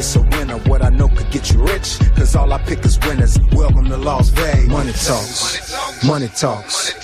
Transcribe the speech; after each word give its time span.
it's 0.00 0.16
a 0.16 0.22
winner. 0.22 0.56
What 0.60 0.82
I 0.82 0.88
know 0.88 1.08
could 1.08 1.30
get 1.30 1.52
you 1.52 1.62
rich, 1.62 1.98
cause 2.16 2.34
all 2.34 2.50
I 2.54 2.58
pick 2.64 2.82
is 2.86 2.98
winners. 3.00 3.38
Welcome 3.52 3.84
to 3.90 3.98
Las 3.98 4.30
Vegas. 4.30 4.66
Money 4.66 4.92
talks, 4.92 6.02
money 6.02 6.28
talks. 6.28 6.94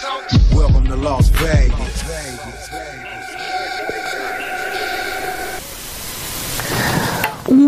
Welcome 0.55 0.87
to 0.87 0.97
Las 0.97 1.29
Vegas. 1.29 2.05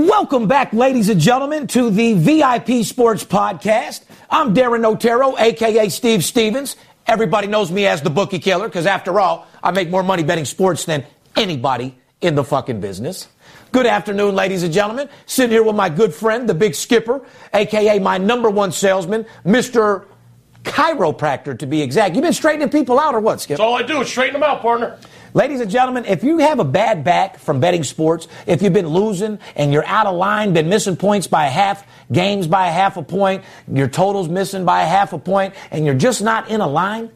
Welcome 0.09 0.49
back, 0.49 0.73
ladies 0.73 1.11
and 1.11 1.21
gentlemen, 1.21 1.67
to 1.69 1.91
the 1.91 2.15
VIP 2.15 2.83
Sports 2.87 3.23
Podcast. 3.23 4.05
I'm 4.31 4.55
Darren 4.55 4.87
Otero, 4.87 5.37
aka 5.37 5.91
Steve 5.91 6.25
Stevens. 6.25 6.75
Everybody 7.07 7.49
knows 7.49 7.71
me 7.71 7.85
as 7.87 8.01
the 8.01 8.11
bookie 8.11 8.39
killer 8.39 8.67
because, 8.67 8.87
after 8.87 9.21
all, 9.21 9.47
I 9.63 9.73
make 9.73 9.91
more 9.91 10.03
money 10.03 10.23
betting 10.23 10.47
sports 10.47 10.87
than 10.87 11.05
anybody 11.37 11.95
in 12.23 12.35
the 12.35 12.45
fucking 12.45 12.81
business. 12.81 13.29
Good 13.71 13.85
afternoon, 13.85 14.35
ladies 14.35 14.63
and 14.63 14.73
gentlemen. 14.73 15.11
Sitting 15.27 15.51
here 15.51 15.63
with 15.63 15.77
my 15.77 15.91
good 15.91 16.15
friend, 16.15 16.49
the 16.49 16.55
big 16.55 16.75
skipper, 16.75 17.21
aka 17.53 17.99
my 17.99 18.17
number 18.17 18.49
one 18.49 18.73
salesman, 18.73 19.27
Mr. 19.45 20.07
Chiropractor 20.65 21.59
to 21.59 21.67
be 21.67 21.83
exact. 21.83 22.15
You've 22.15 22.23
been 22.23 22.33
straightening 22.33 22.71
people 22.71 22.99
out 22.99 23.15
or 23.15 23.21
what, 23.21 23.43
Skip? 23.43 23.59
That's 23.59 23.67
all 23.67 23.75
I 23.75 23.83
do 23.83 24.01
is 24.01 24.09
straighten 24.09 24.35
them 24.35 24.43
out, 24.43 24.63
partner. 24.63 24.99
Ladies 25.35 25.61
and 25.61 25.71
gentlemen, 25.71 26.07
if 26.07 26.25
you 26.25 26.39
have 26.39 26.61
a 26.61 26.65
bad 26.65 27.05
back 27.05 27.39
from 27.39 27.61
betting 27.61 27.85
sports, 27.85 28.27
if 28.47 28.63
you've 28.63 28.73
been 28.73 28.89
losing 28.89 29.39
and 29.55 29.71
you're 29.71 29.85
out 29.85 30.07
of 30.07 30.17
line, 30.17 30.55
been 30.55 30.71
missing 30.71 30.97
points 30.97 31.27
by 31.27 31.47
a 31.47 31.51
half, 31.51 31.87
games 32.11 32.47
by 32.47 32.69
a 32.69 32.73
half 32.73 32.97
a 32.97 33.03
point, 33.03 33.45
your 33.71 33.89
total's 33.89 34.31
missing 34.31 34.65
by 34.65 34.83
a 34.83 34.87
half 34.87 35.13
a 35.13 35.19
point, 35.19 35.55
and 35.71 35.85
you're 35.85 35.95
just 35.95 36.23
not 36.23 36.49
in 36.49 36.63
a 36.63 36.67
line, 36.67 37.11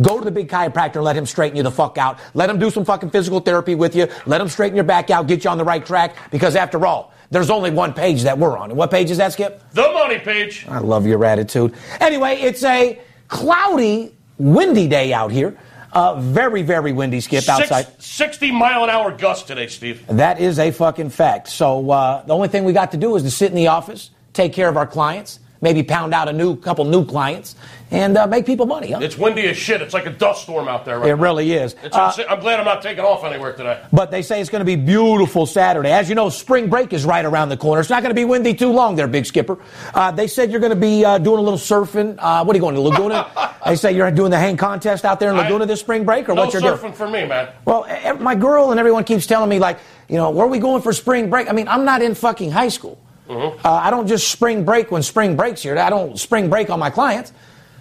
go 0.00 0.18
to 0.18 0.24
the 0.24 0.30
big 0.30 0.48
chiropractor 0.48 0.96
and 0.96 1.04
let 1.04 1.16
him 1.16 1.26
straighten 1.26 1.56
you 1.56 1.62
the 1.62 1.70
fuck 1.70 1.98
out. 1.98 2.18
Let 2.34 2.50
him 2.50 2.58
do 2.58 2.70
some 2.70 2.84
fucking 2.84 3.10
physical 3.10 3.40
therapy 3.40 3.74
with 3.74 3.94
you. 3.94 4.08
Let 4.26 4.40
him 4.40 4.48
straighten 4.48 4.76
your 4.76 4.84
back 4.84 5.10
out, 5.10 5.26
get 5.26 5.44
you 5.44 5.50
on 5.50 5.58
the 5.58 5.64
right 5.64 5.84
track, 5.84 6.16
because 6.30 6.56
after 6.56 6.86
all, 6.86 7.12
there's 7.30 7.50
only 7.50 7.70
one 7.70 7.92
page 7.92 8.22
that 8.22 8.38
we're 8.38 8.56
on. 8.56 8.70
And 8.70 8.78
what 8.78 8.90
page 8.90 9.10
is 9.10 9.18
that, 9.18 9.32
Skip? 9.32 9.62
The 9.72 9.90
money 9.92 10.18
page. 10.18 10.66
I 10.68 10.78
love 10.78 11.06
your 11.06 11.24
attitude. 11.24 11.74
Anyway, 12.00 12.36
it's 12.36 12.62
a 12.62 13.00
cloudy, 13.28 14.14
windy 14.38 14.86
day 14.86 15.12
out 15.12 15.32
here. 15.32 15.58
Uh, 15.92 16.20
very, 16.20 16.62
very 16.62 16.92
windy, 16.92 17.20
Skip, 17.20 17.48
outside. 17.48 17.86
Six, 17.86 18.06
60 18.06 18.50
mile 18.52 18.84
an 18.84 18.90
hour 18.90 19.10
gust 19.10 19.46
today, 19.46 19.66
Steve. 19.66 20.06
That 20.08 20.38
is 20.38 20.58
a 20.58 20.70
fucking 20.70 21.10
fact. 21.10 21.48
So 21.48 21.90
uh, 21.90 22.24
the 22.24 22.34
only 22.34 22.48
thing 22.48 22.64
we 22.64 22.72
got 22.72 22.90
to 22.92 22.98
do 22.98 23.16
is 23.16 23.22
to 23.22 23.30
sit 23.30 23.50
in 23.50 23.56
the 23.56 23.68
office, 23.68 24.10
take 24.34 24.52
care 24.52 24.68
of 24.68 24.76
our 24.76 24.86
clients, 24.86 25.40
maybe 25.60 25.82
pound 25.82 26.14
out 26.14 26.28
a 26.28 26.32
new 26.32 26.56
couple 26.56 26.84
new 26.84 27.04
clients, 27.04 27.56
and 27.90 28.16
uh, 28.18 28.26
make 28.26 28.46
people 28.46 28.66
money. 28.66 28.90
Huh? 28.92 28.98
It's 29.00 29.16
windy 29.16 29.46
as 29.46 29.56
shit. 29.56 29.80
It's 29.80 29.94
like 29.94 30.06
a 30.06 30.10
dust 30.10 30.42
storm 30.42 30.66
out 30.68 30.84
there 30.84 30.98
right 30.98 31.08
It 31.10 31.14
really 31.14 31.52
is. 31.52 31.74
Uh, 31.92 32.12
I'm 32.28 32.40
glad 32.40 32.58
I'm 32.58 32.64
not 32.64 32.82
taking 32.82 33.04
off 33.04 33.24
anywhere 33.24 33.52
today. 33.52 33.82
but 33.92 34.10
they 34.10 34.22
say 34.22 34.40
it's 34.40 34.50
going 34.50 34.60
to 34.60 34.64
be 34.64 34.76
beautiful 34.76 35.46
Saturday. 35.46 35.90
As 35.90 36.08
you 36.08 36.14
know, 36.14 36.28
spring 36.28 36.68
break 36.68 36.92
is 36.92 37.04
right 37.04 37.24
around 37.24 37.48
the 37.48 37.56
corner. 37.56 37.80
It's 37.80 37.90
not 37.90 38.02
going 38.02 38.10
to 38.10 38.14
be 38.20 38.24
windy 38.24 38.54
too 38.54 38.72
long 38.72 38.96
there, 38.96 39.06
Big 39.06 39.24
Skipper. 39.26 39.58
Uh, 39.94 40.10
they 40.10 40.26
said 40.26 40.50
you're 40.50 40.60
going 40.60 40.70
to 40.70 40.76
be 40.76 41.04
uh, 41.04 41.18
doing 41.18 41.38
a 41.38 41.42
little 41.42 41.58
surfing. 41.58 42.16
Uh, 42.18 42.44
what 42.44 42.54
are 42.54 42.58
you 42.58 42.60
going 42.60 42.74
to 42.74 42.80
Laguna? 42.80 43.54
they 43.66 43.76
say 43.76 43.92
you're 43.94 44.10
doing 44.10 44.30
the 44.30 44.38
hang 44.38 44.56
contest 44.56 45.04
out 45.04 45.20
there 45.20 45.30
in 45.30 45.36
I- 45.36 45.42
Laguna 45.42 45.66
this 45.66 45.80
spring 45.80 46.04
break, 46.04 46.28
or 46.28 46.34
No 46.34 46.44
what 46.44 46.52
you're 46.52 46.62
doing? 46.62 46.74
surfing 46.78 46.94
for 46.94 47.08
me, 47.08 47.24
man. 47.24 47.48
Well, 47.64 47.86
my 48.18 48.34
girl 48.34 48.70
and 48.72 48.80
everyone 48.80 49.04
keeps 49.04 49.26
telling 49.26 49.48
me, 49.48 49.58
like, 49.58 49.78
you 50.08 50.16
know, 50.16 50.30
where 50.30 50.44
are 50.46 50.50
we 50.50 50.58
going 50.58 50.82
for 50.82 50.92
spring 50.92 51.30
break? 51.30 51.48
I 51.48 51.52
mean, 51.52 51.68
I'm 51.68 51.84
not 51.84 52.02
in 52.02 52.14
fucking 52.14 52.50
high 52.50 52.68
school. 52.68 52.98
Mm-hmm. 53.28 53.66
Uh, 53.66 53.70
I 53.70 53.90
don't 53.90 54.06
just 54.06 54.28
spring 54.28 54.64
break 54.64 54.90
when 54.90 55.02
spring 55.02 55.36
breaks 55.36 55.62
here. 55.62 55.76
I 55.78 55.90
don't 55.90 56.18
spring 56.18 56.48
break 56.48 56.70
on 56.70 56.78
my 56.78 56.90
clients. 56.90 57.32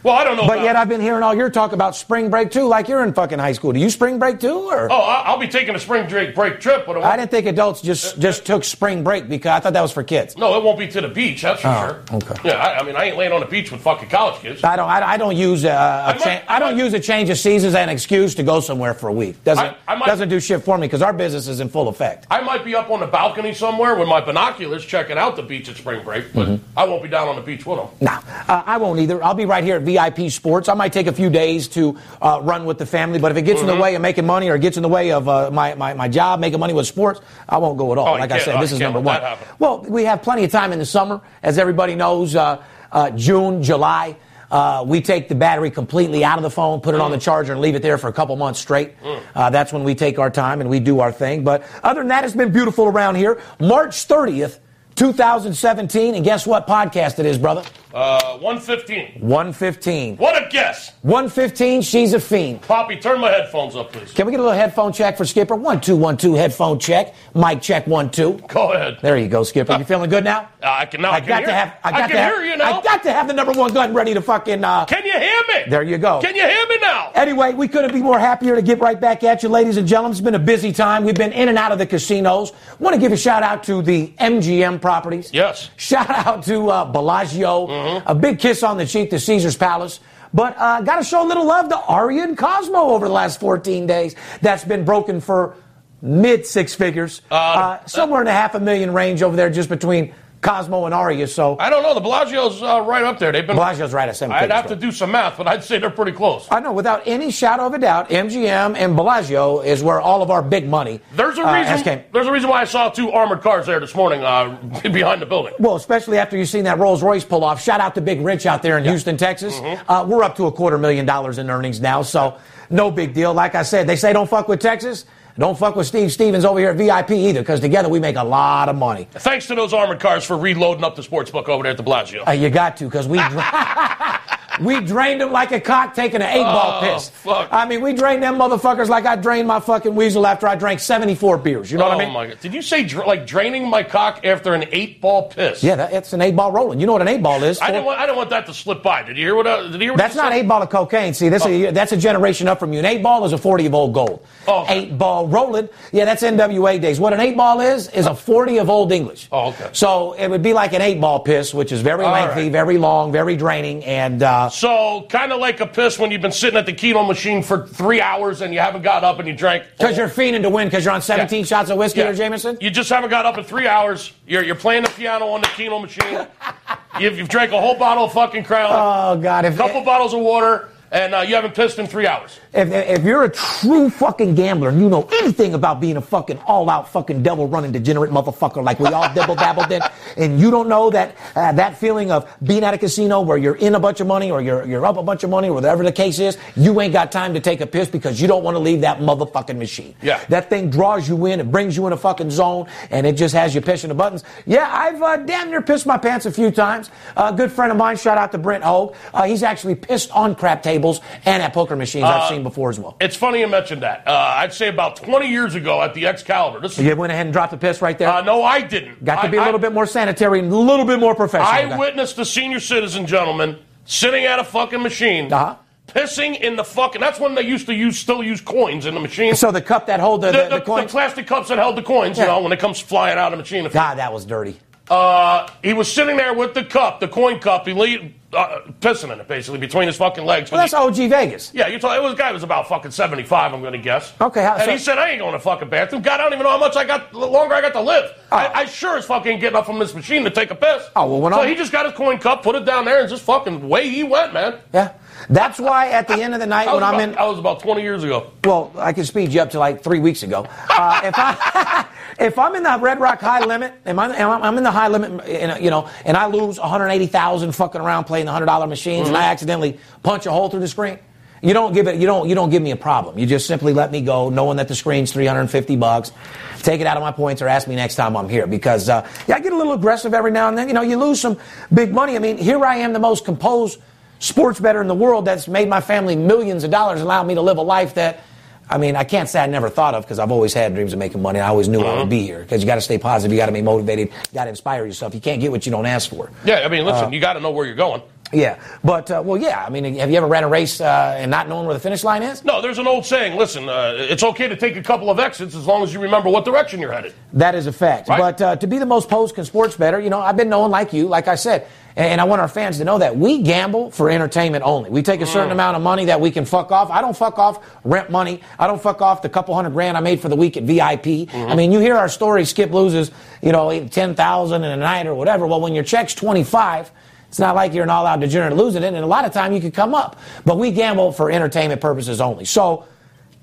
Well, 0.06 0.14
I 0.14 0.24
don't 0.24 0.38
know. 0.38 0.46
But 0.46 0.62
yet 0.62 0.76
I've 0.76 0.88
been 0.88 1.02
hearing 1.02 1.24
all 1.24 1.34
your 1.34 1.50
talk 1.50 1.72
about 1.72 1.96
spring 1.96 2.30
break 2.30 2.52
too, 2.52 2.68
like 2.68 2.88
you're 2.88 3.04
in 3.04 3.12
fucking 3.12 3.40
high 3.40 3.54
school. 3.54 3.74
Do 3.74 3.80
you 3.80 3.90
spring 3.90 4.20
break 4.20 4.40
too, 4.40 4.54
or? 4.70 4.88
Oh, 4.92 5.02
I'll 5.02 5.40
be 5.40 5.48
taking 5.48 5.74
a 5.74 5.80
spring 5.80 6.08
break 6.08 6.36
break 6.36 6.60
trip, 6.60 6.86
but 6.86 7.02
I 7.04 7.18
didn't 7.18 7.32
think 7.32 7.48
adults 7.48 7.82
just 7.82 8.20
just 8.20 8.46
took 8.46 8.64
spring 8.64 9.04
break 9.04 9.28
because 9.28 9.50
I 9.50 9.60
thought 9.62 9.74
that 9.74 9.82
was 9.82 9.92
for 9.92 10.04
kids. 10.04 10.38
no, 10.38 10.56
it 10.60 10.64
won't 10.64 10.78
be 10.78 10.88
to 10.90 11.02
the 11.02 11.08
beach. 11.08 11.42
That's 11.42 11.62
for 11.62 11.70
Oh, 11.70 11.88
sure. 11.88 12.18
okay. 12.18 12.50
Yeah, 12.50 12.58
I, 12.58 12.78
I 12.82 12.84
mean, 12.84 12.96
I 12.96 13.06
ain't 13.06 13.18
laying 13.18 13.32
on 13.32 13.40
the 13.40 13.48
beach 13.48 13.72
with 13.72 13.82
fucking 13.82 14.10
college 14.10 14.40
kids. 14.42 14.64
I 14.64 14.76
don't. 14.76 14.88
I, 14.88 15.02
I 15.14 15.18
don't 15.18 15.36
use 15.36 15.64
a, 15.64 15.70
a 15.70 15.74
might- 16.14 16.20
cha- 16.20 16.30
I 16.30 16.44
I 16.58 16.60
don't 16.60 16.76
might- 16.78 16.84
use 16.84 16.94
a 16.94 17.00
change 17.00 17.32
of 17.32 17.40
seasons 17.40 17.74
as 17.74 17.82
an 17.82 17.90
excuse 17.90 18.36
to 18.36 18.44
go 18.44 18.60
somewhere 18.60 18.94
for 18.94 19.08
a 19.08 19.14
week. 19.14 19.44
Doesn't 19.44 19.76
might- 19.88 20.06
doesn't 20.06 20.30
do 20.30 20.40
shit 20.40 20.64
for 20.64 20.78
me 20.78 20.86
because 20.86 21.02
our 21.02 21.14
business 21.14 21.48
is 21.48 21.60
in 21.62 21.68
full 21.70 21.88
effect. 21.88 22.28
I 22.30 22.42
might 22.42 22.64
be 22.64 22.76
up 22.76 22.92
on 22.92 23.00
the 23.00 23.08
balcony 23.08 23.56
somewhere 23.56 23.96
with 23.96 24.08
my 24.08 24.22
binoculars 24.22 24.86
checking 24.86 25.18
out 25.18 25.36
the 25.36 25.42
beach 25.42 25.68
at 25.68 25.78
spring 25.78 26.04
break, 26.04 26.32
but 26.32 26.46
Mm-hmm. 26.48 26.78
I 26.78 26.86
won't 26.86 27.02
be 27.02 27.10
down 27.10 27.28
on 27.28 27.36
the 27.38 27.42
beach 27.42 27.66
with 27.66 27.80
them. 27.80 27.88
No, 28.02 28.12
uh, 28.48 28.62
I 28.68 28.78
won't 28.78 29.00
either. 29.00 29.24
I'll 29.24 29.34
be 29.34 29.46
right 29.46 29.64
here 29.64 29.78
at 29.78 29.86
VIP 29.96 30.30
Sports. 30.32 30.70
I 30.70 30.74
might 30.74 30.94
take 30.94 31.08
a 31.08 31.14
few 31.14 31.30
days 31.30 31.68
to 31.70 31.98
uh, 32.22 32.40
run 32.44 32.66
with 32.66 32.78
the 32.78 32.86
family, 32.86 33.20
but 33.20 33.32
if 33.32 33.38
it 33.38 33.42
gets 33.44 33.60
Mm-hmm. 33.62 33.70
in 33.70 33.76
the 33.78 33.82
way 33.82 33.96
of 33.96 34.02
making 34.02 34.26
money 34.26 34.50
or 34.50 34.58
gets 34.58 34.76
in 34.78 34.84
the 34.84 34.90
way 34.90 35.12
of 35.12 35.28
uh, 35.30 35.50
my, 35.52 35.74
my, 35.76 35.94
my 35.94 36.08
job, 36.08 36.40
making 36.40 36.60
money 36.60 36.74
with 36.74 36.88
sports, 36.88 37.22
I 37.48 37.58
won't 37.58 37.78
go 37.78 37.92
at 37.92 37.98
all. 37.98 38.10
Oh, 38.10 38.14
like 38.14 38.32
I 38.32 38.40
said, 38.40 38.56
oh, 38.56 38.62
this 38.62 38.72
is 38.72 38.80
number 38.80 39.00
one. 39.00 39.22
Well, 39.60 39.82
we 39.88 40.04
have 40.06 40.22
plenty 40.22 40.44
of 40.44 40.52
time 40.52 40.74
in 40.74 40.80
the 40.80 40.86
summer. 40.86 41.22
As 41.42 41.58
everybody 41.58 41.96
knows, 41.96 42.36
uh, 42.36 42.62
uh, 42.92 43.10
June, 43.12 43.64
July, 43.64 44.18
uh, 44.52 44.84
we 44.88 45.02
take 45.02 45.28
the 45.28 45.36
battery 45.36 45.72
completely 45.72 46.24
out 46.24 46.38
of 46.38 46.44
the 46.44 46.50
phone, 46.52 46.80
put 46.82 46.94
it 46.96 47.02
on 47.02 47.12
the 47.12 47.18
charger, 47.18 47.54
and 47.54 47.62
leave 47.62 47.76
it 47.76 47.82
there 47.82 47.98
for 47.98 48.08
a 48.10 48.14
couple 48.14 48.36
months 48.36 48.60
straight. 48.60 48.94
Uh, 49.34 49.50
that's 49.50 49.74
when 49.74 49.84
we 49.84 49.96
take 49.96 50.20
our 50.20 50.30
time 50.30 50.62
and 50.62 50.70
we 50.70 50.80
do 50.80 51.00
our 51.00 51.12
thing. 51.12 51.44
But 51.44 51.64
other 51.84 52.02
than 52.02 52.10
that, 52.10 52.24
it's 52.26 52.36
been 52.36 52.52
beautiful 52.52 52.86
around 52.86 53.16
here. 53.16 53.42
March 53.60 54.08
30th, 54.08 54.60
2017. 54.96 56.16
And 56.16 56.24
guess 56.24 56.46
what 56.46 56.68
podcast 56.68 57.20
it 57.20 57.26
is, 57.26 57.38
brother? 57.38 57.64
Uh, 57.96 58.38
115. 58.40 59.22
115. 59.22 60.18
What 60.18 60.36
a 60.36 60.50
guess. 60.50 60.92
115, 61.04 61.82
she's 61.82 62.12
a 62.12 62.20
fiend. 62.20 62.62
Poppy, 62.62 62.98
turn 62.98 63.22
my 63.22 63.30
headphones 63.32 63.74
up, 63.78 63.94
please. 63.94 64.12
Can 64.12 64.26
we 64.26 64.32
get 64.34 64.42
a 64.42 64.44
little 64.44 64.58
headphone 64.58 64.92
check 64.92 65.16
for 65.16 65.24
Skipper? 65.24 65.56
One, 65.56 65.80
two, 65.80 65.96
one, 65.96 66.18
two, 66.18 66.34
headphone 66.34 66.78
check. 66.78 67.16
Mic 67.34 67.62
check, 67.62 67.88
one, 67.88 68.10
two. 68.12 68.34
Go 68.50 68.74
ahead. 68.74 68.98
There 69.02 69.16
you 69.18 69.30
go, 69.30 69.44
Skipper. 69.44 69.78
You 69.78 69.86
feeling 69.86 70.10
good 70.10 70.26
now? 70.26 70.50
Uh, 70.62 70.72
I 70.80 70.86
can 70.88 71.02
now. 71.04 71.12
I, 71.12 71.16
I 71.16 71.20
can 71.22 71.30
got 71.30 71.38
hear. 71.38 71.48
to 71.48 71.54
have. 71.54 71.78
I 71.86 71.92
got 71.92 72.00
I 72.02 72.02
to 72.02 72.08
can 72.10 72.18
have, 72.18 72.34
hear 72.36 72.44
you 72.44 72.58
now. 72.58 72.80
I 72.80 72.84
got 72.84 73.04
to 73.04 73.14
have 73.14 73.28
the 73.30 73.34
number 73.34 73.54
one 73.54 73.74
gun 73.74 73.94
ready 73.94 74.14
to 74.14 74.22
fucking. 74.22 74.62
Uh, 74.62 74.84
Can 74.86 75.06
you 75.06 75.14
hear 75.14 75.42
me? 75.48 75.70
There 75.70 75.84
you 75.84 75.98
go. 75.98 76.20
Can 76.20 76.36
you 76.36 76.46
hear 76.46 76.68
me 76.68 76.78
now? 76.82 77.12
Anyway, 77.16 77.54
we 77.54 77.70
couldn't 77.70 77.94
be 77.94 78.02
more 78.02 78.20
happier 78.20 78.56
to 78.56 78.62
get 78.62 78.80
right 78.80 79.00
back 79.00 79.24
at 79.24 79.42
you, 79.42 79.48
ladies 79.48 79.78
and 79.78 79.88
gentlemen. 79.88 80.12
It's 80.12 80.20
been 80.22 80.36
a 80.36 80.40
busy 80.40 80.74
time. 80.74 81.06
We've 81.06 81.16
been 81.16 81.32
in 81.32 81.48
and 81.48 81.58
out 81.58 81.72
of 81.72 81.78
the 81.78 81.86
casinos. 81.86 82.52
Want 82.80 82.94
to 82.94 83.00
give 83.00 83.14
a 83.14 83.18
shout 83.18 83.42
out 83.42 83.64
to 83.66 83.82
the 83.82 84.08
MGM 84.20 84.82
properties. 84.82 85.30
Yes. 85.32 85.70
Shout 85.78 86.10
out 86.10 86.44
to 86.44 86.70
uh, 86.70 86.84
Bellagio. 86.92 87.68
Mm-hmm. 87.86 88.08
A 88.08 88.16
big 88.16 88.40
kiss 88.40 88.64
on 88.64 88.78
the 88.78 88.86
cheek 88.86 89.10
to 89.12 89.20
Caesar's 89.20 89.58
Palace. 89.58 90.00
But 90.34 90.56
uh, 90.58 90.82
got 90.82 90.98
to 90.98 91.04
show 91.04 91.26
a 91.26 91.28
little 91.28 91.46
love 91.46 91.70
to 91.70 91.78
Aria 91.78 92.24
and 92.24 92.38
Cosmo 92.38 92.80
over 92.90 93.08
the 93.08 93.14
last 93.14 93.40
14 93.40 93.88
days. 93.88 94.16
That's 94.42 94.66
been 94.66 94.84
broken 94.84 95.22
for 95.22 95.56
mid 96.02 96.46
six 96.46 96.76
figures. 96.76 97.22
Uh, 97.32 97.86
somewhere 97.86 98.22
in 98.22 98.26
the 98.26 98.34
half 98.34 98.54
a 98.56 98.60
million 98.60 98.94
range 98.94 99.22
over 99.22 99.36
there 99.36 99.50
just 99.50 99.70
between 99.70 100.14
Cosmo 100.46 100.86
and 100.86 100.94
Aria. 100.94 101.28
So 101.28 101.58
I 101.60 101.70
don't 101.70 101.82
know. 101.82 101.94
The 101.94 102.00
Bellagio's 102.00 102.62
uh, 102.62 102.82
right 102.82 103.04
up 103.04 103.18
there. 103.20 103.32
They've 103.32 103.46
been. 103.46 103.56
Bellagio's 103.56 103.94
right 103.94 104.08
at 104.08 104.16
seven 104.16 104.36
I'd 104.36 104.52
have 104.52 104.68
to 104.68 104.76
do 104.76 104.92
some 104.92 105.12
math, 105.12 105.38
but 105.38 105.48
I'd 105.48 105.64
say 105.64 105.80
they're 105.80 105.90
pretty 105.90 106.12
close. 106.12 106.48
I 106.52 106.60
know, 106.60 106.72
without 106.72 107.04
any 107.06 107.32
shadow 107.32 107.66
of 107.66 107.74
a 107.74 107.80
doubt, 107.80 108.10
MGM 108.10 108.76
and 108.76 108.96
Bellagio 108.96 109.62
is 109.62 109.82
where 109.82 110.00
all 110.00 110.22
of 110.22 110.30
our 110.30 110.42
big 110.42 110.68
money. 110.68 111.02
There's 111.14 111.38
a 111.38 111.42
uh, 111.42 111.54
reason. 111.54 112.04
There's 112.14 112.28
a 112.28 112.32
reason 112.32 112.50
why 112.50 112.62
I 112.62 112.66
saw 112.66 112.90
two 112.90 113.12
armored 113.12 113.42
cars 113.42 113.66
there 113.66 113.80
this 113.80 113.96
morning 113.96 114.24
uh, 114.24 114.56
behind 114.84 115.22
the 115.22 115.26
building. 115.26 115.54
Well, 115.60 115.76
especially 115.76 116.18
after 116.18 116.38
you've 116.38 116.50
seen 116.50 116.66
that 116.66 116.78
Rolls 116.78 117.02
Royce 117.02 117.24
pull 117.24 117.44
off. 117.44 117.62
Shout 117.62 117.80
out 117.80 117.96
to 117.96 118.02
Big 118.02 118.22
Rich 118.22 118.46
out 118.46 118.62
there 118.62 118.78
in 118.78 118.84
Houston, 118.84 119.18
Texas. 119.18 119.56
Mm-hmm. 119.56 119.90
Uh, 119.90 120.06
we're 120.06 120.24
up 120.24 120.36
to 120.38 120.46
a 120.46 120.52
quarter 120.52 120.78
million 120.78 121.06
dollars 121.06 121.40
in 121.40 121.50
earnings 121.50 121.82
now, 121.82 122.04
so 122.04 122.38
no 122.70 122.92
big 122.92 123.14
deal. 123.14 123.34
Like 123.34 123.56
I 123.56 123.64
said, 123.64 123.88
they 123.88 123.96
say 123.96 124.14
don't 124.14 124.30
fuck 124.30 124.48
with 124.48 124.60
Texas. 124.60 125.06
Don't 125.38 125.58
fuck 125.58 125.76
with 125.76 125.86
Steve 125.86 126.14
Stevens 126.14 126.46
over 126.46 126.60
here 126.60 126.70
at 126.70 126.78
VIP 126.78 127.12
either, 127.12 127.42
because 127.42 127.60
together 127.60 127.90
we 127.90 128.00
make 128.00 128.16
a 128.16 128.24
lot 128.24 128.70
of 128.70 128.76
money. 128.78 129.06
Thanks 129.12 129.48
to 129.48 129.56
those 129.56 129.74
armored 129.74 130.00
cars 130.00 130.24
for 130.24 130.38
reloading 130.38 130.84
up 130.86 130.96
the 130.96 131.04
sports 131.04 131.30
book 131.30 131.50
over 131.50 131.64
there 131.64 131.72
at 131.72 131.78
the 131.78 131.84
Bellagio. 131.84 132.24
Uh, 132.26 132.32
you 132.32 132.50
got 132.50 132.78
to, 132.78 132.86
because 132.86 133.06
we 133.06 133.18
we 134.62 134.80
drained 134.82 135.22
them 135.22 135.32
like 135.32 135.52
a 135.52 135.60
cock 135.60 135.94
taking 135.94 136.22
an 136.22 136.30
eight 136.30 136.44
ball 136.44 136.80
Oh, 136.84 136.94
piss. 136.94 137.10
fuck. 137.10 137.50
I 137.52 137.66
mean, 137.68 137.82
we 137.82 137.94
drained 137.94 138.24
them 138.24 138.36
motherfuckers 138.36 138.88
like 138.90 139.06
I 139.06 139.16
drained 139.16 139.48
my 139.48 139.60
fucking 139.60 139.94
weasel 139.96 140.26
after 140.26 140.48
I 140.48 140.56
drank 140.56 140.80
74 140.80 141.38
beers. 141.40 141.72
You 141.72 141.78
know 141.78 141.86
oh 141.86 141.90
what 141.90 141.98
I 142.02 142.06
mean? 142.06 142.14
my 142.14 142.28
god! 142.28 142.40
Did 142.40 142.54
you 142.54 142.62
say 142.62 142.84
dr- 142.84 143.08
like 143.08 143.26
draining 143.28 143.70
my 143.70 143.84
cock 143.84 144.22
after 144.26 144.54
an 144.54 144.66
eight 144.72 145.02
ball 145.02 145.30
piss? 145.30 145.64
Yeah, 145.64 145.76
that, 145.76 145.94
it's 145.94 146.14
an 146.14 146.22
eight 146.22 146.36
ball 146.36 146.52
rolling. 146.52 146.80
You 146.80 146.86
know 146.88 146.94
what 146.94 147.02
an 147.02 147.08
eight 147.08 147.22
ball 147.24 147.44
is? 147.44 147.60
I 147.62 147.68
didn't 147.72 147.86
want. 147.86 148.00
I 148.00 148.06
didn't 148.06 148.18
want 148.18 148.30
that 148.32 148.46
to 148.48 148.54
slip 148.54 148.82
by. 148.84 149.04
Did 149.04 149.18
you 149.18 149.24
hear 149.26 149.36
what? 149.36 149.48
Uh, 149.48 149.64
did 149.64 149.74
you 149.74 149.80
hear 149.80 149.92
what 149.92 149.98
That's 149.98 150.16
not 150.16 150.32
said? 150.32 150.40
eight 150.40 150.48
ball 150.48 150.62
of 150.62 150.70
cocaine. 150.70 151.14
See, 151.14 151.30
this 151.30 151.46
is, 151.46 151.74
that's 151.74 151.92
a 151.92 151.98
generation 151.98 152.48
up 152.48 152.60
from 152.60 152.74
you. 152.74 152.80
An 152.80 152.86
eight 152.86 153.04
ball 153.04 153.26
is 153.26 153.34
a 153.34 153.38
40 153.38 153.66
of 153.68 153.74
old 153.76 153.94
gold. 153.94 154.26
Oh, 154.48 154.64
okay. 154.64 154.80
Eight 154.80 154.98
ball 154.98 155.28
rolling, 155.28 155.70
yeah, 155.92 156.06
that's 156.06 156.22
NWA 156.24 156.80
days. 156.82 157.00
What 157.00 157.14
an 157.14 157.20
eight 157.20 157.36
ball 157.38 157.62
is, 157.62 157.90
is 157.90 158.06
a 158.06 158.16
40 158.16 158.58
of 158.60 158.70
old 158.70 158.92
English. 158.92 159.28
Oh, 159.32 159.50
okay. 159.50 159.70
So 159.74 160.14
it 160.14 160.28
would 160.28 160.44
be 160.44 160.54
like 160.54 160.74
an 160.74 160.82
eight 160.82 161.00
ball 161.02 161.20
piss, 161.20 161.54
which 161.54 161.72
is 161.72 161.82
very 161.82 162.06
All 162.06 162.12
lengthy, 162.14 162.44
right. 162.44 162.52
very 162.52 162.78
long, 162.78 163.12
very 163.12 163.36
draining, 163.36 163.84
and 163.86 164.22
uh, 164.24 164.45
Uh, 164.46 164.50
so 164.50 165.06
kind 165.10 165.32
of 165.32 165.40
like 165.40 165.60
a 165.60 165.66
piss 165.66 165.98
when 165.98 166.12
you've 166.12 166.22
been 166.22 166.32
sitting 166.32 166.58
at 166.58 166.66
the 166.68 166.74
keno 166.74 167.04
machine 167.04 167.42
for 167.42 167.66
three 167.68 168.00
hours 168.00 168.42
and 168.42 168.54
you 168.54 168.60
haven't 168.60 168.84
got 168.84 169.04
up 169.04 169.18
and 169.20 169.28
you 169.28 169.34
drank. 169.36 169.64
because 169.78 169.98
you're 169.98 170.08
fiending 170.10 170.42
to 170.44 170.50
win 170.50 170.68
because 170.68 170.86
you're 170.86 170.94
on 170.94 171.02
17 171.02 171.40
Yeah. 171.40 171.46
shots 171.46 171.70
of 171.72 171.78
whiskey 171.78 172.02
Yeah. 172.02 172.10
or 172.10 172.14
Jameson. 172.14 172.58
You 172.62 172.70
just 172.70 172.90
haven't 172.90 173.10
got 173.10 173.26
up 173.26 173.38
in 173.38 173.44
three 173.44 173.68
hours. 173.68 174.14
You're, 174.28 174.44
you're 174.44 174.56
playing 174.56 174.84
the 174.84 174.90
piano 174.90 175.26
on 175.28 175.42
the 175.42 175.48
Keno 175.48 175.80
machine. 175.80 176.28
you've, 177.00 177.18
you've 177.18 177.30
drank 177.30 177.52
a 177.54 177.60
whole 177.60 177.76
bottle 177.76 178.06
of 178.06 178.14
fucking 178.14 178.44
Crown, 178.44 178.70
Oh, 178.72 179.20
God. 179.20 179.46
a 179.46 179.56
couple 179.56 179.82
bottles 179.84 180.14
of 180.14 180.20
water, 180.22 180.70
and 180.96 181.14
uh, 181.14 181.20
you 181.20 181.36
haven't 181.36 181.54
pissed 181.54 181.78
in 181.78 181.86
three 181.86 182.08
hours. 182.08 182.40
if, 182.54 182.72
if 182.72 183.04
you're 183.04 183.26
a 183.26 183.30
true 183.30 183.90
fucking 183.90 184.34
gambler 184.34 184.70
and 184.70 184.80
you 184.80 184.88
know 184.88 185.06
anything 185.22 185.54
about 185.54 185.82
being 185.82 185.98
a 185.98 186.02
fucking 186.02 186.38
all 186.48 186.70
out 186.70 186.88
fucking 186.88 187.22
devil 187.22 187.50
running 187.50 187.74
degenerate 187.74 188.12
motherfucker 188.12 188.64
like 188.64 188.80
we 188.80 188.88
all 188.88 189.14
dibble 189.14 189.36
dabbled 189.36 189.70
in, 189.74 189.82
and 190.18 190.40
you 190.40 190.50
don't 190.50 190.70
know 190.70 190.90
that 190.90 191.14
uh, 191.36 191.52
that 191.52 191.78
feeling 191.78 192.12
of 192.12 192.34
being 192.44 192.64
at 192.64 192.74
a 192.74 192.78
casino 192.78 193.20
where 193.20 193.38
you're 193.38 193.58
in 193.58 193.76
a 193.76 193.80
bunch 193.80 194.00
of 194.00 194.08
money 194.08 194.32
or 194.32 194.42
you're, 194.42 194.66
you're 194.66 194.86
up 194.86 194.96
a 194.96 195.04
bunch 195.04 195.26
of 195.26 195.30
money 195.30 195.50
or 195.50 195.54
whatever 195.54 195.84
the 195.84 195.92
case 195.92 196.18
is, 196.18 196.38
you 196.56 196.80
ain't 196.80 196.94
got 196.94 197.12
time 197.12 197.34
to 197.34 197.42
take 197.42 197.60
a 197.60 197.68
piss 197.68 197.90
because 197.90 198.22
you 198.22 198.28
don't 198.28 198.44
want 198.44 198.56
to 198.56 198.60
leave 198.60 198.80
that 198.80 199.00
motherfucking 199.00 199.58
machine. 199.58 199.94
Yeah. 200.02 200.24
That 200.30 200.50
thing 200.50 200.70
draws 200.70 201.10
you 201.10 201.26
in, 201.26 201.42
it 201.42 201.52
brings 201.52 201.76
you 201.76 201.86
in 201.88 201.94
a 201.94 201.98
fucking 201.98 202.32
zone, 202.32 202.68
and 202.90 203.06
it 203.06 203.18
just 203.18 203.36
has 203.36 203.54
you 203.54 203.60
pushing 203.60 203.90
the 203.90 203.96
buttons. 203.96 204.24
Yeah, 204.46 204.70
I've 204.72 205.02
uh, 205.02 205.18
damn 205.18 205.50
near 205.50 205.62
pissed 205.62 205.86
my 205.86 205.98
pants 205.98 206.26
a 206.26 206.32
few 206.32 206.52
times. 206.52 206.90
a 207.18 207.34
good 207.34 207.52
friend 207.52 207.70
of 207.70 207.78
mine, 207.78 207.98
shout 207.98 208.18
out 208.18 208.32
to 208.32 208.38
Brent 208.38 208.64
Hogue, 208.64 208.96
uh, 209.14 209.24
he's 209.24 209.44
actually 209.44 209.76
pissed 209.76 210.10
on 210.12 210.36
crap 210.36 210.64
tables 210.64 210.85
and 211.26 211.42
at 211.44 211.54
poker 211.54 211.76
machines 211.76 212.06
I've 212.06 212.30
seen 212.30 212.44
before 212.44 212.70
as 212.70 212.80
well. 212.80 212.96
It's 213.00 213.16
funny 213.16 213.40
you 213.40 213.48
mentioned 213.48 213.82
that. 213.84 214.08
Uh, 214.08 214.12
I'd 214.38 214.54
say 214.54 214.68
about 214.70 214.96
20 214.98 215.28
years 215.28 215.56
ago 215.56 215.82
at 215.82 215.94
the 215.94 216.08
Excalibur. 216.08 216.60
This 216.60 216.78
is, 216.78 216.86
You 216.86 216.96
went 216.96 217.12
ahead 217.12 217.26
and 217.26 217.34
dropped 217.34 217.52
the 217.52 217.58
piss 217.58 217.82
right 217.82 217.98
there. 217.98 218.10
uh, 218.10 218.22
no, 218.22 218.44
I 218.44 218.62
didn't. 218.62 219.04
Got 219.04 219.22
to 219.22 219.28
I- 219.28 219.32
be 219.32 219.38
a 219.38 219.42
little 219.44 219.60
I- 219.60 219.64
bit 219.64 219.74
more 219.74 219.86
sanitary 219.86 220.40
and 220.40 220.52
a 220.52 220.56
little 220.56 220.86
bit 220.86 221.00
more 221.00 221.16
professional. 221.16 221.52
I 221.52 221.66
guy. 221.70 221.78
witnessed 221.78 222.18
a 222.20 222.26
senior 222.26 222.60
citizen 222.60 223.08
gentleman 223.08 223.58
sitting 223.86 224.26
at 224.26 224.40
a 224.40 224.44
fucking 224.44 224.82
machine, 224.82 225.32
Uh-huh. 225.32 225.56
pissing 225.88 226.40
in 226.42 226.56
the 226.56 226.64
fucking. 226.64 227.00
That's 227.00 227.20
when 227.20 227.36
they 227.36 227.44
used 227.44 227.68
to 227.68 227.74
use 227.74 227.98
still 228.00 228.24
use 228.24 228.42
coins 228.42 228.86
in 228.86 228.94
the 228.96 229.00
machine. 229.00 229.36
So 229.36 229.52
the 229.52 229.62
cup 229.62 229.86
that 229.88 230.00
hold 230.00 230.22
the, 230.22 230.28
the, 230.28 230.32
the, 230.32 230.44
the, 230.44 230.50
the 230.66 230.76
the 230.82 230.88
plastic 230.88 231.28
cups 231.28 231.50
that 231.50 231.58
held 231.58 231.76
the 231.78 231.84
coins, 231.84 232.18
Yeah. 232.18 232.24
you 232.24 232.30
know, 232.32 232.40
when 232.42 232.52
it 232.52 232.60
comes 232.60 232.80
flying 232.80 233.18
out 233.18 233.28
of 233.32 233.38
the 233.38 233.44
machine. 233.44 233.70
God, 233.72 234.00
that 234.00 234.12
was 234.12 234.26
dirty. 234.26 234.58
Uh, 234.90 235.48
he 235.64 235.74
was 235.74 235.92
sitting 235.92 236.16
there 236.18 236.34
with 236.34 236.54
the 236.54 236.64
cup, 236.64 237.00
the 237.00 237.08
coin 237.08 237.40
cup, 237.40 237.66
he 237.66 237.74
le- 237.74 238.10
uh, 238.38 238.60
pissing 238.82 239.12
in 239.12 239.20
it 239.20 239.28
basically 239.28 239.58
between 239.58 239.88
his 239.88 239.96
fucking 239.98 240.24
legs. 240.26 240.52
Well, 240.52 240.60
that's 240.62 240.74
OG 240.76 241.10
Vegas. 241.10 241.52
yeah, 241.56 241.68
you 241.68 241.80
told 241.80 241.96
it 241.96 242.04
was 242.04 242.14
a 242.14 242.16
guy 242.18 242.28
who 242.28 242.34
was 242.36 242.44
about 242.44 242.68
fucking 242.68 242.92
seventy 242.92 243.24
five. 243.24 243.54
I'm 243.54 243.62
going 243.62 243.74
to 243.74 243.80
guess. 243.80 244.14
Okay, 244.22 244.44
how- 244.44 244.56
and 244.56 244.64
so- 244.66 244.72
he 244.72 244.78
said, 244.78 244.98
"I 245.00 245.10
ain't 245.10 245.20
going 245.22 245.34
to 245.34 245.40
fucking 245.40 245.70
bathroom. 245.70 246.02
God, 246.04 246.20
I 246.20 246.24
don't 246.24 246.34
even 246.34 246.44
know 246.44 246.52
how 246.52 246.60
much 246.60 246.76
I 246.76 246.84
got, 246.84 247.12
the 247.12 247.18
longer 247.18 247.56
I 247.56 247.62
got 247.62 247.74
to 247.74 247.82
live. 247.82 248.12
Oh. 248.32 248.36
I, 248.38 248.52
I 248.62 248.66
sure 248.66 248.98
as 248.98 249.06
fucking 249.06 249.40
getting 249.40 249.58
up 249.58 249.66
from 249.66 249.80
this 249.80 249.96
machine 249.96 250.24
to 250.26 250.30
take 250.30 250.52
a 250.52 250.56
piss. 250.56 250.84
Oh, 250.96 251.08
well, 251.08 251.22
when 251.22 251.34
so 251.34 251.40
I'm- 251.40 251.50
he 251.50 251.56
just 251.56 251.72
got 251.72 251.86
his 251.86 251.96
coin 251.96 252.20
cup, 252.20 252.44
put 252.44 252.56
it 252.56 252.66
down 252.66 252.86
there, 252.86 253.00
and 253.00 253.10
just 253.10 253.24
fucking 253.24 253.68
way 253.68 253.90
he 253.90 254.04
went, 254.04 254.34
man. 254.34 254.60
Yeah. 254.74 254.92
That's 255.30 255.58
why 255.60 255.90
at 255.92 256.08
the 256.08 256.22
end 256.22 256.34
of 256.36 256.40
the 256.42 256.46
night 256.46 256.72
when 256.72 256.84
I'm 256.84 257.00
in, 257.00 257.14
that 257.14 257.26
was 257.26 257.40
about 257.40 257.62
twenty 257.62 257.82
years 257.82 258.04
ago. 258.04 258.32
well, 258.44 258.72
I 258.78 258.92
can 258.94 259.06
speed 259.06 259.32
you 259.34 259.42
up 259.42 259.50
to 259.52 259.60
like 259.60 259.82
three 259.82 260.00
weeks 260.00 260.22
ago. 260.24 260.46
Uh, 260.70 261.02
if 261.06 261.14
I 261.18 261.86
if 262.20 262.40
I'm 262.40 262.56
in 262.56 262.64
the 262.64 262.78
Red 262.80 263.00
Rock 263.00 263.20
high 263.20 263.44
limit, 263.46 263.74
and 263.86 264.00
I'm, 264.00 264.12
I'm 264.12 264.44
I'm 264.44 264.58
in 264.58 264.64
the 264.64 264.72
high 264.72 264.88
limit, 264.88 265.62
you 265.62 265.70
know, 265.70 265.90
and 266.06 266.16
I 266.16 266.28
lose 266.28 266.60
180,000 266.60 267.52
fucking 267.52 267.82
around 267.82 268.06
playing 268.06 268.26
the 268.26 268.32
hundred 268.32 268.48
dollar 268.48 268.68
machines, 268.68 269.08
and 269.08 269.18
I 269.18 269.24
accidentally 269.26 269.80
punch 270.04 270.26
a 270.26 270.32
hole 270.32 270.50
through 270.50 270.62
the 270.62 270.68
screen. 270.68 271.00
You 271.42 271.54
don't 271.54 271.74
give 271.74 271.88
it. 271.88 271.98
You 272.00 272.08
don't. 272.08 272.28
You 272.28 272.36
don't 272.36 272.50
give 272.50 272.64
me 272.64 272.72
a 272.72 272.76
problem. 272.76 273.20
You 273.20 273.26
just 273.26 273.46
simply 273.46 273.74
let 273.74 273.92
me 273.92 274.02
go, 274.02 274.30
knowing 274.30 274.58
that 274.58 274.68
the 274.68 274.76
screen's 274.76 275.12
350 275.12 275.76
bucks. 275.76 276.12
Take 276.60 276.82
it 276.82 276.88
out 276.88 276.98
of 276.98 277.04
my 277.04 277.12
points, 277.12 277.42
or 277.42 277.48
ask 277.48 277.68
me 277.68 277.76
next 277.76 277.96
time 277.96 278.18
I'm 278.18 278.30
here 278.30 278.48
because 278.48 278.90
uh, 278.90 279.08
yeah, 279.28 279.36
I 279.36 279.40
get 279.42 279.54
a 279.54 279.58
little 279.58 279.74
aggressive 279.74 280.14
every 280.14 280.32
now 280.32 280.48
and 280.48 280.58
then. 280.58 280.68
You 280.68 280.74
know, 280.74 280.82
you 280.82 280.98
lose 280.98 281.22
some 281.22 281.38
big 281.74 281.94
money. 281.94 282.16
I 282.16 282.20
mean, 282.20 282.38
here 282.38 282.64
I 282.66 282.78
am, 282.78 282.94
the 282.94 283.00
most 283.00 283.26
composed 283.26 283.80
sports 284.20 284.60
better 284.60 284.82
in 284.82 284.88
the 284.88 284.96
world 284.96 285.26
that's 285.26 285.48
made 285.48 285.68
my 285.68 285.82
family 285.82 286.16
millions 286.16 286.64
of 286.64 286.72
dollars, 286.72 287.02
allowed 287.02 287.28
me 287.28 287.36
to 287.36 287.42
live 287.42 287.58
a 287.58 287.62
life 287.62 287.94
that, 287.96 288.22
I 288.70 288.78
mean, 288.78 288.96
I 288.96 289.04
can't 289.04 289.30
say 289.30 289.42
I 289.44 289.46
never 289.48 289.70
thought 289.70 289.94
of 289.94 290.04
because 290.04 290.18
I've 290.18 290.32
always 290.32 290.54
had 290.54 290.74
dreams 290.74 290.92
of 290.94 291.00
making 291.00 291.22
money. 291.22 291.40
I 291.40 291.48
always 291.50 291.68
knew 291.68 291.82
I 291.82 291.98
would 292.00 292.10
be 292.10 292.24
here 292.24 292.40
because 292.40 292.62
you 292.62 292.68
got 292.68 292.76
to 292.76 292.82
stay 292.82 292.98
positive, 292.98 293.32
you 293.32 293.38
got 293.38 293.46
to 293.46 293.52
be 293.52 293.62
motivated, 293.62 294.08
you 294.10 294.34
got 294.34 294.46
to 294.46 294.50
inspire 294.50 294.86
yourself. 294.86 295.14
You 295.14 295.22
can't 295.22 295.40
get 295.40 295.52
what 295.52 295.66
you 295.66 295.72
don't 295.72 295.86
ask 295.86 296.10
for. 296.10 296.32
Yeah, 296.46 296.62
I 296.66 296.68
mean, 296.68 296.82
Uh, 296.82 296.92
listen, 296.92 297.14
you 297.14 297.20
got 297.20 297.34
to 297.34 297.40
know 297.40 297.52
where 297.52 297.66
you're 297.66 297.76
going. 297.76 298.02
Yeah, 298.34 298.60
but 298.84 299.12
uh, 299.12 299.22
well, 299.24 299.40
yeah. 299.40 299.64
I 299.64 299.70
mean, 299.70 299.96
have 299.96 300.10
you 300.10 300.18
ever 300.18 300.26
ran 300.26 300.44
a 300.44 300.48
race 300.48 300.82
uh, 300.82 301.16
and 301.18 301.30
not 301.30 301.48
knowing 301.48 301.66
where 301.68 301.76
the 301.76 301.80
finish 301.80 302.04
line 302.04 302.24
is? 302.24 302.44
No, 302.44 302.60
there's 302.60 302.80
an 302.80 302.88
old 302.88 303.06
saying. 303.06 303.38
Listen, 303.38 303.70
uh, 303.70 303.94
it's 303.98 304.24
okay 304.24 304.48
to 304.48 304.56
take 304.56 304.76
a 304.76 304.82
couple 304.82 305.12
of 305.12 305.20
exits 305.20 305.56
as 305.56 305.68
long 305.68 305.84
as 305.84 305.94
you 305.94 306.00
remember 306.00 306.30
what 306.30 306.44
direction 306.44 306.80
you're 306.80 306.92
headed. 306.92 307.14
That 307.34 307.54
is 307.54 307.68
a 307.68 307.72
fact. 307.72 308.10
Right. 308.10 308.20
But 308.20 308.42
uh, 308.42 308.56
to 308.58 308.68
be 308.68 308.80
the 308.80 308.86
most 308.86 309.10
post 309.10 309.36
can 309.36 309.46
sports 309.46 309.78
better, 309.78 310.00
you 310.00 310.10
know, 310.10 310.20
I've 310.20 310.36
been 310.36 310.50
known 310.50 310.72
like 310.72 310.92
you, 310.92 311.08
like 311.08 311.28
I 311.28 311.36
said, 311.36 311.68
and 311.96 312.20
I 312.20 312.26
want 312.26 312.42
our 312.42 312.48
fans 312.50 312.80
to 312.80 312.84
know 312.84 312.98
that 312.98 313.16
we 313.16 313.42
gamble 313.42 313.90
for 313.92 314.10
entertainment 314.10 314.66
only. 314.66 314.90
We 314.90 315.02
take 315.02 315.22
a 315.22 315.26
certain 315.26 315.52
amount 315.52 315.78
of 315.78 315.84
money 315.84 316.06
that 316.06 316.20
we 316.20 316.30
can 316.30 316.44
fuck 316.44 316.72
off. 316.72 316.90
I 316.90 317.00
don't 317.00 317.16
fuck 317.16 317.38
off 317.38 317.66
rent 317.86 318.10
money. 318.10 318.42
I 318.60 318.68
don't 318.68 318.82
fuck 318.82 319.02
off 319.02 319.22
the 319.22 319.30
couple 319.30 319.56
hundred 319.56 319.72
grand 319.72 319.96
I 319.96 320.02
made 320.02 320.20
for 320.20 320.28
the 320.28 320.36
week 320.36 320.58
at 320.58 320.64
VIP. 320.64 321.34
I 321.34 321.56
mean, 321.56 321.72
you 321.72 321.80
hear 321.80 321.96
our 321.96 322.10
story. 322.10 322.44
Skip 322.44 322.72
loses, 322.72 323.12
you 323.42 323.54
know, 323.54 323.88
ten 323.88 324.14
thousand 324.14 324.64
in 324.66 324.72
a 324.72 324.78
night 324.78 325.08
or 325.08 325.16
whatever. 325.16 325.48
Well, 325.48 325.62
when 325.62 325.74
your 325.74 325.86
check's 325.86 326.14
twenty 326.16 326.44
five. 326.44 326.92
It's 327.36 327.40
not 327.42 327.54
like 327.54 327.74
you're 327.74 327.84
an 327.84 327.90
all-out 327.90 328.22
degenerate 328.22 328.56
losing 328.56 328.82
it, 328.82 328.94
and 328.94 328.96
a 328.96 329.06
lot 329.06 329.26
of 329.26 329.34
time 329.34 329.52
you 329.52 329.60
could 329.60 329.74
come 329.74 329.94
up. 329.94 330.18
But 330.46 330.58
we 330.58 330.72
gamble 330.72 331.12
for 331.12 331.30
entertainment 331.30 331.82
purposes 331.82 332.22
only. 332.22 332.46
So 332.46 332.86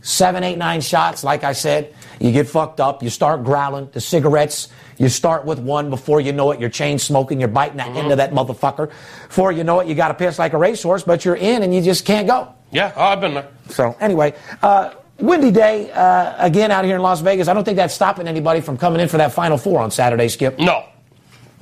seven, 0.00 0.42
eight, 0.42 0.56
nine 0.56 0.80
shots, 0.80 1.22
like 1.22 1.44
I 1.44 1.52
said, 1.52 1.94
you 2.18 2.32
get 2.32 2.48
fucked 2.48 2.80
up, 2.80 3.02
you 3.02 3.10
start 3.10 3.44
growling, 3.44 3.90
the 3.92 4.00
cigarettes, 4.00 4.68
you 4.96 5.10
start 5.10 5.44
with 5.44 5.58
one 5.58 5.90
before 5.90 6.22
you 6.22 6.32
know 6.32 6.52
it, 6.52 6.58
you're 6.58 6.70
chain 6.70 6.98
smoking, 6.98 7.38
you're 7.38 7.50
biting 7.50 7.76
that 7.76 7.94
end 7.94 8.10
of 8.10 8.16
that 8.16 8.32
motherfucker. 8.32 8.90
Before 9.28 9.52
you 9.52 9.62
know 9.62 9.80
it, 9.80 9.88
you 9.88 9.94
got 9.94 10.08
to 10.08 10.14
piss 10.14 10.38
like 10.38 10.54
a 10.54 10.58
racehorse, 10.58 11.02
but 11.02 11.26
you're 11.26 11.36
in 11.36 11.62
and 11.62 11.74
you 11.74 11.82
just 11.82 12.06
can't 12.06 12.26
go. 12.26 12.48
Yeah, 12.70 12.94
oh, 12.96 13.02
I've 13.02 13.20
been 13.20 13.34
there. 13.34 13.48
So 13.68 13.94
anyway, 14.00 14.32
uh, 14.62 14.94
windy 15.18 15.50
day 15.50 15.90
uh, 15.90 16.34
again 16.46 16.70
out 16.70 16.86
here 16.86 16.96
in 16.96 17.02
Las 17.02 17.20
Vegas. 17.20 17.46
I 17.46 17.52
don't 17.52 17.64
think 17.64 17.76
that's 17.76 17.92
stopping 17.92 18.26
anybody 18.26 18.62
from 18.62 18.78
coming 18.78 19.02
in 19.02 19.08
for 19.08 19.18
that 19.18 19.34
Final 19.34 19.58
Four 19.58 19.82
on 19.82 19.90
Saturday, 19.90 20.28
Skip. 20.28 20.58
No. 20.58 20.86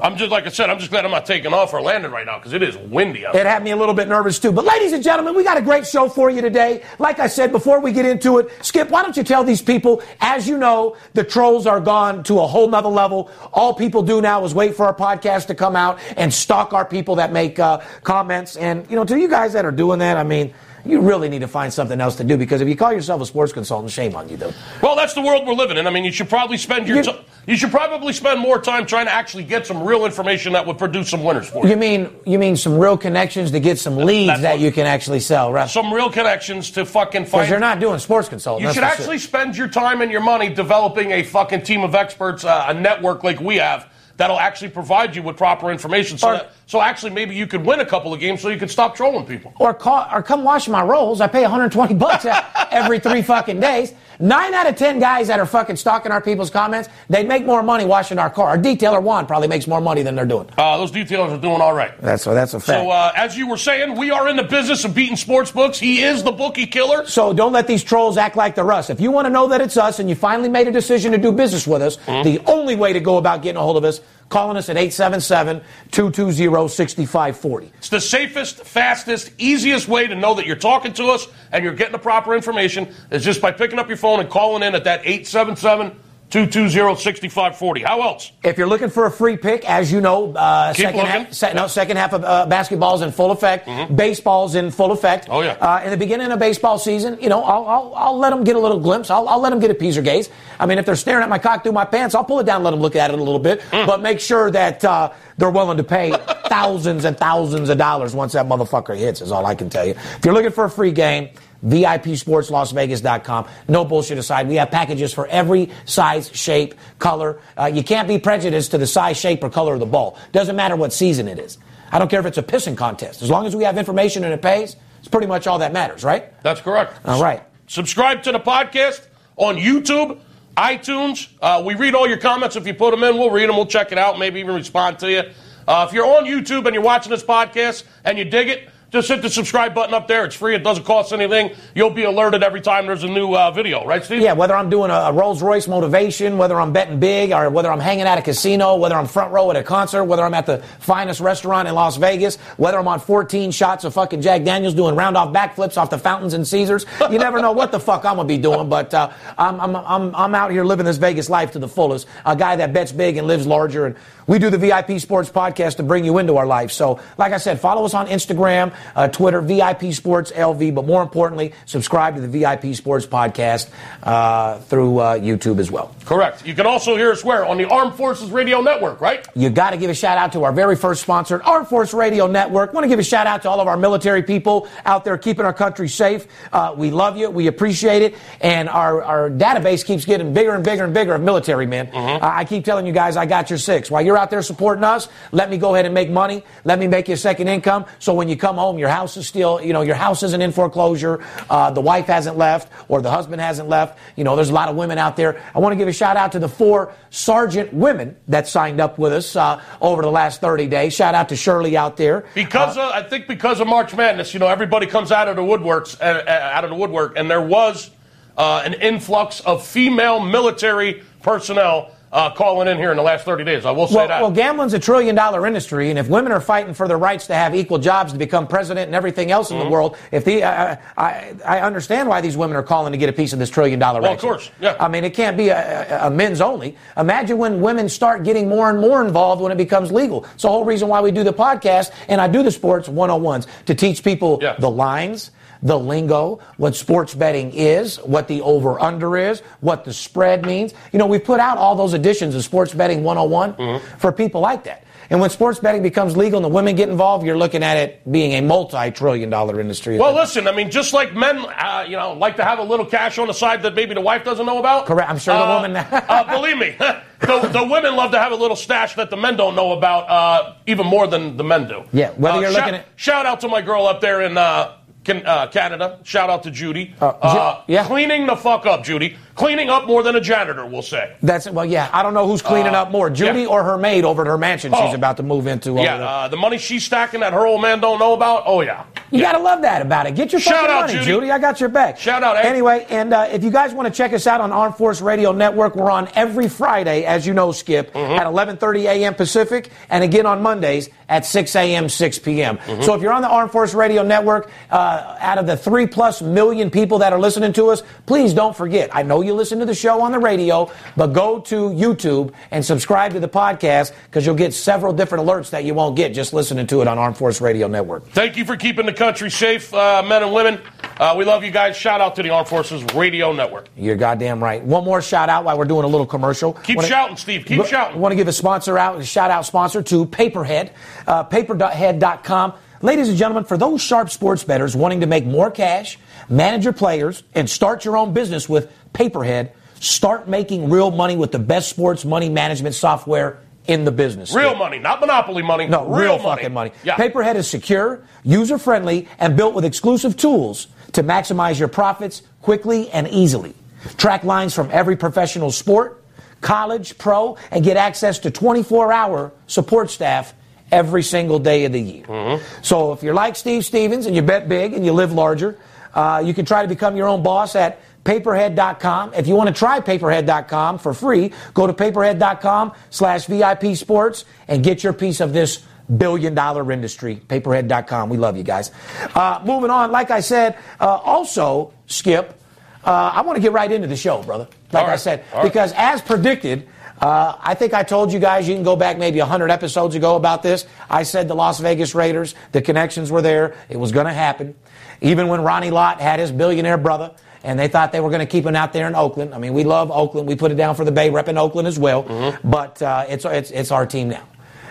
I'm 0.03 0.17
just 0.17 0.31
like 0.31 0.47
I 0.47 0.49
said. 0.49 0.71
I'm 0.71 0.79
just 0.79 0.91
glad 0.91 1.05
I'm 1.05 1.11
not 1.11 1.27
taking 1.27 1.53
off 1.53 1.73
or 1.75 1.81
landing 1.81 2.11
right 2.11 2.25
now 2.25 2.39
because 2.39 2.53
it 2.53 2.63
is 2.63 2.77
windy 2.77 3.27
out. 3.27 3.35
It 3.35 3.47
had 3.47 3.63
me 3.63 3.71
a 3.71 3.77
little 3.77 3.95
bit 3.95 4.09
nervous 4.09 4.39
too. 4.39 4.53
But 4.53 4.65
ladies 4.65 4.93
and 4.93 5.03
gentlemen, 5.03 5.35
we 5.35 5.45
got 5.45 5.59
a 5.59 5.63
great 5.63 5.87
show 5.87 6.09
for 6.09 6.31
you 6.31 6.41
today. 6.41 6.83
Like 6.99 7.19
I 7.19 7.27
said 7.27 7.53
before 7.53 7.81
we 7.81 7.93
get 7.93 8.07
into 8.07 8.39
it, 8.39 8.51
Skip, 8.65 8.91
why 8.91 9.03
don't 9.03 9.17
you 9.17 9.25
tell 9.25 9.45
these 9.45 9.63
people? 9.63 10.03
As 10.21 10.49
you 10.49 10.57
know, 10.57 10.97
the 11.15 11.25
trolls 11.25 11.67
are 11.67 11.81
gone 11.81 12.23
to 12.25 12.41
a 12.41 12.47
whole 12.47 12.69
nother 12.69 12.89
level. 12.89 13.31
All 13.53 13.75
people 13.75 14.03
do 14.03 14.21
now 14.21 14.45
is 14.45 14.55
wait 14.55 14.75
for 14.75 14.87
our 14.87 14.95
podcast 14.95 15.47
to 15.49 15.55
come 15.55 15.77
out 15.77 15.99
and 16.17 16.33
stalk 16.33 16.73
our 16.73 16.85
people 16.85 17.17
that 17.17 17.33
make 17.33 17.59
uh, 17.59 17.81
comments. 18.03 18.57
And 18.57 18.89
you 18.91 18.97
know, 18.97 19.05
to 19.05 19.19
you 19.19 19.29
guys 19.29 19.53
that 19.53 19.65
are 19.65 19.73
doing 19.73 19.99
that, 19.99 20.17
I 20.17 20.23
mean 20.25 20.55
you 20.85 21.01
really 21.01 21.29
need 21.29 21.41
to 21.41 21.49
find 21.49 21.73
something 21.73 22.01
else 22.01 22.17
to 22.17 22.25
do 22.25 22.37
because 22.37 22.61
if 22.61 22.69
you 22.69 22.77
call 22.77 22.93
yourself 22.93 23.21
a 23.21 23.27
sports 23.27 23.53
consultant, 23.53 23.93
shame 23.93 24.15
on 24.17 24.29
you, 24.29 24.37
though. 24.37 24.53
Well, 24.83 24.97
that's 24.97 25.15
the 25.15 25.21
world 25.21 25.47
we're 25.47 25.55
living 25.55 25.77
in. 25.77 25.87
I 25.87 25.91
mean, 25.91 26.05
you 26.05 26.13
should 26.13 26.29
probably 26.29 26.57
spend 26.57 26.89
your 26.89 27.03
you, 27.03 27.13
you 27.51 27.57
should 27.57 27.73
probably 27.73 28.13
spend 28.13 28.39
more 28.39 28.61
time 28.61 28.87
trying 28.87 29.07
to 29.07 29.13
actually 29.13 29.43
get 29.43 29.67
some 29.67 29.83
real 29.83 30.07
information 30.07 30.53
that 30.53 30.65
would 30.67 30.79
produce 30.79 31.11
some 31.11 31.25
winners 31.25 31.49
for 31.51 31.65
you. 31.65 31.71
You 31.71 31.77
mean 31.77 32.11
you 32.25 32.39
mean 32.39 32.57
some 32.57 32.79
real 32.79 32.97
connections 32.97 33.51
to 33.51 33.59
get 33.59 33.77
some 33.79 33.97
leads 33.97 34.29
that's 34.29 34.43
that 34.43 34.61
you 34.61 34.71
can 34.71 34.87
actually 34.87 35.19
sell, 35.19 35.53
right? 35.53 35.69
Some 35.69 35.93
real 35.93 36.11
connections 36.11 36.71
to 36.73 36.87
fucking 36.87 37.25
find. 37.25 37.33
Because 37.33 37.51
you're 37.51 37.59
not 37.59 37.81
doing 37.81 37.99
sports 37.99 38.29
consulting. 38.29 38.67
You 38.67 38.73
should 38.73 38.85
actually 38.85 39.19
spend 39.19 39.57
your 39.57 39.67
time 39.67 40.01
and 40.01 40.13
your 40.13 40.21
money 40.21 40.49
developing 40.55 41.11
a 41.11 41.25
fucking 41.25 41.63
team 41.63 41.83
of 41.83 41.97
experts, 41.97 42.45
uh, 42.45 42.67
a 42.69 42.75
network 42.75 43.25
like 43.25 43.41
we 43.41 43.57
have 43.57 43.91
that'll 44.21 44.39
actually 44.39 44.69
provide 44.69 45.17
you 45.17 45.23
with 45.23 45.37
proper 45.39 45.71
information. 45.73 46.19
So, 46.19 46.29
or, 46.29 46.33
that, 46.35 46.53
so 46.67 46.81
actually, 46.81 47.13
maybe 47.13 47.35
you 47.35 47.47
could 47.47 47.65
win 47.65 47.81
a 47.81 47.87
couple 47.87 48.13
of 48.13 48.21
games 48.21 48.43
so 48.43 48.51
you 48.51 48.59
could 48.59 48.71
stop 48.71 48.95
trolling 48.95 49.25
people. 49.27 49.55
Or 49.59 49.73
call, 49.73 50.07
or 50.13 50.23
come 50.23 50.45
wash 50.45 50.69
my 50.69 50.83
rolls. 50.83 51.23
I 51.23 51.27
pay 51.27 51.43
120 51.43 51.95
bucks 51.95 52.27
every 52.71 53.01
three 53.01 53.23
fucking 53.23 53.59
days. 53.59 53.95
Nine 54.21 54.53
out 54.53 54.69
of 54.69 54.77
ten 54.77 54.99
guys 54.99 55.29
that 55.29 55.41
are 55.41 55.47
fucking 55.47 55.77
stalking 55.77 56.13
our 56.13 56.21
people's 56.21 56.51
comments, 56.51 56.91
they'd 57.09 57.27
make 57.27 57.47
more 57.47 57.63
money 57.63 57.87
washing 57.87 58.19
our 58.19 58.29
car. 58.29 58.49
Our 58.49 58.59
detailer 58.59 59.03
Juan 59.03 59.27
probably 59.27 59.49
makes 59.49 59.67
more 59.67 59.81
money 59.81 60.03
than 60.03 60.15
they're 60.15 60.27
doing. 60.27 60.47
Uh, 60.59 60.77
those 60.77 60.93
detailers 60.93 61.31
are 61.31 61.41
doing 61.41 61.63
all 61.63 61.73
right. 61.73 61.99
That's 62.03 62.27
a, 62.27 62.31
that's 62.35 62.53
a 62.53 62.61
fact. 62.61 62.85
So 62.85 62.91
uh, 62.91 63.13
as 63.17 63.39
you 63.39 63.49
were 63.49 63.57
saying, 63.57 63.97
we 63.97 64.11
are 64.11 64.29
in 64.29 64.37
the 64.37 64.43
business 64.43 64.85
of 64.85 64.95
beating 64.95 65.17
sports 65.17 65.51
books. 65.51 65.79
He 65.79 66.03
is 66.03 66.23
the 66.23 66.33
bookie 66.33 66.67
killer. 66.67 67.07
So 67.07 67.33
don't 67.33 67.53
let 67.53 67.67
these 67.67 67.83
trolls 67.83 68.19
act 68.19 68.37
like 68.37 68.55
they're 68.55 68.71
us. 68.71 68.91
If 68.91 69.01
you 69.01 69.11
want 69.11 69.25
to 69.25 69.31
know 69.31 69.49
that 69.49 69.63
it's 69.63 69.79
us 69.79 69.99
and 70.01 70.09
you 70.11 70.15
finally 70.15 70.51
made 70.51 70.69
a 70.69 70.73
decision 70.73 71.13
to 71.13 71.19
do 71.19 71.33
business 71.33 71.67
with 71.67 71.81
us, 71.81 71.97
mm-hmm. 71.97 72.23
the 72.23 72.41
only 72.45 72.77
way 72.77 72.93
to 72.93 73.01
go 73.01 73.17
about 73.17 73.41
getting 73.41 73.57
a 73.57 73.63
hold 73.63 73.79
of 73.79 73.85
us 73.85 74.03
calling 74.31 74.57
us 74.57 74.71
at 74.71 74.79
877 74.79 75.61
220 75.91 76.69
6540. 76.69 77.73
It's 77.77 77.91
the 77.91 78.01
safest, 78.01 78.65
fastest, 78.65 79.33
easiest 79.37 79.89
way 79.89 80.07
to 80.07 80.15
know 80.15 80.35
that 80.35 80.47
you're 80.47 80.57
talking 80.57 80.95
to 80.95 81.07
us 81.09 81.27
and 81.53 81.63
you're 81.63 81.75
getting 81.75 81.93
the 81.93 81.99
proper 81.99 82.35
information 82.35 82.89
is 83.11 83.23
just 83.23 83.43
by 83.43 83.53
picking 83.53 83.79
up 83.79 83.89
your 83.89 83.99
phone 83.99 84.21
and 84.21 84.31
calling 84.31 84.63
in 84.63 84.75
at 84.75 84.85
that 84.85 85.01
877 85.01 85.95
220-6540. 86.31 87.85
How 87.85 88.03
else? 88.03 88.31
If 88.45 88.57
you're 88.57 88.69
looking 88.69 88.89
for 88.89 89.07
a 89.07 89.11
free 89.11 89.37
pick, 89.37 89.69
as 89.69 89.91
you 89.91 90.01
know, 90.01 90.33
uh, 90.33 90.73
second 90.73 91.07
half, 91.07 91.33
se- 91.33 91.55
no, 91.55 91.67
second 91.67 91.97
half 91.97 92.13
of 92.13 92.25
uh, 92.25 92.47
basketball's 92.47 93.03
in 93.03 93.11
full 93.11 93.33
effect. 93.33 93.67
Mm-hmm. 93.67 93.97
Baseball's 93.97 94.55
in 94.55 94.71
full 94.71 94.93
effect. 94.93 95.27
Oh 95.29 95.41
yeah. 95.41 95.53
Uh, 95.55 95.83
in 95.85 95.91
the 95.91 95.97
beginning 95.97 96.31
of 96.31 96.39
baseball 96.39 96.79
season, 96.79 97.19
you 97.21 97.29
know, 97.29 97.43
I'll, 97.43 97.67
I'll, 97.67 97.95
I'll 97.97 98.19
let 98.19 98.31
them 98.31 98.45
get 98.45 98.55
a 98.55 98.61
little 98.61 98.79
glimpse. 98.79 99.11
I'll, 99.11 99.29
I'll 99.29 99.41
let 99.41 99.51
them 99.51 99.59
get 99.59 99.73
a 99.73 99.75
piece 99.75 99.97
or 99.97 100.03
gaze. 100.03 100.31
I 100.61 100.67
mean, 100.67 100.79
if 100.79 100.87
they're 100.87 100.95
staring 100.95 101.25
at 101.25 101.29
my 101.29 101.39
cock 101.39 101.65
through 101.65 101.73
my 101.73 101.85
pants, 101.85 102.15
I'll 102.15 102.25
pull 102.25 102.39
it 102.39 102.45
down, 102.45 102.63
let 102.63 102.71
them 102.71 102.81
look 102.81 102.95
at 102.95 103.11
it 103.11 103.19
a 103.19 103.23
little 103.23 103.41
bit, 103.41 103.61
mm. 103.63 103.87
but 103.87 104.01
make 104.01 104.21
sure 104.21 104.53
that 104.53 104.85
uh, 104.85 105.13
they're 105.37 105.51
willing 105.51 105.79
to 105.79 105.85
pay 105.85 106.13
thousands 106.47 107.05
and 107.07 107.19
thousands 107.19 107.71
of 107.71 107.79
dollars 107.79 108.15
once 108.15 108.35
that 108.35 108.47
motherfucker 108.47 108.97
hits. 108.97 109.21
Is 109.21 109.33
all 109.33 109.47
I 109.47 109.57
can 109.57 109.69
tell 109.69 109.85
you. 109.85 109.93
If 109.93 110.25
you're 110.25 110.35
looking 110.35 110.53
for 110.53 110.65
a 110.65 110.71
free 110.71 110.93
game. 110.93 111.31
VIPSportsLasVegas.com. 111.65 113.49
No 113.69 113.85
bullshit 113.85 114.19
aside. 114.19 114.49
We 114.49 114.57
have 114.57 114.71
packages 114.71 115.13
for 115.13 115.27
every 115.27 115.71
size, 115.85 116.31
shape, 116.35 116.75
color. 116.99 117.41
Uh, 117.57 117.71
you 117.73 117.83
can't 117.83 118.09
be 118.09 118.19
prejudiced 118.19 118.71
to 118.73 118.79
the 118.79 118.87
size, 118.87 119.17
shape, 119.19 119.43
or 119.45 119.51
color 119.51 119.75
of 119.75 119.81
the 119.81 119.87
ball. 119.87 120.19
Doesn't 120.33 120.57
matter 120.57 120.77
what 120.77 120.93
season 120.93 121.29
it 121.29 121.39
is. 121.39 121.59
I 121.93 121.99
don't 121.99 122.09
care 122.09 122.21
if 122.21 122.27
it's 122.27 122.39
a 122.39 122.43
pissing 122.43 122.77
contest. 122.77 123.23
As 123.23 123.31
long 123.31 123.47
as 123.47 123.57
we 123.57 123.65
have 123.65 123.77
information 123.77 124.25
and 124.25 124.33
it 124.33 124.43
pays, 124.43 124.77
it's 125.01 125.09
pretty 125.09 125.27
much 125.27 125.47
all 125.47 125.59
that 125.59 125.73
matters, 125.73 126.05
right? 126.05 126.33
That's 126.43 126.61
correct. 126.61 126.95
All 127.05 127.23
right. 127.23 127.43
Subscribe 127.67 128.23
to 128.25 128.33
the 128.33 128.41
podcast 128.41 129.07
on 129.37 129.57
YouTube, 129.57 130.19
iTunes. 130.57 131.29
Uh, 131.41 131.63
we 131.65 131.75
read 131.75 131.95
all 131.95 132.09
your 132.09 132.19
comments. 132.19 132.57
If 132.57 132.67
you 132.67 132.75
put 132.75 132.93
them 132.93 133.03
in, 133.03 133.17
we'll 133.19 133.31
read 133.31 133.49
them. 133.49 133.57
We'll 133.57 133.67
check 133.67 133.93
it 133.93 133.99
out, 133.99 134.19
maybe 134.19 134.41
even 134.41 134.55
respond 134.55 134.99
to 135.01 135.11
you. 135.11 135.23
Uh, 135.67 135.87
if 135.89 135.95
you're 135.95 136.07
on 136.07 136.25
YouTube 136.25 136.67
and 136.67 136.75
you're 136.75 136.83
watching 136.83 137.11
this 137.11 137.23
podcast 137.23 137.85
and 138.05 138.19
you 138.19 138.25
dig 138.25 138.49
it, 138.49 138.70
just 138.91 139.07
hit 139.09 139.23
the 139.23 139.31
subscribe 139.31 139.73
button 139.73 139.95
up 139.95 140.09
there. 140.09 140.25
It's 140.25 140.35
free. 140.35 140.55
It 140.55 140.65
doesn't 140.65 140.85
cost 140.85 141.13
anything. 141.13 141.55
You'll 141.75 141.91
be 141.91 142.03
alerted 142.03 142.43
every 142.43 142.61
time 142.61 142.87
there's 142.87 143.05
a 143.05 143.09
new 143.09 143.37
uh, 143.37 143.53
video, 143.53 143.87
right, 143.87 144.05
Steve? 144.05 144.21
Yeah, 144.21 144.33
whether 144.33 144.55
I'm 144.55 144.69
doing 144.69 144.91
a 144.91 145.13
Rolls 145.13 145.43
Royce 145.43 145.69
motivation, 145.69 146.39
whether 146.39 146.61
I'm 146.61 146.73
betting 146.73 146.99
big, 146.99 147.33
or 147.33 147.49
whether 147.51 147.71
I'm 147.71 147.79
hanging 147.79 148.07
at 148.07 148.19
a 148.19 148.23
casino, 148.23 148.77
whether 148.77 148.97
I'm 148.97 149.07
front 149.07 149.33
row 149.33 149.49
at 149.51 149.57
a 149.57 149.63
concert, 149.63 150.05
whether 150.05 150.25
I'm 150.25 150.35
at 150.35 150.47
the 150.47 150.59
finest 150.81 151.21
restaurant 151.21 151.69
in 151.69 151.75
Las 151.75 151.97
Vegas, 151.99 152.37
whether 152.57 152.79
I'm 152.79 152.89
on 152.89 152.99
14 152.99 153.53
shots 153.53 153.85
of 153.85 153.95
fucking 153.95 154.23
Jack 154.23 154.43
Daniels 154.43 154.75
doing 154.75 154.97
round 154.97 155.17
off 155.17 155.33
backflips 155.33 155.77
off 155.77 155.91
the 155.91 155.99
fountains 155.99 156.35
and 156.35 156.47
Caesars. 156.47 156.85
You 157.11 157.19
never 157.19 157.41
know 157.41 157.53
what 157.53 157.71
the 157.71 157.81
fuck 157.91 158.05
I'm 158.05 158.17
going 158.17 158.27
to 158.27 158.35
be 158.35 158.39
doing, 158.39 158.69
but 158.69 158.93
uh, 158.93 159.13
I'm, 159.39 159.61
I'm, 159.61 159.77
I'm, 159.77 160.15
I'm 160.17 160.35
out 160.35 160.51
here 160.51 160.65
living 160.65 160.85
this 160.85 160.97
Vegas 160.97 161.31
life 161.31 161.53
to 161.53 161.61
the 161.61 161.69
fullest. 161.69 162.09
A 162.27 162.35
guy 162.35 162.57
that 162.57 162.73
bets 162.73 162.91
big 162.91 163.19
and 163.19 163.29
lives 163.29 163.47
larger. 163.47 163.87
And 163.87 163.97
we 164.31 164.39
do 164.39 164.49
the 164.49 164.59
VIP 164.59 165.01
Sports 165.01 165.29
Podcast 165.29 165.79
to 165.79 165.83
bring 165.83 166.05
you 166.05 166.19
into 166.19 166.37
our 166.37 166.47
life. 166.47 166.71
So, 166.71 167.01
like 167.19 167.33
I 167.33 167.39
said, 167.39 167.59
follow 167.59 167.85
us 167.85 167.95
on 167.95 168.07
Instagram, 168.07 168.73
uh, 168.95 169.09
Twitter, 169.09 169.41
VIP 169.41 169.93
Sports 169.93 170.31
LV, 170.31 170.73
but 170.73 170.87
more 170.87 171.03
importantly, 171.03 171.53
subscribe 171.67 172.15
to 172.15 172.21
the 172.21 172.29
VIP 172.29 172.77
Sports 172.77 173.07
Podcast 173.07 173.71
uh, 174.05 174.61
through 174.61 174.99
uh, 174.99 175.19
YouTube 175.19 175.59
as 175.59 175.69
well. 175.69 175.93
Correct. 176.05 176.47
You 176.47 176.55
can 176.55 176.65
also 176.65 176.95
hear 176.95 177.11
us 177.11 177.25
where? 177.25 177.45
On 177.45 177.59
the 177.59 177.69
Armed 177.69 177.95
Forces 177.95 178.31
Radio 178.31 178.61
Network, 178.61 179.01
right? 179.01 179.27
You 179.35 179.51
got 179.51 179.71
to 179.71 179.77
give 179.77 179.91
a 179.91 179.95
shout 179.95 180.17
out 180.17 180.31
to 180.35 180.45
our 180.45 180.53
very 180.53 180.77
first 180.77 181.03
sponsor, 181.03 181.43
Armed 181.43 181.67
Force 181.67 181.93
Radio 181.93 182.29
Network. 182.29 182.73
Want 182.73 182.85
to 182.85 182.89
give 182.89 183.01
a 183.01 183.03
shout 183.03 183.27
out 183.27 183.43
to 183.43 183.51
all 183.51 183.61
of 183.61 183.67
our 183.67 183.77
military 183.77 184.23
people 184.23 184.69
out 184.87 185.05
there 185.05 185.19
keeping 185.19 185.45
our 185.45 185.53
country 185.53 185.89
safe. 185.89 186.29
Uh, 186.53 186.73
we 186.77 186.93
love 186.93 187.17
you. 187.17 187.31
We 187.31 187.49
appreciate 187.49 188.03
it. 188.03 188.15
And 188.41 188.69
our, 188.69 189.03
our 189.03 189.29
database 189.29 189.85
keeps 189.85 190.05
getting 190.05 190.33
bigger 190.33 190.55
and 190.55 190.65
bigger 190.65 190.85
and 190.85 190.95
bigger 190.95 191.15
of 191.15 191.21
military 191.21 191.67
men. 191.67 191.89
Mm-hmm. 191.89 192.25
I 192.25 192.45
keep 192.45 192.65
telling 192.65 192.87
you 192.87 192.93
guys, 192.93 193.17
I 193.17 193.27
got 193.27 193.51
your 193.51 193.59
six. 193.59 193.91
While 193.91 194.03
you're 194.03 194.20
out 194.21 194.31
there 194.31 194.43
supporting 194.43 194.85
us, 194.85 195.09
let 195.33 195.51
me 195.51 195.57
go 195.57 195.75
ahead 195.75 195.87
and 195.87 195.95
make 195.95 196.11
money. 196.11 196.45
Let 196.65 196.79
me 196.79 196.87
make 196.87 197.09
you 197.09 197.15
a 197.15 197.17
second 197.17 197.49
income. 197.49 197.87
So 197.99 198.15
when 198.15 198.29
you 198.29 198.37
come 198.37 198.57
home, 198.57 198.79
your 198.79 198.89
house 198.89 199.17
is 199.17 199.27
still, 199.27 199.61
you 199.61 199.73
know, 199.73 199.81
your 199.81 199.95
house 199.95 200.23
isn't 200.23 200.41
in 200.41 200.53
foreclosure. 200.53 201.25
Uh, 201.49 201.71
the 201.71 201.81
wife 201.81 202.07
hasn't 202.07 202.37
left 202.37 202.71
or 202.89 203.01
the 203.01 203.11
husband 203.11 203.41
hasn't 203.41 203.69
left. 203.69 203.99
You 204.17 204.25
know, 204.25 204.37
there's 204.37 204.51
a 204.51 204.55
lot 204.55 204.69
of 204.69 204.77
women 204.77 204.99
out 204.99 205.17
there. 205.17 205.43
I 205.55 205.59
want 205.59 205.73
to 205.73 205.77
give 205.77 205.89
a 205.89 205.93
shout 205.93 206.17
out 206.17 206.33
to 206.33 206.39
the 206.39 206.49
four 206.49 206.93
sergeant 207.11 207.73
women 207.73 208.17
that 208.29 208.47
signed 208.47 208.81
up 208.81 208.99
with 208.99 209.13
us 209.13 209.35
uh, 209.37 209.63
over 209.81 210.03
the 210.03 210.11
last 210.11 210.41
30 210.41 210.67
days. 210.67 210.93
Shout 210.95 211.15
out 211.15 211.31
to 211.31 211.37
Shirley 211.37 211.77
out 211.77 211.97
there. 211.97 212.27
Because 212.35 212.77
uh, 212.77 212.91
I 212.91 213.03
think 213.03 213.27
because 213.27 213.61
of 213.61 213.67
March 213.67 213.95
Madness, 213.95 214.35
you 214.35 214.41
know, 214.41 214.49
everybody 214.49 214.87
comes 214.87 215.11
out 215.11 215.29
of 215.29 215.37
the 215.37 215.43
woodworks, 215.43 216.01
uh, 216.01 216.05
uh, 216.05 216.51
out 216.53 216.65
of 216.65 216.71
the 216.71 216.77
woodwork, 216.77 217.15
and 217.17 217.31
there 217.31 217.41
was 217.41 217.91
uh, 218.37 218.63
an 218.65 218.75
influx 218.75 219.41
of 219.41 219.67
female 219.67 220.21
military 220.21 221.03
personnel 221.23 221.93
uh, 222.13 222.31
calling 222.31 222.67
in 222.67 222.77
here 222.77 222.91
in 222.91 222.97
the 222.97 223.03
last 223.03 223.25
30 223.25 223.45
days. 223.45 223.65
I 223.65 223.71
will 223.71 223.87
say 223.87 223.97
well, 223.97 224.09
that. 224.09 224.21
Well, 224.21 224.31
gambling's 224.31 224.75
a 224.75 224.79
trillion 224.79 225.15
dollar 225.15 225.47
industry, 225.47 225.91
and 225.91 225.99
if 225.99 226.09
women 226.09 226.33
are 226.33 226.41
fighting 226.41 226.75
for 226.75 226.89
their 226.89 226.99
rights 226.99 227.29
to 227.29 227.35
have 227.35 227.55
equal 227.55 227.79
jobs 227.79 228.13
to 228.13 228.19
become 228.19 228.47
president 228.49 228.87
and 228.87 228.95
everything 228.95 229.31
else 229.31 229.51
in 229.51 229.57
mm-hmm. 229.57 229.67
the 229.67 229.71
world, 229.71 229.97
if 230.11 230.25
the 230.25 230.43
uh, 230.43 230.77
I, 230.97 231.35
I 231.45 231.61
understand 231.61 232.09
why 232.09 232.21
these 232.21 232.37
women 232.37 232.57
are 232.57 232.63
calling 232.63 232.93
to 232.93 232.99
get 232.99 233.09
a 233.09 233.13
piece 233.13 233.33
of 233.33 233.39
this 233.39 233.51
trillion 233.51 233.79
dollar. 233.79 234.01
Well, 234.01 234.13
of 234.13 234.21
course, 234.21 234.51
yeah. 234.61 234.77
I 234.81 234.89
mean, 234.89 235.05
it 235.05 235.15
can't 235.15 235.37
be 235.37 235.49
a, 235.49 236.07
a, 236.07 236.11
men's 236.11 236.41
only. 236.41 236.77
Imagine 236.97 237.39
when 237.39 237.61
women 237.61 237.89
start 237.89 238.25
getting 238.25 238.49
more 238.49 238.71
and 238.71 238.81
more 238.81 239.05
involved 239.05 239.41
when 239.41 239.53
it 239.53 239.59
becomes 239.59 239.93
legal. 239.93 240.25
It's 240.35 240.43
the 240.43 240.49
whole 240.49 240.65
reason 240.65 240.89
why 240.89 241.01
we 241.01 241.13
do 241.13 241.23
the 241.23 241.33
podcast, 241.33 241.93
and 242.09 242.21
I 242.21 242.27
do 242.27 242.43
the 242.43 242.51
sports 242.51 242.89
101s 242.89 243.47
to 243.67 243.75
teach 243.75 244.03
people 244.03 244.39
yeah. 244.43 244.57
the 244.59 244.71
lines 244.71 245.31
the 245.63 245.79
lingo, 245.79 246.41
what 246.57 246.75
sports 246.75 247.15
betting 247.15 247.53
is, 247.53 247.97
what 247.99 248.29
the 248.29 248.41
over 248.43 248.81
under 248.81 249.17
is, 249.17 249.41
what 249.61 249.85
the 249.85 249.93
spread 249.93 250.45
means. 250.47 250.75
You 250.93 250.99
know, 250.99 251.07
we 251.07 251.19
put 251.19 251.41
out 251.41 251.59
all 251.59 251.75
those 251.75 251.95
editions 251.95 252.35
of 252.35 252.45
Sports 252.45 252.75
Betting 252.75 253.03
101 253.03 253.55
mm-hmm. 253.55 253.99
for 253.99 254.13
people 254.13 254.41
like 254.41 254.65
that. 254.65 254.85
And 255.11 255.21
when 255.21 255.29
sports 255.29 255.59
betting 255.59 255.83
becomes 255.83 256.17
legal 256.17 256.39
and 256.39 256.45
the 256.45 256.49
women 256.49 256.77
get 256.77 256.89
involved, 256.89 257.27
you're 257.27 257.37
looking 257.37 257.65
at 257.65 257.77
it 257.77 258.11
being 258.11 258.33
a 258.35 258.41
multi-trillion 258.43 259.29
dollar 259.29 259.61
industry. 259.61 259.99
Well, 259.99 260.15
listen, 260.15 260.47
I 260.47 260.53
mean, 260.53 260.71
just 260.71 260.93
like 260.93 261.15
men, 261.17 261.37
uh, 261.39 261.85
you 261.87 261.97
know, 261.97 262.13
like 262.13 262.37
to 262.37 262.45
have 262.45 262.61
a 262.61 262.63
little 262.63 262.87
cash 262.87 263.19
on 263.19 263.27
the 263.27 263.35
side 263.35 263.65
that 263.65 263.75
maybe 263.75 263.93
the 263.93 264.01
wife 264.01 264.25
doesn't 264.25 264.47
know 264.47 264.59
about. 264.59 264.87
Correct. 264.87 265.11
I'm 265.11 265.19
sure 265.19 265.35
the 265.35 265.41
uh, 265.41 265.63
woman. 265.63 265.77
uh, 265.91 266.25
believe 266.33 266.59
me, 266.59 266.77
the, 266.79 267.51
the, 267.53 267.67
women 267.69 267.97
love 267.97 268.13
to 268.13 268.21
have 268.21 268.31
a 268.31 268.37
little 268.37 268.57
stash 268.57 268.95
that 268.95 269.11
the 269.11 269.17
men 269.17 269.37
don't 269.37 269.57
know 269.57 269.73
about, 269.73 270.09
uh, 270.09 270.55
even 270.69 270.87
more 270.87 271.09
than 271.09 271.37
the 271.37 271.45
men 271.45 271.67
do. 271.67 271.83
Yeah. 271.93 272.11
Whether 272.13 272.39
uh, 272.39 272.41
you're 272.43 272.53
shout, 272.53 272.61
looking 272.61 272.75
at 272.77 272.87
shout 272.95 273.27
out 273.27 273.41
to 273.41 273.49
my 273.49 273.63
girl 273.63 273.89
up 273.89 274.01
there 274.01 274.23
in 274.23 274.39
uh, 274.39 274.77
can, 275.05 275.25
uh, 275.27 275.47
Canada. 275.49 275.99
Shout 276.03 276.31
out 276.31 276.43
to 276.45 276.51
Judy. 276.51 276.95
Uh, 277.01 277.09
uh, 277.09 277.63
yeah. 277.67 277.87
Cleaning 277.87 278.27
the 278.27 278.37
fuck 278.37 278.67
up, 278.67 278.85
Judy. 278.85 279.17
Cleaning 279.41 279.71
up 279.71 279.87
more 279.87 280.03
than 280.03 280.17
a 280.17 280.21
janitor, 280.21 280.67
we'll 280.67 280.83
say. 280.83 281.17
That's 281.23 281.49
well, 281.49 281.65
yeah. 281.65 281.89
I 281.93 282.03
don't 282.03 282.13
know 282.13 282.27
who's 282.27 282.43
cleaning 282.43 282.75
uh, 282.75 282.83
up 282.83 282.91
more, 282.91 283.09
Judy 283.09 283.41
yeah. 283.43 283.47
or 283.47 283.65
her 283.65 283.79
maid 283.79 284.05
over 284.05 284.21
at 284.23 284.29
her 284.29 284.37
mansion 284.37 284.73
oh. 284.75 284.85
she's 284.87 284.95
about 284.95 285.17
to 285.17 285.23
move 285.23 285.47
into. 285.47 285.73
Yeah, 285.75 285.95
uh, 285.97 286.29
the 286.29 286.37
money 286.37 286.59
she's 286.59 286.85
stacking 286.85 287.21
that 287.21 287.33
her 287.33 287.47
old 287.47 287.63
man 287.63 287.81
don't 287.81 287.99
know 287.99 288.13
about. 288.13 288.43
Oh 288.45 288.61
yeah. 288.61 288.85
You 289.11 289.21
Yeah. 289.21 289.33
got 289.33 289.39
to 289.39 289.43
love 289.43 289.63
that 289.63 289.83
about 289.83 290.07
it. 290.07 290.15
Get 290.15 290.31
your 290.33 290.41
Shout 290.41 290.69
out, 290.71 290.83
money, 290.83 290.93
Judy. 290.93 291.05
Judy. 291.07 291.31
I 291.33 291.39
got 291.39 291.59
your 291.59 291.69
back. 291.71 291.99
Shout 291.99 292.23
out, 292.23 292.37
eh? 292.37 292.43
Anyway, 292.43 292.87
and 292.91 293.13
uh, 293.13 293.29
if 293.33 293.43
you 293.43 293.51
guys 293.51 293.73
want 293.73 293.89
to 293.89 293.95
check 293.95 294.13
us 294.13 294.27
out 294.29 294.41
on 294.41 294.53
Armed 294.53 294.77
Force 294.77 295.01
Radio 295.01 295.33
Network, 295.33 295.75
we're 295.75 295.91
on 295.91 296.09
every 296.15 296.49
Friday, 296.49 297.05
as 297.05 297.27
you 297.27 297.35
know, 297.35 297.51
Skip, 297.51 297.93
Mm-hmm. 297.95 298.13
at 298.21 298.27
11:30 298.27 298.83
a.m. 298.85 299.15
Pacific, 299.15 299.71
and 299.89 300.05
again 300.05 300.27
on 300.27 300.43
Mondays 300.43 300.91
at 301.09 301.25
6 301.27 301.57
a.m. 301.57 301.89
6 301.89 302.19
p.m. 302.21 302.59
Mm-hmm. 302.59 302.83
So 302.83 302.95
if 302.95 303.03
you're 303.03 303.13
on 303.13 303.23
the 303.23 303.29
Armed 303.29 303.51
Force 303.51 303.75
Radio 303.75 304.03
Network, 304.05 304.51
uh, 304.71 305.17
out 305.19 305.39
of 305.39 305.47
the 305.47 305.57
three 305.57 305.87
plus 305.87 306.23
million 306.23 306.71
people 306.71 306.99
that 306.99 307.13
are 307.13 307.19
listening 307.19 307.53
to 307.55 307.71
us, 307.71 307.83
please 308.07 308.33
don't 308.33 308.55
forget. 308.55 308.95
I 308.95 309.03
know 309.03 309.23
you 309.23 309.30
listen 309.35 309.59
to 309.61 309.65
the 309.67 309.75
show 309.75 310.01
on 310.03 310.13
the 310.13 310.19
radio, 310.19 310.71
but 310.97 311.09
go 311.09 311.41
to 311.41 311.71
YouTube 311.71 312.33
and 312.51 312.65
subscribe 312.65 313.13
to 313.13 313.21
the 313.21 313.29
podcast 313.29 313.93
because 314.07 314.25
you'll 314.27 314.35
get 314.35 314.53
several 314.55 314.93
different 314.93 315.27
alerts 315.27 315.51
that 315.51 315.65
you 315.65 315.75
won't 315.75 315.97
get 315.97 316.15
just 316.15 316.33
listening 316.33 316.67
to 316.69 316.81
it 316.83 316.89
on 316.89 316.99
Armed 316.99 317.17
Force 317.17 317.41
Radio 317.41 317.67
Network. 317.69 318.07
Thank 318.09 318.37
you 318.37 318.45
for 318.45 318.57
keeping 318.57 318.87
the 318.87 318.93
country 318.93 319.31
safe, 319.31 319.73
uh, 319.75 320.03
men 320.07 320.23
and 320.23 320.33
women. 320.33 320.61
Uh, 320.99 321.15
we 321.17 321.25
love 321.25 321.43
you 321.45 321.51
guys. 321.51 321.77
Shout 321.77 322.01
out 322.01 322.15
to 322.17 322.23
the 322.23 322.31
Armed 322.31 322.49
Forces 322.49 322.85
Radio 322.95 323.33
Network. 323.33 323.69
You're 323.77 323.97
goddamn 323.97 324.43
right. 324.43 324.63
One 324.63 324.85
more 324.85 325.01
shout 325.01 325.29
out 325.29 325.45
while 325.45 325.57
we're 325.57 325.65
doing 325.65 325.85
a 325.85 325.89
little 325.89 326.07
commercial. 326.07 326.53
Keep 326.53 326.77
Wanna- 326.77 326.89
shouting, 326.89 327.17
Steve. 327.17 327.47
Keep 327.47 327.65
shouting. 327.67 328.01
Want 328.01 328.13
to 328.13 328.17
give 328.17 328.29
a 328.29 328.33
sponsor 328.33 328.77
out, 328.79 328.99
a 328.99 329.05
shout 329.05 329.31
out 329.31 329.47
sponsor 329.47 329.83
to 329.83 330.07
PayPerHead, 330.07 330.71
uh, 331.07 331.25
payperhead.com. 331.25 332.53
Ladies 332.83 333.11
and 333.11 333.19
gentlemen, 333.19 333.45
for 333.45 333.59
those 333.59 333.83
sharp 333.83 334.09
sports 334.09 334.43
bettors 334.43 334.75
wanting 334.75 335.01
to 335.01 335.07
make 335.07 335.27
more 335.27 335.51
cash, 335.51 335.99
manage 336.31 336.65
your 336.65 336.73
players, 336.73 337.23
and 337.35 337.49
start 337.49 337.85
your 337.85 337.97
own 337.97 338.15
business 338.15 338.49
with 338.49 338.73
PayPerHead, 338.95 339.51
start 339.81 340.29
making 340.29 340.71
real 340.71 340.91
money 340.91 341.17
with 341.17 341.33
the 341.33 341.39
best 341.39 341.69
sports 341.69 342.05
money 342.05 342.29
management 342.29 342.75
software 342.75 343.39
in 343.67 343.85
the 343.85 343.93
business. 343.93 344.35
Real 344.35 344.55
money, 344.55 344.79
not 344.79 345.01
monopoly 345.01 345.43
money. 345.43 345.67
No, 345.67 345.87
real, 345.87 346.17
real, 346.17 346.19
fucking 346.19 346.53
money. 346.53 346.73
Yeah. 346.83 346.97
PayPerHead 346.97 347.37
is 347.37 347.49
secure, 347.49 348.03
user 348.25 348.59
friendly, 348.59 349.09
and 349.19 349.37
built 349.37 349.55
with 349.55 349.65
exclusive 349.65 350.17
tools 350.17 350.67
to 350.93 351.03
maximize 351.03 351.59
your 351.59 351.69
profits 351.69 352.23
quickly 352.43 352.91
and 352.91 353.07
easily. 353.09 353.55
Track 353.97 354.25
lines 354.25 354.55
from 354.55 354.69
every 354.73 354.97
professional 354.97 355.51
sport, 355.51 356.03
college, 356.41 356.99
pro, 356.99 357.37
and 357.51 357.65
get 357.65 357.77
access 357.77 358.19
to 358.21 358.31
24 358.31 358.93
hour 358.93 359.33
support 359.47 359.91
staff 359.91 360.35
every 360.73 361.03
single 361.03 361.39
day 361.39 361.65
of 361.65 361.73
the 361.73 361.81
year. 361.81 362.05
Mm-hmm. 362.05 362.45
So 362.63 362.93
if 362.93 363.03
you're 363.03 363.15
like 363.15 363.37
Steve 363.37 363.65
Stevens 363.65 364.07
and 364.07 364.15
you 364.15 364.23
bet 364.23 364.49
big 364.49 364.73
and 364.73 364.85
you 364.85 364.93
live 364.93 365.13
larger, 365.13 365.59
uh, 365.95 366.23
you 366.25 366.35
can 366.35 366.45
try 366.45 366.63
to 366.63 366.69
become 366.69 366.97
your 366.97 367.09
own 367.09 367.23
boss 367.23 367.57
at 367.57 367.81
payperhead.com. 368.05 369.15
If 369.15 369.27
you 369.27 369.35
want 369.37 369.49
to 369.49 369.55
try 369.55 369.81
payperhead.com 369.81 370.79
for 370.79 370.95
free, 370.95 371.33
go 371.55 371.67
to 371.67 371.73
payperhead.com 371.73 372.73
slash 372.91 373.27
VIP 373.27 373.77
sports 373.77 374.25
and 374.49 374.63
get 374.63 374.83
your 374.83 374.93
piece 374.93 375.21
of 375.21 375.33
this 375.33 375.63
billion 375.97 376.35
dollar 376.35 376.71
industry. 376.73 377.21
PayPerHead.com. 377.29 378.09
We 378.09 378.17
love 378.17 378.37
you 378.37 378.43
guys. 378.45 378.71
Uh, 379.15 379.43
moving 379.45 379.71
on, 379.71 379.91
like 379.91 380.11
I 380.11 380.21
said, 380.21 380.57
uh, 380.79 380.87
also, 380.87 381.73
Skip, 381.87 382.39
uh, 382.85 382.91
I 383.15 383.23
want 383.23 383.37
to 383.37 383.43
get 383.43 383.53
right 383.53 383.71
into 383.71 383.89
the 383.89 383.97
show, 383.97 384.23
brother. 384.23 384.49
Like 384.73 384.85
All 384.85 384.91
I 384.91 384.97
said, 384.97 385.25
All 385.33 385.39
right. 385.43 385.49
because 385.49 385.73
as 385.77 386.01
predicted, 386.01 386.69
uh, 387.01 387.35
I 387.41 387.55
think 387.55 387.75
I 387.75 387.83
told 387.83 388.13
you 388.13 388.19
guys 388.21 388.47
you 388.49 388.55
can 388.55 388.63
go 388.63 388.77
back 388.77 388.99
maybe 388.99 389.19
100 389.19 389.51
episodes 389.51 389.95
ago 389.95 390.17
about 390.17 390.43
this. 390.43 390.67
I 390.89 391.03
said 391.03 391.29
the 391.29 391.35
Las 391.35 391.59
Vegas 391.59 391.95
Raiders, 391.95 392.35
the 392.53 392.63
connections 392.63 393.11
were 393.11 393.23
there. 393.23 393.57
It 393.69 393.77
was 393.79 393.91
going 393.91 394.07
to 394.07 394.13
happen. 394.13 394.55
Even 395.01 395.29
when 395.29 395.41
Ronnie 395.43 395.71
Lott 395.71 396.01
had 396.01 396.21
his 396.21 396.31
billionaire 396.31 396.77
brother, 396.79 397.15
and 397.43 397.59
they 397.59 397.69
thought 397.69 397.93
they 397.93 398.01
were 398.01 398.11
going 398.11 398.21
to 398.21 398.27
keep 398.27 398.45
him 398.45 398.57
out 398.57 398.73
there 398.73 398.87
in 398.87 398.95
Oakland. 398.95 399.35
I 399.35 399.39
mean, 399.39 399.55
we 399.55 399.65
love 399.65 399.91
Oakland. 399.91 400.29
We 400.29 400.37
put 400.37 400.53
it 400.53 400.57
down 400.57 400.75
for 400.75 400.85
the 400.85 400.93
Bay, 400.93 401.11
rep 401.11 401.29
in 401.29 401.39
Oakland 401.39 401.67
as 401.69 401.79
well. 401.79 402.05
Mm-hmm. 402.05 402.49
But 402.51 402.83
uh, 402.83 403.07
it's, 403.09 403.25
it's, 403.25 403.51
it's 403.51 403.71
our 403.71 403.87
team 403.87 404.09
now. 404.11 404.27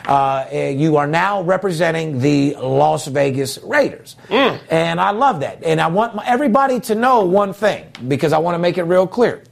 Uh, 0.06 0.46
eh, 0.50 0.70
you 0.70 0.98
are 0.98 1.08
now 1.08 1.42
representing 1.42 2.20
the 2.20 2.56
Las 2.56 3.06
Vegas 3.08 3.60
Raiders. 3.60 4.16
Mm. 4.28 4.60
And 4.72 5.00
I 5.00 5.12
love 5.12 5.42
that. 5.42 5.64
And 5.64 5.80
I 5.80 5.88
want 5.88 6.16
my- 6.16 6.26
everybody 6.26 6.80
to 6.82 6.96
know 6.96 7.26
one 7.26 7.54
thing 7.54 7.86
because 8.08 8.34
I 8.34 8.40
want 8.40 8.56
to 8.56 8.60
make 8.60 8.78
it 8.78 8.84
real 8.84 9.06
clear. 9.08 9.44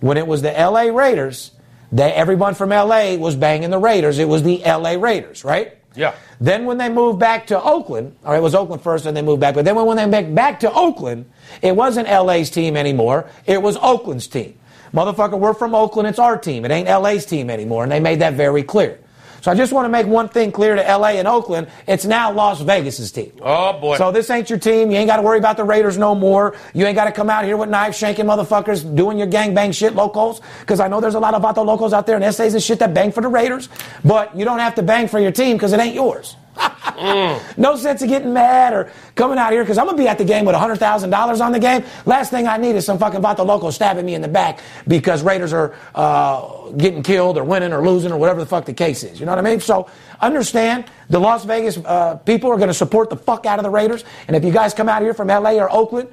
When 0.00 0.16
it 0.16 0.26
was 0.26 0.42
the 0.42 0.52
LA 0.52 0.84
Raiders, 0.84 1.52
they, 1.92 2.12
everyone 2.12 2.54
from 2.54 2.70
LA 2.70 3.16
was 3.16 3.36
banging 3.36 3.70
the 3.70 3.78
Raiders. 3.78 4.18
It 4.18 4.28
was 4.28 4.42
the 4.42 4.62
LA 4.64 4.92
Raiders, 4.92 5.44
right? 5.44 5.75
Yeah. 5.96 6.14
Then 6.40 6.64
when 6.66 6.78
they 6.78 6.88
moved 6.88 7.18
back 7.18 7.46
to 7.48 7.60
Oakland, 7.62 8.14
or 8.24 8.36
it 8.36 8.42
was 8.42 8.54
Oakland 8.54 8.82
first 8.82 9.06
and 9.06 9.16
they 9.16 9.22
moved 9.22 9.40
back, 9.40 9.54
but 9.54 9.64
then 9.64 9.74
when, 9.74 9.96
they 9.96 10.06
went 10.06 10.34
back 10.34 10.60
to 10.60 10.72
Oakland, 10.72 11.26
it 11.62 11.74
wasn't 11.74 12.08
LA's 12.08 12.50
team 12.50 12.76
anymore. 12.76 13.28
It 13.46 13.60
was 13.60 13.76
Oakland's 13.78 14.26
team. 14.26 14.58
Motherfucker, 14.92 15.38
we're 15.38 15.54
from 15.54 15.74
Oakland. 15.74 16.08
It's 16.08 16.18
our 16.18 16.38
team. 16.38 16.64
It 16.64 16.70
ain't 16.70 16.88
LA's 16.88 17.26
team 17.26 17.50
anymore. 17.50 17.82
And 17.82 17.92
they 17.92 18.00
made 18.00 18.20
that 18.20 18.34
very 18.34 18.62
clear. 18.62 18.98
So 19.40 19.50
I 19.50 19.54
just 19.54 19.72
want 19.72 19.84
to 19.84 19.88
make 19.88 20.06
one 20.06 20.28
thing 20.28 20.52
clear 20.52 20.74
to 20.74 20.82
LA 20.82 21.10
and 21.10 21.28
Oakland. 21.28 21.68
It's 21.86 22.04
now 22.04 22.32
Las 22.32 22.60
Vegas's 22.60 23.12
team. 23.12 23.32
Oh, 23.40 23.78
boy. 23.78 23.96
So 23.96 24.10
this 24.10 24.30
ain't 24.30 24.50
your 24.50 24.58
team. 24.58 24.90
You 24.90 24.96
ain't 24.98 25.08
got 25.08 25.16
to 25.16 25.22
worry 25.22 25.38
about 25.38 25.56
the 25.56 25.64
Raiders 25.64 25.98
no 25.98 26.14
more. 26.14 26.56
You 26.74 26.86
ain't 26.86 26.96
got 26.96 27.04
to 27.04 27.12
come 27.12 27.30
out 27.30 27.44
here 27.44 27.56
with 27.56 27.68
knives, 27.68 27.98
shanking 27.98 28.24
motherfuckers, 28.24 28.96
doing 28.96 29.18
your 29.18 29.28
gangbang 29.28 29.74
shit, 29.74 29.94
locals. 29.94 30.40
Because 30.60 30.80
I 30.80 30.88
know 30.88 31.00
there's 31.00 31.14
a 31.14 31.20
lot 31.20 31.34
of 31.34 31.42
Vato 31.42 31.64
locals 31.64 31.92
out 31.92 32.06
there 32.06 32.16
and 32.16 32.24
essays 32.24 32.54
and 32.54 32.62
shit 32.62 32.78
that 32.80 32.94
bang 32.94 33.12
for 33.12 33.20
the 33.20 33.28
Raiders. 33.28 33.68
But 34.04 34.36
you 34.36 34.44
don't 34.44 34.58
have 34.58 34.74
to 34.76 34.82
bang 34.82 35.08
for 35.08 35.18
your 35.18 35.32
team 35.32 35.56
because 35.56 35.72
it 35.72 35.80
ain't 35.80 35.94
yours. 35.94 36.36
No 37.58 37.76
sense 37.76 38.02
of 38.02 38.08
getting 38.08 38.32
mad 38.32 38.72
or 38.72 38.90
coming 39.14 39.38
out 39.38 39.52
here 39.52 39.62
because 39.62 39.76
I'm 39.78 39.86
gonna 39.86 39.98
be 39.98 40.08
at 40.08 40.18
the 40.18 40.24
game 40.24 40.44
with 40.46 40.56
$100,000 40.56 41.40
on 41.40 41.52
the 41.52 41.58
game. 41.58 41.84
Last 42.06 42.30
thing 42.30 42.46
I 42.46 42.56
need 42.56 42.74
is 42.74 42.86
some 42.86 42.98
fucking 42.98 43.20
Vato 43.20 43.44
local 43.44 43.70
stabbing 43.70 44.06
me 44.06 44.14
in 44.14 44.22
the 44.22 44.28
back 44.28 44.60
because 44.88 45.22
Raiders 45.22 45.52
are 45.52 45.74
uh, 45.94 46.70
getting 46.70 47.02
killed 47.02 47.36
or 47.36 47.44
winning 47.44 47.72
or 47.72 47.86
losing 47.86 48.12
or 48.12 48.18
whatever 48.18 48.40
the 48.40 48.46
fuck 48.46 48.64
the 48.64 48.72
case 48.72 49.02
is. 49.02 49.20
You 49.20 49.26
know 49.26 49.32
what 49.32 49.38
I 49.38 49.48
mean? 49.48 49.60
So 49.60 49.88
understand 50.20 50.86
the 51.10 51.18
Las 51.18 51.44
Vegas 51.44 51.76
uh, 51.78 52.16
people 52.16 52.50
are 52.50 52.58
gonna 52.58 52.74
support 52.74 53.10
the 53.10 53.16
fuck 53.16 53.46
out 53.46 53.58
of 53.58 53.62
the 53.62 53.70
Raiders. 53.70 54.04
And 54.26 54.34
if 54.36 54.44
you 54.44 54.52
guys 54.52 54.72
come 54.72 54.88
out 54.88 55.02
here 55.02 55.14
from 55.14 55.28
LA 55.28 55.52
or 55.52 55.70
Oakland, 55.70 56.08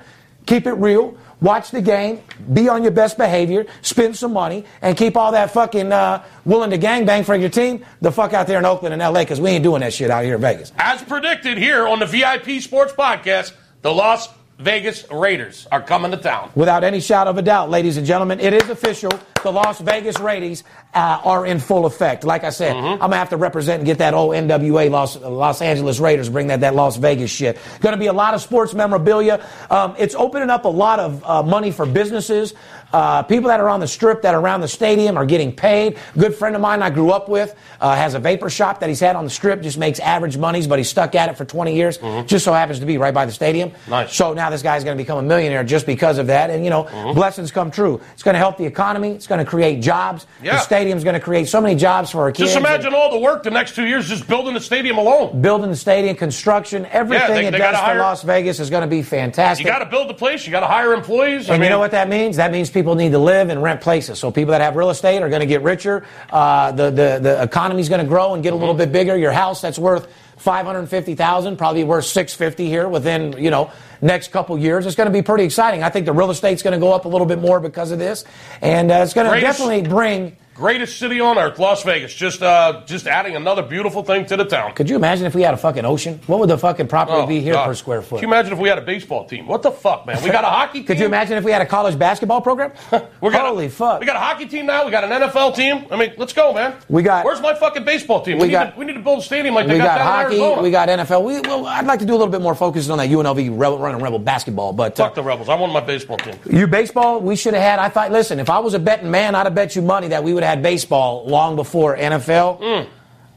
keep 0.45 0.67
it 0.67 0.73
real. 0.73 1.17
Watch 1.43 1.71
the 1.71 1.81
game, 1.81 2.21
be 2.53 2.69
on 2.69 2.83
your 2.83 2.93
best 2.93 3.17
behavior, 3.17 3.65
spend 3.81 4.15
some 4.15 4.31
money, 4.31 4.63
and 4.81 4.95
keep 4.95 5.17
all 5.17 5.33
that 5.33 5.51
fucking 5.51 5.91
uh, 5.91 6.23
willing 6.45 6.69
to 6.69 6.77
gangbang 6.77 7.25
for 7.25 7.35
your 7.35 7.49
team 7.49 7.85
the 7.99 8.13
fuck 8.13 8.31
out 8.31 8.47
there 8.47 8.59
in 8.59 8.65
Oakland 8.65 8.93
and 8.93 9.01
LA 9.01 9.23
because 9.23 9.41
we 9.41 9.49
ain't 9.49 9.63
doing 9.63 9.81
that 9.81 9.91
shit 9.91 10.09
out 10.09 10.23
here 10.23 10.35
in 10.35 10.41
Vegas. 10.41 10.71
As 10.77 11.03
predicted 11.03 11.57
here 11.57 11.85
on 11.85 11.99
the 11.99 12.05
VIP 12.05 12.61
Sports 12.61 12.93
Podcast, 12.93 13.51
the 13.81 13.93
Las 13.93 14.29
Vegas 14.59 15.09
Raiders 15.11 15.67
are 15.71 15.81
coming 15.81 16.11
to 16.11 16.17
town. 16.17 16.51
Without 16.53 16.83
any 16.83 16.99
shadow 16.99 17.31
of 17.31 17.37
a 17.37 17.41
doubt, 17.41 17.69
ladies 17.69 17.97
and 17.97 18.05
gentlemen, 18.05 18.39
it 18.39 18.53
is 18.53 18.69
official. 18.69 19.11
The 19.41 19.51
Las 19.51 19.79
Vegas 19.81 20.19
Raiders 20.19 20.63
uh, 20.93 21.19
are 21.23 21.45
in 21.45 21.59
full 21.59 21.85
effect. 21.85 22.23
Like 22.23 22.43
I 22.43 22.49
said, 22.49 22.75
I'm 22.75 22.99
gonna 22.99 23.17
have 23.17 23.29
to 23.29 23.37
represent 23.37 23.79
and 23.79 23.85
get 23.85 23.97
that 23.97 24.13
old 24.13 24.35
NWA 24.35 24.89
Los, 24.89 25.17
Los 25.17 25.61
Angeles 25.61 25.99
Raiders, 25.99 26.29
bring 26.29 26.47
that 26.47 26.61
that 26.61 26.75
Las 26.75 26.97
Vegas 26.97 27.31
shit. 27.31 27.57
Going 27.81 27.93
to 27.93 27.99
be 27.99 28.05
a 28.05 28.13
lot 28.13 28.35
of 28.35 28.41
sports 28.41 28.73
memorabilia. 28.73 29.45
Um, 29.69 29.95
it's 29.97 30.15
opening 30.15 30.49
up 30.49 30.65
a 30.65 30.69
lot 30.69 30.99
of 30.99 31.23
uh, 31.25 31.43
money 31.43 31.71
for 31.71 31.85
businesses. 31.85 32.53
Uh, 32.93 33.23
people 33.23 33.47
that 33.49 33.59
are 33.59 33.69
on 33.69 33.79
the 33.79 33.87
strip, 33.87 34.21
that 34.21 34.35
are 34.35 34.39
around 34.39 34.61
the 34.61 34.67
stadium, 34.67 35.17
are 35.17 35.25
getting 35.25 35.51
paid. 35.51 35.97
Good 36.17 36.35
friend 36.35 36.55
of 36.55 36.61
mine 36.61 36.83
I 36.83 36.91
grew 36.91 37.09
up 37.11 37.27
with 37.27 37.55
uh, 37.81 37.95
has 37.95 38.13
a 38.13 38.19
vapor 38.19 38.49
shop 38.51 38.79
that 38.81 38.87
he's 38.89 38.99
had 38.99 39.15
on 39.15 39.23
the 39.23 39.31
strip. 39.31 39.61
Just 39.63 39.77
makes 39.79 39.99
average 39.99 40.37
monies, 40.37 40.67
but 40.67 40.77
he's 40.77 40.89
stuck 40.89 41.15
at 41.15 41.27
it 41.29 41.35
for 41.37 41.43
20 41.43 41.75
years. 41.75 41.97
Just 42.27 42.45
so 42.45 42.53
happens 42.53 42.79
to 42.79 42.85
be 42.85 42.99
right 42.99 43.13
by 43.13 43.25
the 43.25 43.31
stadium. 43.31 43.71
Nice. 43.89 44.13
So 44.15 44.33
now 44.33 44.49
this 44.51 44.61
guy's 44.61 44.83
going 44.83 44.95
to 44.95 45.03
become 45.03 45.17
a 45.17 45.23
millionaire 45.23 45.63
just 45.63 45.85
because 45.87 46.19
of 46.19 46.27
that. 46.27 46.51
And, 46.51 46.63
you 46.63 46.69
know, 46.69 46.83
blessings 47.15 47.51
come 47.51 47.71
true. 47.71 47.99
It's 48.13 48.21
going 48.21 48.33
to 48.35 48.39
help 48.39 48.57
the 48.57 48.65
economy. 48.65 49.09
It's 49.11 49.25
going 49.27 49.43
to 49.43 49.49
create 49.49 49.81
jobs. 49.81 50.27
Yeah. 50.43 50.53
The 50.57 50.59
stadium's 50.59 51.03
going 51.03 51.15
to 51.15 51.19
create 51.19 51.47
so 51.47 51.59
many 51.59 51.73
jobs 51.75 52.11
for 52.11 52.21
our 52.21 52.31
kids. 52.31 52.49
Just 52.51 52.57
imagine 52.59 52.93
all 52.93 53.09
the 53.11 53.17
work 53.19 53.41
the 53.41 53.49
next 53.51 53.73
two 53.75 53.87
years 53.87 54.07
just 54.07 54.27
building 54.27 54.53
the 54.53 54.59
stadium 54.61 54.99
alone. 54.99 55.41
Building 55.41 55.71
the 55.71 55.75
stadium, 55.75 56.15
construction, 56.15 56.85
everything 56.91 57.33
they- 57.35 57.47
it 57.47 57.51
they 57.51 57.57
does 57.57 57.75
for 57.75 57.81
hire- 57.81 57.97
Las 57.99 58.21
Vegas 58.21 58.59
is 58.59 58.69
going 58.69 58.81
to 58.81 58.87
be 58.87 59.01
fantastic. 59.01 59.65
You 59.65 59.71
got 59.71 59.79
to 59.79 59.85
build 59.85 60.09
the 60.09 60.13
place. 60.13 60.45
You 60.45 60.51
got 60.51 60.59
to 60.59 60.67
hire 60.67 60.93
employees. 60.93 61.49
I 61.49 61.53
And 61.53 61.61
mean, 61.61 61.67
you 61.67 61.69
know 61.71 61.79
what 61.79 61.91
that 61.91 62.07
means? 62.09 62.35
That 62.35 62.51
means 62.51 62.69
people 62.69 62.82
need 62.95 63.11
to 63.11 63.19
live 63.19 63.49
and 63.49 63.61
rent 63.63 63.81
places. 63.81 64.19
So 64.19 64.31
people 64.31 64.51
that 64.51 64.61
have 64.61 64.75
real 64.75 64.89
estate 64.89 65.21
are 65.21 65.29
going 65.29 65.41
to 65.41 65.45
get 65.47 65.61
richer. 65.63 66.05
Uh, 66.29 66.71
the, 66.71 66.85
the, 66.91 67.19
the 67.21 67.41
economy's 67.41 67.89
going 67.89 68.01
to 68.01 68.07
grow 68.07 68.33
and 68.33 68.43
get 68.43 68.53
a 68.53 68.55
little 68.55 68.75
bit 68.75 68.91
bigger. 68.91 69.17
Your 69.17 69.31
house 69.31 69.61
that's 69.61 69.79
worth 69.79 70.07
550000 70.37 71.57
probably 71.57 71.83
worth 71.83 72.05
650 72.05 72.67
here 72.67 72.87
within, 72.89 73.33
you 73.33 73.49
know, 73.49 73.71
next 74.01 74.31
couple 74.31 74.57
years. 74.57 74.85
It's 74.85 74.95
going 74.95 75.07
to 75.07 75.13
be 75.13 75.21
pretty 75.21 75.45
exciting. 75.45 75.83
I 75.83 75.89
think 75.89 76.05
the 76.05 76.13
real 76.13 76.31
estate's 76.31 76.61
going 76.61 76.73
to 76.73 76.79
go 76.79 76.91
up 76.91 77.05
a 77.05 77.07
little 77.07 77.27
bit 77.27 77.39
more 77.39 77.59
because 77.59 77.91
of 77.91 77.99
this. 77.99 78.25
And 78.61 78.91
uh, 78.91 78.95
it's 78.95 79.13
going 79.13 79.25
to 79.25 79.31
Greatest- 79.31 79.59
definitely 79.59 79.89
bring... 79.89 80.37
Greatest 80.55 80.99
city 80.99 81.19
on 81.19 81.39
earth, 81.39 81.57
Las 81.57 81.81
Vegas. 81.81 82.13
Just 82.13 82.43
uh, 82.43 82.83
just 82.85 83.07
adding 83.07 83.35
another 83.35 83.63
beautiful 83.63 84.03
thing 84.03 84.23
to 84.27 84.37
the 84.37 84.45
town. 84.45 84.73
Could 84.73 84.87
you 84.87 84.95
imagine 84.95 85.25
if 85.25 85.33
we 85.33 85.41
had 85.41 85.55
a 85.55 85.57
fucking 85.57 85.83
ocean? 85.83 86.19
What 86.27 86.39
would 86.39 86.49
the 86.49 86.59
fucking 86.59 86.87
property 86.87 87.17
Oh, 87.17 87.25
be 87.25 87.39
here 87.39 87.53
God. 87.53 87.65
per 87.65 87.73
square 87.73 88.03
foot? 88.03 88.19
Can 88.19 88.29
you 88.29 88.33
imagine 88.35 88.53
if 88.53 88.59
we 88.59 88.69
had 88.69 88.77
a 88.77 88.81
baseball 88.81 89.25
team? 89.25 89.47
What 89.47 89.63
the 89.63 89.71
fuck, 89.71 90.05
man? 90.05 90.21
We 90.23 90.29
got 90.29 90.43
a 90.43 90.47
hockey 90.47 90.79
team. 90.79 90.85
Could 90.87 90.99
you 90.99 91.07
imagine 91.07 91.37
if 91.37 91.43
we 91.43 91.51
had 91.51 91.63
a 91.63 91.65
college 91.65 91.97
basketball 91.97 92.41
program? 92.41 92.71
We 93.21 93.31
got 93.31 93.47
Holy 93.53 93.65
a, 93.65 93.69
fuck. 93.69 93.99
We 94.01 94.05
got 94.05 94.15
a 94.15 94.19
hockey 94.19 94.45
team 94.45 94.65
now. 94.67 94.85
We 94.85 94.91
got 94.91 95.03
an 95.05 95.09
NFL 95.09 95.55
team. 95.55 95.85
I 95.89 95.95
mean, 95.97 96.13
let's 96.17 96.33
go, 96.33 96.53
man. 96.53 96.75
We 96.89 97.01
got- 97.01 97.25
Where's 97.25 97.41
my 97.41 97.53
fucking 97.55 97.83
baseball 97.85 98.21
team? 98.21 98.35
We 98.37 98.41
We, 98.41 98.47
need, 98.47 98.51
got- 98.51 98.73
to, 98.73 98.79
we 98.79 98.85
need 98.85 98.93
to 98.93 98.99
build 98.99 99.19
a 99.19 99.21
stadium 99.23 99.55
like 99.55 99.65
they 99.67 99.73
we 99.73 99.79
got, 99.79 99.97
got 99.97 99.97
down 99.97 100.07
in 100.07 100.13
hockey, 100.25 100.41
Arizona. 100.43 100.61
we 100.61 100.71
got 100.71 100.89
NFL. 100.89 101.23
We, 101.23 101.39
well, 101.41 101.65
I'd 101.65 101.85
like 101.87 101.99
to 101.99 102.05
do 102.05 102.11
a 102.13 102.17
little 102.19 102.31
bit 102.31 102.41
more 102.41 102.53
focus 102.53 102.89
on 102.89 102.97
that 102.99 103.09
UNLV 103.09 103.57
Rebel, 103.57 103.79
running 103.79 104.01
Rebel 104.03 104.19
basketball. 104.19 104.73
But 104.73 104.99
uh, 104.99 105.05
Fuck 105.05 105.15
the 105.15 105.23
Rebels. 105.23 105.49
I 105.49 105.55
want 105.55 105.73
my 105.73 105.79
baseball 105.79 106.17
team. 106.17 106.35
you 106.49 106.67
baseball, 106.67 107.21
we 107.21 107.35
should 107.35 107.53
have 107.55 107.63
had. 107.63 107.79
I 107.79 107.89
thought, 107.89 108.11
listen, 108.11 108.39
if 108.39 108.49
I 108.51 108.59
was 108.59 108.73
a 108.75 108.79
betting 108.79 109.09
man, 109.09 109.33
I'd 109.35 109.45
have 109.45 109.55
bet 109.55 109.75
you 109.75 109.81
money 109.81 110.09
that 110.09 110.23
we 110.23 110.33
would 110.33 110.42
have 110.43 110.55
had 110.55 110.63
baseball 110.63 111.25
long 111.27 111.55
before 111.55 111.95
NFL. 111.97 112.59
Mm. 112.61 112.87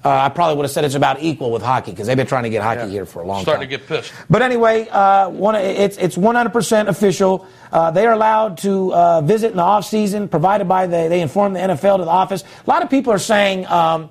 Uh, 0.04 0.08
I 0.10 0.28
probably 0.28 0.54
would 0.56 0.62
have 0.64 0.70
said 0.70 0.84
it's 0.84 0.94
about 0.94 1.20
equal 1.20 1.50
with 1.50 1.62
hockey 1.62 1.90
because 1.90 2.06
they've 2.06 2.16
been 2.16 2.28
trying 2.28 2.44
to 2.44 2.48
get 2.50 2.62
hockey 2.62 2.82
Yeah. 2.82 2.86
here 2.86 3.06
for 3.06 3.22
a 3.22 3.26
long 3.26 3.42
Starting 3.42 3.68
time. 3.68 3.78
Starting 3.80 3.88
to 3.88 3.94
get 3.96 4.04
pissed. 4.04 4.12
But 4.30 4.42
anyway, 4.42 4.86
uh, 4.88 5.30
one, 5.30 5.56
it's 5.56 5.96
it's 5.96 6.16
100% 6.16 6.86
official. 6.88 7.44
Uh, 7.72 7.90
they 7.90 8.06
are 8.06 8.12
allowed 8.12 8.58
to 8.58 8.94
uh, 8.94 9.20
visit 9.22 9.50
in 9.50 9.56
the 9.56 9.64
off 9.64 9.84
season, 9.84 10.28
provided 10.28 10.68
by 10.68 10.86
the 10.86 11.08
they 11.08 11.20
inform 11.22 11.54
the 11.54 11.60
NFL 11.60 11.98
to 11.98 12.04
the 12.04 12.10
office. 12.10 12.44
A 12.66 12.70
lot 12.70 12.82
of 12.82 12.90
people 12.90 13.12
are 13.12 13.18
saying. 13.18 13.66
Um, 13.66 14.10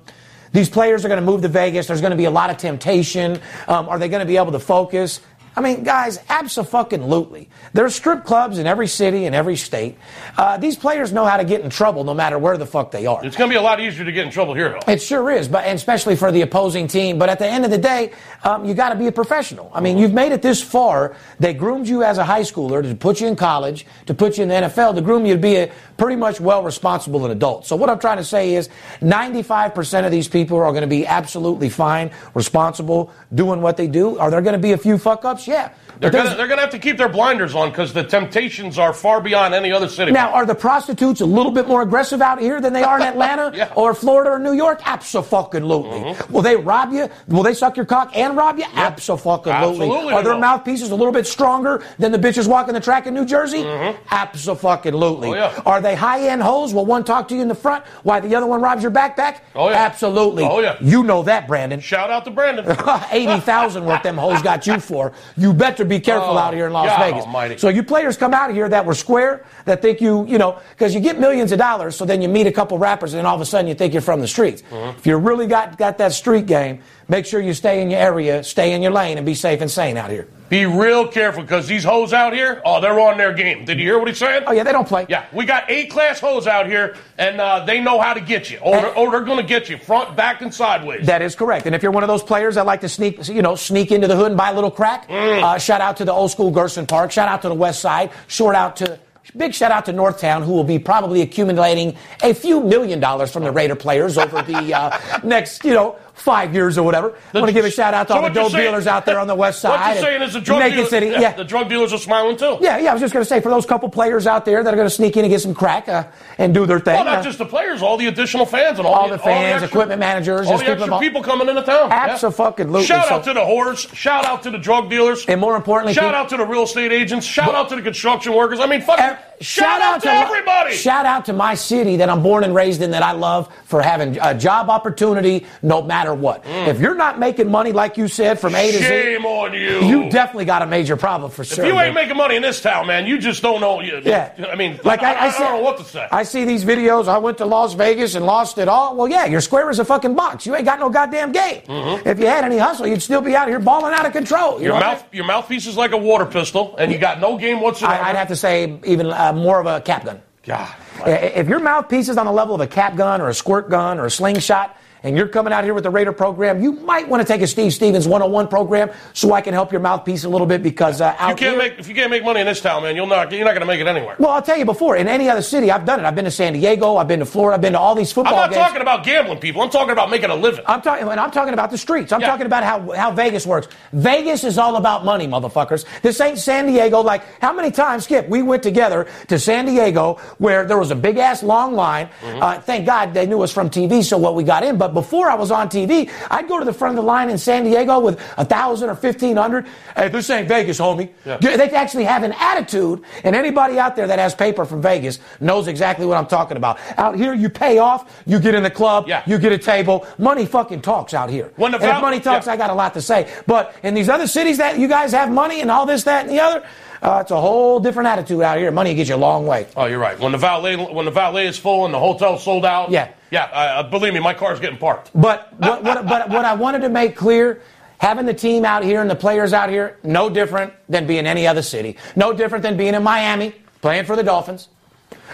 these 0.52 0.70
players 0.70 1.04
are 1.04 1.08
going 1.08 1.20
to 1.20 1.26
move 1.26 1.42
to 1.42 1.48
Vegas. 1.48 1.86
There's 1.86 2.00
going 2.00 2.12
to 2.12 2.16
be 2.16 2.24
a 2.24 2.30
lot 2.30 2.48
of 2.48 2.56
temptation. 2.56 3.40
Um, 3.68 3.90
are 3.90 3.98
they 3.98 4.08
going 4.08 4.20
to 4.20 4.26
be 4.26 4.38
able 4.38 4.52
to 4.52 4.58
focus? 4.58 5.20
I 5.56 5.62
mean, 5.62 5.84
guys, 5.84 6.18
absolutely. 6.28 7.48
There's 7.72 7.94
strip 7.94 8.24
clubs 8.24 8.58
in 8.58 8.66
every 8.66 8.86
city 8.86 9.24
in 9.24 9.32
every 9.32 9.56
state. 9.56 9.96
Uh, 10.36 10.58
these 10.58 10.76
players 10.76 11.14
know 11.14 11.24
how 11.24 11.38
to 11.38 11.44
get 11.44 11.62
in 11.62 11.70
trouble 11.70 12.04
no 12.04 12.12
matter 12.12 12.38
where 12.38 12.58
the 12.58 12.66
fuck 12.66 12.90
they 12.90 13.06
are. 13.06 13.24
It's 13.24 13.36
going 13.36 13.48
to 13.48 13.54
be 13.54 13.58
a 13.58 13.62
lot 13.62 13.80
easier 13.80 14.04
to 14.04 14.12
get 14.12 14.26
in 14.26 14.30
trouble 14.30 14.52
here, 14.52 14.68
though. 14.68 14.92
It 14.92 15.00
sure 15.00 15.30
is, 15.30 15.48
but 15.48 15.64
and 15.64 15.76
especially 15.76 16.14
for 16.14 16.30
the 16.30 16.42
opposing 16.42 16.88
team. 16.88 17.18
But 17.18 17.30
at 17.30 17.38
the 17.38 17.46
end 17.46 17.64
of 17.64 17.70
the 17.70 17.78
day, 17.78 18.12
um, 18.44 18.66
you 18.66 18.74
got 18.74 18.90
to 18.90 18.96
be 18.96 19.06
a 19.06 19.12
professional. 19.12 19.70
I 19.72 19.80
mean, 19.80 19.96
you've 19.96 20.12
made 20.12 20.32
it 20.32 20.42
this 20.42 20.62
far. 20.62 21.16
They 21.40 21.54
groomed 21.54 21.88
you 21.88 22.02
as 22.02 22.18
a 22.18 22.24
high 22.24 22.42
schooler 22.42 22.82
to 22.82 22.94
put 22.94 23.22
you 23.22 23.26
in 23.26 23.34
college, 23.34 23.86
to 24.06 24.12
put 24.12 24.36
you 24.36 24.42
in 24.42 24.50
the 24.50 24.54
NFL, 24.56 24.94
to 24.96 25.00
groom 25.00 25.24
you 25.24 25.34
to 25.34 25.40
be 25.40 25.56
a 25.56 25.72
pretty 25.96 26.16
much 26.16 26.40
well 26.40 26.62
responsible 26.62 27.24
an 27.24 27.30
adult. 27.30 27.66
So 27.66 27.76
what 27.76 27.90
I'm 27.90 27.98
trying 27.98 28.18
to 28.18 28.24
say 28.24 28.54
is, 28.54 28.68
95% 29.00 30.04
of 30.04 30.10
these 30.10 30.28
people 30.28 30.58
are 30.58 30.70
going 30.70 30.82
to 30.82 30.86
be 30.86 31.06
absolutely 31.06 31.70
fine, 31.70 32.10
responsible, 32.34 33.12
doing 33.34 33.60
what 33.62 33.76
they 33.76 33.86
do. 33.86 34.18
Are 34.18 34.30
there 34.30 34.42
going 34.42 34.54
to 34.54 34.58
be 34.58 34.72
a 34.72 34.78
few 34.78 34.98
fuck 34.98 35.24
ups? 35.24 35.46
Yeah. 35.46 35.72
They're 35.98 36.10
going 36.10 36.26
to 36.26 36.56
have 36.56 36.70
to 36.70 36.78
keep 36.78 36.98
their 36.98 37.08
blinders 37.08 37.54
on 37.54 37.70
because 37.70 37.94
the 37.94 38.04
temptations 38.04 38.78
are 38.78 38.92
far 38.92 39.20
beyond 39.20 39.54
any 39.54 39.72
other 39.72 39.88
city. 39.88 40.12
Now, 40.12 40.30
are 40.32 40.44
the 40.44 40.54
prostitutes 40.54 41.22
a 41.22 41.26
little 41.26 41.52
bit 41.52 41.66
more 41.68 41.80
aggressive 41.80 42.20
out 42.20 42.38
here 42.38 42.60
than 42.60 42.72
they 42.74 42.82
are 42.82 42.98
in 42.98 43.02
Atlanta 43.06 43.52
Yeah. 43.54 43.72
or 43.74 43.94
Florida 43.94 44.32
or 44.32 44.38
New 44.38 44.52
York? 44.52 44.80
Absolutely. 44.84 45.60
Mm-hmm. 45.60 46.32
Will 46.32 46.42
they 46.42 46.56
rob 46.56 46.92
you? 46.92 47.08
Will 47.28 47.42
they 47.42 47.54
suck 47.54 47.76
your 47.76 47.86
cock 47.86 48.14
and 48.14 48.36
rob 48.36 48.58
you? 48.58 48.64
Absolutely. 48.74 49.52
Absolutely 49.52 50.12
Are 50.12 50.22
their 50.22 50.38
mouthpieces 50.38 50.90
a 50.90 50.94
little 50.94 51.12
bit 51.12 51.26
stronger 51.26 51.82
than 51.98 52.12
the 52.12 52.18
bitches 52.18 52.46
walking 52.46 52.74
the 52.74 52.80
track 52.80 53.06
in 53.06 53.14
New 53.14 53.24
Jersey? 53.24 53.62
Mm-hmm. 53.62 53.98
Absolutely. 54.10 55.30
Oh, 55.30 55.34
yeah. 55.34 55.62
Are 55.64 55.80
they 55.86 55.94
high-end 55.94 56.42
hoes? 56.42 56.74
Will 56.74 56.84
one 56.84 57.04
talk 57.04 57.28
to 57.28 57.34
you 57.34 57.40
in 57.42 57.48
the 57.48 57.54
front 57.54 57.84
while 58.02 58.20
the 58.20 58.34
other 58.34 58.46
one 58.46 58.60
robs 58.60 58.82
your 58.82 58.90
backpack? 58.92 59.40
Oh, 59.54 59.70
yeah. 59.70 59.76
Absolutely. 59.76 60.44
Oh, 60.44 60.60
yeah. 60.60 60.76
You 60.80 61.02
know 61.02 61.22
that, 61.22 61.46
Brandon. 61.46 61.80
Shout 61.80 62.10
out 62.10 62.24
to 62.26 62.30
Brandon. 62.30 62.66
80,000 63.10 63.84
what 63.84 64.02
them 64.02 64.16
hoes 64.16 64.42
got 64.42 64.66
you 64.66 64.80
for. 64.80 65.12
You 65.36 65.52
better 65.52 65.84
be 65.84 66.00
careful 66.00 66.30
Oh, 66.30 66.38
out 66.38 66.54
here 66.54 66.66
in 66.66 66.72
Las 66.72 66.88
God 66.88 66.98
Vegas. 66.98 67.24
almighty. 67.24 67.56
So 67.58 67.68
you 67.68 67.82
players 67.82 68.16
come 68.16 68.34
out 68.34 68.52
here 68.52 68.68
that 68.68 68.84
were 68.84 68.94
square, 68.94 69.44
that 69.64 69.80
think 69.82 70.00
you, 70.00 70.26
you 70.26 70.38
know, 70.38 70.58
because 70.70 70.94
you 70.94 71.00
get 71.00 71.18
millions 71.20 71.52
of 71.52 71.58
dollars, 71.58 71.96
so 71.96 72.04
then 72.04 72.20
you 72.20 72.28
meet 72.28 72.46
a 72.46 72.52
couple 72.52 72.76
rappers 72.78 73.12
and 73.14 73.18
then 73.18 73.26
all 73.26 73.34
of 73.34 73.40
a 73.40 73.44
sudden 73.46 73.68
you 73.68 73.74
think 73.74 73.92
you're 73.92 74.02
from 74.02 74.20
the 74.20 74.28
streets. 74.28 74.62
Mm-hmm. 74.70 74.98
If 74.98 75.06
you 75.06 75.16
really 75.16 75.46
got, 75.46 75.78
got 75.78 75.98
that 75.98 76.12
street 76.12 76.46
game, 76.46 76.80
make 77.08 77.26
sure 77.26 77.40
you 77.40 77.54
stay 77.54 77.82
in 77.82 77.90
your 77.90 78.00
area, 78.00 78.42
stay 78.44 78.72
in 78.72 78.82
your 78.82 78.92
lane, 78.92 79.16
and 79.16 79.26
be 79.26 79.34
safe 79.34 79.60
and 79.60 79.70
sane 79.70 79.96
out 79.96 80.10
here. 80.10 80.28
Be 80.48 80.64
real 80.64 81.08
careful 81.08 81.42
because 81.42 81.66
these 81.66 81.82
hoes 81.82 82.12
out 82.12 82.32
here, 82.32 82.62
oh, 82.64 82.80
they're 82.80 83.00
on 83.00 83.16
their 83.18 83.32
game. 83.32 83.64
Did 83.64 83.78
you 83.80 83.84
hear 83.86 83.98
what 83.98 84.06
he's 84.06 84.18
saying? 84.18 84.44
Oh, 84.46 84.52
yeah, 84.52 84.62
they 84.62 84.70
don't 84.70 84.86
play. 84.86 85.04
Yeah, 85.08 85.24
we 85.32 85.44
got 85.44 85.68
A 85.68 85.86
class 85.86 86.20
hoes 86.20 86.46
out 86.46 86.66
here, 86.66 86.94
and 87.18 87.40
uh, 87.40 87.64
they 87.64 87.80
know 87.80 88.00
how 88.00 88.14
to 88.14 88.20
get 88.20 88.48
you. 88.48 88.58
Or, 88.58 88.86
or 88.96 89.10
they're 89.10 89.22
going 89.22 89.38
to 89.40 89.46
get 89.46 89.68
you 89.68 89.76
front, 89.76 90.14
back, 90.16 90.42
and 90.42 90.54
sideways. 90.54 91.06
That 91.06 91.20
is 91.20 91.34
correct. 91.34 91.66
And 91.66 91.74
if 91.74 91.82
you're 91.82 91.90
one 91.90 92.04
of 92.04 92.08
those 92.08 92.22
players 92.22 92.54
that 92.54 92.64
like 92.64 92.82
to 92.82 92.88
sneak, 92.88 93.26
you 93.26 93.42
know, 93.42 93.56
sneak 93.56 93.90
into 93.90 94.06
the 94.06 94.14
hood 94.14 94.28
and 94.28 94.36
buy 94.36 94.50
a 94.50 94.54
little 94.54 94.70
crack, 94.70 95.08
Mm. 95.08 95.42
uh, 95.42 95.58
shout 95.58 95.80
out 95.80 95.96
to 95.96 96.04
the 96.04 96.12
old 96.12 96.30
school 96.30 96.52
Gerson 96.52 96.86
Park. 96.86 97.10
Shout 97.10 97.28
out 97.28 97.42
to 97.42 97.48
the 97.48 97.54
West 97.54 97.80
Side. 97.80 98.12
Short 98.28 98.54
out 98.54 98.76
to. 98.76 99.00
Big 99.36 99.52
shout 99.52 99.72
out 99.72 99.84
to 99.86 99.92
Northtown, 99.92 100.44
who 100.44 100.52
will 100.52 100.62
be 100.64 100.78
probably 100.78 101.20
accumulating 101.20 101.96
a 102.22 102.32
few 102.32 102.60
million 102.62 103.00
dollars 103.00 103.32
from 103.32 103.42
the 103.42 103.50
Raider 103.50 103.74
players 103.74 104.16
over 104.16 104.40
the 104.42 104.72
uh, 104.72 104.96
next, 105.24 105.64
you 105.64 105.74
know, 105.74 105.96
five 106.16 106.52
years 106.54 106.76
or 106.76 106.82
whatever. 106.82 107.14
I 107.32 107.38
want 107.38 107.48
to 107.48 107.52
give 107.52 107.64
a 107.64 107.70
shout 107.70 107.94
out 107.94 108.08
to 108.08 108.14
So 108.14 108.16
all 108.18 108.22
the 108.24 108.30
dope 108.30 108.50
saying- 108.50 108.64
dealers 108.64 108.86
out 108.86 109.06
there 109.06 109.18
on 109.20 109.26
the 109.28 109.34
West 109.44 109.60
Side. 109.60 109.78
What 109.78 109.94
you're 109.94 110.02
saying 110.04 110.22
is 110.22 110.32
the 110.32 110.40
drug 110.40 110.58
Naked 110.60 110.74
dealers, 110.76 110.90
City. 110.90 111.06
Yeah, 111.08 111.34
the 111.34 111.44
drug 111.44 111.68
dealers 111.68 111.92
are 111.92 111.98
smiling 111.98 112.36
too. 112.36 112.58
yeah, 112.60 112.78
yeah. 112.78 112.90
I 112.90 112.92
was 112.94 113.00
just 113.02 113.12
going 113.14 113.22
to 113.24 113.28
say 113.28 113.40
for 113.40 113.48
those 113.50 113.64
couple 113.66 113.88
players 113.88 114.26
out 114.26 114.44
there 114.44 114.62
that 114.64 114.72
are 114.72 114.76
going 114.76 114.88
to 114.88 114.94
sneak 114.94 115.16
in 115.16 115.24
and 115.24 115.30
get 115.32 115.40
some 115.40 115.54
crack 115.54 115.88
uh, 115.88 116.04
and 116.38 116.52
do 116.52 116.66
their 116.66 116.80
thing. 116.80 116.94
Well, 116.96 117.04
not 117.04 117.18
uh, 117.18 117.22
just 117.22 117.38
the 117.38 117.46
players, 117.46 117.82
all 117.82 117.96
the 117.96 118.06
additional 118.08 118.46
fans 118.46 118.78
and 118.78 118.86
all, 118.86 118.94
All 118.94 119.08
the 119.08 119.18
fans, 119.18 119.62
extra- 119.62 119.68
equipment 119.68 120.00
managers, 120.00 120.46
all 120.48 120.54
the 120.54 120.58
people 120.64 120.72
extra 120.72 120.84
involved. 120.84 121.02
people 121.04 121.22
coming 121.22 121.48
into 121.48 121.62
town. 121.62 121.90
Yeah. 121.90 122.08
Abso-fucking-lutely. 122.08 122.86
Shout 122.86 123.10
out 123.12 123.24
So- 123.24 123.32
to 123.32 123.38
the 123.38 123.44
whores. 123.44 123.94
Shout 123.94 124.24
out 124.24 124.42
to 124.44 124.50
the 124.50 124.58
drug 124.58 124.90
dealers. 124.90 125.24
and 125.26 125.40
more 125.40 125.54
importantly, 125.54 125.92
Shout 125.94 126.04
people- 126.04 126.16
out 126.16 126.28
to 126.30 126.36
the 126.38 126.46
real 126.46 126.62
estate 126.64 126.92
agents. 126.92 127.26
Shout 127.26 127.54
out 127.54 127.68
to 127.68 127.76
the 127.76 127.82
construction 127.82 128.32
workers. 128.34 128.58
I 128.60 128.66
mean, 128.66 128.80
fucking, 128.80 129.04
Er- 129.04 129.18
shout, 129.40 129.80
out, 129.82 130.00
to, 130.02 130.08
my- 130.08 130.22
everybody. 130.24 130.74
Shout 130.74 131.06
out 131.06 131.26
to 131.26 131.32
my 131.32 131.54
city 131.54 131.96
that 131.98 132.08
I'm 132.08 132.22
born 132.22 132.42
and 132.44 132.54
raised 132.54 132.80
in 132.82 132.90
that 132.92 133.02
I 133.02 133.12
love 133.12 133.48
for 133.64 133.82
having 133.82 134.18
a 134.20 134.34
job 134.34 134.70
opportunity 134.70 135.46
no 135.62 135.82
matter 135.82 136.05
what. 136.14 136.42
If 136.46 136.80
you're 136.80 136.94
not 136.94 137.18
making 137.18 137.50
money 137.50 137.72
like 137.72 137.96
you 137.96 138.08
said 138.08 138.38
from 138.40 138.54
A 138.54 138.70
to 138.72 138.78
Mm. 138.78 138.80
Shame 138.82 139.22
Z, 139.22 139.26
on 139.26 139.52
you. 139.54 139.80
you 140.04 140.10
definitely 140.10 140.44
got 140.44 140.62
a 140.62 140.66
major 140.66 140.96
problem 140.96 141.30
for 141.30 141.44
sure. 141.44 141.64
If 141.64 141.72
you 141.72 141.78
ain't 141.80 141.94
making 141.94 142.16
money 142.16 142.36
in 142.36 142.42
this 142.42 142.60
town, 142.60 142.86
man, 142.86 143.06
you 143.06 143.18
just 143.18 143.42
don't 143.42 143.60
know. 143.60 143.80
You, 143.80 144.00
yeah, 144.04 144.32
I 144.50 144.54
mean, 144.56 144.78
like 144.84 145.02
I, 145.02 145.12
I, 145.12 145.24
I, 145.26 145.30
see- 145.30 145.38
don't 145.38 145.56
know 145.58 145.62
what 145.62 145.78
to 145.78 145.84
say. 145.84 146.06
I 146.12 146.22
see 146.22 146.44
these 146.44 146.64
videos. 146.64 147.08
I 147.08 147.18
went 147.18 147.38
to 147.38 147.46
Las 147.46 147.74
Vegas 147.74 148.14
and 148.14 148.24
lost 148.26 148.58
it 148.58 148.68
all. 148.68 148.96
Well, 148.96 149.08
yeah, 149.08 149.26
you're 149.26 149.40
square 149.40 149.68
as 149.70 149.78
a 149.78 149.84
fucking 149.84 150.14
box. 150.14 150.46
You 150.46 150.54
ain't 150.54 150.64
got 150.64 150.78
no 150.80 150.88
goddamn 150.90 151.32
game. 151.32 151.62
If 151.68 152.18
you 152.18 152.26
had 152.26 152.44
any 152.44 152.58
hustle, 152.58 152.86
you'd 152.86 153.02
still 153.02 153.20
be 153.20 153.34
out 153.34 153.48
here 153.48 153.58
balling 153.58 153.92
out 153.94 154.06
of 154.06 154.12
control. 154.12 154.52
You 154.52 154.56
Mm-hmm. 154.56 154.64
your 154.66 154.74
what 154.74 154.82
I 154.82 154.92
mouth, 154.94 155.04
your 155.14 155.24
mouthpiece 155.24 155.66
is 155.66 155.76
like 155.76 155.92
a 155.92 155.96
water 155.96 156.26
pistol, 156.26 156.74
and 156.78 156.90
you 156.92 156.98
got 156.98 157.20
no 157.20 157.38
game 157.38 157.60
whatsoever. 157.60 157.94
I, 157.94 158.10
I'd 158.10 158.16
have 158.16 158.28
to 158.28 158.36
say 158.36 158.78
even 158.84 159.10
uh, 159.10 159.32
more 159.32 159.60
of 159.60 159.66
a 159.66 159.80
cap 159.80 160.04
gun. 160.04 160.20
God, 160.44 160.72
If 161.04 161.48
your 161.48 161.58
mouthpiece 161.58 162.08
is 162.08 162.16
on 162.16 162.26
the 162.26 162.32
level 162.32 162.54
of 162.54 162.60
a 162.60 162.66
cap 162.68 162.94
gun 162.96 163.20
or 163.20 163.28
a 163.28 163.34
squirt 163.34 163.68
gun 163.68 163.98
or 163.98 164.06
a 164.06 164.10
slingshot, 164.10 164.76
and 165.06 165.16
you're 165.16 165.28
coming 165.28 165.52
out 165.52 165.62
here 165.62 165.72
with 165.72 165.84
the 165.84 165.90
Raider 165.90 166.12
program, 166.12 166.60
you 166.60 166.72
might 166.72 167.08
want 167.08 167.20
to 167.20 167.26
take 167.26 167.40
a 167.40 167.46
Steve 167.46 167.72
Stevens 167.72 168.08
101 168.08 168.48
program 168.48 168.90
so 169.12 169.32
I 169.32 169.40
can 169.40 169.54
help 169.54 169.70
your 169.70 169.80
mouthpiece 169.80 170.24
a 170.24 170.28
little 170.28 170.48
bit 170.48 170.62
because 170.64 171.00
uh, 171.00 171.14
out 171.18 171.30
you 171.30 171.36
can't 171.36 171.40
here, 171.40 171.58
make 171.58 171.78
if 171.78 171.86
you 171.88 171.94
can't 171.94 172.10
make 172.10 172.24
money 172.24 172.40
in 172.40 172.46
this 172.46 172.60
town, 172.60 172.82
man. 172.82 172.96
You'll 172.96 173.06
not. 173.06 173.30
You're 173.30 173.44
not 173.44 173.52
going 173.52 173.60
to 173.60 173.66
make 173.66 173.80
it 173.80 173.86
anywhere. 173.86 174.16
well, 174.18 174.30
I'll 174.30 174.42
tell 174.42 174.58
you 174.58 174.64
before, 174.64 174.96
in 174.96 175.06
any 175.06 175.28
other 175.28 175.42
city, 175.42 175.70
I've 175.70 175.84
done 175.84 176.00
it. 176.00 176.04
I've 176.04 176.16
been 176.16 176.24
to 176.24 176.30
San 176.30 176.54
Diego, 176.54 176.96
I've 176.96 177.06
been 177.06 177.20
to 177.20 177.26
Florida, 177.26 177.54
I've 177.54 177.60
been 177.60 177.74
to 177.74 177.78
all 177.78 177.94
these 177.94 178.10
football 178.10 178.32
games. 178.34 178.42
I'm 178.46 178.50
not 178.50 178.54
games. 178.56 178.66
talking 178.66 178.82
about 178.82 179.04
gambling, 179.04 179.38
people. 179.38 179.62
I'm 179.62 179.70
talking 179.70 179.92
about 179.92 180.10
making 180.10 180.30
a 180.30 180.34
living. 180.34 180.64
I'm 180.66 180.82
talking, 180.82 181.06
and 181.08 181.20
I'm 181.20 181.30
talking 181.30 181.54
about 181.54 181.70
the 181.70 181.78
streets. 181.78 182.12
I'm 182.12 182.20
Yeah. 182.20 182.26
talking 182.26 182.46
about 182.46 182.64
how, 182.64 182.90
how 182.92 183.12
Vegas 183.12 183.46
works. 183.46 183.68
Vegas 183.92 184.42
is 184.42 184.58
all 184.58 184.74
about 184.76 185.04
money, 185.04 185.28
motherfuckers. 185.28 185.84
This 186.02 186.20
ain't 186.20 186.38
San 186.38 186.66
Diego. 186.66 187.00
Like, 187.00 187.22
how 187.40 187.52
many 187.52 187.70
times, 187.70 188.04
Skip, 188.04 188.28
we 188.28 188.42
went 188.42 188.62
together 188.64 189.06
to 189.28 189.38
San 189.38 189.66
Diego 189.66 190.18
where 190.38 190.64
there 190.64 190.78
was 190.78 190.90
a 190.90 190.96
big 190.96 191.18
ass 191.18 191.42
long 191.44 191.74
line. 191.74 192.08
Mm-hmm. 192.22 192.42
Uh, 192.42 192.60
thank 192.60 192.86
God 192.86 193.14
they 193.14 193.26
knew 193.26 193.42
us 193.42 193.52
from 193.52 193.70
TV, 193.70 194.02
so 194.02 194.18
what 194.18 194.34
we 194.34 194.42
got 194.42 194.64
in. 194.64 194.76
But 194.76 194.94
before 194.96 195.28
I 195.30 195.34
was 195.34 195.50
on 195.50 195.68
TV, 195.68 196.10
I'd 196.30 196.48
go 196.48 196.58
to 196.58 196.64
the 196.64 196.72
front 196.72 196.96
of 196.98 197.04
the 197.04 197.06
line 197.06 197.28
in 197.28 197.36
San 197.36 197.64
Diego 197.64 198.00
with 198.00 198.18
a 198.38 198.44
thousand 198.46 198.88
or 198.88 198.94
fifteen 198.94 199.36
hundred. 199.36 199.66
Hey, 199.94 200.08
this 200.08 200.30
ain't 200.30 200.48
Vegas, 200.48 200.80
homie. 200.80 201.10
Yeah. 201.26 201.36
They 201.36 201.70
actually 201.70 202.04
have 202.04 202.22
an 202.22 202.32
attitude, 202.32 203.02
and 203.22 203.36
anybody 203.36 203.78
out 203.78 203.94
there 203.94 204.06
that 204.06 204.18
has 204.18 204.34
paper 204.34 204.64
from 204.64 204.80
Vegas 204.80 205.18
knows 205.38 205.68
exactly 205.68 206.06
what 206.06 206.16
I'm 206.16 206.26
talking 206.26 206.56
about. 206.56 206.78
Out 206.96 207.14
here, 207.16 207.34
you 207.34 207.50
pay 207.50 207.76
off, 207.78 208.22
you 208.26 208.38
get 208.40 208.54
in 208.54 208.62
the 208.62 208.70
club, 208.70 209.04
Yeah. 209.06 209.22
you 209.26 209.38
get 209.38 209.52
a 209.52 209.58
table. 209.58 210.06
Money 210.16 210.46
fucking 210.46 210.80
talks 210.80 211.12
out 211.12 211.28
here. 211.28 211.52
When 211.56 211.74
if 211.74 211.82
money 211.82 212.20
talks, 212.20 212.46
yeah. 212.46 212.52
I 212.54 212.56
got 212.56 212.70
a 212.70 212.74
lot 212.74 212.94
to 212.94 213.02
say. 213.02 213.30
But 213.46 213.74
in 213.82 213.92
these 213.92 214.08
other 214.08 214.26
cities 214.26 214.56
that 214.56 214.78
you 214.78 214.88
guys 214.88 215.12
have 215.12 215.30
money 215.30 215.60
and 215.60 215.70
all 215.70 215.84
this, 215.84 216.04
that, 216.04 216.22
and 216.26 216.30
the 216.30 216.40
other, 216.40 216.64
uh, 217.02 217.18
it's 217.22 217.30
a 217.30 217.40
whole 217.40 217.80
different 217.80 218.08
attitude 218.08 218.42
out 218.42 218.58
here. 218.58 218.70
Money 218.70 218.94
gets 218.94 219.08
you 219.08 219.14
a 219.14 219.16
long 219.16 219.46
way. 219.46 219.66
Oh, 219.76 219.86
you're 219.86 219.98
right. 219.98 220.18
When 220.18 220.32
the 220.32 220.38
valet 220.38 220.76
when 220.76 221.04
the 221.04 221.10
valet 221.10 221.46
is 221.46 221.58
full 221.58 221.84
and 221.84 221.92
the 221.94 221.98
hotel's 221.98 222.42
sold 222.42 222.64
out. 222.64 222.90
Yeah. 222.90 223.12
yeah. 223.30 223.44
Uh, 223.44 223.82
believe 223.82 224.14
me, 224.14 224.20
my 224.20 224.34
car's 224.34 224.60
getting 224.60 224.78
parked. 224.78 225.10
But 225.14 225.52
what, 225.58 225.82
what, 225.82 226.06
but 226.06 226.28
what 226.30 226.44
I 226.44 226.54
wanted 226.54 226.80
to 226.80 226.88
make 226.88 227.16
clear, 227.16 227.62
having 227.98 228.26
the 228.26 228.34
team 228.34 228.64
out 228.64 228.84
here 228.84 229.00
and 229.00 229.10
the 229.10 229.16
players 229.16 229.52
out 229.52 229.68
here, 229.70 229.98
no 230.02 230.30
different 230.30 230.72
than 230.88 231.06
being 231.06 231.26
any 231.26 231.46
other 231.46 231.62
city. 231.62 231.96
No 232.14 232.32
different 232.32 232.62
than 232.62 232.76
being 232.76 232.94
in 232.94 233.02
Miami 233.02 233.54
playing 233.80 234.04
for 234.04 234.16
the 234.16 234.22
Dolphins. 234.22 234.68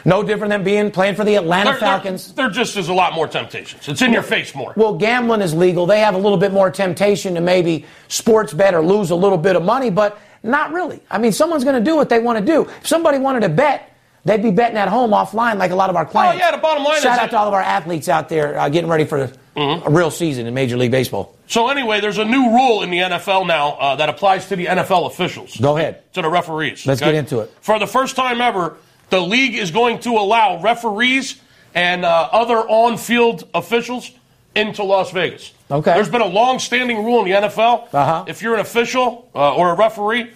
No 0.05 0.23
different 0.23 0.51
than 0.51 0.65
being 0.65 0.91
playing 0.91 1.15
for 1.15 1.25
the 1.25 1.37
Atlanta 1.37 1.71
there, 1.71 1.79
Falcons. 1.79 2.33
there 2.35 2.51
just 2.51 2.77
is 2.77 2.89
a 2.89 2.93
lot 2.95 3.13
more 3.15 3.29
temptations. 3.29 3.89
It's 3.89 4.03
in 4.03 4.13
your 4.13 4.23
face 4.23 4.55
more. 4.55 4.73
Well, 4.77 4.95
gambling 4.95 5.43
is 5.43 5.55
legal. 5.55 5.87
They 5.87 6.01
have 6.01 6.15
a 6.15 6.19
little 6.19 6.39
bit 6.39 6.53
more 6.53 6.71
temptation 6.71 7.35
to 7.35 7.41
maybe 7.41 7.85
sports 8.09 8.53
bet 8.53 8.75
or 8.75 8.83
lose 8.85 9.11
a 9.11 9.15
little 9.15 9.39
bit 9.39 9.55
of 9.55 9.63
money, 9.63 9.91
but 9.91 10.19
not 10.43 10.73
really. 10.73 11.01
I 11.11 11.19
mean, 11.19 11.33
someone's 11.33 11.65
going 11.65 11.77
to 11.83 11.85
do 11.85 11.97
what 11.97 12.09
they 12.09 12.19
want 12.19 12.39
to 12.39 12.45
do. 12.45 12.63
If 12.81 12.87
somebody 12.87 13.19
wanted 13.19 13.41
to 13.41 13.49
bet, 13.49 13.91
they'd 14.25 14.43
be 14.43 14.51
betting 14.51 14.77
at 14.77 14.89
home 14.89 15.11
offline 15.11 15.57
like 15.59 15.71
a 15.71 15.77
lot 15.77 15.91
of 15.91 15.97
our 15.97 16.05
clients. 16.07 16.43
Oh, 16.43 16.45
yeah, 16.47 16.51
the 16.55 16.63
bottom 16.63 16.85
line 16.85 16.95
Shout 17.01 17.05
is 17.05 17.07
out 17.07 17.17
that- 17.17 17.31
to 17.31 17.39
all 17.39 17.49
of 17.49 17.55
our 17.55 17.61
athletes 17.63 18.09
out 18.09 18.29
there 18.29 18.59
uh, 18.59 18.69
getting 18.69 18.91
ready 18.91 19.05
for 19.05 19.31
a 19.57 19.91
real 19.91 20.11
season 20.11 20.47
in 20.47 20.55
Major 20.55 20.77
League 20.77 20.91
Baseball. 20.91 21.37
So 21.47 21.69
anyway, 21.69 22.01
there's 22.01 22.19
a 22.19 22.25
new 22.25 22.51
rule 22.55 22.83
in 22.83 22.91
the 22.91 22.99
NFL 22.99 23.47
now 23.47 23.73
uh, 23.73 23.97
that 23.97 24.09
applies 24.09 24.49
to 24.49 24.57
the 24.57 24.67
NFL 24.67 25.07
officials. 25.07 25.57
Go 25.59 25.77
ahead. 25.77 26.11
To 26.15 26.23
the 26.23 26.31
referees. 26.31 26.87
Let's 26.87 27.01
get 27.01 27.15
into 27.15 27.41
it. 27.41 27.53
For 27.61 27.79
the 27.79 27.87
first 27.87 28.17
time 28.17 28.41
ever, 28.41 28.77
the 29.11 29.21
league 29.21 29.55
is 29.55 29.71
going 29.71 29.99
to 30.01 30.11
allow 30.13 30.61
referees 30.63 31.39
and 31.75 32.05
uh, 32.05 32.29
other 32.33 32.57
on-field 32.57 33.47
officials 33.55 34.11
into 34.55 34.85
Las 34.85 35.11
Vegas. 35.13 35.53
Okay. 35.71 35.95
There's 35.95 36.09
been 36.09 36.21
a 36.21 36.27
long-standing 36.27 37.05
rule 37.05 37.25
in 37.25 37.31
the 37.31 37.49
NFL. 37.49 37.93
Uh-huh. 37.93 38.25
If 38.29 38.43
you're 38.43 38.55
an 38.55 38.61
official 38.61 39.31
uh, 39.35 39.55
or 39.55 39.71
a 39.71 39.75
referee, 39.75 40.31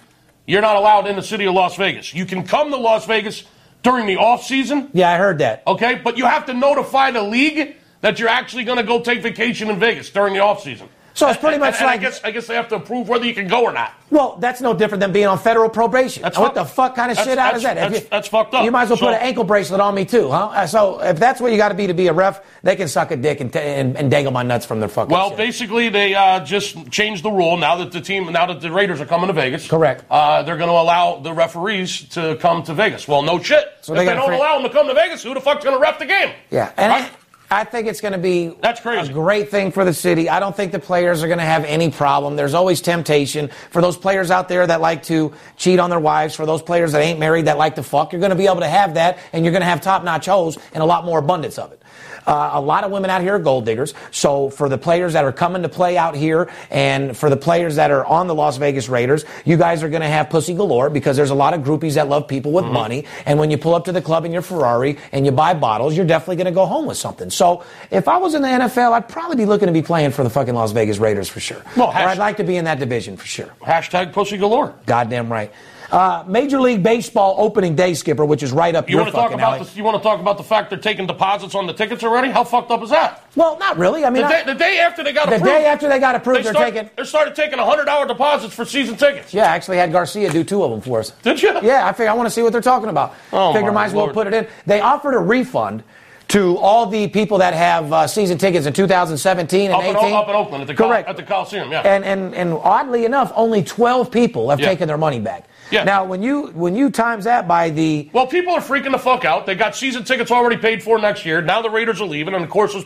you're 0.47 0.63
not 0.63 0.77
allowed 0.77 1.07
in 1.07 1.17
the 1.17 1.23
city 1.23 1.45
of 1.47 1.55
Las 1.55 1.77
Vegas. 1.77 2.15
You 2.15 2.25
can 2.25 2.45
come 2.45 2.71
to 2.71 2.77
Las 2.77 3.07
Vegas 3.07 3.45
during 3.83 4.07
the 4.07 4.17
off 4.17 4.45
season. 4.45 4.91
Yeah, 4.93 5.11
I 5.11 5.19
heard 5.19 5.39
that. 5.39 5.63
Okay, 5.67 5.97
but 5.97 6.17
you 6.17 6.25
have 6.25 6.47
to 6.47 6.55
notify 6.55 7.11
the 7.11 7.23
league 7.23 7.77
that 8.01 8.19
you're 8.19 8.29
actually 8.29 8.65
going 8.65 8.79
to 8.79 8.85
go 8.85 9.01
take 9.01 9.23
vacation 9.23 9.69
in 9.69 9.79
Vegas 9.79 10.11
during 10.11 10.35
the 10.35 10.41
off 10.41 10.63
season. 10.63 10.89
So 11.17 11.29
it's 11.29 11.39
pretty 11.41 11.57
much 11.59 11.75
and, 11.81 11.83
and 11.83 11.87
like- 11.87 12.01
I 12.01 12.03
guess 12.03 12.21
I 12.25 12.31
guess 12.31 12.47
they 12.47 12.55
have 12.55 12.69
to 12.69 12.77
approve 12.77 13.09
whether 13.09 13.25
you 13.25 13.33
can 13.35 13.49
go 13.49 13.63
or 13.65 13.73
not. 13.73 13.93
Well, 14.11 14.37
that's 14.39 14.61
no 14.61 14.73
different 14.75 15.01
than 15.01 15.13
being 15.13 15.27
on 15.27 15.39
federal 15.39 15.69
probation. 15.69 16.23
That's 16.23 16.39
what 16.39 16.55
fuck- 16.55 16.55
the 16.55 16.65
fuck 16.65 16.95
kind 16.95 17.11
of 17.11 17.17
shit 17.19 17.39
out 17.39 17.57
is 17.57 17.63
that? 17.63 17.75
that's- 17.75 17.93
that's- 17.93 18.09
that's 18.11 18.29
fucked 18.29 18.55
up. 18.55 18.65
You 18.65 18.71
might 18.71 18.83
as 18.83 18.91
well 18.91 18.99
So- 18.99 19.07
put 19.07 19.15
an 19.15 19.21
ankle 19.23 19.43
bracelet 19.43 19.81
on 19.81 19.95
me 19.95 20.05
too, 20.05 20.31
huh? 20.31 20.49
Uh, 20.49 20.67
So 20.67 21.01
if 21.03 21.19
that's 21.19 21.41
what 21.41 21.51
you 21.53 21.57
got 21.57 21.71
to 21.71 21.75
be 21.75 21.87
to 21.87 21.95
be 21.95 22.07
a 22.09 22.13
ref, 22.13 22.41
they 22.63 22.77
can 22.77 22.87
suck 22.87 23.11
a 23.11 23.17
dick 23.17 23.41
and, 23.41 23.51
t- 23.53 23.59
and, 23.59 23.97
and 23.97 24.11
dangle 24.11 24.33
my 24.33 24.43
nuts 24.43 24.67
from 24.67 24.79
their 24.79 24.89
fucking. 24.91 25.11
Well, 25.11 25.31
shit. 25.31 25.39
basically, 25.39 25.89
they 25.89 26.15
uh, 26.15 26.41
just 26.41 26.91
changed 26.91 27.23
the 27.25 27.31
rule 27.31 27.57
now 27.57 27.77
that 27.77 27.91
the 27.93 28.01
team, 28.01 28.31
now 28.31 28.45
that 28.47 28.61
the 28.61 28.71
Raiders 28.71 29.01
are 29.01 29.07
coming 29.07 29.27
to 29.29 29.33
Vegas. 29.33 29.67
Correct. 29.67 30.05
Uh, 30.11 30.43
they're 30.43 30.59
going 30.59 30.69
to 30.71 30.77
allow 30.77 31.17
the 31.17 31.33
referees 31.33 32.03
to 32.11 32.37
come 32.41 32.63
to 32.65 32.75
Vegas. 32.75 33.09
Well, 33.09 33.23
no 33.23 33.39
shit. 33.43 33.65
So 33.81 33.95
if 33.95 33.99
they 34.01 34.05
they, 34.07 34.15
don't 34.15 34.27
free- 34.27 34.37
allow 34.37 34.55
them 34.61 34.65
to 34.65 34.71
come 34.71 34.87
to 34.87 34.95
Vegas, 34.95 35.23
who 35.23 35.33
the 35.35 35.41
fuck's 35.41 35.65
going 35.65 35.75
to 35.77 35.81
ref 35.81 35.99
the 35.99 36.07
game? 36.07 36.31
Yeah, 36.51 36.71
and 36.77 36.93
Right? 36.93 37.11
I, 37.51 37.65
think 37.65 37.87
it's 37.87 38.01
going 38.01 38.13
to 38.13 38.19
be 38.19 38.49
That's 38.61 38.81
crazy. 38.81 39.11
a 39.11 39.15
great 39.15 39.51
thing 39.51 39.71
for 39.73 39.85
the 39.85 39.95
city. 39.95 40.29
I 40.29 40.41
don't 40.41 40.57
think 40.57 40.73
the 40.73 40.79
players 40.79 41.23
are 41.23 41.27
going 41.27 41.39
to 41.39 41.45
have 41.45 41.65
any 41.65 41.91
problem. 41.91 42.37
There's 42.37 42.55
always 42.55 42.81
temptation 42.81 43.51
for 43.71 43.81
those 43.81 43.97
players 43.97 44.31
out 44.31 44.49
there 44.49 44.67
that 44.67 44.81
like 44.81 45.03
to 45.05 45.33
cheat 45.57 45.79
on 45.79 45.91
their 45.91 46.01
wives, 46.01 46.35
for 46.35 46.47
those 46.47 46.63
players 46.63 46.93
that 46.93 47.03
ain't 47.03 47.19
married 47.19 47.47
that 47.47 47.59
like 47.59 47.77
to 47.77 47.83
fuck. 47.83 48.13
You're 48.13 48.21
going 48.21 48.31
to 48.31 48.37
be 48.37 48.47
able 48.47 48.61
to 48.61 48.69
have 48.69 48.95
that, 48.95 49.19
and 49.33 49.45
you're 49.45 49.53
going 49.53 49.63
to 49.63 49.67
have 49.67 49.81
top-notch 49.81 50.27
hoes 50.27 50.59
and 50.73 50.83
a 50.83 50.87
lot 50.87 51.05
more 51.05 51.19
abundance 51.19 51.59
of 51.59 51.73
it. 51.73 51.83
Uh, 52.27 52.51
a 52.55 52.61
lot 52.61 52.85
of 52.85 52.91
women 52.91 53.11
out 53.11 53.23
here 53.23 53.35
are 53.37 53.39
gold 53.39 53.65
diggers. 53.65 53.95
So 54.11 54.51
for 54.51 54.69
the 54.69 54.79
players 54.79 55.13
that 55.13 55.25
are 55.25 55.33
coming 55.33 55.63
to 55.63 55.69
play 55.69 55.97
out 55.97 56.17
here, 56.17 56.51
and 56.71 57.17
for 57.17 57.31
the 57.31 57.37
players 57.37 57.77
that 57.77 57.91
are 57.91 58.05
on 58.05 58.27
the 58.27 58.35
Las 58.35 58.57
Vegas 58.57 58.89
Raiders, 58.89 59.25
you 59.45 59.57
guys 59.57 59.83
are 59.83 59.89
going 59.89 60.03
to 60.03 60.09
have 60.09 60.31
pussy 60.31 60.55
galore 60.55 60.91
because 60.91 61.17
there's 61.17 61.31
a 61.31 61.35
lot 61.35 61.55
of 61.55 61.61
groupies 61.63 61.95
that 61.95 62.09
love 62.09 62.27
people 62.27 62.53
with 62.53 62.65
money. 62.65 63.05
And 63.25 63.39
when 63.39 63.51
you 63.51 63.59
pull 63.59 63.75
up 63.75 63.85
to 63.85 63.93
the 63.93 64.03
club 64.03 64.25
in 64.25 64.33
your 64.33 64.43
Ferrari 64.43 64.99
and 65.13 65.25
you 65.25 65.33
buy 65.33 65.55
bottles, 65.55 65.97
you're 65.97 66.07
definitely 66.07 66.37
going 66.37 66.47
to 66.47 66.53
go 66.53 66.67
home 66.67 66.87
with 66.87 66.97
something. 66.97 67.31
So 67.31 67.65
if 67.91 68.09
I 68.09 68.17
was 68.19 68.35
in 68.35 68.43
the 68.43 68.49
NFL, 68.49 68.93
I'd 68.93 69.09
probably 69.09 69.37
be 69.37 69.47
looking 69.47 69.67
to 69.67 69.73
be 69.73 69.83
playing 69.83 70.11
for 70.11 70.25
the 70.25 70.31
fucking 70.31 70.55
Las 70.55 70.73
Vegas 70.73 70.99
Raiders 70.99 71.29
for 71.29 71.41
sure. 71.41 71.63
Well, 71.77 71.89
or 71.89 71.95
I'd 71.95 72.19
like 72.19 72.37
to 72.39 72.45
be 72.45 72.57
in 72.57 72.65
that 72.65 72.79
division 72.79 73.17
for 73.17 73.27
sure. 73.27 73.51
Hashtag 73.61 74.13
pussy 74.13 74.37
galore. 74.37 74.75
Goddamn 74.87 75.31
right. 75.31 75.53
Uh, 75.91 76.25
Major 76.27 76.61
League 76.61 76.83
Baseball 76.83 77.37
opening 77.39 77.77
day, 77.77 77.95
Skipper, 77.95 78.25
which 78.25 78.43
is 78.43 78.51
right 78.53 78.75
up 78.75 78.89
You 78.89 78.95
your 78.97 79.03
want 79.03 79.09
to 79.09 79.13
talk 79.17 79.23
fucking 79.31 79.39
about 79.39 79.61
alley. 79.61 79.71
You 79.75 79.85
want 79.85 79.97
to 79.97 80.03
talk 80.03 80.19
about 80.21 80.37
the 80.37 80.43
fact 80.43 80.71
they're 80.71 80.79
taking 80.79 81.07
deposits 81.07 81.55
on 81.55 81.67
the 81.67 81.73
tickets 81.73 82.03
already? 82.03 82.29
How 82.31 82.43
fucked 82.45 82.71
up 82.73 82.83
is 82.83 82.91
that? 82.91 83.25
Well, 83.37 83.57
not 83.59 83.79
really. 83.79 84.05
I 84.05 84.11
mean, 84.11 84.23
The 84.23 84.29
I- 84.29 84.43
day, 84.43 84.53
the 84.53 84.59
day 84.59 84.79
after 84.81 85.05
they 85.05 85.13
got 85.13 85.29
The 85.29 85.37
approved, 85.37 85.53
day 85.53 85.67
after 85.67 85.89
they 85.89 85.99
got 85.99 86.15
approved, 86.17 86.41
they 86.41 86.43
they're 86.45 86.53
start- 86.55 86.75
taking- 86.75 86.91
They 86.97 87.05
started 87.05 87.35
taking 87.37 87.59
hundred 87.59 87.85
dollar 87.85 88.07
deposits 88.07 88.53
for 88.55 88.65
season 88.65 88.97
tickets. 88.97 89.33
Yeah, 89.33 89.45
I 89.45 89.55
actually 89.55 89.77
had 89.77 89.93
Garcia 89.93 90.31
do 90.31 90.43
two 90.43 90.65
of 90.65 90.71
them 90.71 90.81
for 90.81 90.99
us. 91.01 91.11
Did 91.23 91.41
you? 91.43 91.53
Yeah, 91.63 91.87
I 91.87 91.93
figure 91.93 92.11
I 92.11 92.15
want 92.15 92.27
to 92.27 92.31
see 92.31 92.43
what 92.43 92.53
they're 92.53 92.61
talking 92.61 92.89
about. 92.89 93.15
Oh, 93.33 93.53
figure 93.53 93.71
might 93.73 93.87
as 93.87 93.93
well 93.95 94.09
put 94.09 94.27
it 94.27 94.35
in. 94.35 94.47
They 94.67 94.81
offered 94.81 95.15
a 95.15 95.19
refund 95.19 95.83
to 96.29 96.57
all 96.59 96.87
the 96.87 97.07
people 97.07 97.39
that 97.39 97.55
have 97.55 97.93
uh, 97.93 98.07
season 98.09 98.37
tickets 98.37 98.67
in 98.67 98.73
2017 98.73 99.67
and 99.71 99.75
Up 99.75 99.85
in, 99.85 99.95
up 99.95 100.29
in 100.29 100.35
Oakland 100.35 100.63
at 100.63 100.67
the 100.67 100.75
Col- 100.75 100.89
Correct. 100.89 101.09
at 101.09 101.17
the 101.17 101.23
Coliseum. 101.23 101.71
Yeah. 101.71 101.83
And, 101.83 102.05
and 102.05 102.35
and 102.35 102.53
oddly 102.55 103.05
enough, 103.05 103.33
only 103.37 103.63
12 103.63 104.11
people 104.11 104.51
have 104.51 104.59
Yeah. 104.59 104.67
taken 104.67 104.89
their 104.89 104.99
money 104.99 105.21
back. 105.21 105.45
Yeah. 105.71 105.85
Now, 105.85 106.05
when 106.05 106.23
you 106.23 106.49
when 106.55 106.75
you 106.77 106.91
times 106.91 107.25
that 107.25 107.49
by 107.49 107.71
the 107.71 108.09
Well, 108.13 108.27
people 108.27 108.53
are 108.55 108.61
freaking 108.61 108.93
the 108.93 108.99
fuck 108.99 109.25
out. 109.25 109.47
They 109.47 109.55
got 109.55 109.75
season 109.75 110.05
tickets 110.05 110.31
already 110.31 110.57
paid 110.57 110.83
for 110.83 110.99
next 110.99 111.25
year. 111.27 111.43
Now 111.43 111.61
the 111.63 111.71
Raiders 111.71 112.01
are 112.01 112.07
leaving, 112.07 112.35
and 112.35 112.45
of 112.45 112.51
course, 112.51 112.77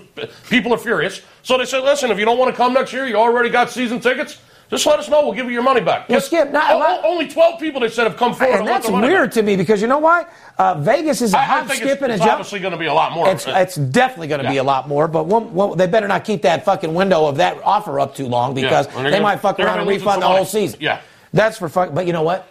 people 0.49 0.73
are 0.73 0.79
furious. 0.79 1.21
So 1.43 1.59
they 1.59 1.65
said, 1.67 1.83
"Listen, 1.85 2.11
if 2.11 2.19
you 2.19 2.25
don't 2.25 2.39
want 2.39 2.51
to 2.53 2.57
come 2.57 2.73
next 2.73 2.93
year, 2.93 3.07
you 3.07 3.17
already 3.17 3.51
got 3.51 3.71
season 3.71 4.01
tickets. 4.01 4.39
Just 4.71 4.87
let 4.87 5.01
us 5.01 5.09
know. 5.09 5.23
We'll 5.25 5.33
give 5.35 5.47
you 5.47 5.53
your 5.53 5.65
money 5.65 5.81
back." 5.81 6.09
Well, 6.09 6.21
Skip, 6.21 6.53
not- 6.53 6.71
O- 6.73 7.09
only 7.11 7.27
twelve 7.29 7.59
people 7.61 7.81
they 7.81 7.89
said 7.89 8.05
have 8.05 8.17
come 8.17 8.35
forward. 8.35 8.61
and 8.61 8.69
that's 8.69 8.89
money 8.89 9.09
weird 9.09 9.31
back. 9.31 9.35
to 9.35 9.43
me 9.43 9.57
because 9.57 9.83
you 9.83 9.89
know 9.89 9.99
why? 9.99 10.27
Uh, 10.57 10.75
Vegas 10.75 11.21
is 11.23 11.35
a 11.35 11.39
I, 11.39 11.41
I 11.41 11.45
hop, 11.45 11.67
think 11.67 11.79
skip, 11.83 11.89
it's, 11.95 12.03
and 12.03 12.13
a 12.13 12.15
it's 12.15 12.21
jump. 12.23 12.33
obviously 12.35 12.61
going 12.61 12.73
to 12.73 12.79
be 12.79 12.87
a 12.87 12.95
lot 12.95 13.13
more. 13.13 13.29
It's, 13.29 13.47
Uh, 13.49 13.55
it's 13.57 13.75
definitely 13.75 14.29
going 14.29 14.43
to 14.45 14.49
be 14.49 14.59
a 14.59 14.63
lot 14.63 14.87
more, 14.89 15.09
but 15.09 15.25
one, 15.27 15.53
one, 15.55 15.77
they 15.77 15.87
better 15.89 16.07
not 16.07 16.25
keep 16.25 16.43
that 16.43 16.65
fucking 16.65 16.95
window 16.95 17.27
of 17.27 17.39
that 17.39 17.59
offer 17.65 17.99
up 17.99 18.15
too 18.15 18.27
long 18.27 18.55
because 18.55 18.87
and 18.87 18.97
they're 19.05 19.11
gonna- 19.11 19.23
might 19.23 19.41
fuck 19.41 19.59
around 19.59 19.81
and 19.81 19.89
refund 19.89 20.23
the 20.23 20.27
some 20.27 20.37
whole 20.37 20.45
season. 20.45 20.79
Yeah. 20.81 21.01
That's 21.33 21.59
for 21.59 21.69
fuck. 21.69 21.93
But 21.95 22.07
you 22.07 22.13
know 22.13 22.23
what? 22.23 22.47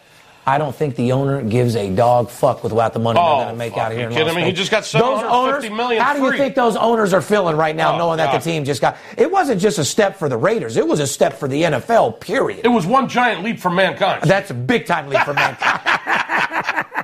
I 0.50 0.58
don't 0.58 0.76
think 0.76 0.96
the 0.96 1.12
owner 1.12 1.44
gives 1.44 1.76
a 1.76 1.94
dog 1.94 2.30
fuck 2.32 2.64
with 2.64 2.74
what 2.74 2.92
the 2.92 2.98
money 2.98 3.20
Oh, 3.22 3.24
they're 3.38 3.46
going 3.46 3.54
to 3.54 3.58
make 3.60 3.78
out 3.78 3.92
of 3.92 3.98
here 3.98 4.06
you 4.06 4.08
in 4.08 4.14
kidding 4.14 4.28
Las 4.34 4.36
me? 4.36 4.44
He 4.46 4.52
just 4.52 4.72
got 4.72 4.80
Those 4.82 4.90
750 5.22 5.68
owners, 5.68 5.78
million 5.78 6.02
How 6.02 6.14
do 6.14 6.24
you 6.24 6.30
free. 6.30 6.38
think 6.40 6.56
those 6.56 6.76
owners 6.76 7.14
are 7.14 7.22
feeling 7.22 7.56
right 7.56 7.76
now, 7.76 7.94
Oh, 7.94 7.98
knowing 8.00 8.18
that 8.18 8.32
the 8.34 8.40
team 8.40 8.66
just 8.66 8.82
got? 8.82 8.98
It 9.16 9.32
wasn't 9.32 9.62
just 9.62 9.78
a 9.78 9.86
step 9.86 10.18
for 10.18 10.28
the 10.28 10.38
Raiders; 10.38 10.76
it 10.76 10.88
was 10.88 11.00
a 11.00 11.08
step 11.08 11.34
for 11.34 11.48
the 11.48 11.62
NFL. 11.62 12.20
Period. 12.20 12.62
it 12.66 12.70
was 12.70 12.88
one 12.88 13.08
giant 13.08 13.44
leap 13.44 13.60
for 13.60 13.70
mankind. 13.70 14.24
That's 14.24 14.50
a 14.50 14.56
big 14.56 14.88
time 14.88 15.08
leap 15.08 15.22
for 15.22 15.34
mankind. 15.36 15.82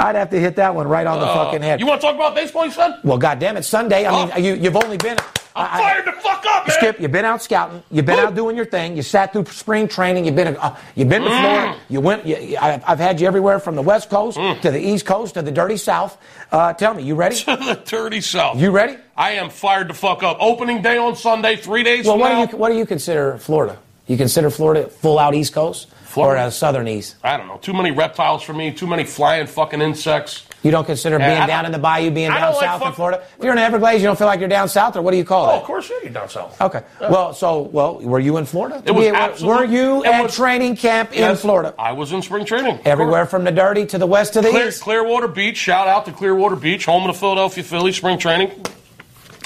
I'd 0.00 0.14
have 0.16 0.30
to 0.30 0.40
hit 0.40 0.56
that 0.56 0.74
one 0.74 0.88
right 0.88 1.06
on 1.06 1.20
the 1.20 1.26
fucking 1.26 1.62
head. 1.62 1.74
Uh, 1.74 1.84
you 1.84 1.86
want 1.86 2.00
to 2.00 2.06
talk 2.06 2.14
about 2.16 2.34
baseball, 2.34 2.64
you 2.64 2.70
said? 2.72 2.94
well, 3.04 3.18
goddamn 3.18 3.56
it, 3.56 3.64
Sunday. 3.64 4.06
I 4.06 4.10
mean, 4.24 4.32
Oh. 4.34 4.38
you, 4.38 4.54
you've 4.54 4.76
only 4.76 4.96
been. 4.96 5.16
I'm 5.56 5.66
I- 5.66 5.74
I- 5.74 5.80
fired 5.80 6.04
the 6.06 6.12
fuck 6.12 6.44
up, 6.46 6.66
man. 6.68 6.76
Skip, 6.78 7.00
you've 7.00 7.10
been 7.12 7.24
out 7.24 7.42
scouting. 7.42 7.82
You've 7.90 8.06
been 8.06 8.18
out 8.20 8.34
doing 8.36 8.56
your 8.56 8.64
thing. 8.64 8.96
You 8.96 9.02
sat 9.02 9.32
through 9.32 9.46
spring 9.46 9.88
training. 9.88 10.24
You've 10.24 10.36
been, 10.36 10.56
uh, 10.56 10.76
you've 10.94 11.08
been 11.08 11.22
to 11.22 11.28
Mm. 11.28 11.40
Florida. 11.40 11.76
You 11.88 12.00
went. 12.00 12.24
You, 12.24 12.56
I, 12.60 12.80
I've 12.86 13.00
had 13.00 13.20
you 13.20 13.26
everywhere 13.26 13.58
from 13.58 13.74
the 13.74 13.82
West 13.82 14.08
Coast 14.10 14.38
Mm. 14.38 14.60
to 14.60 14.70
the 14.70 14.78
East 14.80 15.04
Coast 15.06 15.34
to 15.34 15.42
the 15.42 15.50
dirty 15.50 15.76
South. 15.76 16.16
Uh, 16.52 16.72
tell 16.72 16.94
me, 16.94 17.02
you 17.02 17.14
ready? 17.16 17.34
to 17.44 17.56
the 17.56 17.80
dirty 17.84 18.20
South. 18.20 18.58
You 18.58 18.70
ready? 18.70 18.96
I 19.16 19.32
am 19.32 19.50
fired 19.50 19.88
the 19.88 19.94
fuck 19.94 20.22
up. 20.22 20.36
Opening 20.40 20.82
day 20.82 20.96
on 20.98 21.16
Sunday, 21.16 21.56
three 21.56 21.82
days 21.82 22.06
Well, 22.06 22.16
what 22.16 22.28
now. 22.30 22.46
do 22.46 22.52
you 22.52 22.56
what 22.56 22.68
do 22.70 22.76
you 22.78 22.86
consider 22.86 23.36
Florida? 23.38 23.76
You 24.06 24.16
consider 24.16 24.50
Florida 24.50 24.88
full 24.88 25.18
out 25.18 25.34
East 25.34 25.52
Coast 25.52 25.88
Florida? 26.10 26.44
or 26.44 26.46
a 26.48 26.50
Southern 26.50 26.88
East? 26.88 27.16
I 27.22 27.36
don't 27.36 27.46
know. 27.48 27.58
Too 27.58 27.72
many 27.72 27.90
reptiles 27.90 28.42
for 28.42 28.52
me. 28.52 28.72
Too 28.72 28.86
many 28.86 29.04
flying 29.04 29.46
fucking 29.46 29.80
insects. 29.80 30.44
You 30.62 30.70
don't 30.70 30.84
consider 30.84 31.18
Yeah, 31.18 31.30
being 31.30 31.42
I 31.42 31.46
down 31.46 31.64
in 31.64 31.72
the 31.72 31.78
bayou, 31.78 32.10
being 32.10 32.30
I 32.30 32.38
down 32.38 32.52
like 32.52 32.62
south 32.64 32.82
in 32.84 32.92
Florida? 32.92 33.22
If 33.38 33.42
you're 33.42 33.52
in 33.52 33.58
Everglades, 33.58 34.02
you 34.02 34.08
don't 34.08 34.16
feel 34.18 34.26
like 34.26 34.40
you're 34.40 34.48
down 34.48 34.68
south, 34.68 34.94
or 34.96 35.00
what 35.02 35.12
do 35.12 35.16
you 35.16 35.24
call 35.24 35.46
oh, 35.46 35.48
it? 35.48 35.48
Oh, 35.48 35.54
that? 35.54 35.60
of 35.62 35.66
course, 35.66 35.88
yeah, 35.90 35.96
you're 36.02 36.12
down 36.12 36.28
south. 36.28 36.60
Okay. 36.60 36.82
Well, 37.00 37.32
so 37.32 37.62
well, 37.62 37.98
were 38.00 38.18
you 38.20 38.36
in 38.36 38.44
Florida? 38.44 38.82
It 38.84 38.90
was 38.90 39.04
Yeah, 39.06 39.12
were- 39.12 39.16
absolute- 39.16 39.56
Were 39.56 39.64
you 39.64 40.04
at 40.04 40.22
was- 40.22 40.36
training 40.36 40.76
camp 40.76 41.14
in 41.16 41.34
Florida? 41.36 41.74
I 41.78 41.92
was 41.92 42.12
in 42.12 42.20
spring 42.20 42.44
training. 42.44 42.80
Everywhere 42.84 43.24
from 43.24 43.44
the 43.44 43.52
dirty 43.52 43.86
to 43.86 43.96
the 43.96 44.06
west 44.06 44.34
to 44.34 44.42
the 44.42 44.50
Clear, 44.50 44.68
east. 44.68 44.82
Clearwater 44.82 45.28
Beach. 45.28 45.56
Shout 45.56 45.88
out 45.88 46.04
to 46.04 46.12
Clearwater 46.12 46.56
Beach, 46.56 46.84
home 46.84 47.08
of 47.08 47.14
the 47.14 47.18
Philadelphia 47.18 47.64
Phillies 47.64 47.96
spring 47.96 48.18
training. 48.18 48.50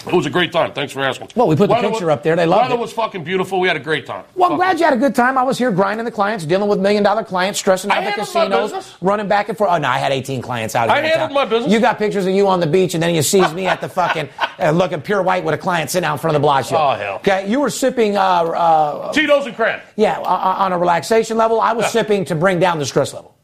It 0.07 0.13
was 0.13 0.27
a 0.27 0.31
great 0.31 0.53
time. 0.53 0.73
Thanks 0.73 0.93
for 0.93 1.01
asking. 1.01 1.29
Well, 1.35 1.47
we 1.49 1.57
put 1.57 1.69
the 1.69 1.75
Weather 1.75 1.89
picture 1.89 2.07
was- 2.07 2.13
up 2.15 2.23
there. 2.23 2.37
They 2.37 2.47
loved 2.47 2.63
Weather 2.65 2.75
it. 2.75 2.81
was 2.81 2.93
fucking 2.93 3.25
beautiful. 3.25 3.59
We 3.61 3.69
had 3.69 3.77
a 3.77 3.81
great 3.81 4.07
time. 4.07 4.25
Well, 4.35 4.53
I'm 4.53 4.59
Fuck. 4.59 4.67
glad 4.67 4.79
you 4.79 4.85
had 4.85 4.95
a 4.95 4.99
good 4.99 5.15
time. 5.15 5.39
I 5.39 5.43
was 5.43 5.57
here 5.59 5.71
grinding 5.71 6.05
the 6.05 6.11
clients, 6.11 6.45
dealing 6.45 6.69
with 6.69 6.79
million 6.79 7.03
dollar 7.03 7.25
clients, 7.25 7.59
stressing 7.59 7.91
out 7.91 7.99
I 7.99 8.05
the 8.07 8.13
casinos, 8.13 8.95
running 9.01 9.29
back 9.29 9.49
and 9.49 9.57
forth. 9.57 9.71
Oh 9.73 9.79
no, 9.79 9.89
I 9.89 9.99
had 9.99 10.13
18 10.13 10.43
clients 10.43 10.75
out 10.75 10.89
I 10.91 10.97
here. 10.97 11.05
in 11.05 11.11
handled 11.11 11.33
my 11.33 11.45
business. 11.45 11.73
You 11.73 11.81
got 11.81 11.99
pictures 11.99 12.27
of 12.27 12.35
you 12.35 12.47
on 12.49 12.61
the 12.61 12.67
beach, 12.67 12.95
and 12.95 13.03
then 13.03 13.15
you 13.15 13.23
sees 13.23 13.53
me 13.55 13.67
at 13.67 13.81
the 13.81 13.89
fucking 14.01 14.29
uh, 14.61 14.71
looking 14.71 15.01
pure 15.01 15.23
white 15.23 15.43
with 15.45 15.55
a 15.55 15.59
client 15.59 15.91
sitting 15.91 16.07
out 16.07 16.13
in 16.15 16.19
front 16.19 16.37
of 16.37 16.43
the 16.43 16.45
block 16.47 16.65
show. 16.67 16.77
Oh, 16.77 16.95
hell. 16.95 17.15
Okay, 17.17 17.49
you 17.51 17.61
were 17.61 17.71
sipping. 17.71 18.17
Uh, 18.17 18.21
uh, 18.21 19.13
Tito's 19.13 19.47
and 19.47 19.57
Cran. 19.57 19.81
yeah, 19.97 20.19
uh, 20.21 20.25
on 20.59 20.73
a 20.73 20.79
relaxation 20.79 21.37
level. 21.37 21.61
I 21.61 21.73
was 21.73 21.85
Yeah. 21.85 21.89
Mm. 21.89 21.93
sipping 21.93 22.25
to 22.27 22.35
bring 22.35 22.59
down 22.59 22.79
the 22.79 22.87
stress 22.87 23.15
level. 23.15 23.35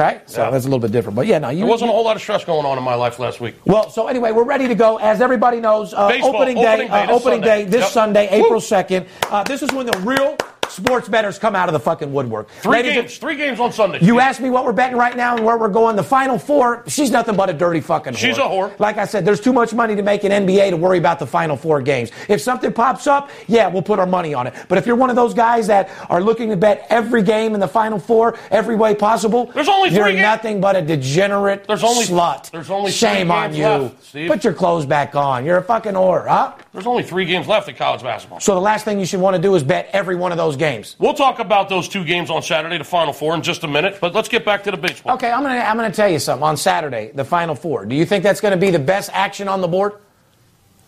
Okay, 0.00 0.20
so 0.26 0.42
Yeah. 0.42 0.50
that's 0.50 0.64
a 0.64 0.68
little 0.68 0.78
bit 0.80 0.92
different. 0.92 1.16
But 1.16 1.26
yeah, 1.26 1.38
no, 1.38 1.50
you. 1.50 1.58
There 1.60 1.66
wasn't 1.66 1.90
a 1.90 1.92
whole 1.92 2.04
lot 2.04 2.16
of 2.16 2.22
stress 2.22 2.44
going 2.44 2.64
on 2.66 2.78
in 2.78 2.84
my 2.84 2.94
life 2.94 3.18
last 3.18 3.40
week. 3.40 3.56
Well, 3.66 3.90
so 3.90 4.06
anyway, 4.08 4.32
we're 4.32 4.44
ready 4.44 4.66
to 4.68 4.74
go. 4.74 4.96
As 4.98 5.20
everybody 5.20 5.60
knows, 5.60 5.92
uh, 5.94 6.08
Baseball, 6.08 6.36
opening 6.36 6.56
day, 6.56 6.88
opening 6.88 6.90
day 6.90 6.96
uh, 7.02 7.06
this 7.06 7.10
opening 7.10 7.42
Sunday. 7.42 7.64
day 7.64 7.70
this 7.70 7.80
Yep. 7.82 7.90
Sunday, 7.90 8.28
Woo. 8.40 8.44
April 8.46 8.60
second. 8.60 9.06
Uh, 9.30 9.42
this 9.44 9.62
is 9.62 9.70
when 9.72 9.86
the 9.86 9.98
real 10.00 10.36
sports 10.70 11.08
bettors 11.08 11.38
come 11.38 11.54
out 11.56 11.68
of 11.68 11.72
the 11.72 11.80
fucking 11.80 12.12
woodwork. 12.12 12.48
Three 12.48 12.72
Ladies 12.72 12.94
games. 12.94 13.18
Three 13.18 13.36
games 13.36 13.60
on 13.60 13.72
Sunday. 13.72 13.98
You 14.00 14.20
asked 14.20 14.40
me 14.40 14.50
what 14.50 14.64
we're 14.64 14.72
betting 14.72 14.96
right 14.96 15.16
now 15.16 15.36
and 15.36 15.44
where 15.44 15.58
we're 15.58 15.68
going. 15.68 15.96
The 15.96 16.02
final 16.02 16.38
four, 16.38 16.84
she's 16.86 17.10
nothing 17.10 17.36
but 17.36 17.50
a 17.50 17.52
dirty 17.52 17.80
fucking 17.80 18.14
whore. 18.14 18.16
She's 18.18 18.38
a 18.38 18.42
whore. 18.42 18.78
Like 18.78 18.96
I 18.98 19.04
said, 19.04 19.24
there's 19.24 19.40
too 19.40 19.52
much 19.52 19.72
money 19.74 19.96
to 19.96 20.02
make 20.02 20.24
in 20.24 20.32
NBA 20.32 20.70
to 20.70 20.76
worry 20.76 20.98
about 20.98 21.18
the 21.18 21.26
final 21.26 21.56
four 21.56 21.80
games. 21.82 22.10
If 22.28 22.40
something 22.40 22.72
pops 22.72 23.06
up, 23.06 23.30
yeah, 23.48 23.68
we'll 23.68 23.82
put 23.82 23.98
our 23.98 24.06
money 24.06 24.34
on 24.34 24.46
it. 24.46 24.54
But 24.68 24.78
if 24.78 24.86
you're 24.86 24.96
one 24.96 25.10
of 25.10 25.16
those 25.16 25.34
guys 25.34 25.66
that 25.66 25.90
are 26.08 26.20
looking 26.22 26.50
to 26.50 26.56
bet 26.56 26.86
every 26.90 27.22
game 27.22 27.54
in 27.54 27.60
the 27.60 27.68
final 27.68 27.98
four, 27.98 28.38
every 28.50 28.76
way 28.76 28.94
possible, 28.94 29.46
There's 29.54 29.68
only 29.68 29.90
you're 29.90 30.12
nothing 30.12 30.60
but 30.60 30.76
a 30.76 30.82
degenerate 30.82 31.66
There's 31.66 31.84
only- 31.84 32.04
slut. 32.04 32.50
there's 32.50 32.70
only 32.70 32.90
three 32.90 33.08
Shame 33.08 33.30
on 33.30 33.54
you. 33.54 33.64
left, 33.66 34.04
Steve. 34.04 34.28
Put 34.30 34.44
your 34.44 34.52
clothes 34.52 34.86
back 34.86 35.14
on. 35.14 35.44
You're 35.44 35.58
a 35.58 35.62
fucking 35.62 35.92
whore, 35.92 36.26
huh? 36.26 36.52
There's 36.72 36.86
only 36.86 37.02
three 37.02 37.24
games 37.24 37.46
left 37.48 37.68
in 37.68 37.74
college 37.74 38.02
basketball. 38.02 38.40
So 38.40 38.54
the 38.54 38.60
last 38.60 38.84
thing 38.84 39.00
you 39.00 39.06
should 39.06 39.20
want 39.20 39.34
to 39.36 39.42
do 39.42 39.54
is 39.54 39.62
bet 39.62 39.88
every 39.92 40.14
one 40.16 40.30
of 40.32 40.38
those 40.38 40.56
games. 40.60 40.94
We'll 41.00 41.14
talk 41.14 41.40
about 41.40 41.68
those 41.68 41.88
two 41.88 42.04
games 42.04 42.30
on 42.30 42.42
Saturday, 42.44 42.78
the 42.78 42.84
Final 42.84 43.12
Four, 43.12 43.34
in 43.34 43.42
just 43.42 43.64
a 43.64 43.68
minute. 43.68 43.98
But 44.00 44.14
let's 44.14 44.28
get 44.28 44.44
back 44.44 44.62
to 44.64 44.70
the 44.70 44.76
baseball. 44.76 45.14
Okay, 45.16 45.28
I'm 45.32 45.42
gonna 45.42 45.58
I'm 45.58 45.74
gonna 45.76 45.90
tell 45.90 46.08
you 46.08 46.20
something. 46.20 46.44
On 46.44 46.56
Saturday, 46.56 47.10
the 47.12 47.24
Final 47.24 47.56
Four. 47.56 47.84
Do 47.86 47.96
you 47.96 48.04
think 48.06 48.22
that's 48.22 48.40
going 48.40 48.52
to 48.52 48.58
be 48.58 48.70
the 48.70 48.78
best 48.78 49.10
action 49.12 49.48
on 49.48 49.60
the 49.60 49.66
board, 49.68 49.94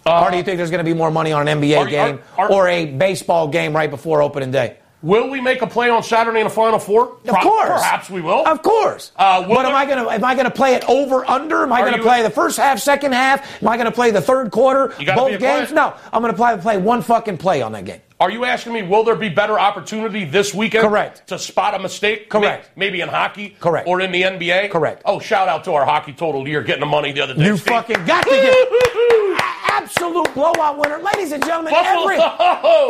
or 0.06 0.30
do 0.30 0.36
you 0.36 0.44
think 0.44 0.58
there's 0.58 0.70
going 0.70 0.84
to 0.84 0.88
be 0.88 0.94
more 0.96 1.10
money 1.10 1.32
on 1.32 1.48
an 1.48 1.60
NBA 1.60 1.76
Uh, 1.76 1.80
are 1.80 1.86
game 1.88 2.20
are- 2.38 2.44
are- 2.44 2.52
or 2.52 2.68
a 2.68 2.86
baseball 2.86 3.48
game 3.48 3.74
right 3.74 3.90
before 3.90 4.22
opening 4.22 4.52
day? 4.52 4.76
Will 5.02 5.30
we 5.30 5.40
make 5.40 5.62
a 5.62 5.66
play 5.66 5.90
on 5.90 6.04
Saturday 6.04 6.38
in 6.38 6.44
the 6.44 6.50
Final 6.52 6.78
Four? 6.78 7.16
Of 7.26 7.34
course, 7.40 7.66
Perhaps 7.68 8.08
we 8.08 8.20
will. 8.20 8.46
Of 8.46 8.62
course. 8.62 9.10
Uh, 9.16 9.42
but 9.48 9.66
am 9.66 9.74
I 9.74 9.84
going 9.84 9.98
to 10.04 10.08
am 10.08 10.24
I 10.24 10.34
going 10.36 10.44
to 10.44 10.50
play 10.52 10.74
it 10.76 10.84
over 10.88 11.28
under? 11.28 11.64
Am 11.64 11.72
I 11.72 11.80
going 11.80 11.94
to 11.94 12.02
play 12.02 12.22
the 12.22 12.30
first 12.30 12.56
half, 12.56 12.78
second 12.78 13.10
half? 13.12 13.60
Am 13.60 13.66
I 13.66 13.76
going 13.76 13.86
to 13.86 13.92
play 13.92 14.12
the 14.12 14.20
third 14.20 14.52
quarter? 14.52 14.94
Both 15.04 15.30
games? 15.40 15.40
client. 15.40 15.72
No, 15.72 15.94
I'm 16.12 16.22
going 16.22 16.32
to 16.32 16.36
play 16.36 16.56
play 16.58 16.76
one 16.78 17.02
fucking 17.02 17.38
play 17.38 17.62
on 17.62 17.72
that 17.72 17.84
game. 17.84 18.00
Are 18.22 18.30
you 18.30 18.44
asking 18.44 18.72
me, 18.72 18.84
will 18.84 19.02
there 19.02 19.16
be 19.16 19.28
better 19.28 19.58
opportunity 19.58 20.24
this 20.24 20.54
weekend? 20.54 20.86
Correct. 20.86 21.26
To 21.26 21.40
spot 21.40 21.74
a 21.74 21.80
mistake? 21.80 22.28
Correct. 22.28 22.70
May- 22.76 22.86
Maybe 22.86 23.00
in 23.00 23.08
hockey? 23.08 23.56
Correct. 23.58 23.88
Or 23.88 24.00
in 24.00 24.12
the 24.12 24.22
NBA? 24.22 24.70
Correct. 24.70 25.02
Oh, 25.04 25.18
shout 25.18 25.48
out 25.48 25.64
to 25.64 25.72
our 25.72 25.84
hockey 25.84 26.12
total 26.12 26.46
year 26.46 26.62
getting 26.62 26.78
the 26.82 26.86
money 26.86 27.10
the 27.10 27.20
other 27.20 27.34
day. 27.34 27.44
You 27.44 27.56
Steve. 27.56 27.74
fucking 27.74 28.04
got 28.06 28.22
to 28.22 28.30
get. 28.30 29.38
absolute 29.76 30.32
blowout 30.34 30.78
winner. 30.78 30.98
Ladies 30.98 31.32
and 31.32 31.44
gentlemen, 31.44 31.72
every, 31.74 32.16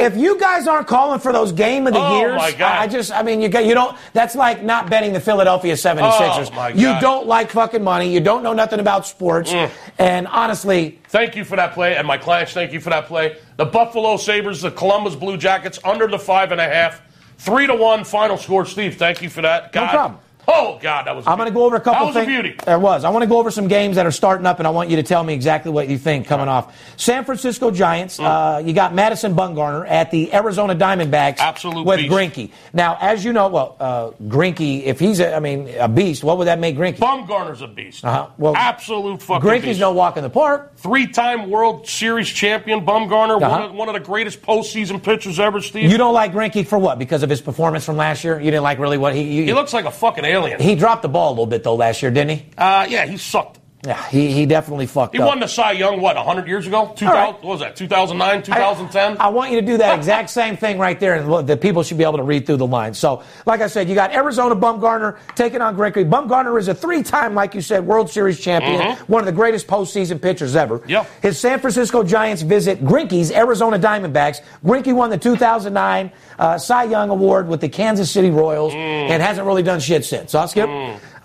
if 0.05 0.17
you 0.17 0.39
guys 0.39 0.67
aren't 0.67 0.87
calling 0.87 1.21
for 1.21 1.33
those 1.33 1.53
game 1.53 1.87
of 1.87 1.93
the 1.93 2.01
Oh, 2.01 2.19
years. 2.19 2.41
I, 2.41 2.83
I 2.83 2.87
just, 2.87 3.13
I 3.13 3.23
mean, 3.23 3.41
you 3.41 3.49
you 3.49 3.75
don't, 3.75 3.97
that's 4.13 4.35
like 4.35 4.63
not 4.63 4.91
betting 4.91 5.13
the 5.13 5.21
Philadelphia 5.21 5.75
76ers. 5.75 6.51
Oh, 6.55 6.69
You. 6.69 6.89
Mm. 6.89 7.01
don't 7.01 7.27
like 7.27 7.51
fucking 7.51 7.83
money. 7.83 8.13
You 8.13 8.21
don't 8.21 8.43
know 8.43 8.53
nothing 8.53 8.81
about 8.81 9.07
sports. 9.07 9.53
And 9.99 10.27
honestly, 10.27 10.99
Thank 11.09 11.37
you 11.37 11.45
for 11.45 11.57
that 11.57 11.75
play, 11.75 11.97
and 11.97 12.07
my 12.07 12.17
clients, 12.17 12.53
thank 12.55 12.73
you 12.73 12.81
for 12.81 12.89
that 12.91 13.07
play. 13.07 13.37
The 13.59 13.67
Buffalo 13.67 14.17
Sabres, 14.17 14.63
the 14.63 14.71
Columbus 14.71 15.15
Blue 15.15 15.37
Jackets, 15.37 15.79
under 15.85 16.07
the 16.09 16.19
five 16.19 16.53
and 16.53 16.61
a 16.61 16.65
half, 16.69 17.03
three 17.37 17.67
to 17.67 17.75
one 17.75 18.03
final 18.05 18.37
score. 18.39 18.65
Steve, 18.65 18.97
thank 18.97 19.21
you 19.21 19.29
for 19.29 19.43
that. 19.43 19.75
No 19.75 19.81
God. 19.83 19.91
problem. 19.91 20.21
Oh 20.49 20.79
God, 20.83 21.07
that 21.07 21.15
was. 21.15 21.25
I'm 21.27 21.37
going 21.39 21.49
to 21.49 21.55
go 21.55 21.65
over 21.65 21.77
a 21.77 21.81
couple 21.81 22.01
That 22.01 22.07
was 22.07 22.15
things. 22.15 22.27
a 22.27 22.43
beauty. 22.43 22.57
There 22.67 22.79
was. 22.79 23.05
I 23.05 23.11
want 23.11 23.23
to 23.23 23.29
go 23.29 23.39
over 23.39 23.51
some 23.53 23.69
games 23.69 23.95
that 23.97 24.07
are 24.07 24.11
starting 24.11 24.45
up, 24.45 24.59
and 24.59 24.67
I 24.67 24.71
want 24.71 24.91
you 24.91 24.97
to 24.97 25.03
tell 25.05 25.23
me 25.23 25.35
exactly 25.35 25.71
what 25.71 25.89
you 25.89 25.97
think 25.99 26.27
coming 26.27 26.49
off. 26.49 26.77
San 26.97 27.25
Francisco 27.25 27.71
Giants. 27.71 28.19
Mm. 28.19 28.25
Uh, 28.25 28.59
you 28.59 28.73
got 28.73 28.93
Madison 28.93 29.35
Bumgarner 29.37 29.89
at 29.89 30.11
the 30.11 30.35
Arizona 30.35 30.75
Diamondbacks. 30.75 31.39
Absolute 31.39 31.87
with 31.87 32.01
beast. 32.01 32.13
Greinke. 32.13 32.51
Now, 32.73 32.99
as 33.01 33.25
you 33.25 33.33
know, 33.33 33.49
well, 33.49 33.77
uh, 33.79 34.11
Greinke, 34.25 34.83
if 34.83 34.99
he's 34.99 35.21
a, 35.21 35.33
I 35.35 35.39
mean, 35.39 35.69
a 35.79 35.87
beast, 35.89 36.25
what 36.25 36.39
would 36.39 36.49
that 36.49 36.59
make 36.59 36.77
Greinke? 36.77 36.97
Bumgarner's 36.99 37.63
a 37.63 37.69
beast. 37.69 38.05
Uh-huh. 38.05 38.29
Well, 38.37 38.57
absolute 38.57 39.23
fucking 39.23 39.49
beast. 39.49 39.63
Greinke's 39.63 39.65
beast. 39.67 39.81
no 39.81 39.93
walk 39.93 40.17
in 40.17 40.25
the 40.25 40.31
park. 40.31 40.77
Three-time 40.77 41.51
World 41.51 41.87
Series 41.87 42.29
champion, 42.29 42.85
Bumgarner, 42.85 43.41
Uh-huh. 43.41 43.49
one, 43.51 43.63
of, 43.63 43.73
one 43.75 43.89
of 43.89 43.95
the 43.95 44.01
greatest 44.01 44.43
postseason 44.43 45.01
pitchers 45.03 45.39
ever. 45.39 45.61
Steve, 45.61 45.91
You 45.91 45.99
don't 45.99 46.15
like 46.15 46.33
Greinke 46.33 46.67
for 46.67 46.79
what? 46.79 46.99
Because 46.99 47.23
of 47.23 47.31
his 47.31 47.41
performance 47.41 47.85
from 47.85 47.97
last 47.97 48.25
year? 48.25 48.39
You 48.41 48.51
didn't 48.51 48.65
like 48.65 48.81
really 48.81 48.99
what 48.99 49.15
he? 49.15 49.23
You, 49.23 49.45
he 49.45 49.53
looks 49.55 49.73
like 49.73 49.85
a 49.85 49.91
fucking 49.91 50.25
alien. 50.33 50.61
he 50.61 50.75
dropped 50.75 51.03
the 51.03 51.09
ball 51.09 51.29
a 51.31 51.33
little 51.33 51.47
bit 51.47 51.63
though 51.63 51.75
last 51.77 52.03
year, 52.03 52.11
didn't 52.11 52.39
he? 52.39 52.47
uh, 52.59 52.87
yeah, 52.89 53.07
he 53.07 53.17
sucked. 53.17 53.59
Yeah, 53.85 54.01
he, 54.11 54.31
he 54.33 54.47
definitely 54.47 54.87
fucked 54.87 55.13
He 55.15 55.21
up. 55.21 55.25
He 55.25 55.29
won 55.29 55.41
the 55.41 55.49
Cy 55.49 55.73
Young 55.73 56.01
what 56.01 56.15
100 56.15 56.47
years 56.47 56.69
ago? 56.69 56.93
2000, 56.97 57.09
right. 57.09 57.33
What 57.35 57.43
was 57.45 57.61
that? 57.61 57.75
2009, 57.75 58.45
2010. 58.45 59.17
I, 59.21 59.25
I 59.25 59.29
want 59.29 59.51
you 59.51 59.61
to 59.61 59.67
do 59.67 59.77
that 59.79 59.99
exact 59.99 60.31
same 60.31 60.57
thing 60.57 60.79
right 60.79 61.01
there, 61.01 61.17
and 61.17 61.49
the 61.49 61.57
people 61.57 61.83
should 61.83 61.99
be 61.99 62.05
able 62.05 62.19
to 62.19 62.23
read 62.23 62.47
through 62.47 62.59
the 62.59 62.67
lines. 62.67 62.97
So, 62.97 63.25
like 63.45 63.61
I 63.61 63.67
said, 63.67 63.89
you 63.89 63.97
got 63.97 64.15
Arizona 64.15 64.55
Bumgarner 64.55 65.19
taking 65.35 65.61
on 65.61 65.75
Greinke. 65.77 66.09
Bumgarner 66.09 66.61
is 66.61 66.69
a 66.69 66.75
three-time, 66.77 67.35
like 67.35 67.57
you 67.57 67.61
said, 67.61 67.85
World 67.85 68.09
Series 68.09 68.39
champion, 68.39 68.97
one 69.09 69.21
of 69.21 69.27
the 69.27 69.33
greatest 69.33 69.67
postseason 69.67 70.23
pitchers 70.23 70.55
ever. 70.55 70.79
Mm-hmm. 70.79 70.91
Yep. 70.91 71.11
His 71.21 71.41
San 71.41 71.59
Francisco 71.59 72.05
Giants 72.05 72.43
visit 72.43 72.85
Greinke's 72.85 73.33
Arizona 73.33 73.81
Diamondbacks. 73.81 74.43
Greinke 74.65 74.95
won 74.95 75.11
the 75.11 75.19
2009 75.19 76.13
uh, 76.39 76.57
Cy 76.57 76.85
Young 76.85 77.11
Award 77.11 77.49
with 77.49 77.61
the 77.61 77.69
Kansas 77.69 78.09
City 78.13 78.31
Royals 78.31 78.73
Mm. 78.73 79.11
and 79.11 79.21
hasn't 79.23 79.45
really 79.45 79.65
done 79.65 79.81
shit 79.81 80.05
since. 80.05 80.31
So, 80.31 80.39
I'll 80.39 80.47
skip. 80.47 80.71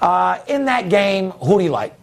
Uh, 0.02 0.40
in 0.48 0.66
that 0.66 0.90
game, 0.90 1.30
who 1.32 1.60
do 1.60 1.64
you 1.64 1.70
like? 1.70 1.94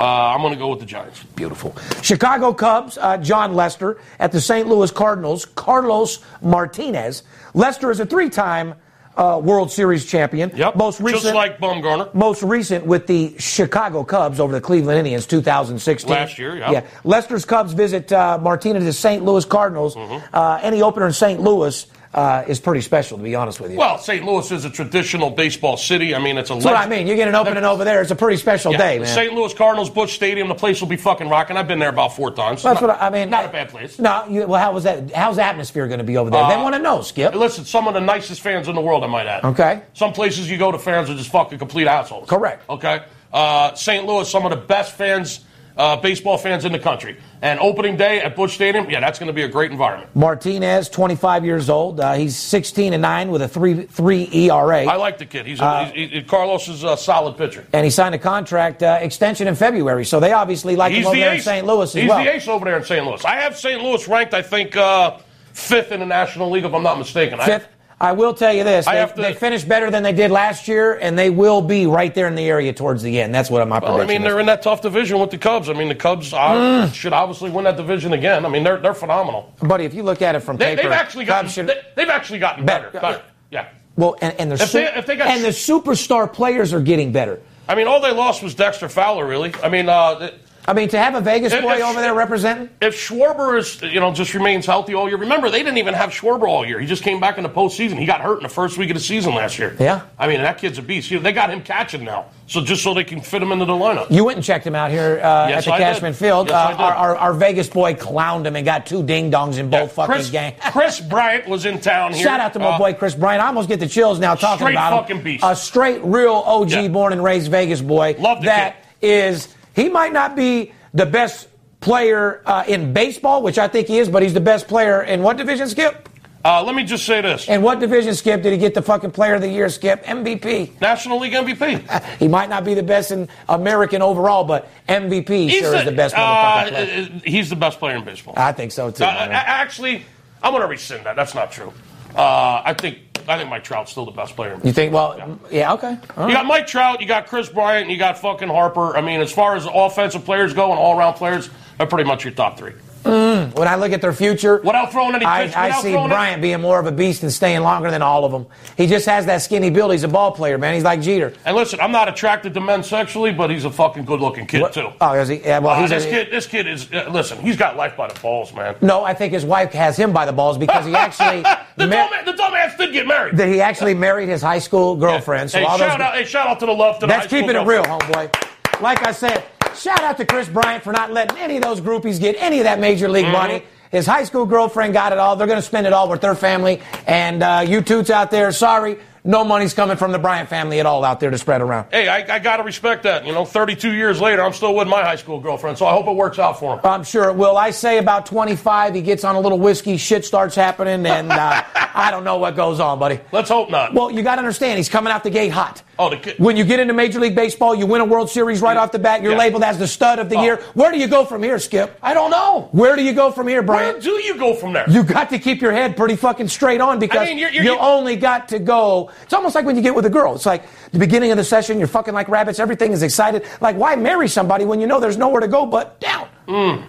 Uh, 0.00 0.04
I'm 0.04 0.40
going 0.40 0.52
to 0.52 0.58
go 0.58 0.68
with 0.68 0.80
the 0.80 0.86
Giants. 0.86 1.22
Beautiful. 1.34 1.74
Chicago 2.02 2.52
Cubs, 2.52 2.98
uh, 2.98 3.16
Jon 3.18 3.54
Lester 3.54 3.98
at 4.18 4.32
the 4.32 4.40
St. 4.40 4.68
Louis 4.68 4.90
Cardinals, 4.90 5.44
Carlos 5.44 6.20
Martinez. 6.40 7.22
Lester 7.54 7.90
is 7.90 7.98
a 8.00 8.06
three-time 8.06 8.74
uh, 9.16 9.40
World 9.42 9.72
Series 9.72 10.06
champion. 10.06 10.52
Yep. 10.54 10.76
Most 10.76 11.00
recent, 11.00 11.22
Just 11.24 11.34
like 11.34 11.58
Bumgarner. 11.58 12.14
most 12.14 12.42
recent 12.44 12.86
with 12.86 13.08
the 13.08 13.34
Chicago 13.38 14.04
Cubs 14.04 14.38
over 14.38 14.52
the 14.52 14.60
Cleveland 14.60 14.98
Indians, 15.00 15.26
2016. 15.26 16.08
Last 16.10 16.38
year, 16.38 16.56
yeah. 16.56 16.70
Yeah. 16.70 16.86
Lester's 17.02 17.44
Cubs 17.44 17.72
visit 17.72 18.12
uh, 18.12 18.38
Martinez's 18.40 18.96
St. 18.96 19.24
Louis 19.24 19.44
Cardinals. 19.44 19.96
Mm-hmm. 19.96 20.34
Uh, 20.34 20.60
any 20.62 20.82
opener 20.82 21.06
in 21.06 21.12
St. 21.12 21.40
Louis 21.40 21.84
uh, 22.14 22.42
is 22.48 22.58
pretty 22.58 22.80
special, 22.80 23.18
to 23.18 23.22
be 23.22 23.34
honest 23.34 23.60
with 23.60 23.70
you. 23.70 23.76
Well, 23.78 23.98
St. 23.98 24.24
Louis 24.24 24.50
is 24.50 24.64
a 24.64 24.70
traditional 24.70 25.30
baseball 25.30 25.76
city. 25.76 26.14
I 26.14 26.18
mean, 26.18 26.38
it's 26.38 26.50
a. 26.50 26.54
That's 26.54 26.64
what 26.64 26.74
I 26.76 26.86
mean. 26.88 27.06
You 27.06 27.14
get 27.16 27.28
an 27.28 27.34
opening 27.34 27.64
over 27.64 27.84
there, 27.84 28.00
it's 28.00 28.10
a 28.10 28.16
pretty 28.16 28.38
special 28.38 28.72
Yeah, 28.72 28.78
day, 28.78 28.98
man. 28.98 29.06
St. 29.08 29.32
Louis 29.34 29.52
Cardinals, 29.52 29.90
Busch 29.90 30.14
Stadium, 30.14 30.48
the 30.48 30.54
place 30.54 30.80
will 30.80 30.88
be 30.88 30.96
fucking 30.96 31.28
rocking. 31.28 31.56
I've 31.56 31.68
been 31.68 31.78
there 31.78 31.90
about 31.90 32.16
four 32.16 32.30
times. 32.30 32.62
That's 32.62 32.80
Not- 32.80 32.88
what 32.88 33.00
I, 33.02 33.08
I 33.08 33.10
mean. 33.10 33.28
Not 33.30 33.44
a 33.44 33.48
bad 33.48 33.68
place. 33.68 33.98
No, 33.98 34.24
you, 34.28 34.46
well, 34.46 34.60
how 34.60 34.72
was 34.72 34.84
that? 34.84 35.12
How's 35.12 35.36
the 35.36 35.44
atmosphere 35.44 35.86
going 35.86 35.98
to 35.98 36.04
be 36.04 36.16
over 36.16 36.30
there? 36.30 36.46
they 36.48 36.54
Uh, 36.54 36.62
want 36.62 36.74
to 36.74 36.80
know, 36.80 37.02
Skip. 37.02 37.34
Listen, 37.34 37.64
some 37.66 37.86
of 37.86 37.94
the 37.94 38.00
nicest 38.00 38.40
fans 38.40 38.68
in 38.68 38.74
the 38.74 38.80
world, 38.80 39.04
I 39.04 39.06
might 39.08 39.26
add. 39.26 39.44
Okay. 39.44 39.82
Some 39.94 40.12
places 40.12 40.50
you 40.50 40.56
go 40.56 40.72
to 40.72 40.78
fans 40.78 41.10
are 41.10 41.14
just 41.14 41.30
fucking 41.30 41.58
complete 41.58 41.86
assholes. 41.86 42.28
Correct. 42.28 42.68
Okay. 42.70 43.02
Uh, 43.32 43.74
St. 43.74 44.06
Louis, 44.06 44.28
some 44.30 44.46
of 44.46 44.50
the 44.50 44.56
best 44.56 44.94
fans, 44.94 45.40
uh, 45.78 45.96
baseball 45.96 46.36
fans 46.36 46.64
in 46.64 46.72
the 46.72 46.78
country. 46.78 47.16
And 47.40 47.60
opening 47.60 47.96
day 47.96 48.20
at 48.20 48.34
Busch 48.34 48.54
Stadium, 48.54 48.90
yeah, 48.90 48.98
that's 49.00 49.18
going 49.18 49.28
to 49.28 49.32
be 49.32 49.42
a 49.44 49.48
great 49.48 49.70
environment. 49.70 50.10
Martinez, 50.14 50.88
25 50.88 51.44
years 51.44 51.70
old. 51.70 52.00
Uh, 52.00 52.14
he's 52.14 52.36
16 52.36 52.92
and 52.92 53.00
9 53.00 53.30
with 53.30 53.42
a 53.42 53.48
3 53.48 53.82
3 53.84 54.28
ERA. 54.32 54.84
I 54.86 54.96
like 54.96 55.18
the 55.18 55.24
kid. 55.26 55.46
He's, 55.46 55.60
a, 55.60 55.64
Uh, 55.64 55.84
he's 55.92 56.10
he, 56.10 56.22
Carlos 56.24 56.66
is 56.68 56.82
a 56.82 56.96
solid 56.96 57.36
pitcher. 57.38 57.64
and 57.72 57.84
he 57.84 57.90
signed 57.90 58.14
a 58.14 58.18
contract 58.18 58.82
uh, 58.82 58.98
extension 59.00 59.46
in 59.46 59.54
February. 59.54 60.04
So 60.04 60.18
they 60.20 60.32
obviously 60.32 60.74
like 60.76 60.92
He's 60.92 61.02
him 61.02 61.06
over 61.08 61.14
the 61.16 61.20
there 61.22 61.34
in. 61.36 61.40
St. 61.40 61.66
Louis 61.66 61.82
as 61.84 61.92
He's 61.92 62.08
well. 62.08 62.24
the 62.24 62.34
ace 62.34 62.48
over 62.48 62.64
there 62.64 62.76
in 62.78 62.84
St. 62.84 63.06
Louis. 63.06 63.24
I 63.24 63.36
have 63.36 63.56
St. 63.56 63.80
Louis 63.80 64.06
ranked, 64.08 64.34
I 64.34 64.42
think, 64.42 64.76
uh, 64.76 65.18
fifth 65.52 65.92
in 65.92 66.00
the 66.00 66.06
National 66.06 66.50
League, 66.50 66.64
if 66.64 66.74
I'm 66.74 66.82
not 66.82 66.98
mistaken. 66.98 67.38
Fifth. 67.38 67.68
I 67.70 67.77
will 68.12 68.32
tell 68.34 68.52
you 68.52 68.62
this: 68.64 68.86
they, 68.86 69.04
to- 69.06 69.12
they 69.16 69.34
finished 69.34 69.68
better 69.68 69.90
than 69.90 70.02
they 70.02 70.12
did 70.12 70.30
last 70.30 70.68
year, 70.68 70.94
and 70.94 71.18
they 71.18 71.30
will 71.30 71.60
be 71.60 71.86
right 71.86 72.14
there 72.14 72.28
in 72.28 72.34
the 72.36 72.48
area 72.48 72.72
towards 72.72 73.02
the 73.02 73.20
end. 73.20 73.34
That's 73.34 73.50
what 73.50 73.66
my 73.68 73.78
Well, 73.80 74.00
I 74.00 74.06
mean, 74.06 74.22
they're 74.22 74.38
in 74.40 74.46
that 74.46 74.62
tough 74.62 74.82
division 74.82 75.18
with 75.18 75.30
the 75.30 75.38
Cubs. 75.38 75.68
I 75.68 75.72
mean, 75.72 75.88
the 75.88 75.94
Cubs 75.94 76.32
uh, 76.32 76.38
Mm. 76.38 76.94
should 76.94 77.12
obviously 77.12 77.50
win 77.50 77.64
that 77.64 77.76
division 77.76 78.12
again. 78.12 78.46
I 78.46 78.48
mean, 78.48 78.62
they're 78.62 78.78
they're 78.78 78.94
phenomenal. 78.94 79.52
Buddy, 79.60 79.84
if 79.84 79.94
you 79.94 80.02
look 80.04 80.22
at 80.22 80.34
it 80.36 80.40
from 80.40 80.56
They, 80.56 80.76
paper, 80.76 80.82
they've 80.82 80.92
actually 80.92 81.24
gotten 81.24 81.50
should- 81.50 81.66
they, 81.66 81.80
they've 81.96 82.08
actually 82.08 82.38
gotten 82.38 82.64
better. 82.64 82.90
Better. 82.90 83.00
better. 83.00 83.22
Yeah. 83.50 83.68
well, 83.96 84.16
and, 84.22 84.34
and 84.38 84.52
the 84.52 84.62
If 84.62 84.72
they- 84.72 84.84
if 84.94 85.06
they 85.06 85.16
got- 85.16 85.26
and 85.28 85.42
the 85.44 85.48
superstar 85.48 86.32
players 86.32 86.72
are 86.72 86.80
getting 86.80 87.10
better. 87.12 87.40
I 87.68 87.74
mean, 87.74 87.86
all 87.88 88.00
they 88.00 88.12
lost 88.12 88.42
was 88.42 88.54
Dexter 88.54 88.88
Fowler. 88.88 89.26
Really. 89.26 89.52
I 89.62 89.68
mean, 89.68 89.88
uh, 89.88 90.30
I 90.68 90.74
mean, 90.74 90.88
to 90.90 90.98
have 90.98 91.14
a 91.14 91.20
Vegas 91.20 91.52
boy 91.54 91.76
if- 91.76 91.82
over 91.82 92.00
there 92.00 92.14
representing. 92.14 92.68
if 92.82 92.94
Schwarber 92.94 93.58
is 93.58 93.80
you 93.82 94.00
know 94.00 94.12
just 94.12 94.34
remains 94.34 94.66
healthy 94.66 94.94
all 94.94 95.08
year, 95.08 95.16
remember 95.16 95.48
they 95.50 95.58
didn't 95.62 95.78
even 95.78 95.94
have 95.94 96.10
Schwarber 96.10 96.46
all 96.46 96.66
year. 96.66 96.78
He 96.78 96.86
just 96.86 97.02
came 97.02 97.18
back 97.20 97.38
in 97.38 97.42
the 97.42 97.48
postseason. 97.48 97.98
He 97.98 98.04
got 98.04 98.20
hurt 98.20 98.36
in 98.36 98.42
the 98.42 98.48
first 98.50 98.76
week 98.76 98.90
of 98.90 98.94
the 98.94 99.00
season 99.02 99.34
last 99.34 99.58
year. 99.58 99.74
Yeah. 99.80 100.02
I 100.18 100.28
mean, 100.28 100.42
that 100.42 100.58
kid's 100.58 100.76
a 100.78 100.82
beast. 100.82 101.10
You 101.10 101.16
know, 101.16 101.22
they 101.22 101.32
got 101.32 101.48
him 101.50 101.62
catching 101.62 102.04
now, 102.04 102.26
so 102.46 102.60
just 102.60 102.82
so 102.82 102.92
they 102.92 103.04
can 103.04 103.20
fit 103.22 103.40
him 103.42 103.50
into 103.50 103.64
the 103.64 103.72
lineup. 103.72 104.10
You 104.10 104.24
went 104.24 104.36
and 104.36 104.44
checked 104.44 104.66
him 104.66 104.74
out 104.74 104.90
here 104.90 105.20
uh, 105.22 105.48
Yes, 105.48 105.66
at 105.66 105.70
the 105.70 105.72
I 105.72 105.78
did. 105.78 105.84
Cashman 105.84 106.12
Field. 106.12 106.48
Yes, 106.48 106.54
uh, 106.56 106.68
did. 106.72 106.80
our, 106.80 106.92
our, 106.94 107.16
our 107.16 107.32
Vegas 107.32 107.68
boy 107.70 107.94
clowned 107.94 108.44
him 108.46 108.54
and 108.54 108.64
got 108.66 108.84
two 108.84 109.02
ding 109.02 109.30
dongs 109.30 109.56
in 109.58 109.70
both 109.70 109.92
fucking 109.92 110.14
Kris, 110.14 110.30
games. 110.30 110.56
Kris 110.70 111.00
Bryant 111.00 111.48
was 111.48 111.64
in 111.64 111.80
town 111.80 112.12
here. 112.12 112.22
Shout 112.24 112.40
out 112.40 112.52
to 112.52 112.58
my 112.58 112.66
Uh, 112.66 112.78
boy 112.78 112.92
Kris 112.92 113.14
Bryant. 113.14 113.42
I 113.42 113.46
almost 113.46 113.68
get 113.70 113.80
the 113.80 113.88
chills 113.88 114.18
now 114.18 114.34
talking 114.34 114.66
about 114.68 114.92
him. 114.92 115.04
Straight 115.06 115.16
fucking 115.16 115.22
beast. 115.24 115.44
A 115.46 115.56
straight, 115.56 116.02
real 116.04 116.34
OG, 116.34 116.70
Yeah. 116.70 116.88
born 116.88 117.14
and 117.14 117.24
raised 117.24 117.50
Vegas 117.50 117.80
boy. 117.80 118.16
Love 118.18 118.40
the 118.40 118.46
That 118.46 118.76
is, 119.00 119.48
he 119.78 119.88
might 119.88 120.12
not 120.12 120.34
be 120.34 120.72
the 120.92 121.06
best 121.06 121.48
player 121.80 122.42
uh, 122.44 122.64
in 122.66 122.92
baseball, 122.92 123.42
which 123.42 123.58
I 123.58 123.68
think 123.68 123.86
he 123.86 123.98
is, 123.98 124.08
but 124.08 124.22
he's 124.22 124.34
the 124.34 124.40
best 124.40 124.66
player 124.66 125.02
in 125.02 125.22
what 125.22 125.36
division, 125.36 125.68
Skip? 125.68 126.08
Uh, 126.44 126.62
let 126.62 126.74
me 126.74 126.84
just 126.84 127.04
say 127.04 127.20
this: 127.20 127.48
In 127.48 127.62
what 127.62 127.78
division, 127.78 128.14
Skip, 128.14 128.42
did 128.42 128.52
he 128.52 128.58
get 128.58 128.74
the 128.74 128.82
fucking 128.82 129.10
player 129.10 129.34
of 129.34 129.40
the 129.40 129.48
year, 129.48 129.68
Skip? 129.68 130.04
MVP. 130.04 130.80
National 130.80 131.18
League 131.20 131.32
MVP. 131.32 132.16
He 132.18 132.26
might 132.26 132.48
not 132.48 132.64
be 132.64 132.74
the 132.74 132.82
best 132.82 133.10
in 133.10 133.28
American 133.48 134.02
overall, 134.02 134.44
but 134.44 134.68
MVP 134.88 135.50
sure 135.50 135.76
is 135.76 135.84
the 135.84 135.92
best 135.92 136.14
player. 136.14 136.26
uh, 136.26 137.20
he's 137.24 137.50
the 137.50 137.56
best 137.56 137.78
player 137.78 137.96
in 137.96 138.04
baseball. 138.04 138.34
I 138.36 138.52
think 138.52 138.72
so 138.72 138.90
too. 138.90 139.04
Uh, 139.04 139.28
actually, 139.30 140.04
I'm 140.42 140.52
going 140.52 140.62
to 140.62 140.68
rescind 140.68 141.06
that. 141.06 141.16
That's 141.16 141.34
not 141.34 141.52
true. 141.52 141.72
Uh, 142.16 142.62
I 142.64 142.74
think 142.74 143.07
I 143.28 143.36
think 143.36 143.50
Mike 143.50 143.64
Trout's 143.64 143.90
still 143.90 144.06
the 144.06 144.10
best 144.10 144.34
player. 144.34 144.54
In 144.54 144.66
You 144.66 144.72
think? 144.72 144.92
Well, 144.92 145.38
yeah, 145.50 145.72
okay. 145.74 145.98
All 146.16 146.28
You 146.28 146.34
got 146.34 146.46
Mike 146.46 146.66
Trout, 146.66 147.00
you 147.00 147.06
got 147.06 147.26
Kris 147.26 147.48
Bryant, 147.48 147.82
and 147.82 147.90
you 147.90 147.98
got 147.98 148.18
fucking 148.18 148.48
Harper. 148.48 148.96
I 148.96 149.00
mean, 149.00 149.20
as 149.20 149.30
far 149.30 149.54
as 149.54 149.66
offensive 149.72 150.24
players 150.24 150.54
go 150.54 150.70
and 150.70 150.78
all-around 150.78 151.14
players, 151.14 151.50
they're 151.76 151.86
pretty 151.86 152.08
much 152.08 152.24
your 152.24 152.32
top 152.32 152.58
three. 152.58 152.72
When 153.04 153.66
I 153.68 153.76
look 153.76 153.92
at 153.92 154.00
their 154.00 154.12
future, 154.12 154.58
Without 154.58 154.92
throwing 154.92 155.14
any 155.14 155.24
I, 155.24 155.46
pitch- 155.46 155.56
I 155.56 155.66
without 155.68 155.82
see 155.82 155.92
Bryant 155.92 156.42
being 156.42 156.60
more 156.60 156.78
of 156.78 156.86
a 156.86 156.92
beast 156.92 157.22
and 157.22 157.32
staying 157.32 157.60
longer 157.62 157.90
than 157.90 158.02
all 158.02 158.24
of 158.24 158.32
them. 158.32 158.46
He 158.76 158.86
just 158.86 159.06
has 159.06 159.26
that 159.26 159.38
skinny 159.42 159.70
build. 159.70 159.92
He's 159.92 160.04
a 160.04 160.08
ball 160.08 160.32
player, 160.32 160.58
man. 160.58 160.74
He's 160.74 160.84
like 160.84 161.00
Jeter. 161.00 161.32
And 161.44 161.56
listen, 161.56 161.80
I'm 161.80 161.92
not 161.92 162.08
attracted 162.08 162.54
to 162.54 162.60
men 162.60 162.82
sexually, 162.82 163.32
but 163.32 163.50
he's 163.50 163.64
a 163.64 163.70
fucking 163.70 164.04
good-looking 164.04 164.46
kid 164.46 164.60
What- 164.62 164.72
too. 164.74 164.88
Oh, 165.00 165.12
is 165.14 165.28
he? 165.28 165.36
Yeah, 165.36 165.58
well, 165.60 165.74
Uh, 165.76 165.80
he's 165.82 165.90
this 165.90 166.04
a, 166.04 166.10
kid. 166.10 166.30
This 166.30 166.46
kid 166.46 166.66
is. 166.66 166.92
Uh, 166.92 167.08
listen, 167.10 167.38
he's 167.40 167.56
got 167.56 167.76
life 167.76 167.96
by 167.96 168.08
the 168.08 168.18
balls, 168.20 168.52
man. 168.52 168.74
No, 168.80 169.04
I 169.04 169.14
think 169.14 169.32
his 169.32 169.44
wife 169.44 169.72
has 169.72 169.96
him 169.96 170.12
by 170.12 170.24
the 170.26 170.32
balls 170.32 170.58
because 170.58 170.84
he 170.86 170.94
actually 170.96 171.42
the, 171.76 171.86
mar- 171.86 172.10
dumb, 172.10 172.24
the 172.26 172.32
dumbass 172.32 172.76
did 172.76 172.92
get 172.92 173.06
married. 173.06 173.36
that 173.36 173.48
he 173.48 173.60
actually 173.60 173.94
married 173.94 174.28
his 174.28 174.42
high 174.42 174.58
school 174.58 174.96
girlfriend. 174.96 175.50
So 175.50 175.58
hey, 175.58 175.64
all 175.64 175.78
those, 175.78 175.86
shout 175.88 176.00
out! 176.00 176.14
Hey, 176.14 176.24
shout 176.24 176.46
out 176.46 176.60
to 176.60 176.66
the 176.66 176.72
love 176.72 176.96
to 176.96 177.00
the 177.00 177.06
that's 177.06 177.26
keeping 177.26 177.50
it 177.56 177.66
real, 177.66 177.82
homeboy. 177.84 178.80
Like 178.80 179.04
I 179.06 179.12
said, 179.12 179.44
shout 179.78 180.00
out 180.02 180.16
to 180.18 180.26
Kris 180.26 180.48
Bryant 180.48 180.82
for 180.84 180.92
not 180.92 181.12
letting 181.12 181.38
any 181.38 181.56
of 181.56 181.62
those 181.62 181.80
groupies 181.80 182.20
get 182.20 182.36
any 182.38 182.58
of 182.58 182.64
that 182.64 182.78
major 182.80 183.08
league 183.08 183.24
Mm-hmm. 183.24 183.32
money. 183.32 183.62
His 183.90 184.04
high 184.06 184.24
school 184.24 184.44
girlfriend 184.44 184.92
got 184.92 185.12
it 185.12 185.18
all. 185.18 185.36
They're 185.36 185.46
going 185.46 185.58
to 185.58 185.62
spend 185.62 185.86
it 185.86 185.92
all 185.94 186.10
with 186.10 186.20
their 186.20 186.34
family. 186.34 186.82
And 187.06 187.42
uh, 187.42 187.64
you 187.66 187.80
toots 187.80 188.10
out 188.10 188.30
there, 188.30 188.52
sorry, 188.52 188.98
no 189.24 189.44
money's 189.44 189.72
coming 189.72 189.96
from 189.96 190.12
the 190.12 190.18
Bryant 190.18 190.50
family 190.50 190.78
at 190.78 190.84
all 190.84 191.04
out 191.04 191.20
there 191.20 191.30
to 191.30 191.38
spread 191.38 191.62
around. 191.62 191.86
Hey, 191.90 192.06
I, 192.06 192.34
I 192.36 192.38
got 192.38 192.58
to 192.58 192.64
respect 192.64 193.04
that. 193.04 193.24
You 193.24 193.32
know, 193.32 193.46
32 193.46 193.92
years 193.94 194.20
later, 194.20 194.42
I'm 194.42 194.52
still 194.52 194.74
with 194.74 194.88
my 194.88 195.02
high 195.02 195.16
school 195.16 195.40
girlfriend, 195.40 195.78
so 195.78 195.86
I 195.86 195.92
hope 195.92 196.06
it 196.06 196.12
works 196.16 196.38
out 196.38 196.58
for 196.60 196.74
him. 196.74 196.80
I'm 196.84 197.02
sure 197.02 197.30
it 197.30 197.36
will. 197.36 197.56
I 197.56 197.70
say 197.70 197.96
about 197.96 198.26
25, 198.26 198.94
he 198.94 199.00
gets 199.00 199.24
on 199.24 199.36
a 199.36 199.40
little 199.40 199.58
whiskey, 199.58 199.96
shit 199.96 200.24
starts 200.26 200.54
happening, 200.54 201.06
and 201.06 201.32
uh, 201.32 201.62
I 201.74 202.10
don't 202.10 202.24
know 202.24 202.36
what 202.36 202.56
goes 202.56 202.80
on, 202.80 202.98
buddy. 202.98 203.20
Let's 203.32 203.48
hope 203.48 203.70
not. 203.70 203.94
Well, 203.94 204.10
you 204.10 204.22
got 204.22 204.34
to 204.36 204.40
understand, 204.40 204.76
he's 204.76 204.90
coming 204.90 205.12
out 205.14 205.24
the 205.24 205.30
gate 205.30 205.48
hot. 205.50 205.82
Oh, 206.00 206.08
the 206.10 206.16
kid- 206.16 206.36
when 206.38 206.56
you 206.56 206.62
get 206.64 206.78
into 206.78 206.94
Major 206.94 207.18
League 207.18 207.34
Baseball, 207.34 207.74
you 207.74 207.84
win 207.84 208.00
a 208.00 208.04
World 208.04 208.30
Series 208.30 208.62
right 208.62 208.76
off 208.76 208.92
the 208.92 209.00
bat. 209.00 209.20
You're 209.20 209.32
Yeah. 209.32 209.38
labeled 209.38 209.64
as 209.64 209.78
the 209.78 209.86
stud 209.88 210.20
of 210.20 210.28
the 210.28 210.36
Oh. 210.36 210.42
year. 210.44 210.60
Where 210.74 210.92
do 210.92 210.98
you 210.98 211.08
go 211.08 211.24
from 211.24 211.42
here, 211.42 211.58
Skip? 211.58 211.96
I 212.00 212.14
don't 212.14 212.30
know. 212.30 212.68
Where 212.70 212.94
do 212.94 213.02
you 213.02 213.12
go 213.12 213.32
from 213.32 213.48
here, 213.48 213.62
Brian? 213.62 213.94
Where 213.94 214.00
do 214.00 214.10
you 214.12 214.36
go 214.36 214.54
from 214.54 214.74
there? 214.74 214.84
You 214.88 215.02
got 215.02 215.30
to 215.30 215.40
keep 215.40 215.60
your 215.60 215.72
head 215.72 215.96
pretty 215.96 216.14
fucking 216.14 216.48
straight 216.48 216.80
on 216.80 217.00
because 217.00 217.22
I 217.22 217.24
mean, 217.24 217.38
you're- 217.38 217.52
you're- 217.52 217.66
you 217.66 217.72
you- 217.72 217.78
only 217.80 218.14
got 218.14 218.48
to 218.50 218.60
go. 218.60 219.10
It's 219.24 219.32
almost 219.34 219.56
like 219.56 219.64
when 219.64 219.74
you 219.74 219.82
get 219.82 219.94
with 219.96 220.06
a 220.06 220.10
girl. 220.10 220.36
It's 220.36 220.46
like 220.46 220.62
the 220.92 221.00
beginning 221.00 221.32
of 221.32 221.36
the 221.36 221.42
session, 221.44 221.78
you're 221.78 221.88
fucking 221.88 222.14
like 222.14 222.28
rabbits. 222.28 222.60
Everything 222.60 222.92
is 222.92 223.02
excited. 223.02 223.42
Like, 223.60 223.76
why 223.76 223.96
marry 223.96 224.28
somebody 224.28 224.64
when 224.64 224.80
you 224.80 224.86
know 224.86 225.00
there's 225.00 225.18
nowhere 225.18 225.40
to 225.40 225.48
go 225.48 225.66
but 225.66 225.98
down? 225.98 226.26
Mm. 226.48 226.82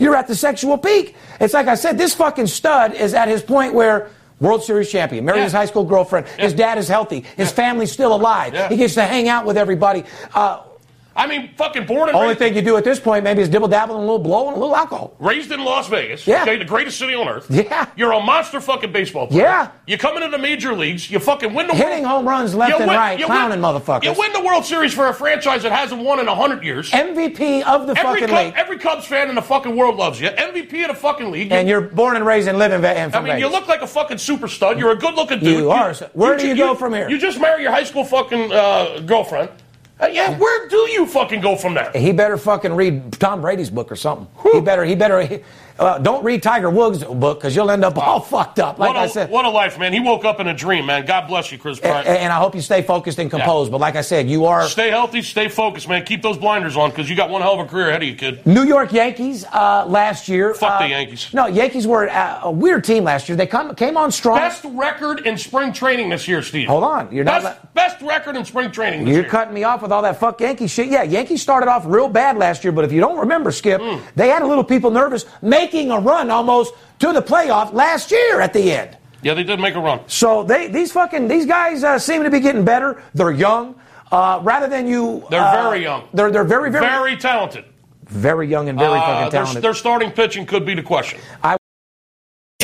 You're 0.00 0.16
at 0.16 0.26
the 0.26 0.34
sexual 0.34 0.76
peak. 0.76 1.14
It's 1.40 1.54
like 1.54 1.68
I 1.68 1.74
said, 1.76 1.96
this 1.96 2.12
fucking 2.12 2.48
stud 2.48 2.92
is 2.94 3.14
at 3.14 3.28
his 3.28 3.40
point 3.40 3.72
where. 3.72 4.08
World 4.40 4.62
Series 4.62 4.90
champion, 4.90 5.24
married 5.24 5.38
Yeah. 5.38 5.44
his 5.44 5.52
high 5.52 5.66
school 5.66 5.84
girlfriend. 5.84 6.26
His 6.38 6.54
dad 6.54 6.78
is 6.78 6.86
healthy. 6.88 7.24
His 7.36 7.50
family's 7.50 7.90
still 7.92 8.14
alive. 8.14 8.54
Yeah. 8.54 8.68
He 8.68 8.76
gets 8.76 8.94
to 8.94 9.02
hang 9.02 9.28
out 9.28 9.44
with 9.46 9.56
everybody. 9.56 10.04
Uh, 10.34 10.60
I 11.18 11.26
mean, 11.26 11.50
fucking 11.56 11.84
born 11.86 12.08
and 12.08 12.16
only 12.16 12.28
raised, 12.28 12.38
thing 12.38 12.54
you 12.54 12.62
do 12.62 12.76
at 12.76 12.84
this 12.84 13.00
point 13.00 13.24
maybe 13.24 13.42
is 13.42 13.48
dibble 13.48 13.66
dabble 13.68 13.96
and 13.96 14.04
a 14.04 14.06
little 14.06 14.20
blow 14.20 14.46
and 14.48 14.56
a 14.56 14.60
little 14.60 14.76
alcohol. 14.76 15.14
raised 15.18 15.50
in 15.50 15.64
Las 15.64 15.88
Vegas. 15.88 16.26
Yeah. 16.26 16.42
Okay, 16.42 16.56
the 16.56 16.64
greatest 16.64 16.96
city 16.98 17.14
on 17.14 17.28
earth. 17.28 17.46
Yeah. 17.50 17.86
You're 17.96 18.12
a 18.12 18.20
monster 18.20 18.60
fucking 18.60 18.92
baseball 18.92 19.26
player. 19.26 19.42
Yeah. 19.42 19.70
You 19.88 19.98
come 19.98 20.16
into 20.16 20.28
the 20.28 20.38
major 20.38 20.74
leagues. 20.74 21.10
You 21.10 21.18
fucking 21.18 21.52
win 21.52 21.66
the 21.66 21.74
Hitting 21.74 22.04
world. 22.04 22.06
home 22.18 22.28
runs 22.28 22.54
left 22.54 22.70
you 22.70 22.76
and 22.78 22.86
win- 22.88 22.96
right, 22.96 23.18
you 23.18 23.26
clowning 23.26 23.60
win, 23.60 23.74
motherfuckers. 23.74 24.04
You 24.04 24.14
win 24.16 24.32
the 24.32 24.42
World 24.42 24.64
Series 24.64 24.94
for 24.94 25.08
a 25.08 25.12
franchise 25.12 25.64
that 25.64 25.72
hasn't 25.72 26.00
won 26.02 26.20
in 26.20 26.26
hundred 26.28 26.62
years. 26.62 26.88
MVP 26.92 27.62
of 27.64 27.88
the 27.88 27.98
Every, 27.98 28.20
fucking 28.20 28.28
Cub, 28.28 28.44
league. 28.46 28.54
every 28.56 28.78
Cubs 28.78 29.04
fan 29.06 29.28
in 29.28 29.34
the 29.34 29.42
fucking 29.42 29.74
world 29.76 29.96
loves 29.96 30.20
you. 30.20 30.28
MVP 30.28 30.82
of 30.82 30.88
the 30.88 30.94
fucking 30.94 31.32
league. 31.32 31.50
and 31.50 31.68
you're 31.68 31.80
born 31.80 32.14
and 32.14 32.24
raised 32.24 32.46
and 32.46 32.58
live 32.58 32.70
in, 32.72 32.80
Ve- 32.80 32.96
in 32.96 33.12
I 33.12 33.20
mean, 33.20 33.38
you 33.38 33.48
look 33.48 33.66
like 33.66 33.82
a 33.82 33.86
fucking 33.88 34.18
super 34.18 34.46
stud. 34.46 34.78
You're 34.78 34.92
a 34.92 34.96
good 34.96 35.14
looking 35.14 35.40
dude. 35.40 35.58
You 35.58 35.70
are. 35.72 35.92
Where 36.12 36.36
do 36.36 36.42
ju- 36.42 36.48
you 36.50 36.56
go 36.56 36.76
from 36.76 36.94
here? 36.94 37.08
You 37.10 37.18
just 37.18 37.40
marry 37.40 37.62
your 37.62 37.72
high 37.72 37.82
school 37.84 38.04
fucking 38.04 38.52
uh, 38.52 39.00
girlfriend. 39.00 39.48
Uh, 40.00 40.06
yeah, 40.06 40.36
where 40.38 40.68
do 40.68 40.76
you 40.90 41.06
fucking 41.06 41.40
go 41.40 41.56
from 41.56 41.74
there? 41.74 41.90
He 41.92 42.12
better 42.12 42.36
fucking 42.36 42.72
read 42.72 43.12
Tom 43.14 43.40
Brady's 43.40 43.70
book 43.70 43.90
or 43.90 43.96
something. 43.96 44.28
He 44.52 44.60
better. 44.60 44.84
He 44.84 44.94
better. 44.94 45.20
He, 45.22 45.40
uh, 45.78 45.98
don't 45.98 46.24
read 46.24 46.42
Tiger 46.42 46.70
Woods' 46.70 47.04
book 47.04 47.38
because 47.38 47.54
you'll 47.54 47.70
end 47.70 47.84
up 47.84 47.96
all 47.98 48.20
fucked 48.20 48.58
up. 48.58 48.78
Like 48.78 48.88
what, 48.94 48.96
a, 48.96 49.00
I 49.00 49.06
said. 49.06 49.30
what 49.30 49.44
a 49.44 49.50
life, 49.50 49.78
man. 49.78 49.92
He 49.92 50.00
woke 50.00 50.24
up 50.24 50.40
in 50.40 50.48
a 50.48 50.54
dream, 50.54 50.86
man. 50.86 51.04
God 51.06 51.26
bless 51.28 51.52
you, 51.52 51.58
Kris 51.58 51.78
Bryant. 51.80 52.06
and 52.06 52.32
I 52.32 52.36
hope 52.36 52.54
you 52.54 52.60
stay 52.60 52.82
focused 52.82 53.18
and 53.18 53.30
composed. 53.30 53.70
But 53.70 53.80
like 53.80 53.96
I 53.96 54.00
said, 54.02 54.28
you 54.28 54.46
are 54.46 54.66
Stay 54.68 54.90
healthy, 54.90 55.22
stay 55.22 55.48
focused, 55.48 55.88
man. 55.88 56.04
Keep 56.04 56.22
those 56.22 56.36
blinders 56.38 56.76
on 56.76 56.90
because 56.90 57.08
you 57.08 57.16
got 57.16 57.30
one 57.30 57.42
hell 57.42 57.54
of 57.60 57.60
a 57.60 57.68
career 57.68 57.88
ahead 57.88 58.02
of 58.02 58.08
you, 58.08 58.14
kid. 58.16 58.44
New 58.46 58.64
York 58.64 58.92
Yankees 58.92 59.44
uh, 59.44 59.84
last 59.86 60.28
year. 60.28 60.54
Fuck 60.54 60.78
the 60.80 60.84
uh, 60.86 60.88
Yankees. 60.88 61.32
No, 61.32 61.46
Yankees 61.46 61.86
were 61.86 62.06
a, 62.06 62.40
a 62.44 62.50
weird 62.50 62.84
team 62.84 63.04
last 63.04 63.28
year. 63.28 63.36
They 63.36 63.46
come, 63.46 63.74
came 63.74 63.96
on 63.96 64.10
strong. 64.10 64.38
Best 64.38 64.64
record 64.64 65.26
in 65.26 65.38
spring 65.38 65.72
training 65.72 66.08
this 66.08 66.26
year, 66.28 66.42
Steve. 66.42 66.68
Hold 66.68 66.84
on, 66.84 67.12
you're 67.12 67.24
not 67.24 67.42
best, 67.42 67.74
best 67.74 68.02
record 68.02 68.36
in 68.36 68.44
spring 68.44 68.70
training 68.70 69.04
this 69.04 69.12
You're 69.14 69.22
year. 69.22 69.30
cutting 69.30 69.54
me 69.54 69.64
off 69.64 69.82
with 69.82 69.92
all 69.92 70.02
that 70.02 70.18
fuck 70.18 70.40
Yankee 70.40 70.66
shit. 70.66 70.88
Yeah, 70.88 71.02
Yankees 71.02 71.42
started 71.42 71.68
off 71.68 71.84
real 71.86 72.08
bad 72.08 72.36
last 72.36 72.64
year, 72.64 72.72
but 72.72 72.84
if 72.84 72.92
you 72.92 73.00
don't 73.00 73.18
remember, 73.18 73.50
Skip, 73.52 73.80
Hmm. 73.80 73.98
they 74.16 74.28
had 74.28 74.42
a 74.42 74.46
little 74.46 74.64
people 74.64 74.90
nervous 74.90 75.24
making 75.68 75.90
a 75.90 76.00
run 76.00 76.30
almost 76.30 76.74
to 76.98 77.12
the 77.12 77.20
playoff 77.22 77.72
last 77.72 78.10
year 78.10 78.40
at 78.40 78.52
the 78.52 78.72
end. 78.72 78.96
Yeah, 79.22 79.34
they 79.34 79.42
did 79.44 79.60
make 79.60 79.74
a 79.74 79.80
run. 79.80 80.00
So 80.06 80.42
they 80.44 80.68
these 80.68 80.92
fucking 80.92 81.28
these 81.28 81.44
guys 81.46 81.84
uh, 81.84 81.98
seem 81.98 82.22
to 82.22 82.30
be 82.30 82.40
getting 82.40 82.64
better. 82.64 83.02
They're 83.14 83.32
young. 83.32 83.74
Uh, 84.10 84.40
rather 84.42 84.68
than 84.68 84.86
you, 84.86 85.26
They're 85.30 85.42
uh, 85.42 85.62
very 85.68 85.82
young. 85.82 86.08
They're 86.14 86.30
they're 86.30 86.44
very 86.44 86.70
very 86.70 86.86
Very 86.86 87.16
talented. 87.16 87.64
very 88.06 88.46
young 88.48 88.68
and 88.70 88.78
very 88.78 88.98
Uh, 88.98 89.02
fucking 89.06 89.30
talented. 89.32 89.62
their 89.62 89.74
starting 89.74 90.10
pitching 90.12 90.46
could 90.46 90.64
be 90.64 90.74
the 90.74 90.82
question. 90.82 91.18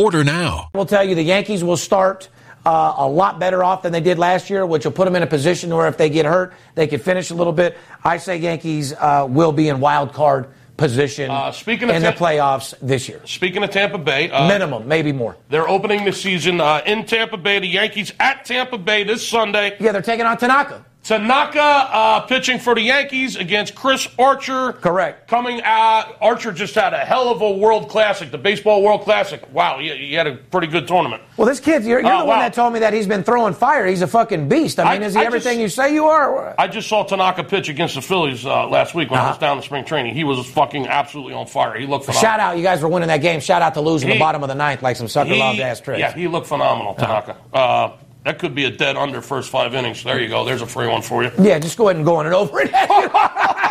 Order 0.00 0.24
now. 0.24 0.70
I 0.74 0.78
will 0.78 0.86
tell 0.86 1.04
you 1.04 1.14
the 1.14 1.22
Yankees 1.22 1.62
will 1.62 1.76
start 1.76 2.30
uh, 2.64 2.94
a 2.96 3.06
lot 3.06 3.38
better 3.38 3.62
off 3.62 3.82
than 3.82 3.92
they 3.92 4.00
did 4.00 4.18
last 4.18 4.48
year, 4.48 4.64
which 4.64 4.86
will 4.86 4.92
put 4.92 5.04
them 5.04 5.14
in 5.14 5.22
a 5.22 5.26
position 5.26 5.74
where 5.74 5.88
if 5.88 5.98
they 5.98 6.08
get 6.08 6.24
hurt, 6.24 6.54
they 6.74 6.86
can 6.86 7.00
finish 7.00 7.28
a 7.30 7.34
little 7.34 7.52
bit. 7.52 7.76
I 8.02 8.16
say 8.16 8.38
Yankees 8.38 8.94
uh, 8.94 9.26
will 9.28 9.52
be 9.52 9.68
in 9.68 9.78
wild 9.78 10.14
card 10.14 10.46
position 10.78 11.30
Uh, 11.30 11.52
speaking 11.52 11.90
of 11.90 11.96
in 11.96 12.02
the 12.02 12.12
playoffs 12.12 12.72
this 12.80 13.06
year. 13.10 13.20
Speaking 13.26 13.62
of 13.62 13.68
Tampa 13.68 13.98
Bay, 13.98 14.30
uh, 14.30 14.48
Minimum, 14.48 14.88
maybe 14.88 15.12
more. 15.12 15.36
they're 15.50 15.68
opening 15.68 16.06
the 16.06 16.12
season 16.12 16.62
uh, 16.62 16.80
in 16.86 17.04
Tampa 17.04 17.36
Bay. 17.36 17.58
The 17.58 17.68
Yankees 17.68 18.14
at 18.18 18.46
Tampa 18.46 18.78
Bay 18.78 19.04
this 19.04 19.26
Sunday. 19.28 19.76
Yeah, 19.78 19.92
they're 19.92 20.00
taking 20.00 20.24
on 20.24 20.38
Tanaka. 20.38 20.82
Tanaka 21.20 21.60
uh, 21.60 22.20
pitching 22.20 22.60
for 22.60 22.72
the 22.76 22.82
Yankees 22.82 23.34
against 23.34 23.74
Chris 23.74 24.06
Archer. 24.16 24.74
Correct. 24.74 25.26
Coming 25.26 25.60
out, 25.64 26.16
Archer 26.20 26.52
just 26.52 26.72
had 26.76 26.94
a 26.94 26.98
hell 26.98 27.30
of 27.30 27.40
a 27.42 27.50
World 27.50 27.88
Classic, 27.88 28.30
the 28.30 28.38
Baseball 28.38 28.80
World 28.80 29.02
Classic. 29.02 29.42
Wow, 29.52 29.80
he, 29.80 29.88
he 29.96 30.14
had 30.14 30.28
a 30.28 30.36
pretty 30.36 30.68
good 30.68 30.86
tournament. 30.86 31.20
Well, 31.36 31.48
this 31.48 31.58
kid, 31.58 31.82
you're, 31.84 31.98
you're 32.00 32.12
Oh, 32.12 32.18
the 32.20 32.24
one 32.26 32.36
wow. 32.38 32.42
that 32.42 32.54
told 32.54 32.72
me 32.72 32.78
that 32.78 32.92
he's 32.92 33.08
been 33.08 33.24
throwing 33.24 33.54
fire. 33.54 33.86
He's 33.88 34.02
a 34.02 34.06
fucking 34.06 34.48
beast. 34.48 34.78
I 34.78 34.92
mean, 34.92 35.02
I- 35.02 35.06
is 35.06 35.14
he 35.14 35.20
I 35.20 35.24
everything 35.24 35.58
just- 35.58 35.76
you 35.76 35.82
say 35.82 35.94
you 35.94 36.04
are? 36.06 36.54
I 36.56 36.68
just 36.68 36.88
saw 36.88 37.02
Tanaka 37.02 37.42
pitch 37.42 37.68
against 37.68 37.96
the 37.96 38.02
Phillies 38.02 38.46
uh, 38.46 38.68
last 38.68 38.94
week 38.94 39.10
when 39.10 39.18
I 39.18 39.24
was 39.24 39.30
Uh-huh. 39.32 39.40
down 39.40 39.56
in 39.56 39.64
spring 39.64 39.84
training. 39.84 40.14
He 40.14 40.22
was 40.22 40.46
fucking 40.46 40.86
absolutely 40.86 41.34
on 41.34 41.46
fire. 41.48 41.76
He 41.76 41.86
looked 41.86 42.04
phenomenal. 42.04 42.22
Shout 42.30 42.38
out, 42.38 42.56
you 42.56 42.62
guys 42.62 42.82
were 42.82 42.88
winning 42.88 43.08
that 43.08 43.20
game. 43.20 43.40
Shout 43.40 43.62
out 43.62 43.74
to 43.74 43.80
losing 43.80 44.10
the 44.10 44.18
bottom 44.20 44.44
of 44.44 44.48
the 44.48 44.54
ninth 44.54 44.80
like 44.82 44.94
some 44.94 45.08
sucker 45.08 45.34
loved 45.34 45.58
ass 45.58 45.80
tricks. 45.80 45.98
Yeah, 45.98 46.12
he 46.12 46.28
looked 46.28 46.46
phenomenal, 46.46 46.94
Tanaka. 46.94 47.36
Uh, 47.52 47.90
that 48.24 48.38
could 48.38 48.54
be 48.54 48.64
a 48.64 48.70
dead 48.70 48.96
under 48.96 49.20
first 49.20 49.50
five 49.50 49.74
innings. 49.74 50.04
There 50.04 50.20
you 50.20 50.28
go. 50.28 50.44
There's 50.44 50.62
a 50.62 50.66
free 50.66 50.86
one 50.86 51.02
for 51.02 51.22
you. 51.22 51.30
Yeah, 51.38 51.58
just 51.58 51.76
go 51.76 51.88
ahead 51.88 51.96
and 51.96 52.04
go 52.04 52.16
on 52.16 52.26
it 52.26 52.32
over 52.32 52.60
it. 52.60 52.70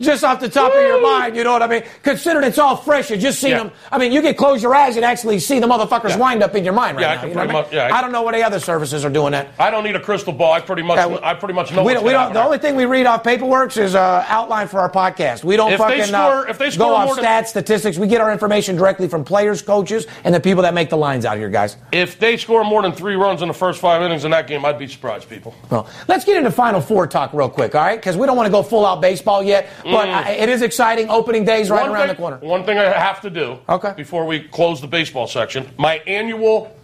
just 0.00 0.24
off 0.24 0.40
the 0.40 0.48
top 0.48 0.72
of 0.72 0.80
your 0.80 1.00
mind, 1.02 1.36
you 1.36 1.44
know 1.44 1.52
what 1.52 1.62
I 1.62 1.66
mean? 1.66 1.82
Considering 2.02 2.44
it's 2.46 2.58
all 2.58 2.76
fresh, 2.76 3.10
you 3.10 3.16
just 3.16 3.40
seen 3.40 3.50
Yeah. 3.52 3.58
them. 3.58 3.72
I 3.90 3.98
mean, 3.98 4.12
you 4.12 4.20
can 4.22 4.34
close 4.34 4.62
your 4.62 4.74
eyes 4.74 4.96
and 4.96 5.04
actually 5.04 5.38
see 5.38 5.58
the 5.58 5.66
motherfuckers 5.66 6.10
Yeah. 6.10 6.16
wind 6.18 6.42
up 6.42 6.54
in 6.54 6.64
your 6.64 6.72
mind 6.74 6.96
right 6.96 7.02
Yeah, 7.02 7.12
I 7.12 7.16
can 7.16 7.28
you 7.28 7.34
know 7.34 7.40
pretty 7.40 7.54
what 7.54 7.58
I, 7.58 7.62
much- 7.62 7.70
mean? 7.72 7.76
yeah, 7.80 7.94
I- 7.94 7.98
I 7.98 8.00
don't 8.02 8.12
know 8.12 8.22
what 8.22 8.34
any 8.34 8.42
other 8.42 8.60
services 8.60 9.04
are 9.04 9.10
doing 9.10 9.32
that. 9.32 9.48
I 9.58 9.70
don't 9.70 9.84
need 9.84 9.96
a 9.96 10.00
crystal 10.00 10.32
ball. 10.32 10.52
I 10.52 10.60
pretty 10.60 10.82
much, 10.82 10.96
Yeah, 10.98 11.18
I 11.22 11.34
pretty 11.34 11.54
much 11.54 11.72
know. 11.72 11.82
we 11.82 11.94
don't, 11.94 12.04
we 12.04 12.12
don't, 12.12 12.32
the 12.32 12.42
only 12.44 12.58
thing 12.58 12.76
we 12.76 12.84
read 12.84 13.06
off 13.06 13.24
paperwork 13.24 13.76
is 13.76 13.94
uh, 13.94 14.24
outline 14.28 14.68
for 14.68 14.80
our 14.80 14.90
podcast. 14.90 15.44
We 15.44 15.56
don't 15.56 15.72
If 15.72 15.78
they 15.78 15.84
fucking 15.84 16.04
score- 16.04 16.46
uh, 16.46 16.50
if 16.50 16.58
they 16.58 16.66
go 16.66 16.70
score 16.70 16.92
off 16.94 17.06
more 17.06 17.16
than- 17.16 17.24
stats, 17.24 17.46
statistics. 17.46 17.98
We 17.98 18.06
get 18.06 18.20
our 18.20 18.30
information 18.32 18.76
directly 18.76 19.08
from 19.08 19.24
players, 19.24 19.62
coaches, 19.62 20.06
and 20.24 20.34
the 20.34 20.40
people 20.40 20.62
that 20.62 20.74
make 20.74 20.90
the 20.90 20.96
lines 20.96 21.24
out 21.24 21.36
here, 21.38 21.48
guys. 21.48 21.76
If 21.92 22.18
they 22.18 22.36
score 22.36 22.64
more 22.64 22.82
than 22.82 22.92
three 22.92 23.16
runs 23.16 23.42
in 23.42 23.48
the 23.48 23.54
first 23.54 23.80
five 23.80 24.02
innings 24.02 24.24
in 24.24 24.30
that 24.32 24.46
game, 24.46 24.64
I'd 24.64 24.78
be 24.78 24.86
surprised, 24.86 25.28
people. 25.28 25.54
Well, 25.70 25.86
let's 26.08 26.24
get 26.24 26.36
into 26.36 26.50
Final 26.50 26.80
Four 26.80 27.06
talk 27.06 27.30
real 27.32 27.48
quick, 27.48 27.74
all 27.74 27.82
right? 27.82 27.96
Because 27.98 28.16
we 28.16 28.26
don't 28.26 28.36
want 28.36 28.46
to 28.46 28.50
go 28.52 28.62
full 28.62 28.84
out 28.86 29.00
baseball 29.00 29.42
yet, 29.42 29.68
but 29.90 30.08
I, 30.08 30.30
it 30.32 30.48
is 30.48 30.62
exciting. 30.62 31.08
Opening 31.08 31.44
days 31.44 31.70
right 31.70 31.80
Mm. 31.80 31.82
one 31.82 31.90
around 31.92 32.06
thing, 32.08 32.16
the 32.16 32.20
corner. 32.22 32.36
One 32.38 32.64
thing 32.64 32.78
I 32.78 32.84
have 32.84 33.20
to 33.22 33.30
do 33.30 33.58
Okay. 33.68 33.92
before 33.96 34.26
we 34.26 34.40
close 34.40 34.80
the 34.80 34.86
baseball 34.86 35.26
section, 35.26 35.68
my 35.78 35.96
annual 36.06 36.76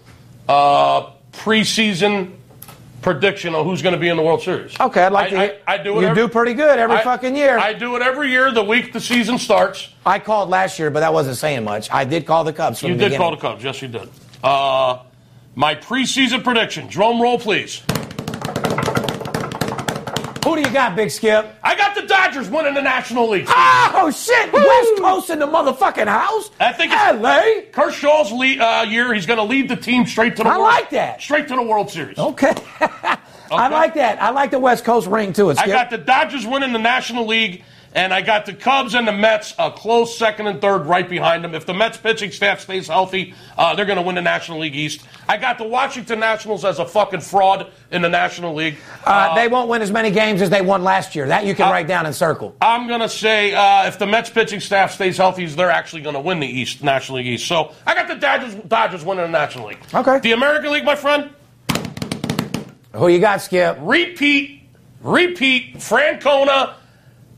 uh, 0.48 1.10
preseason 1.32 2.32
prediction 3.00 3.52
on 3.54 3.64
who's 3.64 3.82
going 3.82 3.94
to 3.94 3.98
be 4.00 4.08
in 4.08 4.16
the 4.16 4.22
World 4.22 4.42
Series. 4.42 4.78
Okay, 4.78 5.02
I'd 5.02 5.12
like 5.12 5.30
to 5.30 5.36
I, 5.36 5.44
hear- 5.46 5.58
I, 5.66 5.74
I 5.74 5.78
do 5.78 5.98
it 5.98 6.02
you 6.02 6.06
every, 6.08 6.22
do 6.22 6.28
pretty 6.28 6.54
good 6.54 6.78
every 6.78 6.96
I- 6.96 7.02
fucking 7.04 7.34
year. 7.34 7.58
I 7.58 7.72
do 7.72 7.96
it 7.96 8.02
every 8.02 8.30
year 8.30 8.52
the 8.52 8.62
week 8.62 8.92
the 8.92 9.00
season 9.00 9.38
starts. 9.38 9.88
I 10.06 10.18
called 10.20 10.48
last 10.50 10.78
year, 10.78 10.90
but 10.90 11.00
that 11.00 11.12
wasn't 11.12 11.36
saying 11.36 11.64
much. 11.64 11.90
I 11.90 12.04
did 12.04 12.26
call 12.26 12.44
the 12.44 12.52
Cubs. 12.52 12.78
From 12.80 12.90
You 12.90 12.96
the 12.96 13.08
did 13.08 13.18
call 13.18 13.32
the. 13.32 13.36
Cubs. 13.38 13.64
Yes, 13.64 13.82
you 13.82 13.88
did. 13.88 14.08
Uh, 14.44 14.98
my 15.56 15.74
preseason 15.74 16.44
prediction. 16.44 16.86
Drum 16.86 17.20
roll, 17.20 17.38
please. 17.38 17.82
Who 20.44 20.56
do 20.56 20.62
you 20.62 20.70
got, 20.70 20.96
Big 20.96 21.10
Skip? 21.10 21.54
I 21.62 21.76
got 21.76 21.94
the 21.94 22.02
Dodgers 22.02 22.50
winning 22.50 22.74
the 22.74 22.82
National 22.82 23.28
League. 23.28 23.46
Oh 23.48 24.10
shit! 24.12 24.52
West 24.52 24.96
Coast 24.98 25.30
in 25.30 25.38
the 25.38 25.46
motherfucking 25.46 26.08
house. 26.08 26.50
I 26.58 26.72
think 26.72 26.92
it's- 26.92 27.14
L.A. 27.14 27.62
Kershaw's 27.72 28.32
lead, 28.32 28.60
uh, 28.60 28.84
year, 28.88 29.14
he's 29.14 29.26
going 29.26 29.36
to 29.38 29.44
lead 29.44 29.68
the 29.68 29.76
team 29.76 30.04
straight 30.06 30.36
to 30.36 30.42
the 30.42 30.48
World 30.48 30.56
Series. 30.56 30.56
I 30.56 30.58
World, 30.58 30.74
like 30.82 30.90
that. 30.90 31.20
Straight 31.22 31.48
to 31.48 31.54
the 31.56 31.62
World 31.62 31.90
Series. 31.90 32.18
Okay. 32.18 32.54
I 33.52 33.68
like 33.68 33.94
that. 33.94 34.20
I 34.20 34.30
like 34.30 34.50
the 34.50 34.58
West 34.58 34.84
Coast 34.84 35.06
ring 35.06 35.32
too. 35.32 35.50
It's 35.50 35.60
I 35.60 35.66
got 35.66 35.90
the 35.90 35.98
Dodgers 35.98 36.46
winning 36.46 36.72
the 36.72 36.78
National 36.78 37.26
League, 37.26 37.62
and 37.94 38.12
I 38.14 38.22
got 38.22 38.46
the 38.46 38.54
Cubs 38.54 38.94
and 38.94 39.06
the 39.06 39.12
Mets 39.12 39.54
a 39.58 39.70
close 39.70 40.16
second 40.16 40.46
and 40.46 40.60
third 40.60 40.86
right 40.86 41.08
behind 41.08 41.44
them. 41.44 41.54
If 41.54 41.66
the 41.66 41.74
Mets 41.74 41.96
pitching 41.98 42.30
staff 42.30 42.60
stays 42.60 42.88
healthy, 42.88 43.34
uh, 43.58 43.74
they're 43.74 43.84
going 43.84 43.96
to 43.96 44.02
win 44.02 44.14
the 44.14 44.22
National 44.22 44.60
League 44.60 44.74
East. 44.76 45.02
I 45.28 45.36
got 45.36 45.58
the 45.58 45.64
Washington 45.64 46.18
Nationals 46.20 46.64
as 46.64 46.78
a 46.78 46.86
fucking 46.86 47.20
fraud 47.20 47.70
in 47.90 48.02
the 48.02 48.08
National 48.08 48.54
League. 48.54 48.76
Uh, 49.04 49.34
they 49.34 49.48
won't 49.48 49.68
win 49.68 49.82
as 49.82 49.90
many 49.90 50.10
games 50.10 50.40
as 50.42 50.50
they 50.50 50.62
won 50.62 50.82
last 50.82 51.14
year. 51.14 51.26
That 51.28 51.44
you 51.44 51.54
can 51.54 51.68
Uh, 51.68 51.72
write 51.72 51.86
down 51.86 52.06
and 52.06 52.14
circle. 52.14 52.56
I'm 52.60 52.88
going 52.88 53.00
to 53.00 53.08
say 53.08 53.52
uh, 53.54 53.86
if 53.86 53.98
the 53.98 54.06
Mets 54.06 54.30
pitching 54.30 54.60
staff 54.60 54.92
stays 54.92 55.16
healthy, 55.16 55.46
they're 55.46 55.70
actually 55.70 56.02
going 56.02 56.14
to 56.14 56.20
win 56.20 56.40
the 56.40 56.46
East, 56.46 56.82
National 56.82 57.18
League 57.18 57.26
East. 57.26 57.46
So 57.46 57.72
I 57.86 57.94
got 57.94 58.08
the 58.08 58.16
Dodgers, 58.16 58.54
Dodgers 58.54 59.04
winning 59.04 59.24
the 59.24 59.30
National 59.30 59.68
League. 59.68 59.78
Okay. 59.94 60.18
The 60.20 60.32
American 60.32 60.72
League, 60.72 60.84
my 60.84 60.96
friend, 60.96 61.30
Who 62.94 63.08
you 63.08 63.20
got, 63.20 63.40
Skip? 63.42 63.78
repeat 63.80 64.60
repeat. 65.02 65.74
Francona, 65.78 66.74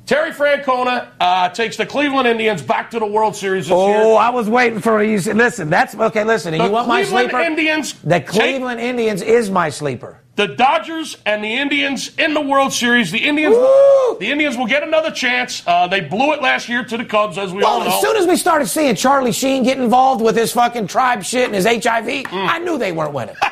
Terry 0.07 0.33
Francona 0.33 1.09
uh, 1.19 1.49
takes 1.49 1.79
the 1.79 1.87
Cleveland 1.87 2.29
Indians 2.29 2.61
back 2.61 2.91
to 2.91 2.99
the 2.99 3.07
World 3.07 3.35
Series 3.35 3.69
this 3.69 3.71
year. 3.77 3.97
Oh, 4.03 4.17
I 4.17 4.29
was 4.29 4.51
waiting 4.51 4.81
for 4.81 5.03
you. 5.03 5.17
Listen, 5.33 5.71
that's 5.71 5.95
okay. 5.95 6.25
Listen, 6.25 6.53
and 6.53 6.61
The 6.61 6.67
you 6.67 6.73
want 6.73 6.89
my 6.89 7.03
Cleveland 7.05 7.31
sleeper? 7.31 7.41
Indians 7.43 7.93
The 7.95 8.09
take- 8.21 8.27
Cleveland 8.27 8.81
Indians 8.81 9.23
is 9.23 9.51
my 9.51 9.71
sleeper. 9.71 10.21
The 10.37 10.49
Dodgers 10.49 11.17
and 11.25 11.43
the 11.45 11.55
Indians 11.55 12.11
in 12.19 12.35
the 12.35 12.41
World 12.41 12.73
Series. 12.73 13.13
The 13.13 13.25
Indians, 13.25 13.55
Woo! 13.55 14.19
the 14.19 14.27
Indians 14.31 14.57
will 14.59 14.67
get 14.67 14.83
another 14.83 15.13
chance. 15.13 15.63
Uh, 15.67 15.87
they 15.87 16.01
blew 16.01 16.33
it 16.35 16.43
last 16.43 16.69
year 16.69 16.85
to 16.85 16.97
the 16.99 17.05
Cubs, 17.05 17.39
as 17.39 17.53
we 17.55 17.63
all 17.63 17.79
Well, 17.79 17.89
know. 17.89 17.95
as 17.95 18.03
soon 18.03 18.17
as 18.17 18.27
we 18.27 18.37
started 18.37 18.67
seeing 18.67 18.97
Charlie 18.97 19.31
Sheen 19.33 19.63
get 19.63 19.79
involved 19.79 20.21
with 20.23 20.37
his 20.37 20.53
fucking 20.53 20.89
tribe 20.89 21.23
shit 21.23 21.47
and 21.47 21.55
his 21.55 21.65
HIV, 21.67 22.27
I 22.33 22.59
knew 22.59 22.77
they 22.79 22.91
weren't 22.93 23.13
winning. 23.15 23.37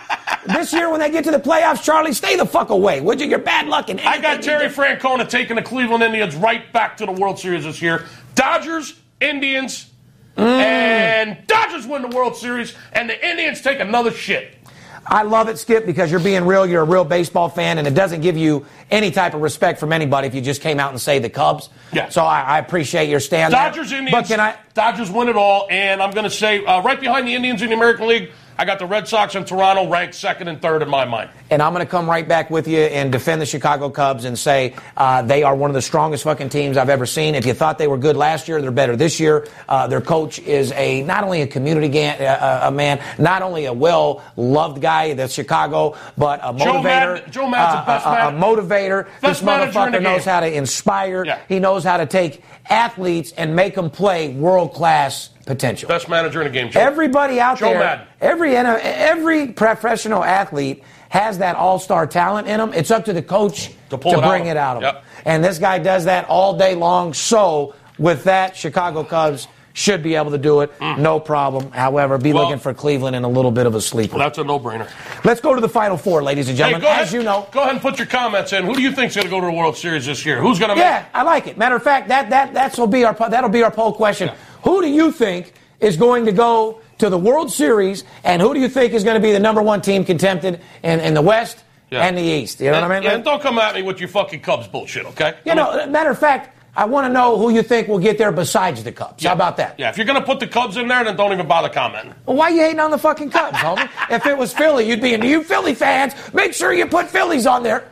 this 0.47 0.73
year, 0.73 0.91
when 0.91 1.01
they 1.01 1.11
get 1.11 1.25
to 1.25 1.31
the 1.31 1.39
playoffs, 1.39 1.83
Charlie, 1.83 2.13
stay 2.13 2.37
the 2.37 2.47
fuck 2.47 2.71
away, 2.71 3.01
would 3.01 3.21
you? 3.21 3.27
You're 3.27 3.39
bad 3.39 3.67
luck 3.67 3.89
in 3.89 4.01
I 4.01 4.21
got 4.21 4.43
Terry. 4.43 4.69
Francona 4.69 5.29
taking 5.29 5.57
the 5.57 5.63
Cleveland 5.63 6.03
Indians 6.03 6.35
right 6.37 6.73
back 6.73 6.97
to 6.99 7.07
the 7.07 7.13
World 7.13 7.39
Series 7.39 7.65
this 7.65 7.81
year. 7.81 8.07
Dodgers, 8.35 8.99
Indians, 9.21 9.91
and 10.37 11.47
Dodgers 11.47 11.87
win 11.87 12.03
the 12.03 12.09
World 12.09 12.37
Series, 12.37 12.75
and 12.93 13.09
the 13.09 13.29
Indians 13.29 13.61
take 13.61 13.81
another 13.81 14.11
shit. 14.11 14.57
I 15.05 15.23
love 15.23 15.49
it, 15.49 15.59
Skip, 15.59 15.85
because 15.85 16.11
you're 16.11 16.21
being 16.21 16.45
real. 16.45 16.65
You're 16.65 16.83
a 16.83 16.87
real 16.87 17.05
baseball 17.05 17.49
fan, 17.49 17.79
and 17.79 17.89
it 17.89 17.95
doesn't 17.95 18.21
give 18.21 18.37
you 18.37 18.67
any 18.91 19.11
type 19.11 19.35
of 19.35 19.43
respect 19.43 19.81
from 19.81 19.93
anybody 19.93 20.29
if 20.29 20.35
you 20.35 20.41
just 20.41 20.61
came 20.61 20.79
out 20.79 20.93
and 20.93 21.01
say 21.01 21.19
the 21.19 21.29
Cubs. 21.29 21.71
Yeah. 21.93 22.09
So 22.09 22.23
I, 22.23 22.43
I 22.43 22.59
appreciate 22.61 23.09
your 23.09 23.19
stand. 23.19 23.53
there. 23.53 23.69
Dodgers, 23.69 23.91
Indians. 23.91 24.13
But 24.13 24.27
can 24.27 24.39
I? 24.39 24.57
Dodgers 24.75 25.11
win 25.11 25.29
it 25.29 25.37
all, 25.37 25.67
and 25.71 26.01
I'm 26.01 26.13
going 26.13 26.25
to 26.25 26.31
say 26.31 26.65
uh, 26.65 26.83
right 26.83 27.01
behind 27.01 27.27
the 27.27 27.35
Indians 27.35 27.63
in 27.63 27.71
the 27.71 27.75
American 27.75 28.07
League, 28.07 28.31
I 28.59 28.65
got 28.65 28.79
the 28.79 28.87
Red 28.87 29.09
Sox 29.09 29.35
and 29.35 29.47
Toronto 29.47 29.89
ranked 29.89 30.15
second 30.15 30.49
and 30.49 30.61
third 30.61 30.83
in 30.83 30.89
my 30.89 31.05
mind. 31.05 31.31
And 31.51 31.61
I'm 31.63 31.73
going 31.73 31.85
to 31.85 31.91
come 31.91 32.09
right 32.09 32.27
back 32.27 32.51
with 32.51 32.69
you 32.69 32.79
and 32.79 33.11
defend 33.13 33.41
the 33.41 33.47
Chicago 33.47 33.91
Cubs 33.91 34.25
and 34.25 34.39
say 34.39 34.75
uh, 34.97 35.23
they 35.23 35.43
are 35.43 35.55
one 35.55 35.71
of 35.71 35.75
the 35.75 35.83
strongest 35.83 36.25
fucking 36.25 36.49
teams 36.49 36.77
I've 36.77 36.89
ever 36.89 37.07
seen. 37.07 37.35
If 37.35 37.47
you 37.47 37.55
thought 37.55 37.79
they 37.79 37.89
were 37.89 37.99
good 37.99 38.17
last 38.17 38.49
year, 38.49 38.61
they're 38.63 38.71
better 38.71 38.97
this 38.97 39.19
year. 39.21 39.47
Uh, 39.69 39.87
their 39.87 40.01
coach 40.01 40.39
is 40.39 40.73
a 40.73 41.03
not 41.03 41.25
only 41.25 41.43
a 41.43 41.47
community 41.47 41.89
ga- 41.89 42.25
uh, 42.27 42.69
a 42.69 42.71
man, 42.71 43.01
not 43.19 43.43
only 43.43 43.67
a 43.67 43.73
well 43.73 44.23
loved 44.37 44.81
guy 44.81 45.15
that's 45.15 45.35
Chicago, 45.35 45.97
but 46.17 46.41
a 46.43 46.53
motivator. 46.53 46.83
Maddon- 46.83 47.31
Joe 47.33 47.49
Maddon's 47.49 47.75
the 47.75 47.79
uh, 47.81 47.87
best 47.87 48.07
a, 48.07 48.09
a, 48.09 48.13
man- 48.13 48.35
a 48.35 48.39
motivator. 48.47 49.05
best 49.21 49.41
this 49.41 49.43
manager 49.43 49.87
in 49.87 49.93
the 49.93 49.99
motherfucker 49.99 50.03
knows 50.03 50.25
how 50.25 50.41
to 50.41 50.53
inspire. 50.55 51.25
Yeah. 51.25 51.39
He 51.49 51.59
knows 51.59 51.85
how 51.85 51.97
to 51.97 52.07
take 52.07 52.43
athletes 52.69 53.33
and 53.33 53.57
make 53.57 53.75
them 53.75 53.91
play 53.91 54.33
world 54.35 54.73
class 54.73 55.31
potential. 55.47 55.89
Best 55.89 56.09
manager 56.09 56.41
in 56.43 56.47
the 56.49 56.53
game. 56.53 56.71
Joe. 56.71 56.81
Everybody 56.81 57.41
out 57.41 57.59
Joe 57.59 57.71
there, 57.71 57.79
Maddon. 57.81 58.07
every 58.21 58.57
every 58.57 59.49
professional 59.49 60.23
athlete 60.25 60.83
has 61.09 61.39
that 61.39 61.57
all-star 61.57 62.07
talent 62.07 62.49
in 62.49 62.59
them. 62.59 62.73
It's 62.73 62.91
up 62.91 63.05
to 63.05 63.13
the 63.13 63.23
coach 63.23 63.71
To 63.91 63.99
pull 63.99 64.19
it 64.19 64.23
bring 64.27 64.43
of 64.43 64.49
it 64.49 64.57
out 64.57 64.77
of 64.77 64.83
them. 64.83 64.95
them. 64.95 65.05
And 65.27 65.45
this 65.45 65.59
guy 65.59 65.79
does 65.79 66.05
that 66.07 66.27
all 66.29 66.57
day 66.57 66.75
long. 66.75 67.13
So 67.13 67.75
with 67.99 68.25
that, 68.25 68.57
Chicago 68.57 69.05
Cubs 69.05 69.47
should 69.75 70.03
be 70.03 70.17
able 70.17 70.31
to 70.31 70.37
do 70.39 70.61
it, 70.61 70.71
no 70.99 71.19
problem. 71.19 71.71
However, 71.73 72.19
be 72.19 72.31
Mm. 72.31 72.35
Well- 72.35 72.43
looking 72.45 72.59
for 72.59 72.75
Cleveland 72.75 73.17
in 73.17 73.25
a 73.25 73.29
little 73.29 73.51
bit 73.51 73.65
of 73.65 73.75
a 73.75 73.81
sleeper. 73.81 74.19
That's 74.19 74.37
a 74.37 74.45
no-brainer. 74.45 74.87
Let's 75.25 75.41
go 75.41 75.55
to 75.55 75.63
the 75.63 75.69
Final 75.69 75.97
Four, 75.97 76.23
ladies 76.23 76.49
and 76.51 76.59
Hey, 76.59 76.65
gentlemen. 76.65 76.83
go 76.83 76.89
ahead, 76.89 77.03
As 77.05 77.13
you 77.15 77.23
know, 77.23 77.47
go 77.53 77.61
ahead 77.61 77.73
and 77.73 77.81
put 77.81 77.97
your 77.99 78.07
comments 78.07 78.53
in. 78.53 78.65
Who 78.67 78.75
do 78.75 78.83
you 78.83 78.93
think's 78.93 79.15
going 79.15 79.25
to 79.25 79.31
go 79.31 79.41
to 79.41 79.47
the 79.47 79.53
World 79.53 79.79
Series 79.79 80.05
this 80.05 80.27
year? 80.27 80.41
Who's 80.43 80.59
going 80.59 80.69
to 80.71 80.75
make? 80.75 80.85
Yeah, 80.85 81.05
I 81.15 81.23
like 81.23 81.47
it. 81.47 81.57
Matter 81.57 81.77
of 81.77 81.83
fact, 81.83 82.09
that 82.09 82.29
that 82.29 82.53
that's 82.53 82.77
will 82.77 82.87
be 82.87 83.05
our 83.07 83.15
that'll 83.15 83.49
be 83.49 83.63
our 83.63 83.71
poll 83.71 83.95
question. 83.95 84.31
Who 84.65 84.83
do 84.83 84.89
you 84.89 85.13
think 85.13 85.53
is 85.81 85.97
going 85.97 86.27
to 86.27 86.33
go 86.33 86.81
to 86.99 87.09
the 87.11 87.19
World 87.19 87.51
Series, 87.51 88.05
and 88.23 88.41
who 88.41 88.55
do 88.55 88.61
you 88.61 88.69
think 88.69 88.93
is 88.93 89.03
going 89.05 89.21
to 89.21 89.27
be 89.27 89.33
the 89.33 89.41
number 89.41 89.61
one 89.63 89.81
team 89.81 90.05
contended 90.05 90.61
in, 90.83 91.01
in 91.01 91.15
the 91.15 91.23
West 91.23 91.65
Yeah. 91.91 92.07
and 92.07 92.17
the 92.17 92.23
East? 92.23 92.61
You 92.61 92.71
know 92.71 92.75
and, 92.79 92.83
what 92.89 92.93
I 92.93 93.01
mean? 93.01 93.03
yeah, 93.05 93.15
and 93.15 93.25
don't 93.25 93.43
come 93.43 93.59
at 93.59 93.75
me 93.75 93.83
with 93.83 93.99
your 93.99 94.09
fucking 94.09 94.41
Cubs 94.41 94.69
bullshit, 94.69 95.07
okay? 95.07 95.35
you 95.45 95.55
know, 95.55 95.87
matter 95.89 96.11
of 96.11 96.19
fact, 96.19 96.57
I 96.75 96.87
want 96.87 97.07
to 97.07 97.13
know 97.13 97.37
who 97.37 97.51
you 97.51 97.63
think 97.63 97.89
will 97.89 97.99
get 97.99 98.17
there 98.17 98.33
besides 98.33 98.83
the 98.83 98.93
Cubs. 98.93 99.25
How 99.25 99.35
about 99.35 99.59
that? 99.59 99.75
Yeah, 99.79 99.91
if 99.91 99.99
you're 99.99 100.07
going 100.07 100.19
to 100.19 100.25
put 100.25 100.41
the 100.41 100.47
Cubs 100.47 100.79
in 100.79 100.89
there, 100.89 101.05
then 101.05 101.17
don't 101.17 101.33
even 101.33 101.47
bother 101.47 101.69
commenting. 101.69 102.15
Well, 102.25 102.37
why 102.37 102.49
you 102.49 102.61
hating 102.63 102.81
on 102.81 102.91
the 102.91 102.99
fucking 102.99 103.31
Cubs, 103.31 103.59
homie? 103.59 103.91
If 104.11 104.25
it 104.25 104.39
was 104.39 104.55
Philly, 104.55 104.89
you'd 104.89 105.03
be 105.03 105.13
in 105.13 105.23
you 105.23 105.43
Philly 105.43 105.75
fans. 105.75 106.15
Make 106.33 106.55
sure 106.55 106.73
you 106.73 106.87
put 106.87 107.09
Phillies 107.09 107.47
on 107.47 107.63
there. 107.63 107.91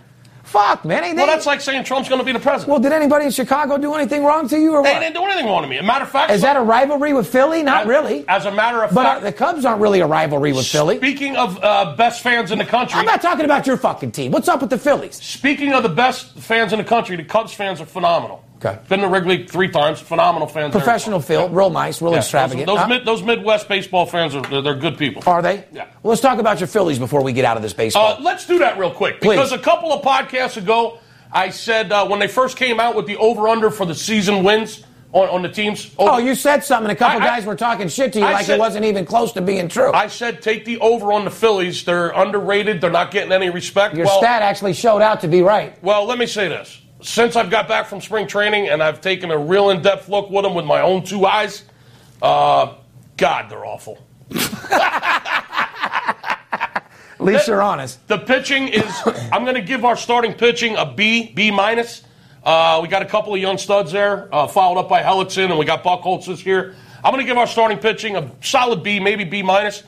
Fuck, 0.51 0.85
man. 0.85 1.05
Ain't 1.05 1.17
Well, 1.17 1.27
they- 1.27 1.33
that's 1.33 1.47
like 1.47 1.61
saying 1.61 1.85
Trump's 1.85 2.09
going 2.09 2.19
to 2.19 2.25
be 2.25 2.33
the 2.33 2.41
president. 2.41 2.71
well, 2.71 2.81
did 2.81 2.91
anybody 2.93 3.25
in 3.25 3.31
Chicago 3.31 3.79
do 3.79 3.95
anything 3.95 4.25
wrong 4.25 4.49
to 4.49 4.59
you 4.59 4.75
or 4.75 4.83
they 4.83 4.93
what? 4.93 4.99
didn't 4.99 5.15
do 5.15 5.23
anything 5.25 5.47
wrong 5.47 5.63
to 5.63 5.69
me. 5.69 5.77
As 5.79 5.83
a 5.85 5.87
matter 5.87 6.05
of 6.05 6.11
fact, 6.11 6.33
Is 6.33 6.43
that 6.43 6.57
a 6.57 6.61
rivalry 6.61 7.13
with 7.13 7.29
Philly? 7.29 7.63
Not 7.63 7.83
as- 7.83 7.87
really. 7.89 8.25
As 8.27 8.47
a 8.47 8.51
matter 8.51 8.83
of 8.83 8.93
But 8.93 9.07
uh, 9.07 9.11
fact, 9.11 9.23
the 9.23 9.33
Cubs 9.33 9.65
aren't 9.65 9.81
really 9.81 10.01
a 10.01 10.07
rivalry 10.09 10.53
with 10.53 10.67
Philly. 10.67 10.97
speaking 10.97 11.37
of 11.37 11.63
uh, 11.63 11.95
best 11.97 12.23
fans 12.23 12.51
in 12.51 12.59
the 12.59 12.65
country, 12.65 12.99
I'm 12.99 13.07
not 13.07 13.23
talking 13.23 13.45
about 13.45 13.65
your 13.69 13.77
fucking 13.77 14.11
team. 14.11 14.33
What's 14.33 14.49
up 14.49 14.61
with 14.61 14.71
the 14.71 14.79
Phillies? 14.79 15.15
speaking 15.23 15.73
of 15.73 15.85
the 15.85 15.89
best 15.89 16.37
fans 16.39 16.73
in 16.73 16.79
the 16.79 16.85
country, 16.85 17.15
the 17.17 17.23
Cubs 17.25 17.53
fans 17.53 17.81
are 17.81 17.87
phenomenal. 17.87 18.43
Okay. 18.63 18.79
Been 18.89 19.01
to 19.01 19.09
Wrigley 19.09 19.47
three 19.47 19.69
times. 19.69 20.01
Phenomenal 20.01 20.47
fans. 20.47 20.73
there. 20.73 20.83
Professional 20.83 21.21
field, 21.21 21.55
real 21.57 21.71
nice, 21.71 22.03
real 22.03 22.13
Yeah, 22.13 22.19
extravagant. 22.19 22.67
Those, 22.67 22.75
those, 22.77 22.83
Huh? 22.83 22.89
mid, 22.89 23.05
those 23.07 23.23
Midwest 23.23 23.69
baseball 23.69 24.05
fans 24.05 24.35
are 24.35 24.43
they're, 24.43 24.61
they're 24.61 24.75
good 24.75 24.99
people. 24.99 25.23
Are 25.27 25.41
they? 25.41 25.65
Yeah. 25.73 25.87
Well, 26.03 26.11
let's 26.11 26.21
talk 26.21 26.39
about 26.39 26.61
your 26.61 26.67
Phillies 26.67 26.99
before 26.99 27.23
we 27.23 27.33
get 27.33 27.47
out 27.47 27.57
of 27.57 27.63
this 27.63 27.73
baseball. 27.73 28.17
Uh, 28.19 28.21
let's 28.21 28.47
do 28.47 28.59
that 28.59 28.79
real 28.79 28.91
quick 28.91 29.21
Please. 29.21 29.37
because 29.37 29.53
a 29.53 29.59
couple 29.59 29.93
of 29.93 30.03
podcasts 30.03 30.59
ago, 30.59 30.99
I 31.33 31.49
said 31.51 31.91
uh, 31.91 32.07
when 32.07 32.21
they 32.21 32.29
first 32.29 32.59
came 32.59 32.79
out 32.81 32.95
with 32.95 33.07
the 33.07 33.17
over/under 33.17 33.71
for 33.71 33.87
the 33.87 33.95
season 33.95 34.45
wins 34.45 34.85
on, 35.13 35.29
on 35.31 35.43
the 35.43 35.49
teams. 35.49 35.93
oh, 35.99 36.19
you 36.19 36.35
said 36.35 36.63
something. 36.63 36.91
A 36.91 36.95
couple 36.95 37.21
I- 37.23 37.25
I- 37.25 37.29
guys 37.29 37.47
were 37.47 37.57
talking 37.57 37.89
shit 37.89 38.13
to 38.13 38.19
you 38.19 38.27
I 38.27 38.33
like 38.33 38.45
said- 38.47 38.57
it 38.57 38.61
wasn't 38.61 38.85
even 38.85 39.07
close 39.07 39.33
to 39.33 39.41
being 39.41 39.69
true. 39.69 39.91
I 39.93 40.09
said 40.09 40.43
take 40.43 40.67
the 40.67 40.79
over 40.81 41.13
on 41.15 41.25
the 41.25 41.31
Phillies. 41.31 41.83
They're 41.85 42.11
underrated. 42.11 42.81
They're 42.83 42.91
not 42.91 43.11
getting 43.11 43.33
any 43.33 43.49
respect. 43.49 43.97
your 43.97 44.05
well, 44.07 44.19
stat 44.19 44.43
actually 44.43 44.75
showed 44.75 45.01
out 45.01 45.21
to 45.23 45.29
be 45.29 45.41
right. 45.41 45.83
well, 45.83 46.05
let 46.05 46.19
me 46.19 46.27
say 46.27 46.47
this. 46.49 46.80
Since 47.03 47.37
I've 47.37 47.51
got 47.51 47.69
back 47.69 47.87
from 47.87 48.01
spring 48.01 48.27
training 48.27 48.69
and 48.69 48.83
I've 48.83 49.01
taken 49.01 49.31
a 49.31 49.39
real 49.39 49.71
in-depth 49.71 50.09
look 50.09 50.31
with 50.31 50.45
them 50.45 50.55
with 50.55 50.65
my 50.65 50.81
own 50.81 51.05
two 51.05 51.27
eyes, 51.27 51.65
uh, 52.23 52.75
God, 53.17 53.51
they're 53.51 53.65
awful. 53.65 53.99
At 57.21 57.27
least 57.27 57.49
you're 57.49 57.63
honest. 57.63 58.07
The 58.09 58.19
pitching 58.19 58.69
is. 58.69 58.85
I'm 59.33 59.45
going 59.45 59.57
to 59.57 59.63
give 59.63 59.85
our 59.85 59.97
starting 59.97 60.33
pitching 60.33 60.77
a 60.77 60.87
B, 60.91 61.33
B 61.35 61.51
minus. 61.51 62.03
Uh, 62.43 62.79
we 62.83 62.89
got 62.89 63.03
a 63.03 63.07
couple 63.07 63.35
of 63.35 63.41
young 63.41 63.59
studs 63.59 63.93
there, 63.93 64.35
uh, 64.35 64.47
followed 64.47 64.81
up 64.81 64.89
by 64.89 65.03
Hellickson, 65.03 65.51
and 65.51 65.59
we 65.59 65.67
got 65.67 65.85
Buchholz 65.85 66.25
this 66.27 66.47
year. 66.47 66.75
I'm 67.05 67.13
going 67.13 67.23
to 67.25 67.27
give 67.31 67.37
our 67.37 67.47
starting 67.47 67.77
pitching 67.79 68.17
a 68.17 68.31
solid 68.41 68.83
B, 68.83 68.99
maybe 69.01 69.25
B 69.25 69.43
minus. 69.43 69.83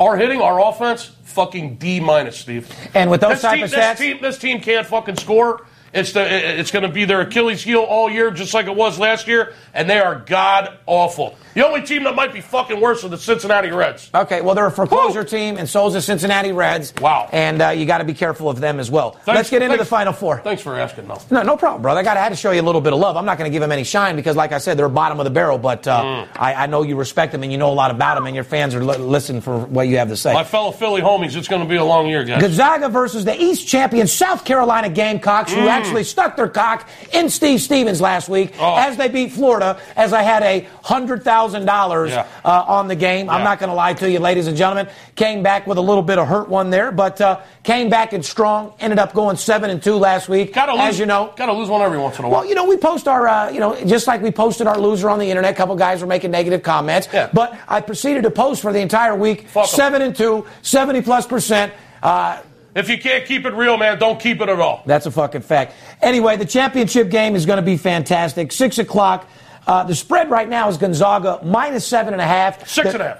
Our 0.00 0.16
hitting, 0.16 0.40
our 0.40 0.60
offense, 0.64 1.10
fucking 1.24 1.76
D 1.76 2.00
minus, 2.00 2.38
Steve. 2.38 2.72
And 2.94 3.10
with 3.10 3.20
those 3.20 3.32
this 3.32 3.42
type 3.42 3.56
team, 3.56 3.64
of 3.64 3.70
this 3.70 3.80
stats- 3.80 3.96
team, 3.98 4.18
this 4.22 4.38
team 4.38 4.60
can't 4.60 4.86
fucking 4.86 5.16
score. 5.16 5.66
It's 5.92 6.12
the, 6.12 6.58
it's 6.60 6.70
going 6.70 6.82
to 6.84 6.88
be 6.90 7.04
their 7.06 7.22
Achilles 7.22 7.62
heel 7.62 7.80
all 7.80 8.10
year, 8.10 8.30
just 8.30 8.52
like 8.54 8.66
it 8.66 8.74
was 8.76 8.98
last 8.98 9.26
year, 9.26 9.54
and 9.72 9.88
they 9.88 9.98
are 9.98 10.16
god 10.16 10.76
awful. 10.86 11.36
The 11.54 11.66
only 11.66 11.82
team 11.82 12.04
that 12.04 12.14
might 12.14 12.32
be 12.32 12.40
fucking 12.40 12.80
worse 12.80 13.02
are 13.04 13.08
the 13.08 13.16
Cincinnati 13.18 13.70
Reds. 13.70 14.10
Okay, 14.14 14.42
well, 14.42 14.54
they're 14.54 14.66
a 14.66 14.70
foreclosure 14.70 15.20
Woo! 15.20 15.26
team, 15.26 15.56
and 15.56 15.68
so 15.68 15.86
is 15.88 15.94
the 15.94 16.02
Cincinnati 16.02 16.52
Reds. 16.52 16.92
Wow. 17.00 17.28
And 17.32 17.60
uh, 17.62 17.70
you 17.70 17.86
got 17.86 17.98
to 17.98 18.04
be 18.04 18.14
careful 18.14 18.48
of 18.50 18.60
them 18.60 18.78
as 18.78 18.90
well. 18.90 19.12
Thanks- 19.12 19.26
Let's 19.26 19.50
get 19.50 19.62
into 19.62 19.76
thanks- 19.76 19.84
the 19.84 19.90
Final 19.90 20.12
Four. 20.12 20.40
Thanks 20.40 20.62
for 20.62 20.76
asking, 20.78 21.08
though. 21.08 21.20
No, 21.30 21.42
no 21.42 21.56
problem, 21.56 21.82
brother. 21.82 22.00
I 22.00 22.02
got 22.04 22.16
I 22.16 22.22
had 22.22 22.28
to 22.28 22.36
show 22.36 22.50
you 22.52 22.60
a 22.60 22.62
little 22.62 22.80
bit 22.80 22.92
of 22.92 22.98
love. 22.98 23.16
I'm 23.16 23.24
not 23.24 23.38
going 23.38 23.50
to 23.50 23.52
give 23.52 23.60
them 23.62 23.72
any 23.72 23.84
shine 23.84 24.14
because, 24.14 24.36
like 24.36 24.52
I 24.52 24.58
said, 24.58 24.76
they're 24.78 24.88
bottom 24.88 25.18
of 25.20 25.24
the 25.24 25.30
barrel. 25.30 25.58
But 25.58 25.86
uh, 25.88 26.02
Mm. 26.02 26.28
I, 26.36 26.54
I 26.54 26.66
know 26.66 26.82
you 26.82 26.96
respect 26.96 27.32
them 27.32 27.42
and 27.42 27.50
you 27.50 27.58
know 27.58 27.70
a 27.70 27.74
lot 27.74 27.90
about 27.90 28.14
them, 28.14 28.26
and 28.26 28.34
your 28.34 28.44
fans 28.44 28.74
are 28.74 28.84
li- 28.84 28.96
listening 28.98 29.40
for 29.40 29.58
what 29.58 29.88
you 29.88 29.96
have 29.98 30.08
to 30.08 30.16
say. 30.16 30.32
My 30.34 30.44
fellow 30.44 30.70
Philly 30.70 31.00
homies, 31.02 31.34
it's 31.34 31.48
going 31.48 31.62
to 31.62 31.68
be 31.68 31.76
a 31.76 31.84
long 31.84 32.06
year, 32.06 32.24
guys. 32.24 32.40
Gonzaga 32.40 32.88
versus 32.88 33.24
the 33.24 33.34
East 33.40 33.66
champion 33.66 34.06
South 34.06 34.44
Carolina 34.44 34.88
Gamecocks, 34.88 35.52
who 35.52 35.66
actually 35.78 36.04
stuck 36.04 36.36
their 36.36 36.48
cock 36.48 36.88
in 37.12 37.28
Steve 37.30 37.60
Stevens 37.60 38.00
last 38.00 38.28
week 38.28 38.52
Mm. 38.54 38.60
Oh. 38.60 38.76
as 38.76 38.96
they 38.96 39.08
beat 39.08 39.32
Florida. 39.32 39.78
As 39.96 40.12
I 40.12 40.22
had 40.22 40.42
a 40.42 40.66
hundred 40.82 41.22
thousand 41.24 41.64
dollars 41.66 42.10
Yeah. 42.10 42.26
uh, 42.44 42.64
on 42.66 42.88
the 42.88 42.96
game. 42.96 43.28
I'm 43.30 43.44
not 43.44 43.58
going 43.58 43.70
to 43.70 43.74
lie 43.74 43.94
to 43.94 44.10
you, 44.10 44.18
ladies 44.18 44.46
and 44.46 44.56
gentlemen. 44.56 44.88
Came 45.16 45.42
back 45.42 45.66
with 45.66 45.78
a 45.78 45.80
little 45.82 46.02
bit 46.02 46.18
of 46.18 46.26
hurt 46.28 46.48
one 46.48 46.70
there, 46.70 46.90
but 46.92 47.20
uh, 47.20 47.40
came 47.62 47.88
back 47.90 48.12
and 48.12 48.24
strong. 48.24 48.72
Ended 48.80 48.98
up 48.98 49.12
going 49.14 49.36
seven 49.36 49.70
and 49.70 49.82
two 49.82 49.94
last 49.96 50.28
week, 50.28 50.54
Gotta 50.54 50.72
lose, 50.72 50.80
as 50.82 50.98
you 50.98 51.06
know. 51.06 51.32
gotta 51.36 51.52
lose 51.52 51.68
one 51.68 51.82
every 51.82 51.98
once 51.98 52.18
in 52.18 52.24
a 52.24 52.28
while. 52.28 52.40
Well, 52.40 52.48
you 52.48 52.54
know, 52.54 52.64
we 52.66 52.76
post 52.76 53.08
our, 53.08 53.26
uh, 53.28 53.50
you 53.50 53.60
know, 53.60 53.74
just 53.84 54.06
like 54.06 54.22
we 54.22 54.30
posted 54.30 54.66
our 54.66 54.78
loser 54.78 55.08
on 55.10 55.18
the 55.18 55.28
internet. 55.28 55.52
A 55.52 55.56
couple 55.56 55.74
guys 55.76 56.00
were 56.00 56.06
making 56.06 56.30
negative 56.30 56.62
comments. 56.62 57.08
Yeah. 57.12 57.28
But 57.32 57.56
I 57.68 57.80
proceeded 57.80 58.22
to 58.24 58.30
post 58.30 58.62
for 58.62 58.72
the 58.72 58.80
entire 58.80 59.14
week, 59.16 59.48
Fuck 59.48 59.64
'em. 59.64 59.68
seven 59.68 60.02
and 60.02 60.14
two, 60.16 60.46
70 60.62 61.02
plus 61.02 61.26
percent. 61.26 61.72
Uh, 62.02 62.38
if 62.78 62.88
you 62.88 62.98
can't 62.98 63.24
keep 63.26 63.44
it 63.44 63.52
real, 63.54 63.76
man, 63.76 63.98
don't 63.98 64.20
keep 64.20 64.40
it 64.40 64.48
at 64.48 64.60
all. 64.60 64.82
that's 64.86 65.06
a 65.06 65.10
fucking 65.10 65.42
fact. 65.42 65.74
Anyway, 66.02 66.36
the 66.36 66.44
championship 66.46 67.10
game 67.10 67.34
is 67.36 67.46
going 67.46 67.56
to 67.58 67.62
be 67.62 67.76
fantastic. 67.76 68.52
Six 68.52 68.78
o'clock. 68.78 69.28
Uh, 69.66 69.84
the 69.84 69.94
spread 69.94 70.30
right 70.30 70.48
now 70.48 70.68
is 70.68 70.78
Gonzaga 70.78 71.40
minus 71.44 71.86
seven 71.86 72.12
and 72.14 72.22
a 72.22 72.26
half. 72.26 72.66
Six 72.68 72.88
The- 72.88 72.94
and 72.94 73.02
a 73.02 73.08
half. 73.08 73.18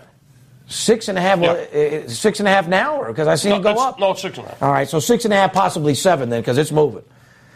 Six 0.70 1.08
and 1.08 1.16
a 1.16 1.20
half. 1.22 1.38
Well, 1.38 1.56
Yeah. 1.72 2.00
uh, 2.04 2.08
six 2.08 2.40
and 2.40 2.48
a 2.48 2.50
half 2.50 2.68
now, 2.68 2.96
or 2.96 3.08
because 3.08 3.26
I 3.26 3.36
see 3.36 3.48
No, 3.48 3.56
it 3.56 3.62
go 3.62 3.70
up. 3.76 3.98
no, 3.98 4.10
it's 4.12 4.20
six 4.20 4.36
and 4.36 4.46
a 4.46 4.50
half. 4.50 4.62
All 4.62 4.70
right, 4.70 4.86
so 4.88 4.98
six 5.00 5.24
and 5.24 5.32
a 5.32 5.36
half, 5.36 5.52
possibly 5.54 5.94
seven 5.94 6.28
then, 6.28 6.40
because 6.42 6.58
it's 6.58 6.70
moving. 6.72 7.02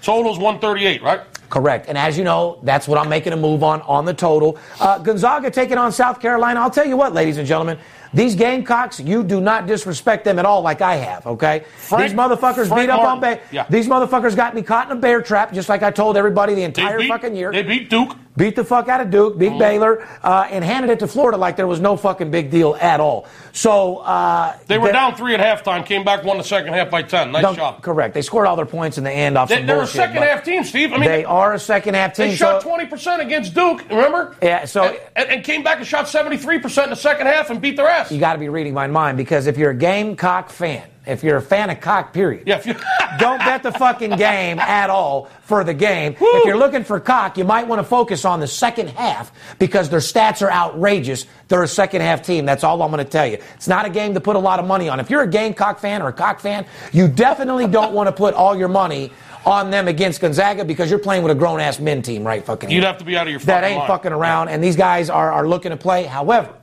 Total's 0.03 0.39
138, 0.39 1.03
right? 1.03 1.21
Correct. 1.49 1.87
And 1.89 1.99
as 1.99 2.17
you 2.17 2.25
know, 2.25 2.59
that's 2.63 2.89
what 2.89 2.99
I'm 2.99 3.09
making 3.09 3.35
a 3.35 3.37
move 3.37 3.63
on 3.63 3.83
on 3.83 4.05
the 4.05 4.15
total. 4.15 4.59
Uh, 4.81 4.99
Gonzaga 4.99 5.51
taking 5.51 5.77
on 5.77 5.93
South 5.93 6.19
Carolina. 6.19 6.61
I'll 6.61 6.71
tell 6.71 6.87
you 6.87 6.97
what, 6.97 7.13
ladies 7.13 7.37
and 7.37 7.47
gentlemen. 7.47 7.79
These 8.15 8.35
Gamecocks, 8.35 9.01
you 9.01 9.23
do 9.23 9.41
not 9.41 9.67
disrespect 9.67 10.25
them 10.25 10.39
at 10.39 10.45
all 10.45 10.61
like 10.63 10.83
I 10.83 10.97
have, 10.97 11.27
okay? 11.27 11.65
Frank- 11.77 12.05
these 12.05 12.13
motherfuckers 12.13 12.69
Frank 12.69 12.89
beat 12.89 12.91
up 12.91 13.01
on. 13.01 13.39
Yeah. 13.51 13.67
These 13.71 13.87
motherfuckers 13.89 14.35
got 14.37 14.55
me 14.55 14.63
caught 14.63 14.91
in 14.91 14.97
a 14.97 15.01
bear 15.01 15.23
trap, 15.23 15.53
just 15.53 15.69
like 15.69 15.83
I 15.83 15.91
told 15.91 16.17
everybody 16.17 16.55
the 16.55 16.63
entire 16.63 16.99
beat, 16.99 17.09
fucking 17.09 17.37
year. 17.37 17.53
They 17.53 17.63
beat 17.63 17.89
Duke. 17.89 18.17
Beat 18.37 18.57
the 18.57 18.65
fuck 18.65 18.89
out 18.89 19.01
of 19.01 19.11
Duke, 19.11 19.39
beat 19.39 19.59
Baylor, 19.59 20.07
uh, 20.23 20.47
and 20.51 20.65
handed 20.65 20.91
it 20.91 20.99
to 21.01 21.07
Florida 21.07 21.37
like 21.37 21.57
there 21.57 21.67
was 21.67 21.81
no 21.81 21.97
fucking 21.97 22.31
big 22.31 22.51
deal 22.51 22.75
at 22.81 23.01
all. 23.01 23.27
So 23.53 23.99
uh, 23.99 24.57
They 24.67 24.79
were 24.79 24.91
down 24.93 25.15
three 25.17 25.35
at 25.35 25.41
halftime, 25.41 25.85
came 25.85 26.05
back, 26.05 26.25
won 26.25 26.39
the 26.39 26.45
second 26.45 26.73
half 26.73 26.91
by 26.91 27.03
10. 27.03 27.33
Nice 27.33 27.57
job. 27.57 27.83
Correct. 27.83 28.15
They 28.15 28.23
scored 28.23 28.47
all 28.47 28.57
their 28.57 28.67
points 28.67 28.97
in 28.99 29.05
the 29.05 29.11
end 29.13 29.37
off 29.37 29.49
They, 29.51 29.63
they're 29.63 29.83
a 29.83 29.87
second 29.87 30.23
half 30.23 30.45
team, 30.45 30.65
Steve. 30.65 30.93
I 30.93 30.99
mean, 30.99 31.09
They 31.09 31.25
are 31.25 31.53
a 31.53 31.59
second 31.59 31.95
half 31.95 32.15
team. 32.15 32.29
They 32.29 32.37
shot 32.37 32.63
so- 32.63 32.69
20% 32.71 33.21
against 33.21 33.55
Duke, 33.55 33.85
remember? 33.91 34.37
Yeah, 34.43 34.65
so- 34.65 34.97
And, 35.15 35.29
and 35.29 35.45
came 35.45 35.63
back 35.63 35.79
and 35.79 35.87
shot 35.87 36.07
73% 36.07 36.85
in 36.85 36.91
the 36.91 36.97
second 36.97 37.27
half 37.27 37.51
and 37.51 37.61
beat 37.61 37.77
their 37.77 37.89
ass. 37.89 38.11
you 38.11 38.19
got 38.19 38.33
to 38.35 38.39
be 38.39 38.49
reading 38.49 38.73
my 38.75 38.87
mind 38.87 39.19
because 39.19 39.47
if 39.47 39.59
you're 39.59 39.71
a 39.71 39.75
Gamecock 39.77 40.49
fan, 40.51 40.83
if 41.07 41.25
you're 41.25 41.37
a 41.37 41.43
fan 41.43 41.71
of 41.71 41.81
cock, 41.81 42.13
period, 42.13 42.45
yeah, 42.47 42.57
if 42.59 42.67
you, 42.67 42.75
don't 43.19 43.39
bet 43.39 43.63
the 43.63 43.73
fucking 43.73 44.17
game 44.17 44.59
at 44.59 44.91
all 44.91 45.29
for 45.43 45.65
the 45.65 45.75
game. 45.75 46.17
If 46.21 46.45
you're 46.45 46.57
looking 46.57 46.85
for 46.85 47.01
cock, 47.01 47.37
you 47.37 47.45
might 47.45 47.67
want 47.67 47.81
to 47.81 47.85
focus 47.85 48.25
on 48.25 48.41
the 48.41 48.47
second 48.47 48.91
half 48.91 49.33
because 49.59 49.91
their 49.91 50.01
stats 50.01 50.43
are 50.43 50.51
outrageous. 50.51 51.27
They're 51.49 51.63
a 51.63 51.69
second 51.69 52.03
half 52.03 52.23
team. 52.23 52.47
That's 52.47 52.65
all 52.65 52.83
I'm 52.83 52.91
going 52.91 53.05
to 53.05 53.11
tell 53.11 53.27
you. 53.27 53.39
It's 53.55 53.69
not 53.69 53.85
a 53.85 53.91
game 53.91 54.15
to 54.15 54.21
put 54.21 54.37
a 54.37 54.39
lot 54.39 54.61
of 54.61 54.67
money 54.67 54.89
on. 54.89 55.01
If 55.01 55.11
you're 55.11 55.23
a 55.23 55.29
Gamecock 55.29 55.79
fan 55.81 56.03
or 56.03 56.09
a 56.09 56.13
cock 56.13 56.41
fan, 56.41 56.67
you 56.93 57.09
definitely 57.09 57.67
don't 57.67 57.93
want 57.93 58.09
to 58.09 58.13
put 58.13 58.35
all 58.35 58.57
your 58.57 58.69
money 58.69 59.11
on 59.45 59.71
them 59.71 59.89
against 59.89 60.21
Gonzaga 60.21 60.65
because 60.65 60.89
you're 60.89 60.99
playing 60.99 61.23
with 61.23 61.33
a 61.33 61.35
grown 61.35 61.61
ass 61.61 61.81
men 61.81 62.03
team, 62.03 62.25
right? 62.25 62.45
Fucking. 62.45 62.71
You'd 62.71 62.85
have 62.85 62.99
to 62.99 63.05
be 63.05 63.17
out 63.17 63.27
of 63.27 63.33
your 63.33 63.41
that 63.41 63.65
ain't 63.65 63.79
mind. 63.79 63.89
fucking 63.89 64.13
around, 64.13 64.49
and 64.49 64.63
these 64.63 64.77
guys 64.77 65.11
are, 65.11 65.33
are 65.33 65.49
looking 65.49 65.71
to 65.71 65.77
play. 65.77 66.05
However, 66.05 66.55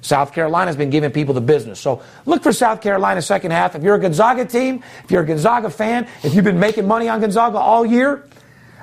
South 0.00 0.32
Carolina's 0.32 0.76
been 0.76 0.90
giving 0.90 1.10
people 1.10 1.34
the 1.34 1.40
business. 1.40 1.80
So 1.80 2.02
look 2.26 2.42
for 2.42 2.52
South 2.52 2.80
Carolina 2.80 3.22
second 3.22 3.50
half. 3.50 3.74
If 3.74 3.82
you're 3.82 3.96
a 3.96 4.00
Gonzaga 4.00 4.44
team, 4.44 4.82
if 5.04 5.10
you're 5.10 5.22
a 5.22 5.26
Gonzaga 5.26 5.70
fan, 5.70 6.06
if 6.22 6.34
you've 6.34 6.44
been 6.44 6.60
making 6.60 6.86
money 6.86 7.08
on 7.08 7.20
Gonzaga 7.20 7.58
all 7.58 7.84
year, 7.84 8.24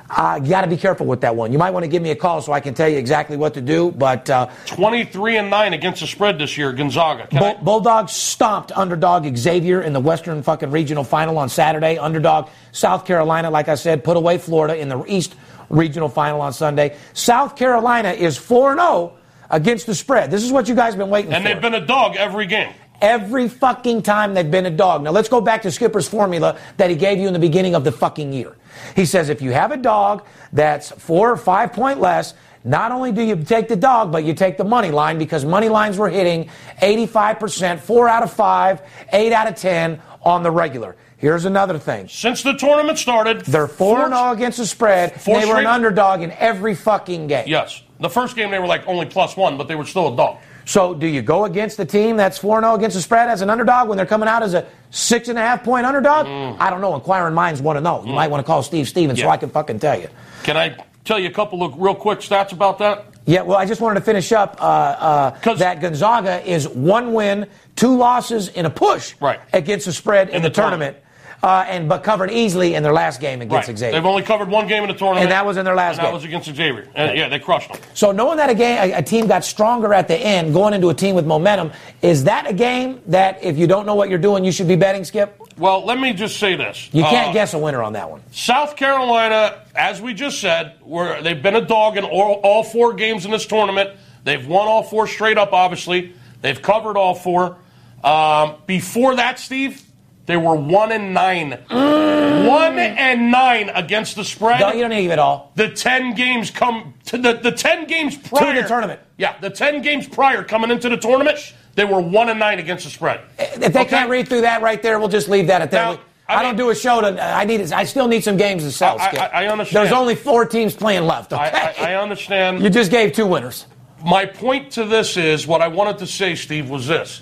uh, 0.09 0.39
you 0.41 0.49
got 0.49 0.61
to 0.61 0.67
be 0.67 0.77
careful 0.77 1.05
with 1.07 1.21
that 1.21 1.35
one. 1.35 1.51
You 1.51 1.57
might 1.57 1.71
want 1.71 1.83
to 1.83 1.87
give 1.87 2.01
me 2.03 2.11
a 2.11 2.15
call 2.15 2.41
so 2.41 2.53
I 2.53 2.59
can 2.59 2.73
tell 2.75 2.87
you 2.87 2.97
exactly 2.97 3.37
what 3.37 3.55
to 3.55 3.61
do. 3.61 3.91
But 3.91 4.29
uh, 4.29 4.49
23 4.67 5.37
and 5.37 5.49
9 5.49 5.73
against 5.73 6.01
the 6.01 6.07
spread 6.07 6.37
this 6.37 6.57
year, 6.57 6.71
Gonzaga. 6.73 7.27
Bull- 7.31 7.57
Bulldogs 7.61 8.11
stomped 8.11 8.71
underdog 8.71 9.25
Xavier 9.35 9.81
in 9.81 9.93
the 9.93 9.99
Western 9.99 10.43
fucking 10.43 10.69
regional 10.69 11.03
final 11.03 11.37
on 11.39 11.49
Saturday. 11.49 11.97
Underdog 11.97 12.49
South 12.71 13.05
Carolina, 13.05 13.49
like 13.49 13.67
I 13.67 13.75
said, 13.75 14.03
put 14.03 14.15
away 14.15 14.37
Florida 14.37 14.77
in 14.77 14.89
the 14.89 15.03
East 15.07 15.35
regional 15.69 16.09
final 16.09 16.41
on 16.41 16.53
Sunday. 16.53 16.95
South 17.13 17.55
Carolina 17.55 18.11
is 18.11 18.37
4 18.37 18.75
0 18.75 19.13
against 19.49 19.85
the 19.85 19.95
spread. 19.95 20.31
This 20.31 20.43
is 20.43 20.51
what 20.51 20.67
you 20.67 20.75
guys 20.75 20.93
have 20.93 20.99
been 20.99 21.09
waiting 21.09 21.33
and 21.33 21.43
for. 21.43 21.49
And 21.49 21.63
they've 21.63 21.71
been 21.71 21.81
a 21.81 21.85
dog 21.85 22.15
every 22.15 22.45
game. 22.45 22.73
Every 23.01 23.49
fucking 23.49 24.03
time 24.03 24.33
they've 24.33 24.49
been 24.49 24.65
a 24.65 24.71
dog. 24.71 25.03
Now 25.03 25.11
let's 25.11 25.29
go 25.29 25.41
back 25.41 25.61
to 25.63 25.71
Skipper's 25.71 26.07
formula 26.07 26.57
that 26.77 26.89
he 26.89 26.95
gave 26.95 27.19
you 27.19 27.27
in 27.27 27.33
the 27.33 27.39
beginning 27.39 27.75
of 27.75 27.83
the 27.83 27.91
fucking 27.91 28.31
year. 28.31 28.55
He 28.95 29.05
says 29.05 29.29
if 29.29 29.41
you 29.41 29.51
have 29.51 29.71
a 29.71 29.77
dog 29.77 30.25
that's 30.53 30.91
four 30.91 31.29
or 31.31 31.37
five 31.37 31.73
point 31.73 31.99
less, 31.99 32.33
not 32.63 32.91
only 32.91 33.11
do 33.11 33.21
you 33.21 33.35
take 33.35 33.67
the 33.67 33.75
dog, 33.75 34.11
but 34.11 34.23
you 34.23 34.33
take 34.33 34.57
the 34.57 34.63
money 34.63 34.89
line 34.91 35.19
because 35.19 35.45
money 35.45 35.69
lines 35.69 35.97
were 35.97 36.09
hitting 36.09 36.49
85%, 36.81 37.79
four 37.79 38.09
out 38.09 38.23
of 38.23 38.33
five, 38.33 38.81
eight 39.11 39.31
out 39.31 39.47
of 39.47 39.55
10 39.55 40.01
on 40.23 40.41
the 40.41 40.49
regular. 40.49 40.95
Here's 41.17 41.45
another 41.45 41.77
thing. 41.77 42.07
Since 42.07 42.43
the 42.43 42.53
tournament 42.53 42.97
started, 42.97 43.41
They're 43.41 43.67
4 43.67 44.09
0 44.09 44.31
against 44.31 44.57
the 44.57 44.65
spread. 44.65 45.15
They 45.25 45.45
were 45.45 45.59
an 45.59 45.67
underdog 45.67 46.21
in 46.21 46.31
every 46.31 46.75
fucking 46.75 47.27
game. 47.27 47.45
Yes. 47.47 47.83
The 47.99 48.09
first 48.09 48.35
game 48.35 48.51
they 48.51 48.59
were 48.59 48.67
like 48.67 48.85
only 48.87 49.05
plus 49.05 49.37
one, 49.37 49.57
but 49.57 49.67
they 49.67 49.75
were 49.75 49.85
still 49.85 50.13
a 50.13 50.15
dog. 50.17 50.37
So, 50.65 50.93
do 50.95 51.05
you 51.05 51.21
go 51.21 51.45
against 51.45 51.77
the 51.77 51.85
team 51.85 52.17
that's 52.17 52.37
4 52.39 52.59
0 52.61 52.73
against 52.73 52.95
the 52.95 53.01
spread 53.01 53.29
as 53.29 53.41
an 53.41 53.49
underdog 53.49 53.87
when 53.87 53.97
they're 53.97 54.05
coming 54.05 54.27
out 54.27 54.41
as 54.41 54.53
a 54.55 54.65
six 54.89 55.27
and 55.29 55.37
a 55.37 55.41
half 55.41 55.63
point 55.63 55.85
underdog? 55.85 56.25
I 56.59 56.69
don't 56.69 56.81
know. 56.81 56.95
Inquiring 56.95 57.35
minds 57.35 57.61
want 57.61 57.77
to 57.77 57.81
know. 57.81 58.03
You 58.03 58.13
might 58.13 58.29
want 58.29 58.43
to 58.43 58.45
call 58.47 58.63
Steve 58.63 58.87
Stevens 58.89 59.19
so 59.19 59.29
I 59.29 59.37
can 59.37 59.49
fucking 59.49 59.79
tell 59.79 59.99
you. 59.99 60.09
Can 60.43 60.57
I 60.57 60.75
tell 61.03 61.19
you 61.19 61.29
a 61.29 61.31
couple 61.31 61.63
of 61.63 61.77
real 61.79 61.95
quick 61.95 62.19
stats 62.19 62.51
about 62.51 62.79
that? 62.79 63.05
Yeah, 63.27 63.41
well, 63.41 63.57
I 63.57 63.65
just 63.65 63.81
wanted 63.81 63.99
to 63.99 64.05
finish 64.05 64.31
up 64.31 64.57
uh, 64.59 65.31
uh, 65.43 65.53
that 65.55 65.81
Gonzaga 65.81 66.47
is 66.47 66.67
one 66.69 67.13
win, 67.13 67.47
two 67.75 67.95
losses 67.95 68.49
in 68.49 68.65
a 68.67 68.69
push 68.69 69.15
Right. 69.19 69.39
against 69.51 69.87
the 69.87 69.93
spread 69.93 70.29
in, 70.29 70.35
In 70.35 70.41
the, 70.43 70.49
the 70.49 70.53
tournament, 70.55 70.97
uh, 71.45 71.63
and 71.67 71.87
but 71.87 72.01
covered 72.03 72.31
easily 72.31 72.73
in 72.73 72.81
their 72.81 72.91
last 72.91 73.21
game 73.21 73.39
against 73.39 73.67
Right. 73.67 73.77
Xavier. 73.77 73.91
They've 73.91 74.05
only 74.05 74.23
covered 74.23 74.49
one 74.49 74.65
game 74.67 74.81
in 74.81 74.89
the 74.89 74.95
tournament. 74.95 75.25
And 75.25 75.31
that 75.31 75.45
was 75.45 75.57
in 75.57 75.65
their 75.65 75.75
last 75.75 75.97
and 75.97 76.01
game. 76.01 76.05
that 76.07 76.13
was 76.15 76.23
against 76.23 76.47
Xavier. 76.47 76.87
And, 76.95 77.15
yeah, 77.15 77.29
they 77.29 77.37
crushed 77.37 77.71
them. 77.71 77.79
So 77.93 78.11
knowing 78.11 78.37
that 78.37 78.49
a 78.49 78.55
game, 78.55 78.79
a, 78.81 78.93
a 78.97 79.01
team 79.03 79.27
got 79.27 79.43
stronger 79.45 79.93
at 79.93 80.07
the 80.07 80.17
end, 80.17 80.53
going 80.53 80.73
into 80.73 80.89
a 80.89 80.93
team 80.95 81.13
with 81.13 81.27
momentum, 81.27 81.71
is 82.01 82.23
that 82.23 82.49
a 82.49 82.53
game 82.53 82.99
that 83.07 83.43
if 83.43 83.59
you 83.59 83.67
don't 83.67 83.85
know 83.85 83.93
what 83.93 84.09
you're 84.09 84.17
doing, 84.17 84.43
you 84.43 84.51
should 84.51 84.67
be 84.67 84.75
betting? 84.75 85.03
Skip, 85.03 85.39
Well, 85.57 85.85
let 85.85 85.99
me 85.99 86.13
just 86.13 86.37
say 86.39 86.55
this. 86.55 86.89
you 86.91 87.03
can't 87.03 87.29
Uh, 87.29 87.33
guess 87.33 87.53
a 87.53 87.59
winner 87.59 87.83
on 87.83 87.93
that 87.93 88.09
one. 88.09 88.21
South 88.31 88.75
Carolina, 88.75 89.61
as 89.75 90.01
we 90.01 90.15
just 90.15 90.41
said, 90.41 90.73
were, 90.81 91.21
they've 91.21 91.43
been 91.43 91.55
a 91.55 91.61
dog 91.61 91.95
in 91.97 92.03
all, 92.03 92.39
all 92.43 92.63
four 92.63 92.93
games 92.93 93.23
in 93.23 93.29
this 93.29 93.45
tournament. 93.45 93.91
They've 94.23 94.47
won 94.47 94.67
all 94.67 94.81
four 94.81 95.05
straight 95.05 95.37
up, 95.37 95.53
obviously. 95.53 96.13
They've 96.41 96.59
covered 96.59 96.97
all 96.97 97.13
four. 97.13 97.57
Um, 98.03 98.55
before 98.65 99.15
that, 99.17 99.37
Steve, 99.39 99.81
they 100.25 100.37
were 100.37 100.55
one 100.55 100.91
and 100.91 101.13
nine. 101.13 101.59
Mm. 101.69 102.47
One 102.47 102.77
and 102.79 103.31
nine 103.31 103.69
against 103.69 104.15
the 104.15 104.23
spread. 104.23 104.59
No, 104.59 104.71
you 104.71 104.81
don't 104.81 104.89
need 104.89 104.97
to 104.97 105.01
give 105.03 105.11
it 105.11 105.19
all. 105.19 105.51
the 105.55 105.69
10 105.69 106.15
games 106.15 106.51
come 106.51 106.93
to 107.05 107.17
the, 107.17 107.33
the 107.33 107.51
10 107.51 107.85
games 107.85 108.17
prior 108.17 108.53
to 108.55 108.61
the 108.61 108.67
tournament. 108.67 108.99
Yeah, 109.17 109.37
the 109.39 109.49
10 109.49 109.81
games 109.81 110.07
prior 110.07 110.43
coming 110.43 110.71
into 110.71 110.89
the 110.89 110.97
tournament, 110.97 111.53
they 111.75 111.85
were 111.85 111.99
1 112.01 112.29
and 112.29 112.39
9 112.39 112.59
against 112.59 112.85
the 112.85 112.91
spread. 112.91 113.21
If 113.37 113.55
they 113.73 113.81
Okay? 113.81 113.85
can't 113.85 114.09
read 114.09 114.27
through 114.27 114.41
that 114.41 114.61
right 114.61 114.81
there, 114.81 114.99
we'll 114.99 115.07
just 115.09 115.29
leave 115.29 115.47
that 115.47 115.61
at 115.61 115.71
that. 115.71 115.99
I 116.27 116.37
I, 116.37 116.43
don't 116.43 116.55
do 116.55 116.71
a 116.71 116.75
show 116.75 117.01
to. 117.01 117.23
I 117.23 117.45
need. 117.45 117.71
I 117.71 117.83
still 117.83 118.07
need 118.07 118.23
some 118.23 118.35
games 118.35 118.63
to 118.63 118.71
sell. 118.71 118.97
I- 118.99 119.29
I- 119.31 119.43
I 119.43 119.47
understand. 119.47 119.85
There's 119.85 119.93
only 119.95 120.15
four 120.15 120.43
teams 120.45 120.73
playing 120.75 121.03
left. 121.05 121.31
Okay. 121.33 121.43
I 121.79 121.93
understand. 122.01 122.63
You 122.63 122.71
just 122.71 122.89
gave 122.89 123.13
two 123.13 123.27
winners. 123.27 123.67
My 124.03 124.25
point 124.25 124.71
to 124.71 124.85
this 124.85 125.17
is 125.17 125.45
what 125.45 125.61
I 125.61 125.67
wanted 125.67 125.99
to 125.99 126.07
say, 126.07 126.33
Steve, 126.33 126.67
was 126.67 126.87
this. 126.87 127.21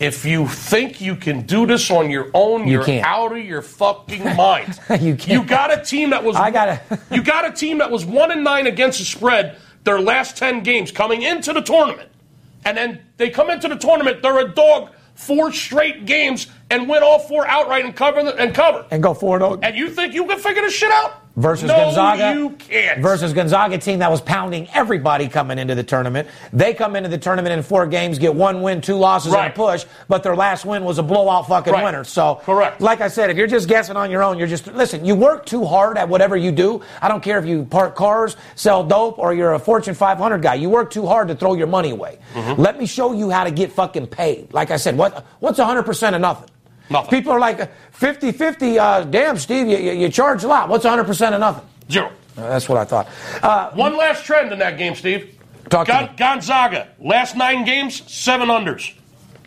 If 0.00 0.24
you 0.24 0.48
think 0.48 1.00
you 1.00 1.14
can 1.16 1.42
do 1.42 1.66
this 1.66 1.90
on 1.90 2.10
your 2.10 2.30
own, 2.34 2.66
You 2.66 2.80
are 2.80 2.84
can't. 2.84 3.06
out 3.06 3.32
of 3.36 3.44
your 3.44 3.62
fucking 3.62 4.24
mind. 4.36 4.78
You 5.00 5.14
can't. 5.16 5.28
You 5.28 5.44
got 5.44 5.72
a 5.76 5.82
team 5.82 6.10
that 6.10 6.22
was 6.24 6.36
I 6.36 6.50
gotta- 6.50 6.80
you 7.10 7.22
got 7.22 7.44
a 7.44 7.52
team 7.52 7.78
that 7.78 7.90
was 7.90 8.04
one 8.04 8.30
and 8.30 8.42
nine 8.42 8.66
against 8.66 8.98
the 8.98 9.04
spread 9.04 9.56
their 9.84 10.00
last 10.00 10.36
ten 10.36 10.62
games 10.62 10.90
coming 10.90 11.22
into 11.22 11.52
the 11.52 11.60
tournament. 11.60 12.08
And 12.64 12.76
then 12.76 13.00
they 13.18 13.28
come 13.30 13.50
into 13.50 13.68
the 13.68 13.76
tournament, 13.76 14.22
they're 14.22 14.38
a 14.38 14.48
dog 14.48 14.90
four 15.14 15.52
straight 15.52 16.06
games 16.06 16.48
and 16.70 16.88
win 16.88 17.02
all 17.02 17.18
four 17.20 17.46
outright 17.46 17.84
and 17.84 17.94
cover 17.94 18.22
the, 18.24 18.34
and 18.36 18.54
cover. 18.54 18.84
And 18.90 19.02
go 19.02 19.14
four 19.14 19.36
and 19.36 19.44
oh. 19.44 19.58
And 19.62 19.76
you 19.76 19.90
think 19.90 20.12
you 20.14 20.26
can 20.26 20.38
figure 20.38 20.62
this 20.62 20.74
shit 20.74 20.90
out? 20.90 21.20
Versus 21.36 21.68
no, 21.68 21.76
Gonzaga. 21.76 22.38
you 22.38 22.50
can't. 22.50 23.00
Versus 23.02 23.32
Gonzaga 23.32 23.78
team 23.78 23.98
that 24.00 24.10
was 24.10 24.20
pounding 24.20 24.68
everybody 24.72 25.28
coming 25.28 25.58
into 25.58 25.74
the 25.74 25.82
tournament. 25.82 26.28
They 26.52 26.74
come 26.74 26.96
into 26.96 27.08
the 27.08 27.18
tournament 27.18 27.52
in 27.52 27.62
four 27.62 27.86
games, 27.86 28.18
get 28.18 28.34
one 28.34 28.62
win, 28.62 28.80
two 28.80 28.96
losses, 28.96 29.34
and 29.34 29.48
a 29.48 29.54
push, 29.54 29.84
but 30.08 30.22
their 30.22 30.36
last 30.36 30.64
win 30.64 30.84
was 30.84 30.98
a 30.98 31.02
blowout 31.02 31.48
fucking 31.48 31.72
Right. 31.72 31.84
winner. 31.84 32.04
So, 32.04 32.36
Correct. 32.44 32.80
Like 32.80 33.00
I 33.00 33.08
said, 33.08 33.30
if 33.30 33.36
you're 33.36 33.46
just 33.46 33.68
guessing 33.68 33.96
on 33.96 34.10
your 34.10 34.22
own, 34.22 34.38
you're 34.38 34.46
just 34.46 34.66
listen. 34.68 35.04
You 35.04 35.14
work 35.14 35.44
too 35.46 35.64
hard 35.64 35.98
at 35.98 36.08
whatever 36.08 36.36
you 36.36 36.52
do. 36.52 36.80
I 37.02 37.08
don't 37.08 37.22
care 37.22 37.38
if 37.38 37.46
you 37.46 37.64
park 37.64 37.96
cars, 37.96 38.36
sell 38.54 38.84
dope, 38.84 39.18
or 39.18 39.34
you're 39.34 39.54
a 39.54 39.58
Fortune 39.58 39.94
500 39.94 40.42
guy. 40.42 40.54
You 40.54 40.70
work 40.70 40.90
too 40.90 41.06
hard 41.06 41.28
to 41.28 41.34
throw 41.34 41.54
your 41.54 41.66
money 41.66 41.90
away. 41.90 42.18
Mm-hmm. 42.34 42.60
Let 42.60 42.78
me 42.78 42.86
show 42.86 43.12
you 43.12 43.30
how 43.30 43.44
to 43.44 43.50
get 43.50 43.72
fucking 43.72 44.06
paid. 44.08 44.52
Like 44.52 44.70
I 44.70 44.76
said, 44.76 44.96
what 44.96 45.24
what's 45.40 45.58
100 45.58 45.82
percent 45.82 46.14
of 46.14 46.20
nothing? 46.22 46.48
Nothing. 46.90 47.10
People 47.10 47.32
are 47.32 47.40
like 47.40 47.70
50 47.92 48.32
50. 48.32 48.78
Uh, 48.78 49.04
damn, 49.04 49.38
Steve, 49.38 49.68
you, 49.68 49.78
you, 49.78 50.08
charge 50.08 50.44
a 50.44 50.48
lot. 50.48 50.68
What's 50.68 50.84
100 50.84 51.04
percent 51.04 51.34
of 51.34 51.40
nothing? 51.40 51.66
Zero. 51.90 52.12
Uh, 52.36 52.48
That's 52.48 52.68
what 52.68 52.78
I 52.78 52.84
thought. 52.84 53.08
Uh, 53.42 53.70
One 53.72 53.96
last 53.96 54.24
trend 54.24 54.52
in 54.52 54.58
that 54.58 54.76
game, 54.76 54.94
Steve. 54.94 55.38
Talk 55.70 55.86
to 55.86 56.02
me. 56.02 56.10
Gonzaga, 56.16 56.88
last 57.00 57.36
nine 57.36 57.64
games, 57.64 58.02
seven 58.12 58.48
unders. 58.48 58.92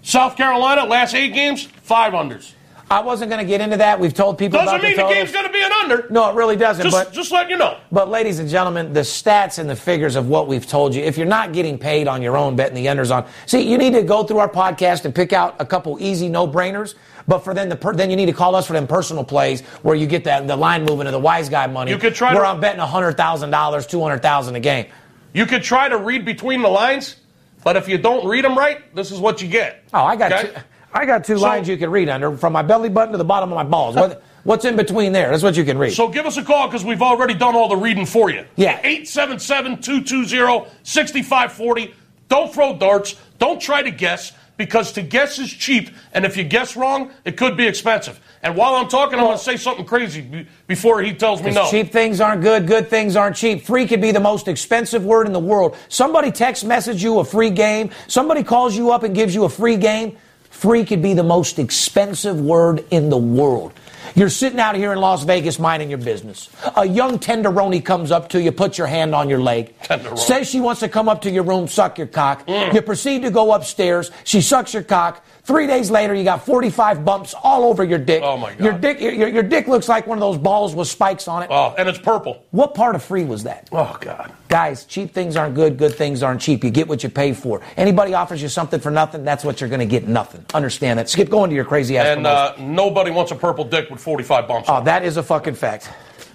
South 0.02 0.36
Carolina, 0.36 0.86
last 0.86 1.14
eight 1.14 1.34
games, 1.34 1.66
five 1.84 2.14
unders. 2.14 2.54
I 2.90 3.02
wasn't 3.02 3.30
going 3.30 3.44
to 3.44 3.48
get 3.48 3.60
into 3.60 3.76
that. 3.78 4.00
We've 4.00 4.14
told 4.14 4.38
people 4.38 4.60
Doesn't 4.60 4.82
mean 4.82 4.96
the 4.96 5.04
the 5.04 5.10
game's 5.10 5.34
going 5.34 5.46
to 5.46 5.52
be 5.52 5.62
an 5.62 5.72
under. 5.74 6.08
no, 6.10 6.30
it 6.30 6.36
really 6.36 6.56
doesn't. 6.56 6.84
just, 6.84 6.96
but 6.96 7.12
just 7.14 7.32
let 7.34 7.50
you 7.50 7.58
know. 7.58 7.78
But, 7.92 8.10
ladies 8.10 8.40
and 8.40 8.48
gentlemen, 8.48 8.94
the 8.94 9.02
stats 9.02 9.60
and 9.60 9.70
the 9.70 9.76
figures 9.76 10.16
of 10.16 10.30
what 10.30 10.48
we've 10.48 10.66
told 10.66 10.96
you, 10.96 11.04
if 11.04 11.18
you're 11.18 11.28
not 11.28 11.52
getting 11.52 11.78
paid 11.78 12.08
on 12.08 12.22
your 12.22 12.38
own 12.38 12.56
betting 12.56 12.76
the 12.76 12.86
unders 12.86 13.14
on, 13.14 13.28
see, 13.46 13.70
you 13.70 13.78
need 13.78 13.92
to 13.94 14.04
go 14.04 14.24
through 14.24 14.38
our 14.38 14.48
podcast 14.50 15.04
and 15.04 15.14
pick 15.14 15.34
out 15.34 15.56
a 15.60 15.66
couple 15.66 15.98
easy 16.00 16.30
no 16.30 16.48
brainers. 16.48 16.96
But 17.28 17.40
for 17.40 17.54
then, 17.54 17.68
the 17.68 17.76
per, 17.76 17.94
then 17.94 18.10
you 18.10 18.16
need 18.16 18.28
to 18.28 18.34
call 18.34 18.56
us 18.56 18.68
for 18.68 18.72
them 18.74 18.88
personal 18.88 19.26
plays 19.26 19.60
where 19.84 19.96
you 19.96 20.08
get 20.08 20.24
that 20.24 20.48
the 20.48 20.56
line 20.56 20.86
movement 20.86 21.10
of 21.10 21.12
the 21.12 21.20
wise 21.20 21.50
guy 21.50 21.68
money. 21.68 21.92
You 21.92 21.98
could 21.98 22.16
try 22.16 22.34
where 22.34 22.44
to- 22.44 22.48
I'm 22.48 22.62
betting 22.62 22.80
hundred 22.80 23.18
thousand 23.18 23.50
dollars, 23.50 23.86
two 23.86 24.02
hundred 24.02 24.22
thousand 24.22 24.56
a 24.56 24.62
game. 24.62 24.86
You 25.34 25.46
could 25.46 25.62
try 25.62 25.90
to 25.90 25.98
read 25.98 26.24
between 26.24 26.62
the 26.62 26.70
lines, 26.70 27.18
but 27.66 27.76
if 27.76 27.90
you 27.90 27.98
don't 27.98 28.26
read 28.26 28.46
them 28.46 28.58
right, 28.58 28.96
this 28.96 29.12
is 29.12 29.20
what 29.20 29.42
you 29.42 29.50
get. 29.50 29.84
Oh, 29.94 30.06
I 30.06 30.16
got 30.16 30.32
Okay? 30.32 30.54
two, 30.54 30.60
I 30.94 31.06
got 31.06 31.24
two 31.26 31.38
So- 31.38 31.44
lines 31.44 31.68
you 31.68 31.78
can 31.78 31.90
read 31.92 32.10
under 32.10 32.36
from 32.38 32.54
my 32.54 32.62
belly 32.62 32.90
button 32.90 33.12
to 33.12 33.18
the 33.18 33.26
bottom 33.26 33.52
of 33.52 33.56
my 33.56 33.64
balls. 33.64 33.96
What, 33.96 34.24
What's 34.44 34.64
in 34.64 34.78
between 34.78 35.12
there? 35.12 35.30
That's 35.30 35.44
what 35.44 35.58
you 35.58 35.66
can 35.66 35.78
read. 35.78 35.92
So 35.92 36.08
give 36.08 36.26
us 36.26 36.38
a 36.38 36.44
call 36.44 36.68
because 36.68 36.86
we've 36.86 37.02
already 37.02 37.34
done 37.34 37.54
all 37.54 37.68
the 37.68 37.76
reading 37.76 38.06
for 38.06 38.30
you. 38.30 38.46
Yeah. 38.56 38.80
877 38.82 39.82
220 39.82 40.70
6540. 40.84 41.94
Don't 42.30 42.54
throw 42.54 42.78
darts. 42.78 43.16
Don't 43.40 43.60
try 43.62 43.82
to 43.82 43.92
guess 43.92 44.32
because 44.56 44.94
to 44.94 45.02
guess 45.02 45.38
is 45.38 45.52
cheap. 45.52 45.90
And 46.14 46.24
if 46.24 46.38
you 46.38 46.46
guess 46.46 46.78
wrong, 46.78 47.12
it 47.26 47.36
could 47.36 47.58
be 47.58 47.68
expensive. 47.68 48.22
And 48.42 48.56
while 48.56 48.76
I'm 48.76 48.88
talking, 48.88 49.20
I'm 49.20 49.26
going 49.26 49.38
to 49.38 49.44
say 49.44 49.58
something 49.58 49.84
crazy 49.86 50.22
be- 50.22 50.48
before 50.66 51.02
he 51.02 51.14
tells 51.14 51.42
me 51.44 51.52
no. 51.52 51.70
Cheap 51.70 51.92
things 51.92 52.22
aren't 52.22 52.42
good. 52.42 52.68
Good 52.68 52.90
things 52.90 53.18
aren't 53.18 53.36
cheap. 53.36 53.64
Free 53.66 53.86
could 53.86 54.00
be 54.02 54.12
the 54.12 54.20
most 54.22 54.48
expensive 54.48 55.04
word 55.04 55.28
in 55.28 55.34
the 55.34 55.40
world. 55.40 55.76
Somebody 55.90 56.32
text 56.32 56.64
message 56.66 57.04
you 57.04 57.20
a 57.20 57.26
free 57.26 57.50
game. 57.50 57.90
Somebody 58.08 58.44
calls 58.44 58.78
you 58.78 58.92
up 58.92 59.04
and 59.04 59.14
gives 59.14 59.36
you 59.36 59.44
a 59.44 59.50
free 59.50 59.76
game. 59.76 60.18
Free 60.58 60.86
could 60.86 61.04
be 61.04 61.14
the 61.14 61.22
most 61.22 61.60
expensive 61.60 62.42
word 62.42 62.84
in 62.90 63.12
the 63.12 63.18
world. 63.18 63.74
You're 64.16 64.32
sitting 64.32 64.60
out 64.60 64.74
here 64.74 64.92
in 64.92 65.00
Las 65.00 65.24
Vegas 65.24 65.60
minding 65.60 65.90
your 65.90 66.00
business. 66.00 66.50
A 66.76 66.84
young 66.84 67.20
tenderoni 67.20 67.86
comes 67.86 68.10
up 68.10 68.30
to 68.30 68.42
you, 68.42 68.52
puts 68.52 68.76
your 68.76 68.88
hand 68.88 69.14
on 69.14 69.30
your 69.30 69.38
leg, 69.38 69.80
Tenderoni. 69.84 70.18
says 70.18 70.50
she 70.50 70.60
wants 70.60 70.80
to 70.80 70.90
come 70.90 71.08
up 71.08 71.22
to 71.22 71.30
your 71.30 71.44
room, 71.44 71.68
suck 71.68 72.00
your 72.00 72.08
cock. 72.08 72.48
Mm. 72.48 72.74
You 72.74 72.82
proceed 72.82 73.22
to 73.22 73.30
go 73.30 73.54
upstairs. 73.54 74.10
She 74.24 74.42
sucks 74.42 74.74
your 74.74 74.82
cock. 74.82 75.24
Three 75.44 75.68
days 75.68 75.92
later, 75.92 76.16
you 76.16 76.24
got 76.24 76.44
45 76.44 77.06
bumps 77.06 77.36
all 77.44 77.66
over 77.66 77.84
your 77.84 78.00
dick. 78.00 78.24
Oh, 78.24 78.36
my 78.36 78.56
God. 78.56 78.64
Your 78.64 78.74
dick, 78.74 79.00
your, 79.00 79.28
your 79.28 79.44
dick 79.44 79.68
looks 79.68 79.88
like 79.88 80.08
one 80.08 80.18
of 80.18 80.22
those 80.22 80.40
balls 80.40 80.74
with 80.74 80.88
spikes 80.88 81.28
on 81.28 81.44
it. 81.44 81.50
Oh, 81.52 81.76
and 81.78 81.88
it's 81.88 82.00
purple. 82.00 82.44
What 82.50 82.74
part 82.74 82.96
of 82.96 83.04
free 83.04 83.26
was 83.26 83.44
that? 83.44 83.70
Oh, 83.72 83.96
God. 84.02 84.34
Guys, 84.50 84.86
cheap 84.86 85.14
things 85.14 85.36
aren't 85.36 85.56
good, 85.56 85.78
good 85.78 85.94
things 85.94 86.24
aren't 86.24 86.40
cheap. 86.40 86.64
You 86.64 86.70
get 86.70 86.88
what 86.88 87.04
you 87.04 87.10
pay 87.10 87.34
for. 87.34 87.62
Anybody 87.76 88.14
offers 88.14 88.42
you 88.42 88.48
something 88.48 88.80
for 88.80 88.90
nothing, 88.92 89.26
that's 89.26 89.44
what 89.44 89.60
you're 89.60 89.70
going 89.70 89.82
to 89.82 89.86
get 89.86 90.08
nothing. 90.08 90.46
Understand 90.54 91.00
that. 91.00 91.10
Skip 91.10 91.30
going 91.30 91.50
to 91.50 91.56
your 91.56 91.66
crazy 91.66 91.98
ass 91.98 92.16
And 92.16 92.26
uh, 92.26 92.54
nobody 92.58 93.12
wants 93.12 93.32
a 93.32 93.36
purple 93.36 93.66
dick 93.66 93.90
with 93.90 94.00
45 94.00 94.48
bumps. 94.48 94.70
Oh, 94.72 94.82
that 94.86 95.04
is 95.04 95.18
a 95.18 95.24
fucking 95.24 95.56
fact. 95.56 95.90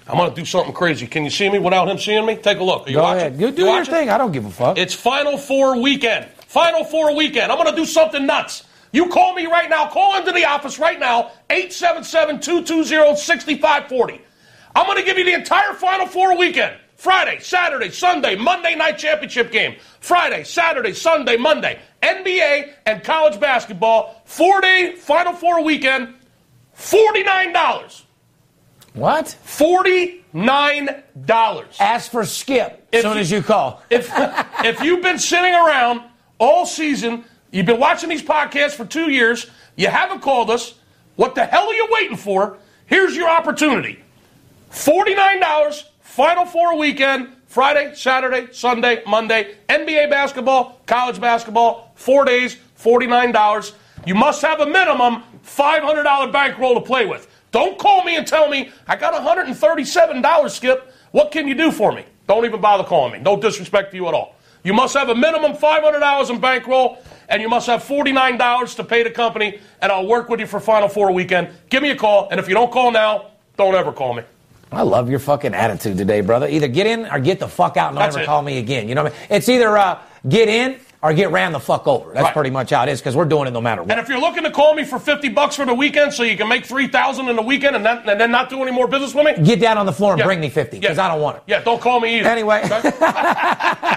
I'm 0.08 0.18
going 0.18 0.28
to 0.28 0.36
do 0.36 0.44
something 0.44 0.74
crazy. 0.74 1.06
Can 1.06 1.24
you 1.24 1.30
see 1.30 1.48
me 1.48 1.58
without 1.58 1.88
him 1.88 1.96
seeing 1.96 2.26
me? 2.26 2.36
Take 2.36 2.58
a 2.58 2.64
look. 2.64 2.86
Are 2.86 2.90
you 2.90 2.96
Go 2.96 3.02
watching? 3.02 3.18
ahead. 3.20 3.40
You 3.40 3.50
do 3.50 3.62
You 3.62 3.68
your 3.68 3.78
watching? 3.78 3.94
thing. 3.94 4.10
I 4.10 4.18
don't 4.18 4.32
give 4.32 4.44
a 4.44 4.50
fuck. 4.50 4.76
It's 4.76 4.92
Final 4.92 5.38
Four 5.38 5.80
weekend. 5.80 6.26
Final 6.48 6.84
Four 6.84 7.16
weekend. 7.16 7.50
I'm 7.50 7.56
going 7.56 7.70
to 7.74 7.80
do 7.80 7.86
something 7.86 8.26
nuts. 8.26 8.64
You 8.92 9.08
call 9.08 9.32
me 9.32 9.46
right 9.46 9.70
now. 9.70 9.88
Call 9.88 10.18
into 10.18 10.32
the 10.32 10.44
office 10.44 10.78
right 10.78 11.00
now. 11.00 11.30
877-220-6540. 11.48 14.20
I'm 14.74 14.86
going 14.86 14.98
to 14.98 15.04
give 15.04 15.18
you 15.18 15.24
the 15.24 15.34
entire 15.34 15.74
Final 15.74 16.06
Four 16.06 16.36
weekend. 16.36 16.76
Friday, 17.02 17.40
Saturday, 17.40 17.90
Sunday, 17.90 18.36
Monday 18.36 18.76
night 18.76 18.96
championship 18.96 19.50
game. 19.50 19.74
Friday, 19.98 20.44
Saturday, 20.44 20.92
Sunday, 20.92 21.36
Monday. 21.36 21.80
NBA 22.00 22.74
and 22.86 23.02
college 23.02 23.40
basketball. 23.40 24.22
Four-day 24.24 24.94
Final 24.94 25.32
Four 25.32 25.64
weekend. 25.64 26.14
$49. 26.78 28.02
what? 28.94 29.36
$49. 29.44 31.64
Ask 31.80 32.12
for 32.12 32.24
Skip 32.24 32.86
as 32.92 32.98
If 32.98 33.02
soon 33.02 33.14
you- 33.14 33.20
as 33.20 33.30
you 33.32 33.42
call. 33.42 33.82
if 33.90 34.08
if 34.64 34.80
you've 34.80 35.02
been 35.02 35.18
sitting 35.18 35.54
around 35.54 36.02
all 36.38 36.66
season, 36.66 37.24
you've 37.50 37.66
been 37.66 37.80
watching 37.80 38.10
these 38.10 38.22
podcasts 38.22 38.74
for 38.76 38.84
two 38.84 39.10
years, 39.10 39.50
you 39.74 39.88
haven't 39.88 40.20
called 40.20 40.50
us. 40.50 40.74
What 41.16 41.34
the 41.34 41.46
hell 41.46 41.66
are 41.66 41.74
you 41.74 41.88
waiting 41.90 42.16
for? 42.16 42.58
Here's 42.86 43.16
your 43.16 43.28
opportunity. 43.28 43.98
Forty-nine 44.70 45.40
dollars, 45.40 45.84
Final 46.12 46.44
Four 46.44 46.76
weekend, 46.76 47.30
Friday, 47.46 47.94
Saturday, 47.94 48.52
Sunday, 48.52 49.02
Monday, 49.06 49.54
NBA 49.70 50.10
basketball, 50.10 50.78
college 50.84 51.18
basketball, 51.18 51.90
four 51.94 52.26
days, 52.26 52.58
forty-nine 52.74 53.32
dollars. 53.32 53.72
You 54.04 54.14
must 54.14 54.42
have 54.42 54.60
a 54.60 54.66
minimum 54.66 55.22
five 55.40 55.82
hundred 55.82 56.02
dollar 56.02 56.30
bankroll 56.30 56.74
to 56.74 56.82
play 56.82 57.06
with. 57.06 57.30
Don't 57.50 57.78
call 57.78 58.04
me 58.04 58.16
and 58.16 58.26
tell 58.26 58.50
me 58.50 58.70
I 58.86 58.94
got 58.96 59.14
one 59.14 59.22
hundred 59.22 59.46
and 59.46 59.56
thirty-seven 59.56 60.20
dollars, 60.20 60.52
Skip. 60.52 60.92
What 61.12 61.32
can 61.32 61.48
you 61.48 61.54
do 61.54 61.72
for 61.72 61.92
me? 61.92 62.04
Don't 62.28 62.44
even 62.44 62.60
bother 62.60 62.84
calling 62.84 63.12
me. 63.14 63.18
No 63.20 63.40
disrespect 63.40 63.92
to 63.92 63.96
you 63.96 64.06
at 64.06 64.12
all. 64.12 64.36
You 64.64 64.74
must 64.74 64.92
have 64.92 65.08
a 65.08 65.14
minimum 65.14 65.54
five 65.54 65.82
hundred 65.82 66.00
dollars 66.00 66.28
in 66.28 66.40
bankroll, 66.40 66.98
and 67.30 67.40
you 67.40 67.48
must 67.48 67.66
have 67.68 67.82
forty-nine 67.84 68.36
dollars 68.36 68.74
to 68.74 68.84
pay 68.84 69.02
the 69.02 69.10
company. 69.10 69.60
And 69.80 69.90
I'll 69.90 70.06
work 70.06 70.28
with 70.28 70.40
you 70.40 70.46
for 70.46 70.60
Final 70.60 70.90
Four 70.90 71.10
weekend. 71.12 71.48
Give 71.70 71.82
me 71.82 71.88
a 71.88 71.96
call, 71.96 72.28
and 72.30 72.38
if 72.38 72.48
you 72.48 72.54
don't 72.54 72.70
call 72.70 72.92
now, 72.92 73.30
don't 73.56 73.74
ever 73.74 73.92
call 73.92 74.12
me. 74.12 74.24
I 74.72 74.82
love 74.82 75.10
your 75.10 75.18
fucking 75.18 75.54
attitude 75.54 75.98
today, 75.98 76.20
brother. 76.22 76.48
Either 76.48 76.68
get 76.68 76.86
in 76.86 77.06
or 77.06 77.18
get 77.18 77.38
the 77.38 77.48
fuck 77.48 77.76
out 77.76 77.88
and 77.88 77.96
don't 77.96 78.04
That's 78.04 78.16
ever 78.16 78.22
it. 78.22 78.26
call 78.26 78.42
me 78.42 78.58
again. 78.58 78.88
You 78.88 78.94
know 78.94 79.02
what 79.04 79.12
I 79.12 79.16
mean? 79.18 79.26
It's 79.30 79.48
either 79.48 79.76
uh, 79.76 79.98
get 80.28 80.48
in 80.48 80.78
or 81.02 81.12
get 81.12 81.30
ran 81.32 81.52
the 81.52 81.60
fuck 81.60 81.86
over. 81.86 82.12
That's 82.12 82.24
Right. 82.24 82.32
pretty 82.32 82.50
much 82.50 82.70
how 82.70 82.82
it 82.84 82.88
is 82.88 83.00
because 83.00 83.16
we're 83.16 83.24
doing 83.26 83.48
it 83.48 83.50
no 83.50 83.60
matter 83.60 83.82
what. 83.82 83.90
And 83.90 84.00
if 84.00 84.08
you're 84.08 84.20
looking 84.20 84.44
to 84.44 84.50
call 84.50 84.74
me 84.74 84.84
for 84.84 84.98
50 84.98 85.28
bucks 85.30 85.56
for 85.56 85.66
the 85.66 85.74
weekend 85.74 86.12
so 86.14 86.22
you 86.22 86.36
can 86.36 86.48
make 86.48 86.64
3000 86.64 87.28
in 87.28 87.36
the 87.36 87.42
weekend 87.42 87.76
and, 87.76 87.84
then 87.84 88.08
and 88.08 88.20
then 88.20 88.30
not 88.30 88.48
do 88.48 88.62
any 88.62 88.70
more 88.70 88.86
business 88.86 89.14
with 89.14 89.26
me? 89.38 89.44
Get 89.44 89.60
down 89.60 89.78
on 89.78 89.84
the 89.86 89.92
floor 89.92 90.12
and 90.12 90.20
Yeah. 90.20 90.26
bring 90.26 90.40
me 90.40 90.48
50 90.48 90.78
because 90.78 90.96
Yeah. 90.96 91.04
I 91.06 91.08
don't 91.08 91.20
want 91.20 91.36
it. 91.38 91.42
Yeah, 91.48 91.60
don't 91.62 91.80
call 91.80 92.00
me 92.00 92.18
either. 92.20 92.28
Anyway. 92.28 92.62
Okay? 92.64 92.92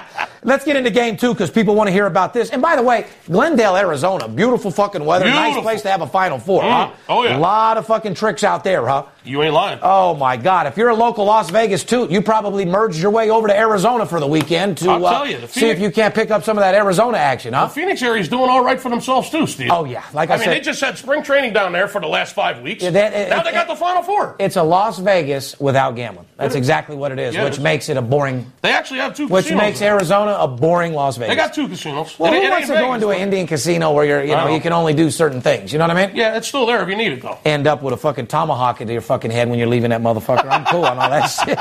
Let's 0.46 0.64
get 0.64 0.76
into 0.76 0.90
game 0.90 1.16
two 1.16 1.32
because 1.34 1.50
people 1.50 1.74
want 1.74 1.88
to 1.88 1.92
hear 1.92 2.06
about 2.06 2.32
this. 2.32 2.50
And 2.50 2.62
by 2.62 2.76
the 2.76 2.82
way, 2.82 3.06
Glendale, 3.26 3.76
Arizona, 3.76 4.28
beautiful 4.28 4.70
fucking 4.70 5.04
weather. 5.04 5.24
Nice 5.26 5.60
place 5.60 5.82
to 5.82 5.90
have 5.90 6.02
a 6.02 6.06
Final 6.06 6.38
Four, 6.38 6.62
huh? 6.62 6.92
Oh, 7.08 7.24
yeah. 7.24 7.36
A 7.36 7.40
lot 7.40 7.76
of 7.78 7.86
fucking 7.86 8.14
tricks 8.14 8.44
out 8.44 8.62
there, 8.62 8.86
huh? 8.86 9.06
you 9.26 9.42
ain't 9.42 9.52
lying. 9.54 9.78
Oh 9.82 10.14
my 10.14 10.36
God! 10.36 10.66
If 10.66 10.76
you're 10.76 10.88
a 10.88 10.94
local 10.94 11.24
Las 11.24 11.50
Vegas 11.50 11.84
toot, 11.84 12.10
you 12.10 12.22
probably 12.22 12.64
merged 12.64 12.98
your 12.98 13.10
way 13.10 13.30
over 13.30 13.48
to 13.48 13.56
Arizona 13.58 14.06
for 14.06 14.20
the 14.20 14.26
weekend 14.26 14.78
to 14.78 14.90
uh, 14.92 15.24
you, 15.24 15.38
the 15.38 15.48
see 15.48 15.66
if 15.66 15.80
you 15.80 15.90
can't 15.90 16.14
pick 16.14 16.30
up 16.30 16.44
some 16.44 16.56
of 16.56 16.62
that 16.62 16.74
Arizona 16.74 17.18
action, 17.18 17.52
huh? 17.52 17.66
the 17.66 17.72
Phoenix 17.72 18.02
area 18.02 18.20
is 18.20 18.28
doing 18.28 18.48
all 18.48 18.64
right 18.64 18.80
for 18.80 18.88
themselves 18.88 19.28
too, 19.30 19.46
Steve. 19.46 19.70
Oh, 19.72 19.84
yeah. 19.84 20.04
Like 20.12 20.30
I 20.30 20.34
I 20.34 20.36
mean, 20.36 20.44
said- 20.44 20.52
they 20.56 20.60
just 20.60 20.80
had 20.80 20.96
spring 20.96 21.22
training 21.22 21.52
down 21.52 21.72
there 21.72 21.88
for 21.88 22.00
the 22.00 22.06
last 22.06 22.34
five 22.34 22.62
weeks. 22.62 22.82
Yeah, 22.84 22.90
that- 22.90 23.12
it- 23.12 23.30
now 23.30 23.42
they 23.42 23.50
it- 23.50 23.54
got 23.54 23.66
the 23.68 23.74
Final 23.76 24.02
Four. 24.02 24.36
It's 24.38 24.56
a 24.56 24.62
Las 24.62 24.98
Vegas 24.98 25.58
without 25.58 25.96
gambling. 25.96 26.26
That's 26.36 26.54
exactly 26.54 26.96
what 26.96 27.12
it 27.12 27.18
is, 27.18 27.34
Yeah, 27.34 27.44
which 27.44 27.58
makes 27.58 27.88
it 27.88 27.96
a 27.96 28.02
boring. 28.02 28.52
They 28.62 28.70
actually 28.70 29.00
have 29.00 29.16
two 29.16 29.26
Which 29.26 29.50
makes. 29.50 29.82
Arizona 29.82 30.35
a 30.38 30.46
boring 30.48 30.92
Las 30.92 31.16
Vegas. 31.16 31.30
They 31.34 31.36
got 31.36 31.54
two 31.54 31.68
casinos. 31.68 32.18
Well, 32.18 32.32
It- 32.32 32.40
who 32.40 32.46
it 32.46 32.50
wants 32.50 32.68
to 32.68 32.74
go 32.74 32.94
into 32.94 33.10
an. 33.10 33.20
Indian 33.20 33.46
casino 33.46 33.92
where 33.92 34.04
you're, 34.04 34.22
you 34.24 34.34
know, 34.36 34.48
you 34.48 34.60
can 34.60 34.72
only 34.72 34.94
do 34.94 35.10
certain 35.10 35.40
things? 35.40 35.72
You 35.72 35.78
know 35.78 35.86
what 35.88 35.96
I 35.96 36.06
mean? 36.06 36.16
Yeah, 36.16 36.36
it's 36.36 36.46
still 36.48 36.66
there 36.66 36.82
if 36.82 36.88
you 36.88 36.96
need 36.96 37.12
it 37.12 37.22
though. 37.22 37.38
End 37.44 37.66
up 37.66 37.82
with 37.82 37.94
a 37.94 37.96
fucking 37.96 38.26
tomahawk 38.28 38.80
into 38.80 38.92
your 38.92 39.02
fucking 39.02 39.30
head 39.30 39.48
when 39.48 39.58
you're 39.58 39.68
leaving 39.68 39.90
that 39.90 40.00
motherfucker. 40.02 40.48
I'm 40.50 40.64
cool 40.66 40.84
on 40.84 40.98
all 40.98 41.10
that 41.10 41.26
shit. 41.44 41.58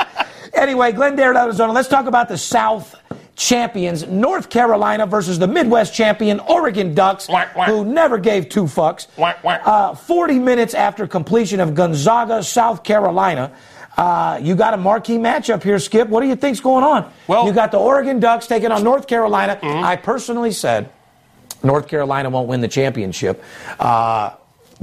Anyway, 0.53 0.91
Glendale, 0.91 1.35
Arizona. 1.37 1.73
Let's 1.73 1.87
talk 1.89 2.05
about 2.05 2.29
the 2.29 2.37
South 2.37 2.95
champions, 3.35 4.07
North 4.07 4.49
Carolina 4.49 5.05
versus 5.05 5.37
the 5.39 5.47
Midwest 5.47 5.93
champion, 5.93 6.39
Oregon 6.39 6.93
Ducks, 6.93 7.27
Whack, 7.27 7.53
whack. 7.55 7.67
who 7.67 7.83
never 7.83 8.17
gave 8.17 8.47
two 8.47 8.63
fucks. 8.63 9.07
Whack. 9.17 9.39
Uh, 9.65 9.93
40 9.93 10.39
minutes 10.39 10.73
after 10.73 11.05
completion 11.05 11.59
of 11.59 11.75
Gonzaga, 11.75 12.41
South 12.43 12.83
Carolina. 12.83 13.51
Uh, 13.97 14.39
you 14.41 14.55
got 14.55 14.73
a 14.73 14.77
marquee 14.77 15.17
matchup 15.17 15.63
here, 15.63 15.79
Skip. 15.79 16.09
What 16.09 16.21
do 16.21 16.27
you 16.27 16.35
think's 16.35 16.59
going 16.59 16.83
on? 16.83 17.11
Well- 17.27 17.39
Mm-hmm. 17.41 17.47
you 17.47 17.53
got 17.53 17.71
the 17.71 17.77
Oregon 17.79 18.19
Ducks 18.19 18.47
taking 18.47 18.71
on 18.71 18.83
North 18.83 19.07
Carolina. 19.07 19.57
I 19.61 19.95
personally 19.95 20.51
said 20.51 20.89
North 21.63 21.87
Carolina 21.87 22.29
won't 22.29 22.47
win 22.47 22.61
the 22.61 22.67
championship. 22.67 23.41
Uh, 23.79 24.31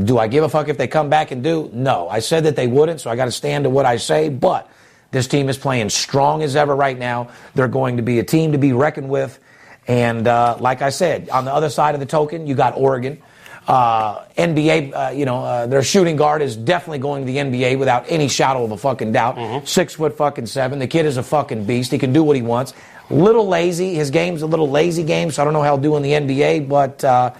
do 0.03 0.19
I 0.19 0.29
give 0.29 0.43
a 0.45 0.49
fuck 0.49 0.69
if 0.69 0.79
they 0.79 0.87
come 0.89 1.11
back 1.11 1.31
and 1.31 1.43
do? 1.45 1.69
No. 1.73 2.09
I 2.09 2.21
said 2.21 2.45
that 2.45 2.57
they 2.57 2.67
wouldn't, 2.67 3.01
so 3.01 3.11
I 3.11 3.17
got 3.17 3.27
to 3.27 3.33
stand 3.33 3.65
to 3.65 3.71
what 3.71 3.85
I 3.85 3.99
say. 3.99 4.31
But 4.31 4.71
this 5.11 5.27
team 5.29 5.51
is 5.51 5.59
playing 5.59 5.91
strong 5.91 6.43
as 6.43 6.57
ever 6.57 6.75
right 6.75 6.99
now. 6.99 7.29
They're 7.55 7.69
going 7.69 7.99
to 7.99 8.03
be 8.03 8.19
a 8.19 8.25
team 8.25 8.53
to 8.53 8.59
be 8.59 8.73
reckoned 8.73 9.11
with. 9.11 9.39
And 9.87 10.27
uh, 10.27 10.57
like 10.61 10.81
I 10.81 10.89
said, 10.91 11.29
on 11.29 11.45
the 11.45 11.53
other 11.53 11.69
side 11.69 11.95
of 11.95 12.01
the 12.01 12.07
token, 12.07 12.47
you 12.47 12.55
got 12.55 12.77
Oregon. 12.79 13.21
Uh, 13.67 14.25
NBA, 14.37 14.93
uh, 14.93 15.11
you 15.11 15.25
know, 15.25 15.45
uh, 15.45 15.67
their 15.67 15.83
shooting 15.83 16.17
guard 16.17 16.43
is 16.43 16.57
definitely 16.57 16.99
going 16.99 17.25
to 17.25 17.33
the 17.33 17.39
NBA 17.39 17.79
without 17.79 18.05
any 18.09 18.29
shadow 18.29 18.65
of 18.65 18.73
a 18.73 18.77
fucking 18.77 19.13
doubt. 19.13 19.69
Six 19.69 19.95
foot 19.95 20.17
fucking 20.17 20.47
seven. 20.47 20.79
The 20.79 20.89
kid 20.89 21.07
is 21.07 21.17
a 21.17 21.23
fucking 21.23 21.65
beast. 21.65 21.93
He 21.93 21.99
can 21.99 22.13
do 22.13 22.25
what 22.25 22.37
he 22.37 22.43
wants. 22.43 22.75
Little 23.09 23.47
lazy. 23.47 23.95
His 23.95 24.11
game's 24.11 24.43
a 24.43 24.47
little 24.47 24.69
lazy 24.69 25.05
game, 25.05 25.31
so 25.31 25.43
I 25.43 25.45
don't 25.45 25.55
know 25.55 25.63
how 25.63 25.77
he'll 25.77 25.83
do 25.83 25.97
in 25.97 26.03
the 26.03 26.13
NBA, 26.13 26.69
but. 26.69 27.03
Uh, 27.05 27.35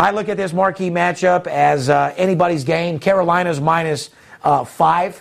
I 0.00 0.12
look 0.12 0.28
at 0.28 0.36
this 0.36 0.52
marquee 0.52 0.90
matchup 0.90 1.48
as 1.48 1.88
uh, 1.88 2.14
anybody's 2.16 2.62
game. 2.62 3.00
Carolina's 3.00 3.60
minus 3.60 4.10
uh, 4.44 4.64
five. 4.64 5.20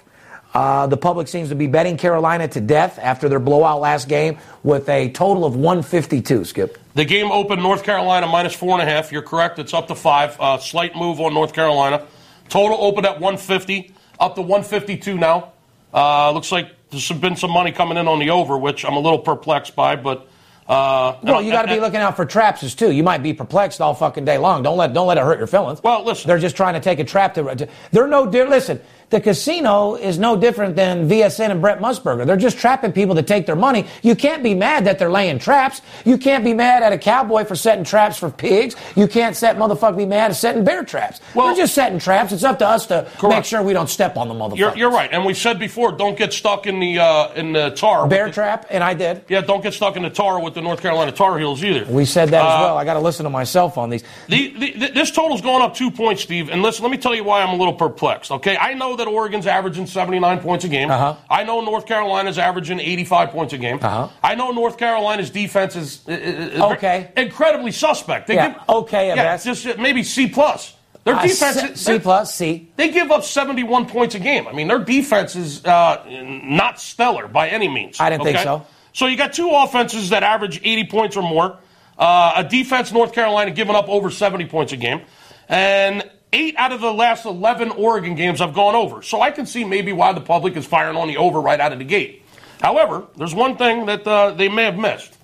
Uh, 0.53 0.85
the 0.85 0.97
public 0.97 1.27
seems 1.27 1.49
to 1.49 1.55
be 1.55 1.65
betting 1.65 1.97
Carolina 1.97 2.47
to 2.47 2.61
death 2.61 2.99
after 2.99 3.27
their 3.27 3.39
blowout 3.39 3.81
last 3.81 4.07
game 4.07 4.37
with 4.63 4.87
a 4.87 5.09
total 5.09 5.45
of 5.45 5.55
152, 5.55 6.45
Skip. 6.45 6.77
The 6.97 7.05
game 7.05 7.31
opened 7.31 7.61
North 7.61 7.83
Carolina 7.83 8.25
minus 8.25 8.55
four 8.55 8.71
and 8.71 8.81
a 8.81 8.91
half. 8.91 9.11
You're 9.11 9.21
correct. 9.21 9.59
It's 9.59 9.71
up 9.71 9.87
to 9.89 9.93
five. 9.93 10.35
Uh, 10.39 10.57
slight 10.57 10.95
move 10.95 11.21
on 11.21 11.31
North 11.31 11.53
Carolina. 11.53 12.07
Total 12.49 12.75
opened 12.75 13.05
at 13.05 13.19
150, 13.19 13.93
up 14.19 14.33
to 14.33 14.41
152 14.41 15.15
now. 15.15 15.53
Uh, 15.93 16.31
looks 16.31 16.51
like 16.51 16.71
there's 16.89 17.07
been 17.11 17.35
some 17.35 17.51
money 17.51 17.71
coming 17.71 17.99
in 17.99 18.07
on 18.07 18.17
the 18.17 18.31
over, 18.31 18.57
which 18.57 18.83
I'm 18.83 18.95
a 18.95 18.99
little 18.99 19.19
perplexed 19.19 19.75
by, 19.75 19.95
but. 19.95 20.27
Uh, 20.67 21.19
Well, 21.21 21.39
you 21.39 21.51
got 21.51 21.61
to 21.61 21.67
be 21.67 21.79
looking 21.79 21.99
out 21.99 22.15
for 22.15 22.25
traps 22.25 22.63
as 22.63 22.73
too. 22.73 22.91
You 22.91 23.03
might 23.03 23.21
be 23.21 23.31
perplexed 23.31 23.79
all 23.79 23.93
fucking 23.93 24.25
day 24.25 24.39
long. 24.39 24.63
Don't 24.63 24.77
let 24.77 24.91
don't 24.91 25.07
let 25.07 25.17
it 25.19 25.23
hurt 25.23 25.37
your 25.37 25.47
feelings. 25.47 25.83
Well, 25.83 26.03
listen. 26.03 26.27
they're 26.27 26.39
just 26.39 26.57
trying 26.57 26.73
to 26.73 26.79
take 26.79 26.97
a 26.97 27.03
trap 27.03 27.35
to. 27.35 27.55
to 27.55 27.69
they're 27.91 28.07
no. 28.07 28.25
They're, 28.25 28.49
listen, 28.49 28.81
the 29.09 29.21
casino 29.21 29.95
is 29.95 30.19
no 30.19 30.35
different 30.35 30.75
than 30.75 31.07
VSN 31.09 31.49
and 31.51 31.61
Brent 31.61 31.79
Musburger. 31.79 32.25
They're 32.25 32.35
just 32.35 32.57
trapping 32.57 32.91
people 32.91 33.15
to 33.15 33.23
take 33.23 33.45
their 33.45 33.55
money. 33.55 33.85
You 34.01 34.15
can't 34.15 34.43
be 34.43 34.53
mad 34.53 34.83
that 34.85 34.99
they're 34.99 35.09
laying 35.09 35.39
traps. 35.39 35.81
You 36.03 36.17
can't 36.17 36.43
be 36.43 36.53
mad 36.53 36.83
at 36.83 36.91
a 36.91 36.97
cowboy 36.97 37.45
for 37.45 37.55
setting 37.55 37.85
traps 37.85 38.17
for 38.17 38.29
pigs. 38.29 38.75
You 38.97 39.07
can't 39.07 39.33
set 39.35 39.55
motherfucker 39.57 39.95
be 39.95 40.05
mad 40.05 40.31
at 40.31 40.35
setting 40.37 40.65
bear 40.65 40.83
traps. 40.83 41.21
Well- 41.33 41.47
they're 41.47 41.55
just 41.55 41.73
setting 41.73 41.99
traps. 41.99 42.33
It's 42.33 42.43
up 42.43 42.59
to 42.59 42.67
us 42.67 42.85
to 42.87 43.07
Correct. 43.17 43.35
make 43.35 43.45
sure 43.45 43.61
we 43.63 43.71
don't 43.71 43.89
step 43.89 44.17
on 44.17 44.27
the 44.27 44.33
motherfucker. 44.33 44.57
You're, 44.57 44.75
you're 44.77 44.91
right, 44.91 45.09
and 45.13 45.23
we 45.23 45.33
said 45.33 45.57
before, 45.57 45.93
don't 45.93 46.17
get 46.17 46.33
stuck 46.33 46.67
in 46.67 46.79
the 46.81 46.99
uh, 46.99 47.31
in 47.33 47.53
the 47.53 47.69
tar. 47.69 48.07
Bear 48.09 48.27
the- 48.27 48.33
trap, 48.33 48.65
and 48.69 48.83
I 48.83 48.93
did. 48.93 49.23
Yeah, 49.29 49.39
don't 49.39 49.63
get 49.63 49.73
stuck 49.73 49.95
in 49.95 50.03
the 50.03 50.09
tar 50.09 50.41
with 50.41 50.53
the 50.53 50.61
North 50.61 50.81
Carolina 50.81 51.13
Tar 51.13 51.37
Heels 51.39 51.63
either. 51.63 51.85
We 51.89 52.03
said 52.03 52.29
that 52.29 52.45
as 52.45 52.53
Uh, 52.53 52.63
well. 52.65 52.77
I 52.77 52.83
got 52.83 52.95
to 52.95 52.99
listen 52.99 53.23
to 53.23 53.29
myself 53.29 53.77
on 53.77 53.89
these. 53.89 54.03
The, 54.27 54.49
the, 54.57 54.71
th- 54.71 54.93
this 54.93 55.11
total's 55.11 55.41
going 55.41 55.61
up 55.61 55.75
two 55.75 55.91
points, 55.91 56.23
Steve. 56.23 56.49
And 56.49 56.61
listen, 56.61 56.83
let 56.83 56.91
me 56.91 56.97
tell 56.97 57.15
you 57.15 57.23
why 57.23 57.41
I'm 57.41 57.53
a 57.53 57.55
little 57.55 57.73
perplexed. 57.73 58.31
Okay, 58.31 58.57
I 58.57 58.73
know 58.73 58.96
that 58.97 59.07
Oregon's 59.07 59.47
averaging 59.47 59.87
79 59.87 60.39
points 60.39 60.65
a 60.65 60.67
game. 60.67 60.91
Uh-huh. 60.91 61.15
I 61.29 61.43
know 61.43 61.61
North 61.61 61.85
Carolina's 61.85 62.37
averaging 62.37 62.79
85 62.79 63.29
points 63.31 63.53
a 63.53 63.57
game. 63.57 63.79
Uh-huh. 63.81 64.09
I 64.23 64.35
know 64.35 64.51
North 64.51 64.77
Carolina's 64.77 65.29
defense 65.29 65.75
is, 65.75 66.01
uh, 66.07 66.55
uh, 66.59 66.73
Okay. 66.73 67.09
incredibly 67.15 67.71
suspect. 67.71 68.27
They 68.27 68.35
Yeah, 68.35 68.55
okay 68.67 69.07
yeah, 69.07 69.15
best. 69.15 69.45
just 69.45 69.65
uh, 69.65 69.73
maybe 69.79 70.03
C 70.03 70.27
plus. 70.27 70.73
Their 71.03 71.15
Uh, 71.15 71.21
defense, 71.21 71.61
C- 71.61 71.75
C 71.93 71.99
plus, 71.99 72.35
C. 72.35 72.67
They 72.75 72.89
give 72.89 73.11
up 73.11 73.23
71 73.23 73.85
points 73.85 74.13
a 74.15 74.19
game. 74.19 74.45
I 74.47 74.51
mean, 74.51 74.67
their 74.67 74.79
defense 74.79 75.35
is 75.37 75.63
uh, 75.65 76.03
not 76.09 76.79
stellar 76.81 77.27
by 77.29 77.47
any 77.49 77.67
means. 77.69 77.99
I 78.01 78.09
didn't 78.09 78.23
think 78.25 78.39
so. 78.39 78.65
So 78.91 79.05
you 79.07 79.15
got 79.15 79.31
two 79.31 79.49
offenses 79.51 80.09
that 80.09 80.23
average 80.23 80.59
80 80.63 80.83
points 80.85 81.15
or 81.15 81.21
more. 81.21 81.57
Uh, 81.97 82.33
a 82.37 82.43
defense, 82.43 82.91
North 82.91 83.13
Carolina, 83.13 83.51
giving 83.51 83.75
up 83.75 83.87
over 83.87 84.09
70 84.11 84.45
points 84.45 84.73
a 84.73 84.77
game. 84.77 85.01
And 85.49 86.03
eight 86.33 86.55
out 86.57 86.71
of 86.71 86.81
the 86.81 86.91
last 86.93 87.25
11 87.25 87.71
Oregon 87.71 88.15
games 88.15 88.41
I've 88.41 88.53
gone 88.53 88.75
over. 88.75 89.01
So 89.01 89.21
I 89.21 89.31
can 89.31 89.45
see 89.45 89.63
maybe 89.63 89.93
why 89.93 90.13
the 90.13 90.21
public 90.21 90.55
is 90.57 90.65
firing 90.65 90.97
on 90.97 91.07
the 91.07 91.17
over 91.17 91.39
right 91.39 91.59
out 91.59 91.71
of 91.73 91.79
the 91.79 91.85
gate. 91.85 92.23
However, 92.61 93.05
there's 93.15 93.33
one 93.35 93.55
thing 93.57 93.85
that 93.85 94.05
uh, 94.05 94.31
they 94.31 94.49
may 94.49 94.63
have 94.65 94.77
missed. 94.77 95.15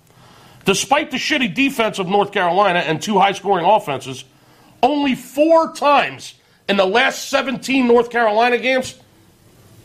Despite 0.66 1.12
the 1.12 1.18
shitty 1.18 1.54
defense 1.54 2.00
of 2.00 2.08
North 2.08 2.32
Carolina 2.32 2.80
and 2.80 3.02
two 3.02 3.20
high 3.20 3.34
scoring 3.34 3.66
offenses, 3.66 4.24
only 4.82 5.16
four 5.16 5.74
times 5.74 6.36
in 6.70 6.78
the 6.78 6.86
last 6.86 7.28
17 7.30 7.88
North 7.88 8.10
Carolina 8.10 8.58
games 8.58 8.98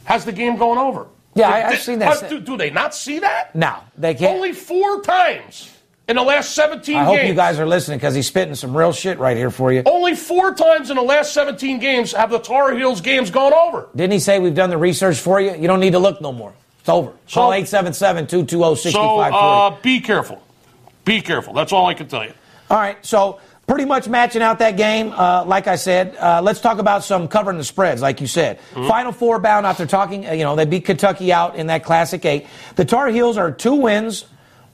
has 0.04 0.24
the 0.24 0.32
game 0.32 0.56
gone 0.56 0.78
over. 0.78 1.06
Yeah, 1.34 1.48
I- 1.50 1.68
I've 1.68 1.80
seen 1.80 1.98
that. 1.98 2.28
Do, 2.28 2.40
do 2.40 2.56
they 2.56 2.70
not 2.70 2.94
see 2.94 3.18
that? 3.20 3.54
No, 3.54 3.76
they 3.96 4.14
can't. 4.14 4.36
Only 4.36 4.52
four 4.52 5.02
times 5.02 5.70
in 6.08 6.16
the 6.16 6.22
last 6.22 6.54
17 6.54 6.96
I 6.96 7.04
hope 7.04 7.16
games. 7.16 7.28
you 7.28 7.34
guys 7.34 7.58
are 7.58 7.66
listening 7.66 7.98
because 7.98 8.14
he's 8.14 8.26
spitting 8.26 8.54
some 8.54 8.76
real 8.76 8.92
shit 8.92 9.18
right 9.18 9.36
here 9.36 9.50
for 9.50 9.70
you. 9.72 9.82
Only 9.84 10.14
four 10.16 10.54
times 10.54 10.90
in 10.90 10.96
the 10.96 11.02
last 11.02 11.34
17 11.34 11.78
games 11.78 12.12
have 12.12 12.30
the 12.30 12.38
Tar 12.38 12.74
Heels 12.74 13.00
games 13.00 13.30
gone 13.30 13.52
over. 13.52 13.88
Didn't 13.94 14.12
he 14.12 14.18
say 14.18 14.38
we've 14.38 14.54
done 14.54 14.70
the 14.70 14.78
research 14.78 15.18
for 15.18 15.40
you? 15.40 15.54
You 15.54 15.68
don't 15.68 15.80
need 15.80 15.92
to 15.92 15.98
look 15.98 16.20
no 16.20 16.32
more. 16.32 16.54
It's 16.80 16.88
over. 16.88 17.12
So- 17.26 17.40
Call 17.40 17.52
877 17.52 18.26
220 18.26 18.74
So 18.76 18.90
6540. 18.90 19.36
uh, 19.76 19.82
be 19.82 20.00
careful. 20.00 20.42
Be 21.04 21.20
careful. 21.20 21.52
That's 21.54 21.72
all 21.72 21.86
I 21.86 21.94
can 21.94 22.08
tell 22.08 22.24
you. 22.24 22.32
All 22.70 22.76
right, 22.78 22.98
so 23.04 23.40
pretty 23.66 23.84
much 23.84 24.08
matching 24.08 24.40
out 24.42 24.58
that 24.60 24.76
game. 24.78 25.12
Uh, 25.14 25.44
like 25.44 25.66
I 25.66 25.76
said, 25.76 26.16
uh, 26.16 26.40
let's 26.42 26.60
talk 26.60 26.78
about 26.78 27.04
some 27.04 27.28
covering 27.28 27.56
the 27.58 27.64
spreads, 27.64 28.00
like 28.02 28.20
you 28.22 28.26
said. 28.26 28.58
Mm-hmm. 28.72 28.88
Final 28.88 29.12
four 29.12 29.38
bound 29.38 29.66
after 29.66 29.84
talking, 29.86 30.26
uh, 30.26 30.32
you 30.32 30.44
know, 30.44 30.56
they 30.56 30.64
beat 30.64 30.84
Kentucky 30.86 31.32
out 31.32 31.56
in 31.56 31.66
that 31.68 31.84
Classic 31.84 32.22
Eight. 32.24 32.46
The 32.76 32.84
Tar 32.86 33.08
Heels 33.08 33.36
are 33.38 33.50
two 33.52 33.74
wins, 33.74 34.24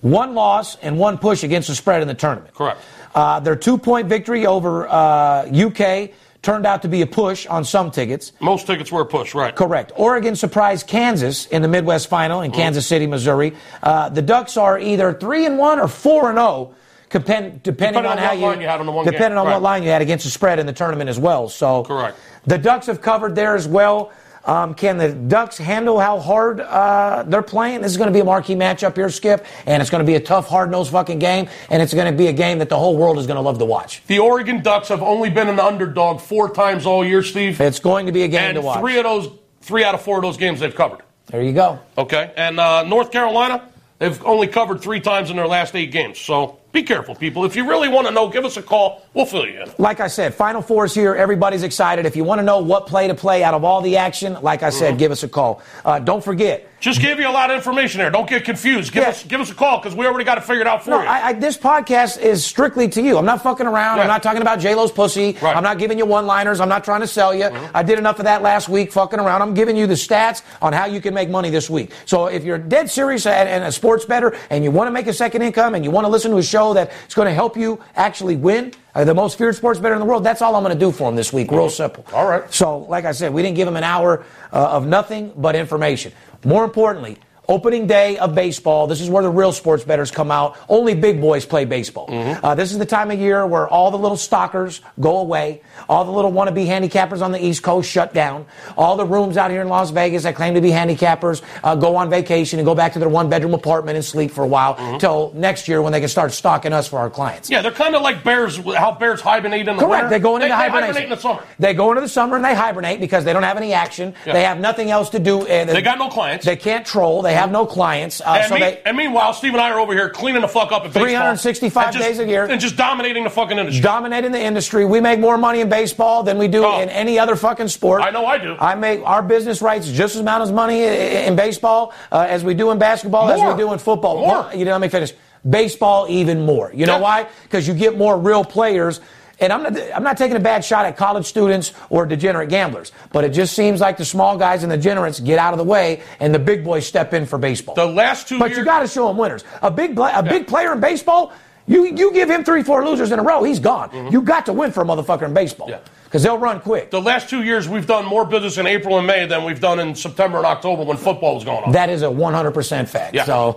one 0.04 0.34
loss, 0.34 0.76
and 0.76 0.98
one 0.98 1.16
push 1.18 1.42
against 1.42 1.68
the 1.68 1.74
spread 1.74 2.02
in 2.02 2.08
the 2.08 2.14
tournament. 2.14 2.54
Correct. 2.54 2.78
Uh, 3.14 3.40
their 3.40 3.56
two 3.56 3.78
point 3.78 4.06
victory 4.08 4.46
over 4.46 4.86
uh, 4.86 5.46
UK 5.50 6.10
turned 6.42 6.66
out 6.66 6.82
to 6.82 6.88
be 6.88 7.00
a 7.00 7.06
push 7.06 7.46
on 7.46 7.64
some 7.64 7.90
tickets. 7.90 8.32
Most 8.38 8.66
tickets 8.66 8.92
were 8.92 9.00
a 9.00 9.06
push, 9.06 9.34
right? 9.34 9.56
Correct. 9.56 9.92
Oregon 9.96 10.36
surprised 10.36 10.86
Kansas 10.86 11.46
in 11.46 11.62
the 11.62 11.68
Midwest 11.68 12.08
Final 12.08 12.42
in 12.42 12.50
Kansas 12.50 12.86
City, 12.86 13.06
Missouri. 13.06 13.54
Uh, 13.82 14.10
the 14.10 14.20
Ducks 14.20 14.58
are 14.58 14.78
either 14.78 15.14
three 15.14 15.46
and 15.46 15.56
one 15.56 15.78
or 15.80 15.88
four 15.88 16.28
and 16.28 16.36
zero, 16.36 16.74
depend, 17.08 17.62
depending, 17.62 18.02
Depending 18.02 18.04
on, 18.04 18.06
on 18.06 18.18
how 18.18 18.28
what 18.30 18.38
you 18.38 18.46
line 18.46 18.60
you 18.60 18.66
had 18.68 18.80
on 18.80 18.86
the 18.86 18.92
one 18.92 19.04
game. 19.06 19.12
depending 19.12 19.38
on 19.38 19.46
Right. 19.46 19.52
what 19.54 19.62
line 19.62 19.82
you 19.84 19.88
had 19.88 20.02
against 20.02 20.24
the 20.26 20.30
spread 20.30 20.58
in 20.58 20.66
the 20.66 20.72
tournament 20.74 21.08
as 21.08 21.18
well. 21.18 21.48
So 21.48 21.84
Correct. 21.84 22.18
The 22.46 22.58
Ducks 22.58 22.88
have 22.88 23.00
covered 23.00 23.34
there 23.36 23.54
as 23.54 23.66
well. 23.66 24.12
Um, 24.46 24.74
can 24.74 24.98
the 24.98 25.10
Ducks 25.12 25.56
handle 25.56 25.98
how 25.98 26.20
hard 26.20 26.60
uh, 26.60 27.24
they're 27.26 27.42
playing? 27.42 27.80
This 27.80 27.92
is 27.92 27.96
going 27.96 28.08
to 28.08 28.12
be 28.12 28.20
a 28.20 28.24
marquee 28.24 28.54
matchup 28.54 28.94
here, 28.94 29.08
Skip, 29.08 29.46
and 29.66 29.80
it's 29.80 29.90
going 29.90 30.02
to 30.02 30.06
be 30.06 30.16
a 30.16 30.20
tough, 30.20 30.48
hard-nosed 30.48 30.92
fucking 30.92 31.18
game, 31.18 31.48
and 31.70 31.82
it's 31.82 31.94
going 31.94 32.10
to 32.12 32.16
be 32.16 32.26
a 32.26 32.32
game 32.32 32.58
that 32.58 32.68
the 32.68 32.78
whole 32.78 32.96
world 32.96 33.18
is 33.18 33.26
going 33.26 33.36
to 33.36 33.40
love 33.40 33.58
to 33.58 33.64
watch. 33.64 34.02
The 34.06 34.18
Oregon 34.18 34.62
Ducks 34.62 34.88
have 34.88 35.02
only 35.02 35.30
been 35.30 35.48
an 35.48 35.58
underdog 35.58 36.20
four 36.20 36.52
times 36.52 36.84
all 36.84 37.04
year, 37.04 37.22
Steve. 37.22 37.60
It's 37.60 37.78
going 37.80 38.06
to 38.06 38.12
be 38.12 38.22
a 38.24 38.28
game 38.28 38.50
and 38.50 38.54
to 38.56 38.60
watch. 38.60 38.80
three 38.80 38.98
of 38.98 39.04
those, 39.04 39.28
three 39.62 39.82
out 39.82 39.94
of 39.94 40.02
four 40.02 40.18
of 40.18 40.22
those 40.22 40.36
games 40.36 40.60
they've 40.60 40.74
covered. 40.74 41.00
there 41.28 41.42
you 41.42 41.52
go. 41.52 41.78
Okay, 41.96 42.32
and 42.36 42.60
uh, 42.60 42.82
North 42.82 43.10
Carolina, 43.12 43.66
they've 43.98 44.22
only 44.24 44.46
covered 44.46 44.82
three 44.82 45.00
times 45.00 45.30
in 45.30 45.36
their 45.36 45.48
last 45.48 45.74
eight 45.74 45.90
games. 45.90 46.18
So 46.18 46.58
be 46.74 46.82
careful, 46.82 47.14
people. 47.14 47.44
If 47.44 47.54
you 47.56 47.66
really 47.66 47.88
want 47.88 48.06
to 48.08 48.12
know, 48.12 48.28
give 48.28 48.44
us 48.44 48.56
a 48.58 48.62
call. 48.62 49.06
We'll 49.14 49.24
fill 49.26 49.46
you 49.46 49.62
in. 49.62 49.70
like 49.78 50.00
I 50.00 50.08
said, 50.08 50.34
Final 50.34 50.60
Four 50.60 50.84
is 50.86 50.92
here. 50.94 51.14
Everybody's 51.14 51.62
excited. 51.62 52.04
If 52.04 52.16
you 52.16 52.24
want 52.24 52.40
to 52.40 52.42
know 52.42 52.58
what 52.58 52.86
play 52.88 53.06
to 53.06 53.14
play 53.14 53.42
out 53.44 53.54
of 53.54 53.62
all 53.64 53.80
the 53.80 53.96
action, 53.96 54.34
like 54.42 54.62
I 54.62 54.68
Mm-hmm. 54.68 54.78
said, 54.78 54.98
give 54.98 55.12
us 55.12 55.22
a 55.22 55.28
call. 55.28 55.62
Uh, 55.84 56.00
don't 56.00 56.22
forget. 56.22 56.68
Just 56.84 57.00
gave 57.00 57.18
you 57.18 57.26
a 57.26 57.32
lot 57.32 57.50
of 57.50 57.56
information 57.56 57.98
there. 57.98 58.10
Don't 58.10 58.28
get 58.28 58.44
confused. 58.44 58.92
Give 58.92 59.04
Yeah. 59.04 59.08
us 59.08 59.22
give 59.22 59.40
us 59.40 59.50
a 59.50 59.54
call 59.54 59.78
because 59.78 59.96
we 59.96 60.06
already 60.06 60.26
got 60.26 60.36
it 60.36 60.44
figured 60.44 60.66
out 60.66 60.84
for 60.84 60.90
No, 60.90 61.00
you. 61.00 61.08
I, 61.08 61.28
I, 61.28 61.32
this 61.32 61.56
podcast 61.56 62.20
is 62.20 62.44
strictly 62.44 62.90
to 62.90 63.00
you. 63.00 63.16
I'm 63.16 63.24
not 63.24 63.42
fucking 63.42 63.66
around. 63.66 63.96
Yeah. 63.96 64.02
I'm 64.02 64.08
not 64.08 64.22
talking 64.22 64.42
about 64.42 64.60
J 64.60 64.74
Lo's 64.74 64.92
pussy. 64.92 65.28
Right. 65.28 65.34
Mm-hmm. 65.36 65.56
I'm 65.56 65.62
not 65.64 65.78
giving 65.78 65.96
you 65.96 66.04
one-liners. 66.04 66.60
I'm 66.60 66.68
not 66.68 66.84
trying 66.84 67.00
to 67.00 67.06
sell 67.06 67.34
you. 67.34 67.48
I 67.72 67.82
did 67.82 67.98
enough 67.98 68.18
of 68.18 68.26
that 68.26 68.42
last 68.42 68.68
week, 68.68 68.92
fucking 68.92 69.18
around. 69.18 69.40
I'm 69.40 69.54
giving 69.54 69.78
you 69.78 69.86
the 69.86 69.94
stats 69.94 70.42
on 70.60 70.74
how 70.74 70.84
you 70.84 71.00
can 71.00 71.14
make 71.14 71.30
money 71.30 71.48
this 71.48 71.70
week. 71.70 71.90
So 72.04 72.26
if 72.26 72.44
you're 72.44 72.58
dead 72.58 72.90
serious 72.90 73.24
and, 73.24 73.48
and 73.48 73.64
a 73.64 73.72
sports 73.72 74.04
better, 74.04 74.36
and 74.50 74.62
you 74.62 74.70
want 74.70 74.86
to 74.86 74.92
make 74.92 75.06
a 75.06 75.14
second 75.14 75.40
income, 75.40 75.74
and 75.74 75.86
you 75.86 75.90
want 75.90 76.04
to 76.04 76.10
listen 76.10 76.32
to 76.32 76.36
a 76.36 76.42
show 76.42 76.74
that's 76.74 77.14
going 77.14 77.28
to 77.28 77.34
help 77.34 77.56
you 77.56 77.80
actually 77.96 78.36
win. 78.36 78.74
Uh, 78.94 79.04
the 79.04 79.14
most 79.14 79.36
feared 79.36 79.56
sports 79.56 79.80
better 79.80 79.94
in 79.94 80.00
the 80.00 80.06
world. 80.06 80.22
That's 80.22 80.40
all 80.40 80.54
I'm 80.54 80.62
going 80.62 80.74
to 80.74 80.78
do 80.78 80.92
for 80.92 81.08
him 81.08 81.16
this 81.16 81.32
week. 81.32 81.50
Real 81.50 81.68
simple. 81.68 82.04
All 82.12 82.28
right. 82.28 82.52
So, 82.52 82.78
like 82.78 83.04
I 83.04 83.12
said, 83.12 83.32
we 83.32 83.42
didn't 83.42 83.56
give 83.56 83.66
him 83.66 83.76
an 83.76 83.82
hour 83.82 84.24
uh, 84.52 84.68
of 84.70 84.86
nothing 84.86 85.32
but 85.36 85.56
information. 85.56 86.12
More 86.44 86.64
importantly, 86.64 87.16
opening 87.48 87.86
day 87.86 88.18
of 88.18 88.34
baseball. 88.34 88.86
This 88.86 89.00
is 89.00 89.08
where 89.10 89.22
the 89.22 89.30
real 89.30 89.52
sports 89.52 89.84
bettors 89.84 90.10
come 90.10 90.30
out. 90.30 90.56
Only 90.68 90.94
big 90.94 91.20
boys 91.20 91.44
play 91.44 91.64
baseball. 91.64 92.06
Uh, 92.10 92.54
this 92.54 92.72
is 92.72 92.78
the 92.78 92.86
time 92.86 93.10
of 93.10 93.18
year 93.18 93.46
where 93.46 93.68
all 93.68 93.90
the 93.90 93.98
little 93.98 94.16
stalkers 94.16 94.80
go 95.00 95.18
away. 95.18 95.62
All 95.88 96.04
the 96.04 96.10
little 96.12 96.32
wannabe 96.32 96.66
handicappers 96.66 97.22
on 97.22 97.32
the 97.32 97.44
East 97.44 97.62
Coast 97.62 97.90
shut 97.90 98.14
down. 98.14 98.46
All 98.76 98.96
the 98.96 99.04
rooms 99.06 99.36
out 99.36 99.50
here 99.50 99.60
in 99.62 99.68
Las 99.68 99.90
Vegas 99.90 100.22
that 100.24 100.34
claim 100.34 100.54
to 100.54 100.60
be 100.60 100.70
handicappers 100.70 101.42
uh, 101.62 101.74
go 101.74 101.96
on 101.96 102.10
vacation 102.10 102.58
and 102.58 102.66
go 102.66 102.74
back 102.74 102.92
to 102.94 102.98
their 102.98 103.08
one 103.08 103.28
bedroom 103.28 103.54
apartment 103.54 103.96
and 103.96 104.04
sleep 104.04 104.30
for 104.30 104.44
a 104.44 104.48
while 104.48 104.98
till 104.98 105.32
next 105.34 105.68
year 105.68 105.82
when 105.82 105.92
they 105.92 106.00
can 106.00 106.08
start 106.08 106.32
stalking 106.32 106.72
us 106.72 106.88
for 106.88 106.98
our 106.98 107.10
clients. 107.10 107.50
yeah, 107.50 107.60
they're 107.62 107.70
kind 107.70 107.94
of 107.94 108.02
like 108.02 108.24
bears. 108.24 108.56
How 108.56 108.92
bears 108.92 109.20
hibernate 109.20 109.68
in 109.68 109.76
the 109.76 109.82
Correct. 109.82 110.04
winter. 110.04 110.08
They 110.08 110.18
go 110.20 110.36
into 110.36 110.48
they, 110.48 110.52
hibernation. 110.54 110.86
hibernate 110.94 111.04
in 111.04 111.10
the 111.10 111.16
summer. 111.16 111.42
They 111.58 111.74
go 111.74 111.90
into 111.90 112.00
the 112.00 112.08
summer 112.08 112.36
and 112.36 112.44
they 112.44 112.54
hibernate 112.54 113.00
because 113.00 113.24
they 113.24 113.32
don't 113.32 113.42
have 113.42 113.56
any 113.56 113.72
action. 113.72 114.14
Yeah. 114.26 114.32
They 114.32 114.42
have 114.44 114.58
nothing 114.60 114.90
else 114.90 115.10
to 115.10 115.18
do. 115.18 115.46
And 115.46 115.68
They 115.68 115.82
got 115.82 115.98
no 115.98 116.08
clients. 116.08 116.44
They 116.46 116.56
can't 116.56 116.86
troll. 116.86 117.22
They 117.22 117.33
have 117.34 117.50
no 117.50 117.66
clients. 117.66 118.20
Uh, 118.20 118.38
and, 118.40 118.48
so 118.48 118.54
me- 118.54 118.60
they, 118.60 118.80
and 118.84 118.96
meanwhile, 118.96 119.32
Steve 119.32 119.52
and 119.52 119.60
I 119.60 119.70
are 119.70 119.78
over 119.80 119.92
here 119.92 120.08
cleaning 120.10 120.42
the 120.42 120.48
fuck 120.48 120.72
up 120.72 120.82
at 120.84 120.92
baseball. 120.92 121.02
365 121.04 121.92
just- 121.92 121.98
days 122.04 122.18
a 122.18 122.26
year. 122.26 122.44
And 122.44 122.60
just 122.60 122.76
dominating 122.76 123.24
the 123.24 123.30
fucking 123.30 123.58
industry. 123.58 123.82
dominating 123.82 124.32
the 124.32 124.40
industry. 124.40 124.84
We 124.84 125.00
make 125.00 125.20
more 125.20 125.36
money 125.38 125.60
in 125.60 125.68
baseball 125.68 126.22
than 126.22 126.38
we 126.38 126.48
do 126.48 126.64
Oh. 126.64 126.80
in 126.80 126.88
any 126.88 127.18
other 127.18 127.36
fucking 127.36 127.68
sport. 127.68 128.02
I 128.02 128.10
know 128.10 128.26
I 128.26 128.38
do. 128.38 128.56
I 128.58 128.74
make 128.74 129.00
our 129.04 129.22
business 129.22 129.60
rights 129.62 129.86
just 129.90 130.14
as 130.14 130.20
amount 130.20 130.42
as 130.42 130.52
money 130.52 130.82
in 130.84 131.36
baseball 131.36 131.92
uh, 132.10 132.26
as 132.28 132.42
we 132.44 132.54
do 132.54 132.70
in 132.70 132.78
basketball, 132.78 133.30
as 133.30 133.40
we 133.40 133.56
do 133.62 133.72
in 133.72 133.78
football. 133.78 134.18
More. 134.18 134.50
You 134.54 134.64
know, 134.64 134.72
let 134.72 134.80
me 134.80 134.88
finish. 134.88 135.12
Baseball 135.48 136.06
even 136.08 136.46
more. 136.46 136.70
You 136.74 136.86
know 136.86 136.94
Yeah. 136.96 137.00
why? 137.02 137.26
Because 137.42 137.68
you 137.68 137.74
get 137.74 137.98
more 137.98 138.16
real 138.18 138.44
players. 138.44 139.00
And 139.40 139.52
I'm 139.52 139.62
not, 139.64 139.76
I'm 139.94 140.02
not 140.04 140.16
taking 140.16 140.36
a 140.36 140.40
bad 140.40 140.64
shot 140.64 140.86
at 140.86 140.96
college 140.96 141.26
students 141.26 141.72
or 141.90 142.06
degenerate 142.06 142.48
gamblers, 142.50 142.92
but 143.12 143.24
it 143.24 143.30
just 143.30 143.54
seems 143.54 143.80
like 143.80 143.96
the 143.96 144.04
small 144.04 144.36
guys 144.38 144.62
and 144.62 144.70
the 144.70 144.76
degenerates 144.76 145.18
get 145.20 145.38
out 145.38 145.52
of 145.52 145.58
the 145.58 145.64
way, 145.64 146.02
and 146.20 146.32
the 146.34 146.38
big 146.38 146.62
boys 146.64 146.86
step 146.86 147.12
in 147.14 147.26
for 147.26 147.38
baseball. 147.38 147.74
the 147.74 147.84
last 147.86 148.28
two 148.28 148.38
But 148.38 148.50
years. 148.50 148.58
you 148.58 148.64
got 148.64 148.80
to 148.80 148.88
show 148.88 149.08
them 149.08 149.16
winners. 149.16 149.42
A 149.62 149.70
big 149.70 149.98
a 149.98 150.22
big 150.22 150.46
player 150.46 150.72
in 150.72 150.80
baseball, 150.80 151.32
you 151.66 151.84
you 151.86 152.12
give 152.12 152.30
him 152.30 152.44
three 152.44 152.62
four 152.62 152.84
losers 152.84 153.10
in 153.10 153.18
a 153.18 153.22
row, 153.22 153.42
he's 153.42 153.58
gone. 153.58 154.12
You 154.12 154.22
got 154.22 154.46
to 154.46 154.52
win 154.52 154.70
for 154.70 154.82
a 154.82 154.86
motherfucker 154.86 155.22
in 155.22 155.34
baseball 155.34 155.68
Mm-hmm. 155.68 155.84
Yeah. 155.84 155.90
Because 156.14 156.22
they'll 156.22 156.38
run 156.38 156.60
quick. 156.60 156.92
the 156.92 157.02
last 157.02 157.28
two 157.28 157.42
years, 157.42 157.68
we've 157.68 157.88
done 157.88 158.06
more 158.06 158.24
business 158.24 158.56
in 158.56 158.68
April 158.68 158.98
and 158.98 159.04
May 159.04 159.26
than 159.26 159.42
we've 159.42 159.58
done 159.58 159.80
in 159.80 159.96
September 159.96 160.36
and 160.36 160.46
October 160.46 160.84
when 160.84 160.96
football 160.96 161.34
was 161.34 161.42
going 161.42 161.64
on. 161.64 161.72
That 161.72 161.90
is 161.90 162.02
a 162.02 162.06
100% 162.06 162.88
fact. 162.88 163.16
Yeah. 163.16 163.24
So 163.24 163.56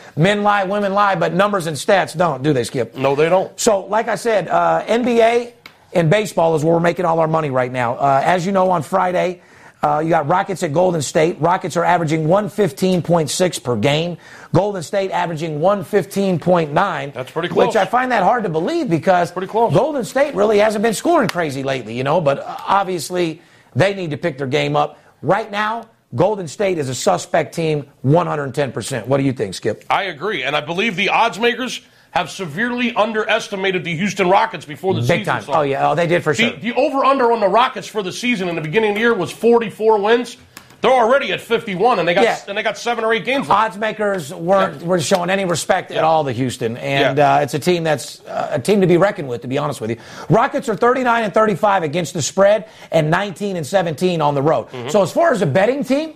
men 0.16 0.44
lie, 0.44 0.62
women 0.62 0.94
lie, 0.94 1.16
but 1.16 1.34
numbers 1.34 1.66
and 1.66 1.76
stats 1.76 2.16
don't, 2.16 2.44
do 2.44 2.52
they, 2.52 2.62
Skip? 2.62 2.94
no, 2.94 3.16
they 3.16 3.28
don't. 3.28 3.58
So, 3.58 3.86
like 3.86 4.06
I 4.06 4.14
said, 4.14 4.46
uh, 4.46 4.84
NBA 4.86 5.54
and 5.94 6.08
baseball 6.08 6.54
is 6.54 6.62
where 6.62 6.74
we're 6.74 6.78
making 6.80 7.06
all 7.06 7.18
our 7.18 7.26
money 7.26 7.50
right 7.50 7.72
now. 7.72 7.96
Uh, 7.96 8.22
as 8.24 8.46
you 8.46 8.52
know, 8.52 8.70
on 8.70 8.84
Friday, 8.84 9.42
uh, 9.86 10.00
you 10.00 10.10
got 10.10 10.26
Rockets 10.26 10.62
at 10.62 10.72
Golden 10.72 11.00
State. 11.02 11.40
Rockets 11.40 11.76
are 11.76 11.84
averaging 11.84 12.26
115.6 12.26 13.62
per 13.62 13.76
game. 13.76 14.18
Golden 14.52 14.82
State 14.82 15.10
averaging 15.10 15.60
115.9. 15.60 17.12
That's 17.12 17.30
pretty 17.30 17.48
close. 17.48 17.68
Which 17.68 17.76
I 17.76 17.84
find 17.84 18.10
that 18.12 18.22
hard 18.22 18.42
to 18.44 18.48
believe 18.48 18.88
because 18.90 19.30
Pretty 19.32 19.48
close. 19.48 19.72
Golden 19.72 20.04
State 20.04 20.34
really 20.34 20.58
hasn't 20.58 20.82
been 20.82 20.94
scoring 20.94 21.28
crazy 21.28 21.62
lately, 21.62 21.96
you 21.96 22.04
know, 22.04 22.20
but 22.20 22.38
uh, 22.40 22.56
obviously 22.66 23.40
they 23.74 23.94
need 23.94 24.10
to 24.10 24.16
pick 24.16 24.38
their 24.38 24.46
game 24.46 24.76
up. 24.76 24.98
right 25.22 25.50
now, 25.50 25.88
Golden 26.14 26.48
State 26.48 26.78
is 26.78 26.88
a 26.88 26.94
suspect 26.94 27.54
team 27.54 27.86
110%. 28.04 29.06
What 29.06 29.18
do 29.18 29.24
you 29.24 29.32
think, 29.32 29.54
Skip? 29.54 29.84
I 29.90 30.04
agree. 30.04 30.42
And 30.44 30.56
I 30.56 30.60
believe 30.60 30.96
the 30.96 31.10
odds 31.10 31.38
makers 31.38 31.80
have 32.16 32.30
severely 32.30 32.94
underestimated 32.94 33.84
the 33.84 33.94
Houston 33.94 34.30
Rockets 34.30 34.64
before 34.64 34.94
the 34.94 35.00
Big 35.00 35.20
season 35.20 35.24
time. 35.26 35.42
started. 35.42 35.58
Oh, 35.58 35.62
yeah. 35.62 35.90
Oh, 35.90 35.94
they 35.94 36.06
did 36.06 36.24
for 36.24 36.32
The, 36.32 36.42
sure. 36.50 36.56
the 36.56 36.72
over 36.74 37.04
under 37.04 37.30
on 37.30 37.40
the 37.40 37.48
Rockets 37.48 37.86
for 37.86 38.02
the 38.02 38.10
season 38.12 38.48
in 38.48 38.54
the 38.54 38.62
beginning 38.62 38.90
of 38.90 38.94
the 38.94 39.00
year 39.00 39.12
was 39.14 39.30
44 39.30 39.98
wins. 40.00 40.38
They're 40.80 40.90
already 40.92 41.32
at 41.32 41.40
51, 41.40 41.98
and 41.98 42.06
they 42.08 42.14
got 42.14 42.24
Yeah. 42.24 42.38
and 42.48 42.56
they 42.56 42.62
got 42.62 42.78
seven 42.78 43.04
or 43.04 43.12
eight 43.12 43.24
games 43.24 43.48
left. 43.48 43.60
Odds 43.60 43.76
makers 43.78 44.32
weren't 44.32 44.80
Yeah. 44.80 44.86
were 44.86 45.00
showing 45.00 45.28
any 45.30 45.44
respect 45.44 45.90
at 45.90 46.04
all 46.04 46.24
to 46.24 46.32
Houston, 46.32 46.76
and 46.78 47.18
Yeah. 47.18 47.34
uh, 47.36 47.40
it's 47.40 47.54
a 47.54 47.58
team 47.58 47.82
that's 47.84 48.20
uh, 48.26 48.48
a 48.52 48.58
team 48.58 48.80
to 48.82 48.86
be 48.86 48.96
reckoned 48.96 49.28
with. 49.28 49.42
To 49.42 49.48
be 49.48 49.58
honest 49.58 49.80
with 49.80 49.90
you, 49.90 49.96
Rockets 50.30 50.68
are 50.68 50.76
39 50.76 51.24
and 51.24 51.34
35 51.34 51.82
against 51.82 52.14
the 52.14 52.22
spread, 52.22 52.66
and 52.92 53.10
19 53.10 53.56
and 53.56 53.66
17 53.66 54.20
on 54.22 54.34
the 54.34 54.42
road. 54.42 54.68
Mm-hmm. 54.70 54.88
So 54.90 55.02
as 55.02 55.12
far 55.12 55.32
as 55.32 55.42
a 55.42 55.46
betting 55.46 55.82
team. 55.84 56.14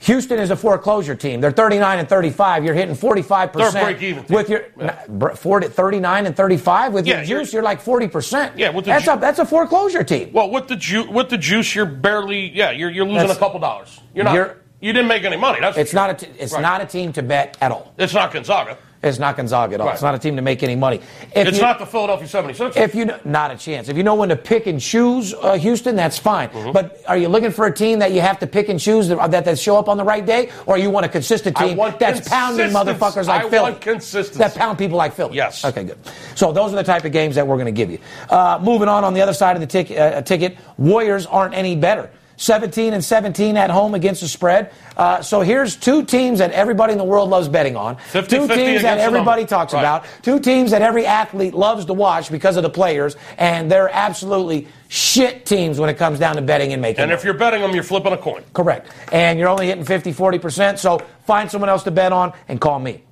Houston 0.00 0.38
is 0.38 0.50
a 0.50 0.56
foreclosure 0.56 1.14
team. 1.14 1.40
They're 1.42 1.50
39 1.50 1.98
and 1.98 2.08
35. 2.08 2.64
You're 2.64 2.74
hitting 2.74 2.94
45% 2.94 3.52
They're 3.52 3.70
break-even 3.84 4.24
with 4.30 4.48
your 4.48 4.62
Yeah. 4.80 4.96
n- 5.08 5.36
40, 5.36 5.68
39 5.68 6.26
and 6.26 6.34
35 6.34 6.92
with 6.94 7.06
Yeah, 7.06 7.16
your 7.16 7.24
you're- 7.24 7.40
juice. 7.44 7.52
You're 7.52 7.62
like 7.62 7.82
40%. 7.82 8.52
Yeah, 8.56 8.70
with 8.70 8.86
the 8.86 8.92
that's 8.92 9.04
ju- 9.04 9.10
a 9.12 9.18
that's 9.18 9.38
a 9.38 9.44
foreclosure 9.44 10.02
team. 10.02 10.30
Well, 10.32 10.50
with 10.50 10.68
the 10.68 10.76
ju- 10.76 11.10
with 11.10 11.28
the 11.28 11.36
juice, 11.36 11.74
you're 11.74 11.84
barely 11.84 12.50
yeah, 12.54 12.70
you're 12.70 12.88
you're 12.90 13.04
losing 13.04 13.18
That's- 13.18 13.36
a 13.36 13.40
couple 13.40 13.60
dollars. 13.60 14.00
You're 14.14 14.24
not. 14.24 14.34
You're- 14.34 14.50
you 14.80 14.94
didn't 14.94 15.08
make 15.08 15.24
any 15.24 15.36
money. 15.36 15.58
That's 15.60 15.76
It's 15.76 15.92
not 15.92 16.08
a 16.08 16.14
t- 16.14 16.28
it's 16.38 16.54
Right. 16.54 16.62
not 16.62 16.80
a 16.80 16.86
team 16.86 17.12
to 17.12 17.22
bet 17.22 17.58
at 17.60 17.70
all. 17.70 17.92
It's 17.98 18.14
not 18.14 18.32
Gonzaga. 18.32 18.78
It's 19.02 19.18
not 19.18 19.36
Gonzaga 19.36 19.74
at 19.74 19.80
all. 19.80 19.86
Right. 19.86 19.94
It's 19.94 20.02
not 20.02 20.14
a 20.14 20.18
team 20.18 20.36
to 20.36 20.42
make 20.42 20.62
any 20.62 20.76
money. 20.76 21.00
If 21.34 21.48
It's 21.48 21.56
you- 21.56 21.62
not 21.62 21.78
the 21.78 21.86
Philadelphia 21.86 22.28
76ers. 22.28 22.76
If 22.76 22.94
you 22.94 23.10
not 23.24 23.50
a 23.50 23.56
chance. 23.56 23.88
If 23.88 23.96
you 23.96 24.02
know 24.02 24.14
when 24.14 24.28
to 24.28 24.36
pick 24.36 24.66
and 24.66 24.78
choose 24.78 25.32
uh, 25.32 25.54
Houston, 25.54 25.96
that's 25.96 26.18
fine. 26.18 26.50
Mm-hmm. 26.50 26.72
But 26.72 27.00
are 27.08 27.16
you 27.16 27.28
looking 27.28 27.50
for 27.50 27.66
a 27.66 27.72
team 27.72 28.00
that 28.00 28.12
you 28.12 28.20
have 28.20 28.38
to 28.40 28.46
pick 28.46 28.68
and 28.68 28.78
choose 28.78 29.08
that, 29.08 29.30
that, 29.30 29.58
show 29.58 29.78
up 29.78 29.88
on 29.88 29.96
the 29.96 30.04
right 30.04 30.24
day, 30.24 30.50
or 30.66 30.76
you 30.76 30.90
want 30.90 31.06
a 31.06 31.08
consistent 31.08 31.56
team 31.56 31.78
that's 31.98 32.28
pounding 32.28 32.70
motherfuckers 32.70 33.26
like 33.26 33.46
I 33.46 33.50
Philly? 33.50 33.70
want 33.72 33.80
consistency. 33.80 34.38
That 34.38 34.54
pound 34.54 34.76
people 34.76 34.98
like 34.98 35.14
Philly. 35.14 35.34
Yes. 35.34 35.64
Okay, 35.64 35.84
good. 35.84 35.98
So 36.34 36.52
those 36.52 36.72
are 36.72 36.76
the 36.76 36.82
type 36.84 37.04
of 37.06 37.12
games 37.12 37.36
that 37.36 37.46
we're 37.46 37.56
going 37.56 37.66
to 37.66 37.72
give 37.72 37.90
you. 37.90 37.98
Uh, 38.28 38.58
moving 38.62 38.88
on 38.88 39.04
on 39.04 39.14
the 39.14 39.22
other 39.22 39.32
side 39.32 39.56
of 39.56 39.60
the 39.60 39.66
tic- 39.66 39.90
uh, 39.98 40.20
ticket, 40.22 40.58
Warriors 40.76 41.24
aren't 41.24 41.54
any 41.54 41.74
better. 41.74 42.10
17 42.40 42.94
and 42.94 43.04
17 43.04 43.58
at 43.58 43.68
home 43.68 43.94
against 43.94 44.22
the 44.22 44.28
spread. 44.28 44.72
Uh, 44.96 45.20
so 45.20 45.42
here's 45.42 45.76
two 45.76 46.04
teams 46.06 46.38
that 46.38 46.52
everybody 46.52 46.92
in 46.92 46.98
the 46.98 47.04
world 47.04 47.28
loves 47.28 47.48
betting 47.48 47.76
on. 47.76 47.96
50-50 47.96 48.28
two 48.28 48.48
teams 48.48 48.82
that 48.82 48.98
everybody 48.98 49.44
talks 49.44 49.74
Right. 49.74 49.80
about. 49.80 50.06
Two 50.22 50.40
teams 50.40 50.70
that 50.70 50.80
every 50.80 51.04
athlete 51.04 51.52
loves 51.52 51.84
to 51.84 51.92
watch 51.92 52.30
because 52.30 52.56
of 52.56 52.62
the 52.62 52.70
players, 52.70 53.14
and 53.36 53.70
they're 53.70 53.90
absolutely 53.90 54.66
shit 54.88 55.44
teams 55.44 55.78
when 55.78 55.90
it 55.90 55.98
comes 55.98 56.18
down 56.18 56.36
to 56.36 56.42
betting 56.42 56.72
and 56.72 56.80
making. 56.80 57.02
and 57.02 57.12
if 57.12 57.24
you're 57.24 57.34
betting 57.34 57.60
them, 57.60 57.74
you're 57.74 57.82
flipping 57.84 58.12
a 58.14 58.16
coin. 58.18 58.42
correct, 58.54 58.90
and 59.12 59.38
you're 59.38 59.48
only 59.48 59.66
hitting 59.66 59.84
50, 59.84 60.10
40 60.12 60.38
percent, 60.38 60.78
so 60.78 60.98
find 61.26 61.50
someone 61.50 61.68
else 61.68 61.82
to 61.82 61.90
bet 61.90 62.10
on 62.10 62.32
and 62.48 62.58
call 62.58 62.78
me. 62.78 63.02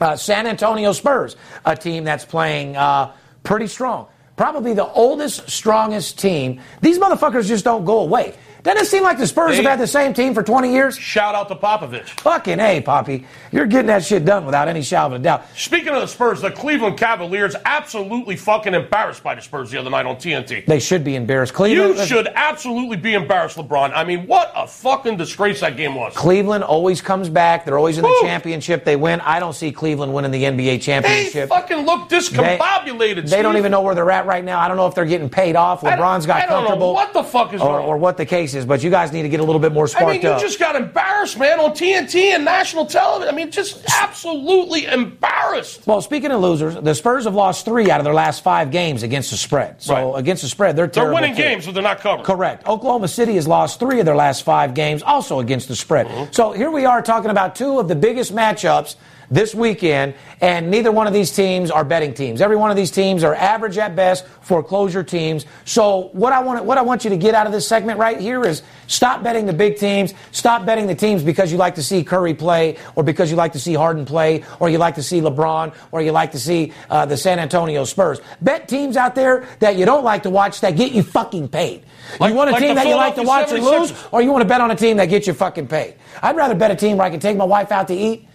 Uh, 0.00 0.16
San 0.16 0.46
Antonio 0.46 0.92
Spurs, 0.92 1.36
a 1.66 1.76
team 1.76 2.04
that's 2.04 2.24
playing 2.24 2.74
uh, 2.74 3.12
pretty 3.42 3.66
strong. 3.66 4.06
Probably 4.34 4.72
the 4.72 4.86
oldest, 4.86 5.48
strongest 5.50 6.18
team. 6.18 6.58
These 6.80 6.98
motherfuckers 6.98 7.46
just 7.46 7.64
don't 7.64 7.84
go 7.84 7.98
away. 8.00 8.34
Doesn't 8.62 8.82
it 8.82 8.86
seem 8.86 9.02
like 9.02 9.18
the 9.18 9.26
Spurs 9.26 9.50
They- 9.50 9.56
have 9.56 9.64
had 9.72 9.80
the 9.80 9.86
same 9.88 10.14
team 10.14 10.34
for 10.34 10.42
20 10.44 10.72
years? 10.72 10.96
Shout 10.96 11.34
out 11.34 11.48
to 11.48 11.56
Popovich. 11.56 12.08
Fucking 12.20 12.60
A, 12.60 12.80
Poppy. 12.80 13.26
You're 13.50 13.66
getting 13.66 13.88
that 13.88 14.04
shit 14.04 14.24
done 14.24 14.46
without 14.46 14.68
any 14.68 14.82
shadow 14.82 15.06
of 15.14 15.20
a 15.20 15.24
doubt. 15.24 15.44
Speaking 15.56 15.88
of 15.88 16.00
the 16.00 16.06
Spurs, 16.06 16.40
the 16.40 16.50
Cleveland 16.52 16.96
Cavaliers 16.96 17.56
absolutely 17.64 18.36
fucking 18.36 18.72
embarrassed 18.72 19.24
by 19.24 19.34
the 19.34 19.40
Spurs 19.42 19.72
the 19.72 19.78
other 19.78 19.90
night 19.90 20.06
on 20.06 20.14
TNT. 20.16 20.64
They 20.66 20.78
should 20.78 21.02
be 21.02 21.16
embarrassed. 21.16 21.54
Cleveland. 21.54 21.96
You 21.98 22.06
should 22.06 22.28
absolutely 22.36 22.98
be 22.98 23.14
embarrassed, 23.14 23.56
LeBron. 23.56 23.92
I 23.96 24.04
mean, 24.04 24.28
what 24.28 24.52
a 24.54 24.68
fucking 24.68 25.16
disgrace 25.16 25.58
that 25.60 25.76
game 25.76 25.96
was. 25.96 26.14
Cleveland 26.14 26.62
always 26.62 27.00
comes 27.00 27.28
back. 27.28 27.64
They're 27.64 27.78
always 27.78 27.98
in 27.98 28.02
the 28.02 28.08
Woo. 28.08 28.20
championship. 28.22 28.84
They 28.84 28.94
win. 28.94 29.20
I 29.22 29.40
don't 29.40 29.54
see 29.54 29.72
Cleveland 29.72 30.14
winning 30.14 30.30
the 30.30 30.44
NBA 30.44 30.80
championship. 30.80 31.32
They 31.32 31.46
fucking 31.48 31.78
look 31.84 32.08
discombobulated. 32.08 33.28
They 33.28 33.42
don't 33.42 33.56
even 33.56 33.72
know 33.72 33.80
where 33.80 33.96
they're 33.96 34.10
at 34.12 34.26
right 34.26 34.44
now. 34.44 34.60
I 34.60 34.68
don't 34.68 34.76
know 34.76 34.86
if 34.86 34.94
they're 34.94 35.04
getting 35.04 35.28
paid 35.28 35.56
off. 35.56 35.80
LeBron's 35.80 36.26
got 36.26 36.36
I 36.36 36.40
don't 36.46 36.50
comfortable. 36.64 36.78
know 36.88 36.92
what 36.92 37.12
the 37.12 37.24
fuck 37.24 37.52
is 37.54 37.60
or, 37.60 37.66
going 37.68 37.82
on. 37.82 37.88
or 37.88 37.96
what 37.96 38.16
the 38.16 38.24
case 38.26 38.51
but 38.64 38.82
you 38.82 38.90
guys 38.90 39.12
need 39.12 39.22
to 39.22 39.28
get 39.28 39.40
a 39.40 39.44
little 39.44 39.60
bit 39.60 39.72
more 39.72 39.88
I 39.96 40.04
mean, 40.04 40.22
you 40.22 40.28
up. 40.28 40.40
just 40.40 40.58
got 40.58 40.76
embarrassed, 40.76 41.38
man, 41.38 41.58
on 41.60 41.72
TNT 41.72 42.34
and 42.34 42.44
national 42.44 42.86
television. 42.86 43.32
I 43.32 43.36
mean, 43.36 43.50
just 43.50 43.84
absolutely 44.00 44.86
embarrassed. 44.86 45.86
well, 45.86 46.00
speaking 46.00 46.30
of 46.30 46.40
losers, 46.40 46.74
the 46.76 46.94
Spurs 46.94 47.24
have 47.24 47.34
lost 47.34 47.64
three 47.64 47.90
out 47.90 48.00
of 48.00 48.04
their 48.04 48.14
last 48.14 48.42
five 48.42 48.70
games 48.70 49.02
against 49.02 49.30
the 49.30 49.36
spread. 49.36 49.80
So 49.82 50.12
Right. 50.12 50.20
against 50.20 50.42
the 50.42 50.48
spread, 50.48 50.76
they're 50.76 50.86
They're 50.86 51.12
winning 51.12 51.34
too. 51.36 51.42
games, 51.42 51.66
but 51.66 51.74
they're 51.74 51.82
not 51.82 52.00
covering. 52.00 52.24
Correct. 52.24 52.66
Oklahoma 52.66 53.08
City 53.08 53.34
has 53.34 53.46
lost 53.48 53.78
three 53.80 54.00
of 54.00 54.06
their 54.06 54.16
last 54.16 54.42
five 54.42 54.74
games, 54.74 55.02
also 55.02 55.40
against 55.40 55.68
the 55.68 55.76
spread. 55.76 56.06
Mm-hmm. 56.06 56.32
So 56.32 56.52
here 56.52 56.70
we 56.70 56.84
are 56.84 57.02
talking 57.02 57.30
about 57.30 57.54
two 57.56 57.78
of 57.78 57.88
the 57.88 57.94
biggest 57.96 58.34
matchups 58.34 58.96
this 59.30 59.54
weekend, 59.54 60.14
and 60.40 60.70
neither 60.70 60.92
one 60.92 61.06
of 61.06 61.12
these 61.12 61.30
teams 61.30 61.70
are 61.70 61.84
betting 61.84 62.14
teams. 62.14 62.40
Every 62.40 62.56
one 62.56 62.70
of 62.70 62.76
these 62.76 62.90
teams 62.90 63.24
are 63.24 63.34
average 63.34 63.78
at 63.78 63.96
best 63.96 64.26
foreclosure 64.42 65.02
teams. 65.02 65.46
So 65.64 66.10
what 66.12 66.32
I 66.32 66.40
want 66.40 66.64
what 66.64 66.78
I 66.78 66.82
want 66.82 67.04
you 67.04 67.10
to 67.10 67.16
get 67.16 67.34
out 67.34 67.46
of 67.46 67.52
this 67.52 67.66
segment 67.66 67.98
right 67.98 68.18
here 68.20 68.44
is 68.44 68.62
stop 68.86 69.22
betting 69.22 69.46
the 69.46 69.52
big 69.52 69.76
teams. 69.76 70.14
Stop 70.32 70.66
betting 70.66 70.86
the 70.86 70.94
teams 70.94 71.22
because 71.22 71.50
you 71.50 71.58
like 71.58 71.74
to 71.76 71.82
see 71.82 72.04
Curry 72.04 72.34
play, 72.34 72.76
or 72.94 73.02
because 73.02 73.30
you 73.30 73.36
like 73.36 73.52
to 73.52 73.60
see 73.60 73.74
Harden 73.74 74.04
play, 74.04 74.44
or 74.60 74.68
you 74.68 74.78
like 74.78 74.96
to 74.96 75.02
see 75.02 75.20
LeBron, 75.20 75.74
or 75.92 76.02
you 76.02 76.12
like 76.12 76.32
to 76.32 76.38
see 76.38 76.72
uh, 76.90 77.06
the 77.06 77.16
San 77.16 77.38
Antonio 77.38 77.84
Spurs. 77.84 78.20
Bet 78.40 78.68
teams 78.68 78.96
out 78.96 79.14
there 79.14 79.46
that 79.60 79.76
you 79.76 79.84
don't 79.84 80.04
like 80.04 80.22
to 80.24 80.30
watch 80.30 80.60
that 80.60 80.76
get 80.76 80.92
you 80.92 81.02
fucking 81.02 81.48
paid. 81.48 81.84
Like- 82.18 82.30
you 82.30 82.36
want 82.36 82.50
a 82.50 82.52
like 82.52 82.62
team 82.62 82.74
that 82.74 82.86
you 82.86 82.96
like 82.96 83.14
to 83.16 83.22
watch 83.22 83.50
and 83.52 83.64
lose, 83.64 83.92
or 84.10 84.22
you 84.22 84.30
want 84.30 84.42
to 84.42 84.48
bet 84.48 84.60
on 84.60 84.70
a 84.70 84.76
team 84.76 84.96
that 84.98 85.06
gets 85.06 85.26
you 85.26 85.34
fucking 85.34 85.68
paid? 85.68 85.94
I'd 86.22 86.36
rather 86.36 86.54
bet 86.54 86.70
a 86.70 86.76
team 86.76 86.96
where 86.98 87.06
I 87.06 87.10
can 87.10 87.20
take 87.20 87.36
my 87.36 87.44
wife 87.44 87.72
out 87.72 87.88
to 87.88 87.94
eat, 87.94 88.26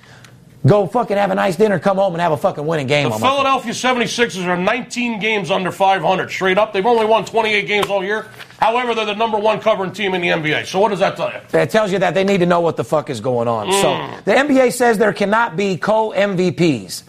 go 0.65 0.87
fucking 0.87 1.17
have 1.17 1.31
a 1.31 1.35
nice 1.35 1.55
dinner, 1.55 1.79
come 1.79 1.97
home 1.97 2.13
and 2.13 2.21
have 2.21 2.31
a 2.31 2.37
fucking 2.37 2.65
winning 2.65 2.87
game. 2.87 3.09
The 3.09 3.17
Philadelphia 3.17 3.71
76ers 3.71 4.45
are 4.45 4.57
19 4.57 5.19
games 5.19 5.51
under 5.51 5.71
500 5.71 6.29
straight 6.29 6.57
up. 6.57 6.73
They've 6.73 6.85
only 6.85 7.05
won 7.05 7.25
28 7.25 7.67
games 7.67 7.87
all 7.87 8.03
year. 8.03 8.27
However, 8.59 8.95
they're 8.95 9.05
the 9.05 9.15
number 9.15 9.37
one 9.37 9.59
covering 9.59 9.91
team 9.91 10.13
in 10.13 10.21
the 10.21 10.29
NBA. 10.29 10.65
So 10.65 10.79
what 10.79 10.89
does 10.89 10.99
that 10.99 11.15
tell 11.15 11.31
you? 11.31 11.39
That 11.49 11.69
tells 11.69 11.91
you 11.91 11.99
that 11.99 12.13
they 12.13 12.23
need 12.23 12.39
to 12.39 12.45
know 12.45 12.59
what 12.59 12.75
the 12.75 12.83
fuck 12.83 13.09
is 13.09 13.21
going 13.21 13.47
on. 13.47 13.67
Mm. 13.67 13.81
So 13.81 14.21
the 14.23 14.37
NBA 14.37 14.73
says 14.73 14.97
there 14.97 15.13
cannot 15.13 15.55
be 15.55 15.77
co 15.77 16.11
MVPs. 16.11 17.03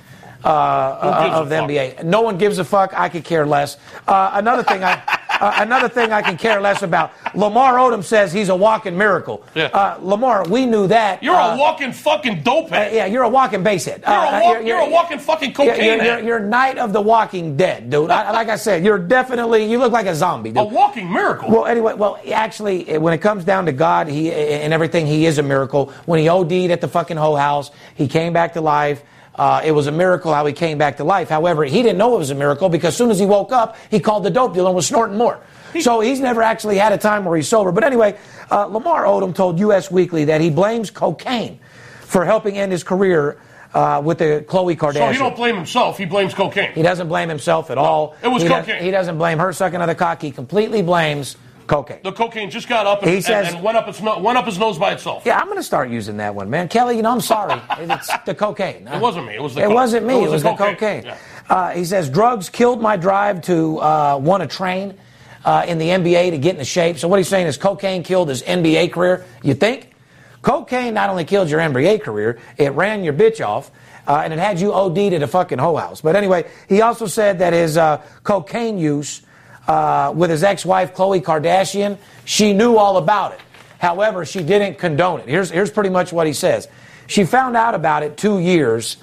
Uh, 0.44 0.48
a 0.48 1.06
of 1.32 1.48
the 1.48 1.56
fuck? 1.56 1.68
NBA. 1.68 2.04
No 2.04 2.20
one 2.20 2.38
gives 2.38 2.58
a 2.58 2.64
fuck. 2.64 2.92
I 2.94 3.08
could 3.08 3.24
care 3.24 3.44
less. 3.44 3.76
Uh, 4.06 4.30
another 4.34 4.62
thing 4.62 4.84
I, 4.84 5.02
uh, 5.40 5.52
another 5.56 5.88
thing 5.88 6.12
I 6.12 6.22
can 6.22 6.36
care 6.36 6.60
less 6.60 6.82
about. 6.82 7.12
Lamar 7.34 7.74
Odom 7.74 8.02
says 8.02 8.32
he's 8.32 8.48
a 8.48 8.56
walking 8.56 8.96
miracle. 8.96 9.44
Yeah. 9.54 9.66
Uh, 9.66 9.98
Lamar, 10.00 10.44
we 10.48 10.66
knew 10.66 10.86
that. 10.88 11.22
You're 11.22 11.34
Uh, 11.36 11.54
a 11.54 11.58
walking 11.58 11.92
fucking 11.92 12.42
dope 12.42 12.70
head. 12.70 12.92
Yeah, 12.92 13.06
you're 13.06 13.22
a 13.24 13.28
walking 13.28 13.62
basehead. 13.62 14.02
You're, 14.06 14.16
Uh, 14.16 14.40
a 14.40 14.42
walk, 14.42 14.64
you're, 14.64 14.78
a 14.78 14.88
walking 14.88 15.18
fucking 15.18 15.54
You're, 15.58 15.72
cocaine 15.74 15.84
you're, 15.98 16.04
you're, 16.04 16.20
you're 16.20 16.40
Night 16.40 16.78
of 16.78 16.92
the 16.92 17.00
Walking 17.00 17.56
Dead, 17.56 17.90
dude. 17.90 18.10
I, 18.10 18.30
like 18.32 18.48
I 18.48 18.56
said, 18.56 18.84
you're 18.84 18.98
definitely 18.98 19.64
you 19.70 19.78
look 19.78 19.92
like 19.92 20.06
a 20.06 20.14
zombie, 20.14 20.50
dude. 20.50 20.58
a 20.58 20.64
walking 20.64 21.10
miracle. 21.12 21.50
Well, 21.50 21.66
anyway, 21.66 21.94
well, 21.94 22.18
actually, 22.32 22.88
eh, 22.88 22.96
when 22.96 23.12
it 23.14 23.18
comes 23.18 23.44
down 23.44 23.66
to 23.66 23.72
God, 23.72 24.08
he 24.08 24.32
and 24.32 24.72
everything, 24.72 25.06
he 25.06 25.26
is 25.26 25.38
a 25.38 25.42
miracle. 25.42 25.92
When 26.06 26.18
he 26.20 26.28
OD'd 26.28 26.70
at 26.70 26.80
the 26.80 26.88
fucking 26.88 27.16
whole 27.16 27.36
house, 27.36 27.70
he 27.94 28.08
came 28.08 28.32
back 28.32 28.52
to 28.54 28.60
life. 28.60 29.02
Uh, 29.38 29.62
it 29.64 29.70
was 29.72 29.86
a 29.86 29.92
miracle 29.92 30.34
how 30.34 30.44
he 30.44 30.52
came 30.52 30.78
back 30.78 30.96
to 30.96 31.04
life. 31.04 31.28
However, 31.28 31.64
he 31.64 31.82
didn't 31.82 31.96
know 31.98 32.16
it 32.16 32.18
was 32.18 32.30
a 32.30 32.34
miracle 32.34 32.68
because 32.68 32.88
as 32.88 32.96
soon 32.96 33.10
as 33.10 33.18
he 33.20 33.26
woke 33.26 33.52
up, 33.52 33.76
he 33.90 34.00
called 34.00 34.24
the 34.24 34.30
dope 34.30 34.52
dealer 34.52 34.68
and 34.68 34.76
was 34.76 34.86
snorting 34.86 35.16
more. 35.16 35.38
So 35.80 36.00
he's 36.00 36.18
never 36.18 36.42
actually 36.42 36.78
had 36.78 36.92
a 36.94 36.98
time 36.98 37.26
where 37.26 37.36
he's 37.36 37.46
sober. 37.46 37.72
But 37.72 37.84
anyway, 37.84 38.16
uh, 38.50 38.64
Lamar 38.64 39.04
Odom 39.04 39.34
told 39.34 39.58
U.S. 39.60 39.90
Weekly 39.90 40.24
that 40.24 40.40
he 40.40 40.48
blames 40.48 40.90
cocaine 40.90 41.60
for 42.00 42.24
helping 42.24 42.56
end 42.56 42.72
his 42.72 42.82
career 42.82 43.38
uh, 43.74 44.00
with 44.02 44.16
the 44.16 44.42
Khloe 44.48 44.74
Kardashian. 44.78 44.94
so 44.94 45.12
he 45.12 45.18
don't 45.18 45.36
blame 45.36 45.54
himself. 45.56 45.98
He 45.98 46.06
blames 46.06 46.32
cocaine. 46.32 46.72
He 46.72 46.80
doesn't 46.80 47.08
blame 47.08 47.28
himself 47.28 47.70
at 47.70 47.76
all. 47.76 48.16
it 48.22 48.28
was 48.28 48.42
he 48.42 48.48
does- 48.48 48.64
cocaine. 48.64 48.82
he 48.82 48.90
doesn't 48.90 49.18
blame 49.18 49.38
her 49.38 49.52
sucking 49.52 49.80
of 49.82 49.88
the 49.88 49.94
cock. 49.94 50.22
He 50.22 50.30
completely 50.30 50.80
blames 50.80 51.36
cocaine. 51.68 51.98
the 52.02 52.10
cocaine 52.12 52.50
just 52.50 52.68
got 52.68 52.86
up 52.86 53.02
and, 53.02 53.10
He 53.12 53.20
says- 53.20 53.54
and 53.54 53.62
went 53.62 53.76
up 53.76 53.86
its 53.86 54.00
no, 54.00 54.18
went 54.18 54.36
up 54.38 54.46
his 54.46 54.58
nose 54.58 54.78
by 54.78 54.92
itself. 54.92 55.22
Yeah, 55.24 55.38
I'm 55.38 55.44
going 55.46 55.58
to 55.58 55.62
start 55.62 55.90
using 55.90 56.16
that 56.16 56.34
one, 56.34 56.50
man. 56.50 56.66
Kelly, 56.68 56.96
you 56.96 57.02
know, 57.02 57.12
I'm 57.12 57.20
sorry. 57.20 57.60
It's 57.78 58.10
the 58.26 58.34
cocaine. 58.34 58.88
It 58.88 59.00
wasn't 59.00 59.26
me. 59.26 59.34
It 59.34 59.42
was 59.42 59.54
the 59.54 59.60
It 59.60 59.64
coke. 59.66 59.74
wasn't 59.74 60.06
me. 60.06 60.14
It 60.14 60.18
It 60.18 60.22
was 60.22 60.30
was, 60.32 60.42
the 60.42 60.50
the 60.50 60.56
cocaine. 60.56 60.74
cocaine. 60.74 61.04
Yeah. 61.04 61.16
Uh, 61.48 61.70
he 61.70 61.84
says 61.84 62.10
drugs 62.10 62.48
killed 62.50 62.80
my 62.82 62.96
drive 62.96 63.42
to 63.42 63.78
uh, 63.80 64.18
want 64.20 64.42
to 64.42 64.48
train 64.48 64.94
uh, 65.44 65.64
in 65.68 65.78
the 65.78 65.88
NBA 65.88 66.30
to 66.32 66.38
get 66.38 66.52
into 66.54 66.64
shape. 66.64 66.98
So 66.98 67.06
what 67.08 67.18
he's 67.18 67.28
saying 67.28 67.46
is 67.46 67.56
cocaine 67.56 68.02
killed 68.02 68.28
his 68.28 68.42
NBA 68.42 68.92
career. 68.92 69.24
You 69.42 69.54
think? 69.54 69.92
Cocaine 70.42 70.94
not 70.94 71.10
only 71.10 71.24
killed 71.24 71.50
your 71.50 71.60
NBA 71.60 72.02
career, 72.02 72.38
it 72.56 72.72
ran 72.72 73.02
your 73.04 73.12
bitch 73.14 73.44
off. 73.46 73.70
Uh, 74.06 74.22
and 74.24 74.32
it 74.32 74.38
had 74.38 74.58
you 74.58 74.72
OD'd 74.72 75.12
at 75.12 75.22
a 75.22 75.26
fucking 75.26 75.58
hoe 75.58 75.76
house. 75.76 76.00
But 76.00 76.16
anyway, 76.16 76.46
he 76.66 76.80
also 76.80 77.06
said 77.06 77.40
that 77.40 77.52
his 77.52 77.76
uh, 77.76 78.00
cocaine 78.24 78.78
use 78.78 79.20
uh, 79.68 80.12
with 80.16 80.30
his 80.30 80.42
ex-wife 80.42 80.94
Khloe 80.94 81.22
Kardashian, 81.22 81.98
she 82.24 82.52
knew 82.52 82.76
all 82.76 82.96
about 82.96 83.32
it. 83.32 83.40
However, 83.78 84.24
she 84.24 84.42
didn't 84.42 84.78
condone 84.78 85.20
it. 85.20 85.28
Here's 85.28 85.50
here's 85.50 85.70
pretty 85.70 85.90
much 85.90 86.12
what 86.12 86.26
he 86.26 86.32
says. 86.32 86.66
She 87.06 87.24
found 87.24 87.56
out 87.56 87.74
about 87.74 88.02
it 88.02 88.16
two 88.16 88.38
years 88.38 88.96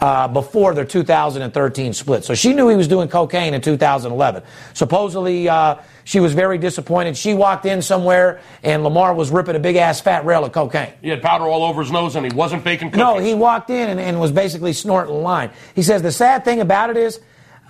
uh, 0.00 0.28
before 0.28 0.74
their 0.74 0.84
2013 0.84 1.92
split. 1.92 2.24
So 2.24 2.34
she 2.34 2.52
knew 2.52 2.68
he 2.68 2.76
was 2.76 2.88
doing 2.88 3.08
cocaine 3.08 3.54
in 3.54 3.60
2011. 3.60 4.42
Supposedly, 4.72 5.48
uh, 5.48 5.76
she 6.04 6.20
was 6.20 6.34
very 6.34 6.58
disappointed. 6.58 7.16
She 7.16 7.34
walked 7.34 7.64
in 7.64 7.80
somewhere 7.80 8.40
and 8.62 8.82
Lamar 8.82 9.14
was 9.14 9.30
ripping 9.30 9.56
a 9.56 9.58
big 9.58 9.76
ass 9.76 10.00
fat 10.00 10.24
rail 10.24 10.44
of 10.44 10.52
cocaine. 10.52 10.92
He 11.00 11.08
had 11.08 11.22
powder 11.22 11.44
all 11.44 11.62
over 11.64 11.82
his 11.82 11.90
nose 11.90 12.16
and 12.16 12.26
he 12.26 12.36
wasn't 12.36 12.64
baking 12.64 12.90
cookies. 12.90 12.98
No, 12.98 13.18
he 13.18 13.34
walked 13.34 13.70
in 13.70 13.88
and, 13.88 14.00
and 14.00 14.20
was 14.20 14.32
basically 14.32 14.72
snorting 14.72 15.14
line. 15.22 15.50
He 15.74 15.82
says 15.82 16.02
the 16.02 16.12
sad 16.12 16.44
thing 16.44 16.60
about 16.60 16.90
it 16.90 16.96
is, 16.96 17.20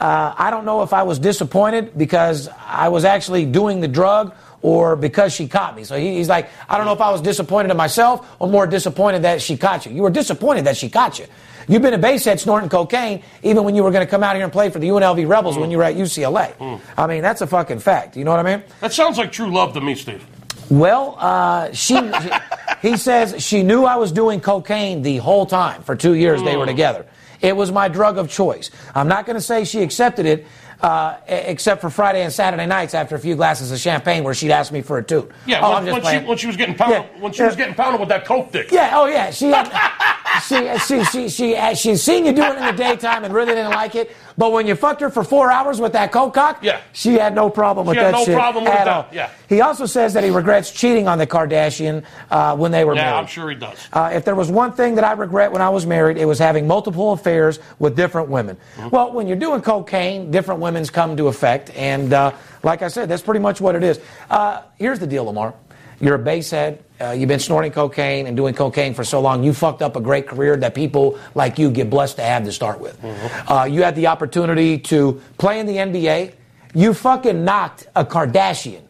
uh, 0.00 0.34
I 0.36 0.50
don't 0.50 0.64
know 0.64 0.82
if 0.82 0.92
I 0.92 1.02
was 1.02 1.18
disappointed 1.18 1.96
because 1.96 2.48
I 2.66 2.88
was 2.88 3.04
actually 3.04 3.46
doing 3.46 3.80
the 3.80 3.88
drug 3.88 4.34
or 4.62 4.96
because 4.96 5.32
she 5.32 5.46
caught 5.46 5.76
me. 5.76 5.84
So 5.84 5.96
he, 5.98 6.16
he's 6.16 6.28
like, 6.28 6.48
I 6.68 6.76
don't 6.78 6.86
know 6.86 6.94
if 6.94 7.00
I 7.00 7.10
was 7.10 7.20
disappointed 7.20 7.70
in 7.70 7.76
myself 7.76 8.34
or 8.38 8.48
more 8.48 8.66
disappointed 8.66 9.22
that 9.22 9.42
she 9.42 9.56
caught 9.56 9.84
you. 9.84 9.92
You 9.92 10.02
were 10.02 10.10
disappointed 10.10 10.64
that 10.64 10.76
she 10.76 10.88
caught 10.88 11.18
you. 11.18 11.26
You've 11.68 11.82
been 11.82 11.94
a 11.94 11.98
basehead 11.98 12.40
snorting 12.40 12.68
cocaine 12.68 13.22
even 13.42 13.64
when 13.64 13.74
you 13.74 13.82
were 13.82 13.90
going 13.90 14.04
to 14.04 14.10
come 14.10 14.22
out 14.22 14.36
here 14.36 14.44
and 14.44 14.52
play 14.52 14.70
for 14.70 14.78
the 14.78 14.88
UNLV 14.88 15.28
Rebels 15.28 15.56
when 15.58 15.70
you 15.70 15.78
were 15.78 15.84
at 15.84 15.96
UCLA. 15.96 16.80
I 16.96 17.06
mean, 17.06 17.22
that's 17.22 17.40
a 17.40 17.46
fucking 17.46 17.78
fact. 17.78 18.16
You 18.16 18.24
know 18.24 18.30
what 18.30 18.44
I 18.44 18.56
mean? 18.56 18.64
That 18.80 18.92
sounds 18.92 19.18
like 19.18 19.32
true 19.32 19.52
love 19.52 19.74
to 19.74 19.80
me, 19.80 19.94
Steve. 19.94 20.26
Well, 20.70 21.16
uh, 21.18 21.72
she, 21.72 21.98
he 22.82 22.96
says 22.96 23.42
she 23.42 23.62
knew 23.62 23.84
I 23.84 23.96
was 23.96 24.12
doing 24.12 24.40
cocaine 24.40 25.02
the 25.02 25.18
whole 25.18 25.46
time 25.46 25.82
for 25.82 25.94
two 25.94 26.14
years 26.14 26.42
they 26.42 26.56
were 26.56 26.66
together. 26.66 27.06
It 27.44 27.54
was 27.54 27.70
my 27.70 27.88
drug 27.88 28.16
of 28.16 28.30
choice. 28.30 28.70
I'm 28.94 29.06
not 29.06 29.26
going 29.26 29.36
to 29.36 29.40
say 29.42 29.64
she 29.66 29.82
accepted 29.82 30.24
it, 30.24 30.46
uh, 30.80 31.16
except 31.28 31.82
for 31.82 31.90
Friday 31.90 32.22
and 32.22 32.32
Saturday 32.32 32.64
nights 32.64 32.94
after 32.94 33.14
a 33.16 33.18
few 33.18 33.36
glasses 33.36 33.70
of 33.70 33.78
champagne 33.78 34.24
where 34.24 34.32
she'd 34.32 34.50
ask 34.50 34.72
me 34.72 34.80
for 34.80 34.96
a 34.96 35.02
toot. 35.02 35.30
Yeah, 35.44 35.60
oh, 35.62 35.74
when, 35.84 35.92
when 35.92 36.02
she, 36.20 36.26
when 36.26 36.38
she 36.38 36.46
was 36.46 36.56
getting 36.56 36.74
pounded, 36.74 37.02
Yeah. 37.02 37.20
when 37.20 37.32
she 37.34 37.42
was 37.42 37.54
getting 37.54 37.74
pounded 37.74 38.00
with 38.00 38.08
that 38.08 38.24
coke 38.24 38.50
dick. 38.50 38.70
Yeah, 38.72 38.92
oh 38.94 39.04
yeah. 39.06 39.30
She 39.30 39.50
had, 39.50 39.68
she, 40.46 40.78
she, 40.78 41.04
she, 41.04 41.28
she, 41.28 41.56
uh, 41.56 41.74
she's 41.74 42.02
seen 42.02 42.24
you 42.24 42.32
do 42.32 42.42
it 42.42 42.56
in 42.56 42.64
the 42.64 42.72
daytime 42.72 43.24
and 43.24 43.32
really 43.34 43.54
didn't 43.54 43.70
like 43.72 43.94
it. 43.94 44.14
But 44.36 44.52
when 44.52 44.66
you 44.66 44.74
fucked 44.74 45.00
her 45.00 45.10
for 45.10 45.22
four 45.22 45.50
hours 45.50 45.80
with 45.80 45.92
that 45.92 46.10
coke 46.12 46.34
cock, 46.34 46.58
Yeah. 46.62 46.80
she 46.92 47.14
had 47.14 47.34
no 47.34 47.48
problem 47.50 47.86
with 47.86 47.96
that. 47.96 48.00
She 48.00 48.04
had 48.04 48.14
that 48.14 48.18
no 48.18 48.24
shit 48.24 48.34
problem 48.34 48.64
with 48.64 48.72
at 48.72 48.84
that, 48.84 48.88
all. 48.88 49.06
yeah. 49.12 49.30
He 49.48 49.60
also 49.60 49.86
says 49.86 50.12
that 50.14 50.24
he 50.24 50.30
regrets 50.30 50.70
cheating 50.72 51.06
on 51.06 51.18
the 51.18 51.26
Kardashian 51.26 52.04
uh, 52.30 52.56
when 52.56 52.72
they 52.72 52.84
were 52.84 52.94
Yeah, 52.94 53.02
married. 53.02 53.18
I'm 53.18 53.26
sure 53.26 53.48
he 53.50 53.54
does. 53.56 53.78
Uh, 53.92 54.10
if 54.12 54.24
there 54.24 54.34
was 54.34 54.50
one 54.50 54.72
thing 54.72 54.96
that 54.96 55.04
I 55.04 55.12
regret 55.12 55.52
when 55.52 55.62
I 55.62 55.68
was 55.68 55.86
married, 55.86 56.16
it 56.16 56.24
was 56.24 56.38
having 56.38 56.66
multiple 56.66 57.12
affairs 57.12 57.60
with 57.78 57.94
different 57.94 58.28
women. 58.28 58.56
Mm-hmm. 58.76 58.88
Well, 58.90 59.12
when 59.12 59.28
you're 59.28 59.36
doing 59.36 59.60
cocaine, 59.62 60.30
different 60.30 60.60
women's 60.60 60.90
come 60.90 61.16
to 61.16 61.28
effect, 61.28 61.70
and 61.76 62.12
uh, 62.12 62.32
like 62.64 62.82
I 62.82 62.88
said, 62.88 63.08
that's 63.08 63.22
pretty 63.22 63.40
much 63.40 63.60
what 63.60 63.76
it 63.76 63.84
is. 63.84 64.00
Uh, 64.30 64.62
here's 64.78 64.98
the 64.98 65.06
deal, 65.06 65.24
Lamar. 65.24 65.54
You're 66.00 66.16
a 66.16 66.18
basehead. 66.18 66.84
Uh, 67.00 67.10
you've 67.10 67.28
been 67.28 67.40
snorting 67.40 67.72
cocaine 67.72 68.26
and 68.26 68.36
doing 68.36 68.54
cocaine 68.54 68.94
for 68.94 69.04
so 69.04 69.20
long. 69.20 69.42
You 69.42 69.52
fucked 69.52 69.82
up 69.82 69.96
a 69.96 70.00
great 70.00 70.26
career 70.26 70.56
that 70.56 70.74
people 70.74 71.18
like 71.34 71.58
you 71.58 71.70
get 71.70 71.90
blessed 71.90 72.16
to 72.16 72.22
have 72.22 72.44
to 72.44 72.52
start 72.52 72.80
with. 72.80 73.00
Mm-hmm. 73.02 73.52
Uh, 73.52 73.64
you 73.64 73.82
had 73.82 73.94
the 73.96 74.06
opportunity 74.06 74.78
to 74.78 75.20
play 75.38 75.60
in 75.60 75.66
the 75.66 75.76
NBA. 75.76 76.34
You 76.74 76.94
fucking 76.94 77.44
knocked 77.44 77.88
a 77.94 78.04
Kardashian. 78.04 78.82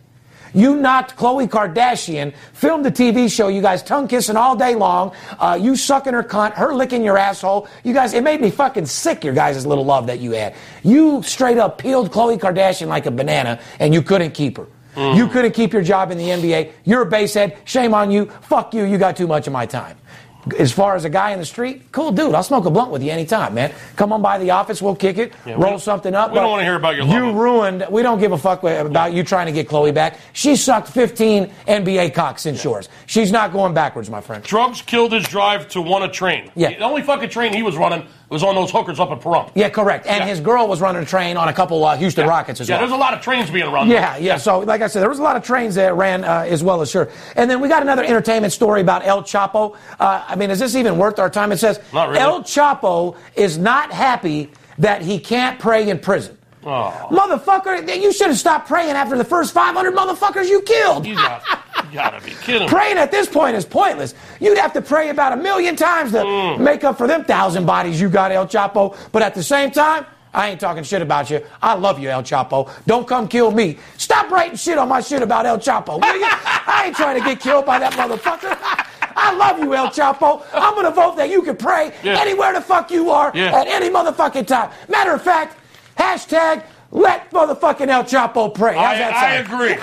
You 0.55 0.77
knocked 0.77 1.17
Khloe 1.17 1.49
Kardashian, 1.49 2.33
filmed 2.53 2.85
the 2.85 2.93
TV 2.93 3.31
show, 3.31 3.49
you 3.49 3.61
guys 3.61 3.83
tongue 3.83 4.07
kissing 4.07 4.37
all 4.37 4.55
day 4.55 4.77
long, 4.77 5.13
uh, 5.41 5.59
you 5.61 5.75
sucking 5.75 6.15
her 6.15 6.23
cunt, 6.23 6.53
her 6.55 6.73
licking 6.73 7.03
your 7.03 7.19
asshole. 7.19 7.67
You 7.83 7.93
guys, 7.93 8.15
it 8.15 8.23
made 8.23 8.41
me 8.41 8.51
fucking 8.53 8.87
sick, 8.87 9.25
your 9.25 9.35
guys' 9.35 9.67
little 9.67 9.85
love 9.85 10.07
that 10.07 10.21
you 10.21 10.31
had. 10.31 10.55
You 10.85 11.25
straight 11.25 11.59
up 11.59 11.79
peeled 11.79 12.13
Khloe 12.13 12.39
Kardashian 12.39 12.87
like 12.87 13.07
a 13.07 13.11
banana, 13.11 13.61
and 13.81 13.93
you 13.93 14.01
couldn't 14.01 14.31
keep 14.31 14.57
her. 14.59 14.69
Mm. 14.95 15.17
You 15.17 15.29
couldn't 15.29 15.53
keep 15.53 15.73
your 15.73 15.83
job 15.83 16.11
in 16.11 16.19
the 16.19 16.29
NBA. 16.29 16.73
You're 16.85 17.03
a 17.03 17.07
basehead. 17.07 17.57
Shame 17.65 17.95
on 17.95 18.11
you. 18.11 18.27
Fuck 18.43 18.75
you. 18.75 18.85
You 18.85 18.99
got 18.99 19.17
too 19.17 19.27
much 19.27 19.47
of 19.47 19.53
my 19.53 19.67
time. 19.67 19.97
As 20.59 20.73
far 20.73 20.95
as 20.95 21.07
a 21.07 21.09
guy 21.09 21.31
in 21.31 21.39
the 21.39 21.45
street, 21.47 21.91
cool 21.91 22.13
dude. 22.13 22.35
I'll 22.35 22.43
smoke 22.43 22.67
a 22.67 22.71
blunt 22.71 22.91
with 22.91 23.03
you 23.03 23.11
anytime, 23.11 23.55
man. 23.55 23.73
Come 23.97 24.13
on 24.13 24.21
by 24.21 24.37
the 24.37 24.51
office. 24.51 24.83
We'll 24.83 24.95
kick 24.95 25.17
it. 25.17 25.33
Yeah, 25.47 25.55
roll 25.57 25.79
something 25.79 26.15
up. 26.15 26.33
we 26.33 26.37
don't 26.37 26.51
wanna 26.51 26.65
hear 26.65 26.75
about 26.75 26.97
your 26.97 27.07
You 27.07 27.33
ruined. 27.33 27.87
We 27.91 28.03
don't 28.03 28.19
give 28.21 28.33
a 28.33 28.37
fuck 28.37 28.63
about 28.63 29.15
you 29.15 29.25
trying 29.25 29.47
to 29.47 29.53
get 29.53 29.69
Khloe 29.69 29.95
back. 29.95 30.19
She 30.35 30.57
sucked 30.57 30.89
15 30.89 31.51
NBA 31.67 32.13
cocks 32.13 32.45
in 32.45 32.57
shores. 32.57 32.91
She's 33.07 33.33
not 33.33 33.55
going 33.55 33.73
backwards, 33.73 34.11
my 34.11 34.21
friend. 34.21 34.45
Drugs 34.45 34.83
killed 34.83 35.13
his 35.13 35.27
drive 35.27 35.67
to 35.69 35.81
want 35.81 36.05
a 36.05 36.09
train. 36.09 36.51
Yeah. 36.55 36.71
The 36.71 36.81
only 36.81 37.01
fucking 37.01 37.31
train 37.31 37.55
he 37.55 37.63
was 37.63 37.79
running 37.79 38.07
was 38.31 38.43
on 38.43 38.55
those 38.55 38.71
hookers 38.71 38.99
up 38.99 39.11
at 39.11 39.21
Pahrump. 39.21 39.51
Yeah, 39.55 39.69
correct. 39.69 40.07
And 40.07 40.21
Yeah. 40.21 40.27
his 40.27 40.41
girl 40.41 40.67
was 40.67 40.81
running 40.81 41.03
a 41.03 41.07
train 41.07 41.37
on 41.37 41.49
a 41.49 41.53
couple 41.53 41.85
uh, 41.85 41.97
Houston 41.97 42.27
Rockets 42.27 42.61
as 42.61 42.69
Yeah, 42.69 42.77
well. 42.77 42.83
Yeah, 42.83 42.87
there's 42.89 42.97
a 42.97 43.01
lot 43.01 43.15
of 43.15 43.21
trains 43.21 43.51
being 43.51 43.71
run. 43.71 43.89
Yeah, 43.89 44.17
yeah. 44.17 44.37
So, 44.39 44.61
like 44.61 44.83
I 44.83 44.87
said, 44.87 45.01
there 45.03 45.09
was 45.09 45.19
a 45.19 45.23
lot 45.23 45.37
of 45.37 45.45
trains 45.45 45.75
that 45.77 45.95
ran 45.95 46.25
uh, 46.25 46.47
as 46.49 46.63
well 46.63 46.81
as 46.81 46.91
sure. 46.91 47.09
And 47.37 47.51
then 47.51 47.61
we 47.61 47.69
got 47.69 47.83
another 47.83 48.03
entertainment 48.05 48.53
story 48.53 48.81
about 48.81 49.07
El 49.07 49.23
Chapo. 49.23 49.77
Uh, 50.01 50.25
I 50.27 50.37
mean, 50.37 50.51
is 50.51 50.59
this 50.59 50.75
even 50.75 50.99
worth 50.99 51.19
our 51.19 51.31
time? 51.31 51.53
It 51.53 51.59
says 51.59 51.81
really. 51.93 52.19
El 52.19 52.43
Chapo 52.43 53.17
is 53.37 53.59
not 53.59 53.93
happy 53.93 54.51
that 54.79 55.03
he 55.03 55.19
can't 55.21 55.59
pray 55.59 55.89
in 55.89 55.99
prison. 55.99 56.37
Oh. 56.67 56.91
Motherfucker, 57.11 58.01
you 58.01 58.11
should 58.13 58.29
have 58.29 58.39
stopped 58.39 58.67
praying 58.69 58.93
after 58.93 59.19
the 59.19 59.25
first 59.25 59.53
500 59.53 59.95
motherfuckers 59.95 60.49
you 60.49 60.63
killed. 60.63 61.05
You 61.07 61.15
got, 61.15 61.43
you 61.74 61.74
gotta 61.95 62.21
be 62.25 62.33
kidding. 62.43 62.69
Praying 62.69 62.99
at 62.99 63.11
this 63.11 63.27
point 63.29 63.57
is 63.57 63.65
pointless. 63.65 64.15
You'd 64.41 64.59
have 64.59 64.73
to 64.75 64.83
pray 64.83 65.09
about 65.11 65.33
a 65.33 65.37
million 65.37 65.77
times 65.77 66.13
to 66.13 66.19
Mm. 66.19 66.59
make 66.61 66.85
up 66.85 66.99
for 66.99 67.07
them 67.07 67.25
thousand 67.25 67.65
bodies 67.67 68.01
you 68.01 68.09
got, 68.11 68.33
El 68.33 68.47
Chapo. 68.47 68.97
But 69.13 69.23
at 69.23 69.35
the 69.35 69.43
same 69.43 69.71
time, 69.71 70.05
I 70.35 70.49
ain't 70.51 70.61
talking 70.61 70.83
shit 70.83 71.01
about 71.01 71.31
you. 71.31 71.41
I 71.63 71.75
love 71.75 72.01
you, 72.01 72.11
El 72.11 72.23
Chapo. 72.25 72.69
Don't 72.87 73.07
come 73.07 73.29
kill 73.29 73.53
me. 73.53 73.79
Stop 73.99 74.31
writing 74.33 74.57
shit 74.57 74.77
on 74.79 74.89
my 74.89 75.01
shit 75.01 75.23
about 75.23 75.47
El 75.47 75.59
Chapo, 75.59 76.01
will 76.01 76.17
you? 76.19 76.27
I 76.27 76.85
ain't 76.87 76.97
trying 76.97 77.19
to 77.21 77.25
get 77.25 77.39
killed 77.41 77.65
by 77.65 77.79
that 77.79 77.93
motherfucker. 77.93 78.59
I 79.17 79.33
love 79.37 79.61
you, 79.61 79.73
El 79.75 79.89
Chapo. 79.89 80.43
I'm 80.53 80.75
gonna 80.75 80.91
vote 80.91 81.17
that 81.19 81.31
you 81.31 81.41
can 81.43 81.57
pray 81.57 81.93
Yeah. 82.03 82.19
anywhere 82.21 82.53
the 82.53 82.61
fuck 82.61 82.91
you 82.91 83.11
are 83.11 83.31
Yeah. 83.33 83.55
at 83.61 83.69
any 83.69 83.89
motherfucking 83.89 84.47
time. 84.49 84.71
Matter 84.89 85.13
of 85.13 85.23
fact, 85.23 85.57
hashtag 85.97 86.65
let 86.91 87.31
motherfucking 87.31 87.89
El 87.89 88.05
Chapo 88.05 88.53
pray. 88.55 88.75
How's 88.75 88.97
I, 88.97 88.99
that 88.99 89.15
I 89.15 89.35
agree. 89.37 89.75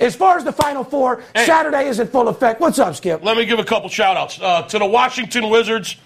As 0.06 0.14
far 0.14 0.36
as 0.36 0.44
the 0.44 0.52
Final 0.52 0.84
Four, 0.84 1.22
Hey. 1.34 1.46
Saturday 1.46 1.88
is 1.88 2.00
in 2.00 2.08
full 2.08 2.28
effect. 2.28 2.60
What's 2.60 2.78
up, 2.78 2.94
Skip? 2.96 3.24
Let 3.24 3.36
me 3.36 3.46
give 3.46 3.58
a 3.58 3.64
couple 3.64 3.88
shout 3.88 4.16
outs. 4.16 4.38
Uh, 4.40 4.62
to 4.62 4.78
the 4.78 4.84
Washington 4.86 5.48
Wizards, 5.48 5.96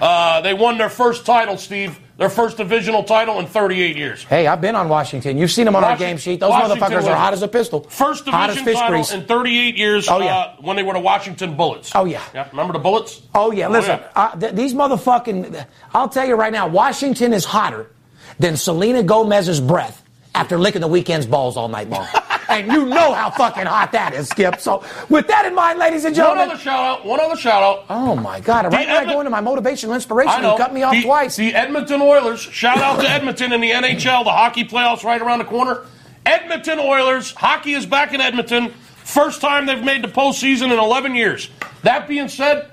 uh, 0.00 0.40
they 0.42 0.54
won 0.54 0.78
their 0.78 0.88
first 0.88 1.26
title, 1.26 1.56
Steve, 1.56 1.98
their 2.16 2.28
first 2.28 2.56
divisional 2.58 3.02
title 3.02 3.38
in 3.40 3.46
38 3.46 3.96
years. 3.96 4.22
Hey, 4.24 4.46
I've 4.46 4.60
been 4.60 4.76
on 4.76 4.88
Washington. 4.88 5.38
You've 5.38 5.50
seen 5.50 5.64
them 5.64 5.74
on 5.76 5.84
our 5.84 5.96
game 5.96 6.16
sheet. 6.18 6.40
Those 6.40 6.50
Washington 6.50 6.78
motherfuckers 6.78 7.06
are 7.06 7.16
hot 7.16 7.32
as 7.32 7.42
a 7.42 7.48
pistol. 7.48 7.82
First 7.84 8.24
division 8.26 8.64
title 8.74 8.88
grease. 8.90 9.12
in 9.12 9.24
38 9.24 9.76
years 9.76 10.08
Oh, 10.08 10.20
yeah. 10.20 10.36
uh, 10.36 10.56
when 10.60 10.76
they 10.76 10.82
were 10.82 10.92
the 10.92 11.00
Washington 11.00 11.56
Bullets. 11.56 11.92
Oh, 11.94 12.04
yeah. 12.04 12.22
yeah 12.34 12.48
Remember 12.50 12.72
the 12.74 12.78
Bullets? 12.78 13.22
Oh 13.34 13.50
yeah, 13.52 13.68
listen. 13.68 13.98
yeah. 13.98 14.08
Uh, 14.14 14.38
th- 14.38 14.54
these 14.54 14.74
motherfucking. 14.74 15.64
I'll 15.94 16.08
tell 16.08 16.26
you 16.26 16.34
right 16.34 16.52
now, 16.52 16.68
Washington 16.68 17.32
is 17.32 17.44
hotter 17.44 17.90
than 18.38 18.56
Selena 18.56 19.02
Gomez's 19.02 19.60
breath 19.60 20.02
after 20.34 20.58
licking 20.58 20.80
the 20.82 20.88
Weeknd's 20.88 21.26
balls 21.26 21.56
all 21.56 21.68
night 21.68 21.88
long. 21.88 22.06
and 22.50 22.72
you 22.72 22.86
know 22.86 23.12
how 23.12 23.30
fucking 23.30 23.66
hot 23.66 23.92
that 23.92 24.14
is, 24.14 24.28
Skip. 24.28 24.60
So 24.60 24.84
with 25.08 25.26
that 25.28 25.46
in 25.46 25.54
mind, 25.54 25.78
ladies 25.78 26.04
and 26.04 26.14
gentlemen. 26.14 26.48
One 26.48 26.50
other 26.50 26.60
shout 26.60 26.80
out. 27.00 27.06
One 27.06 27.20
other 27.20 27.36
shout 27.36 27.62
out. 27.62 27.84
Oh 27.88 28.16
my 28.16 28.40
God! 28.40 28.72
Right 28.72 28.86
when 28.86 28.96
I 28.96 29.04
go 29.04 29.20
into 29.20 29.30
my 29.30 29.40
motivational 29.40 29.94
inspiration, 29.94 30.42
you 30.42 30.56
cut 30.56 30.74
me 30.74 30.82
off 30.82 30.92
the, 30.92 31.02
twice. 31.02 31.36
The 31.36 31.54
Edmonton 31.54 32.02
Oilers. 32.02 32.40
Shout 32.40 32.78
out 32.78 33.00
to 33.00 33.08
Edmonton 33.08 33.52
in 33.52 33.60
the 33.60 33.70
NHL. 33.70 34.24
The 34.24 34.30
hockey 34.30 34.64
playoffs 34.64 35.04
right 35.04 35.20
around 35.20 35.38
the 35.38 35.44
corner. 35.44 35.86
Edmonton 36.26 36.78
Oilers. 36.78 37.32
Hockey 37.32 37.72
is 37.72 37.86
back 37.86 38.12
in 38.12 38.20
Edmonton. 38.20 38.72
First 39.04 39.40
time 39.40 39.66
they've 39.66 39.82
made 39.82 40.02
the 40.02 40.08
postseason 40.08 40.72
in 40.72 40.78
11 40.78 41.14
years. 41.14 41.50
That 41.82 42.06
being 42.06 42.28
said, 42.28 42.70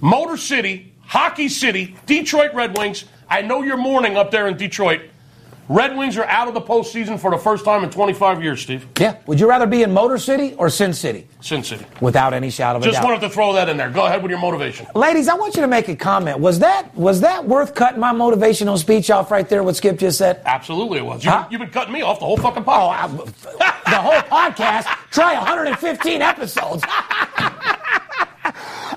Motor 0.00 0.36
City, 0.36 0.92
Hockey 1.02 1.48
City, 1.48 1.96
Detroit 2.06 2.54
Red 2.54 2.76
Wings. 2.78 3.04
I 3.28 3.42
know 3.42 3.62
you're 3.62 3.76
mourning 3.76 4.16
up 4.16 4.30
there 4.30 4.46
in 4.46 4.56
Detroit. 4.56 5.02
Red 5.68 5.96
Wings 5.96 6.18
are 6.18 6.24
out 6.26 6.46
of 6.46 6.54
the 6.54 6.60
postseason 6.60 7.18
for 7.18 7.30
the 7.30 7.38
first 7.38 7.64
time 7.64 7.84
in 7.84 7.90
25 7.90 8.42
years, 8.42 8.60
Steve. 8.60 8.86
yeah. 9.00 9.16
Would 9.26 9.40
you 9.40 9.48
rather 9.48 9.66
be 9.66 9.82
in 9.82 9.92
Motor 9.92 10.18
City 10.18 10.54
or 10.58 10.68
Sin 10.68 10.92
City? 10.92 11.26
Sin 11.40 11.64
City. 11.64 11.86
Without 12.02 12.34
any 12.34 12.50
shadow 12.50 12.76
of 12.78 12.82
a 12.82 12.86
Just 12.86 12.96
doubt. 13.00 13.04
wanted 13.04 13.20
to 13.22 13.30
throw 13.30 13.54
that 13.54 13.68
in 13.70 13.76
there. 13.78 13.88
Go 13.88 14.04
ahead 14.04 14.22
with 14.22 14.30
your 14.30 14.40
motivation. 14.40 14.86
Ladies, 14.94 15.26
I 15.28 15.34
want 15.34 15.54
you 15.54 15.62
to 15.62 15.68
make 15.68 15.88
a 15.88 15.96
comment. 15.96 16.38
Was 16.38 16.58
that 16.58 16.94
was 16.94 17.22
that 17.22 17.46
worth 17.46 17.74
cutting 17.74 17.98
my 18.00 18.12
motivational 18.12 18.76
speech 18.76 19.10
off 19.10 19.30
right 19.30 19.48
there? 19.48 19.62
What 19.62 19.76
Skip 19.76 19.98
just 19.98 20.18
said. 20.18 20.42
Absolutely 20.44 20.98
it 20.98 21.04
was. 21.06 21.24
You've, 21.24 21.32
Huh? 21.32 21.48
you've 21.50 21.60
been 21.60 21.70
cutting 21.70 21.94
me 21.94 22.02
off 22.02 22.18
the 22.18 22.26
whole 22.26 22.36
fucking 22.36 22.64
Oh, 22.66 22.70
podcast. 22.70 23.58
I, 23.60 23.80
the 23.90 23.96
whole 23.96 24.20
podcast. 24.22 24.84
Try 25.10 25.34
115 25.34 26.20
episodes. 26.22 26.82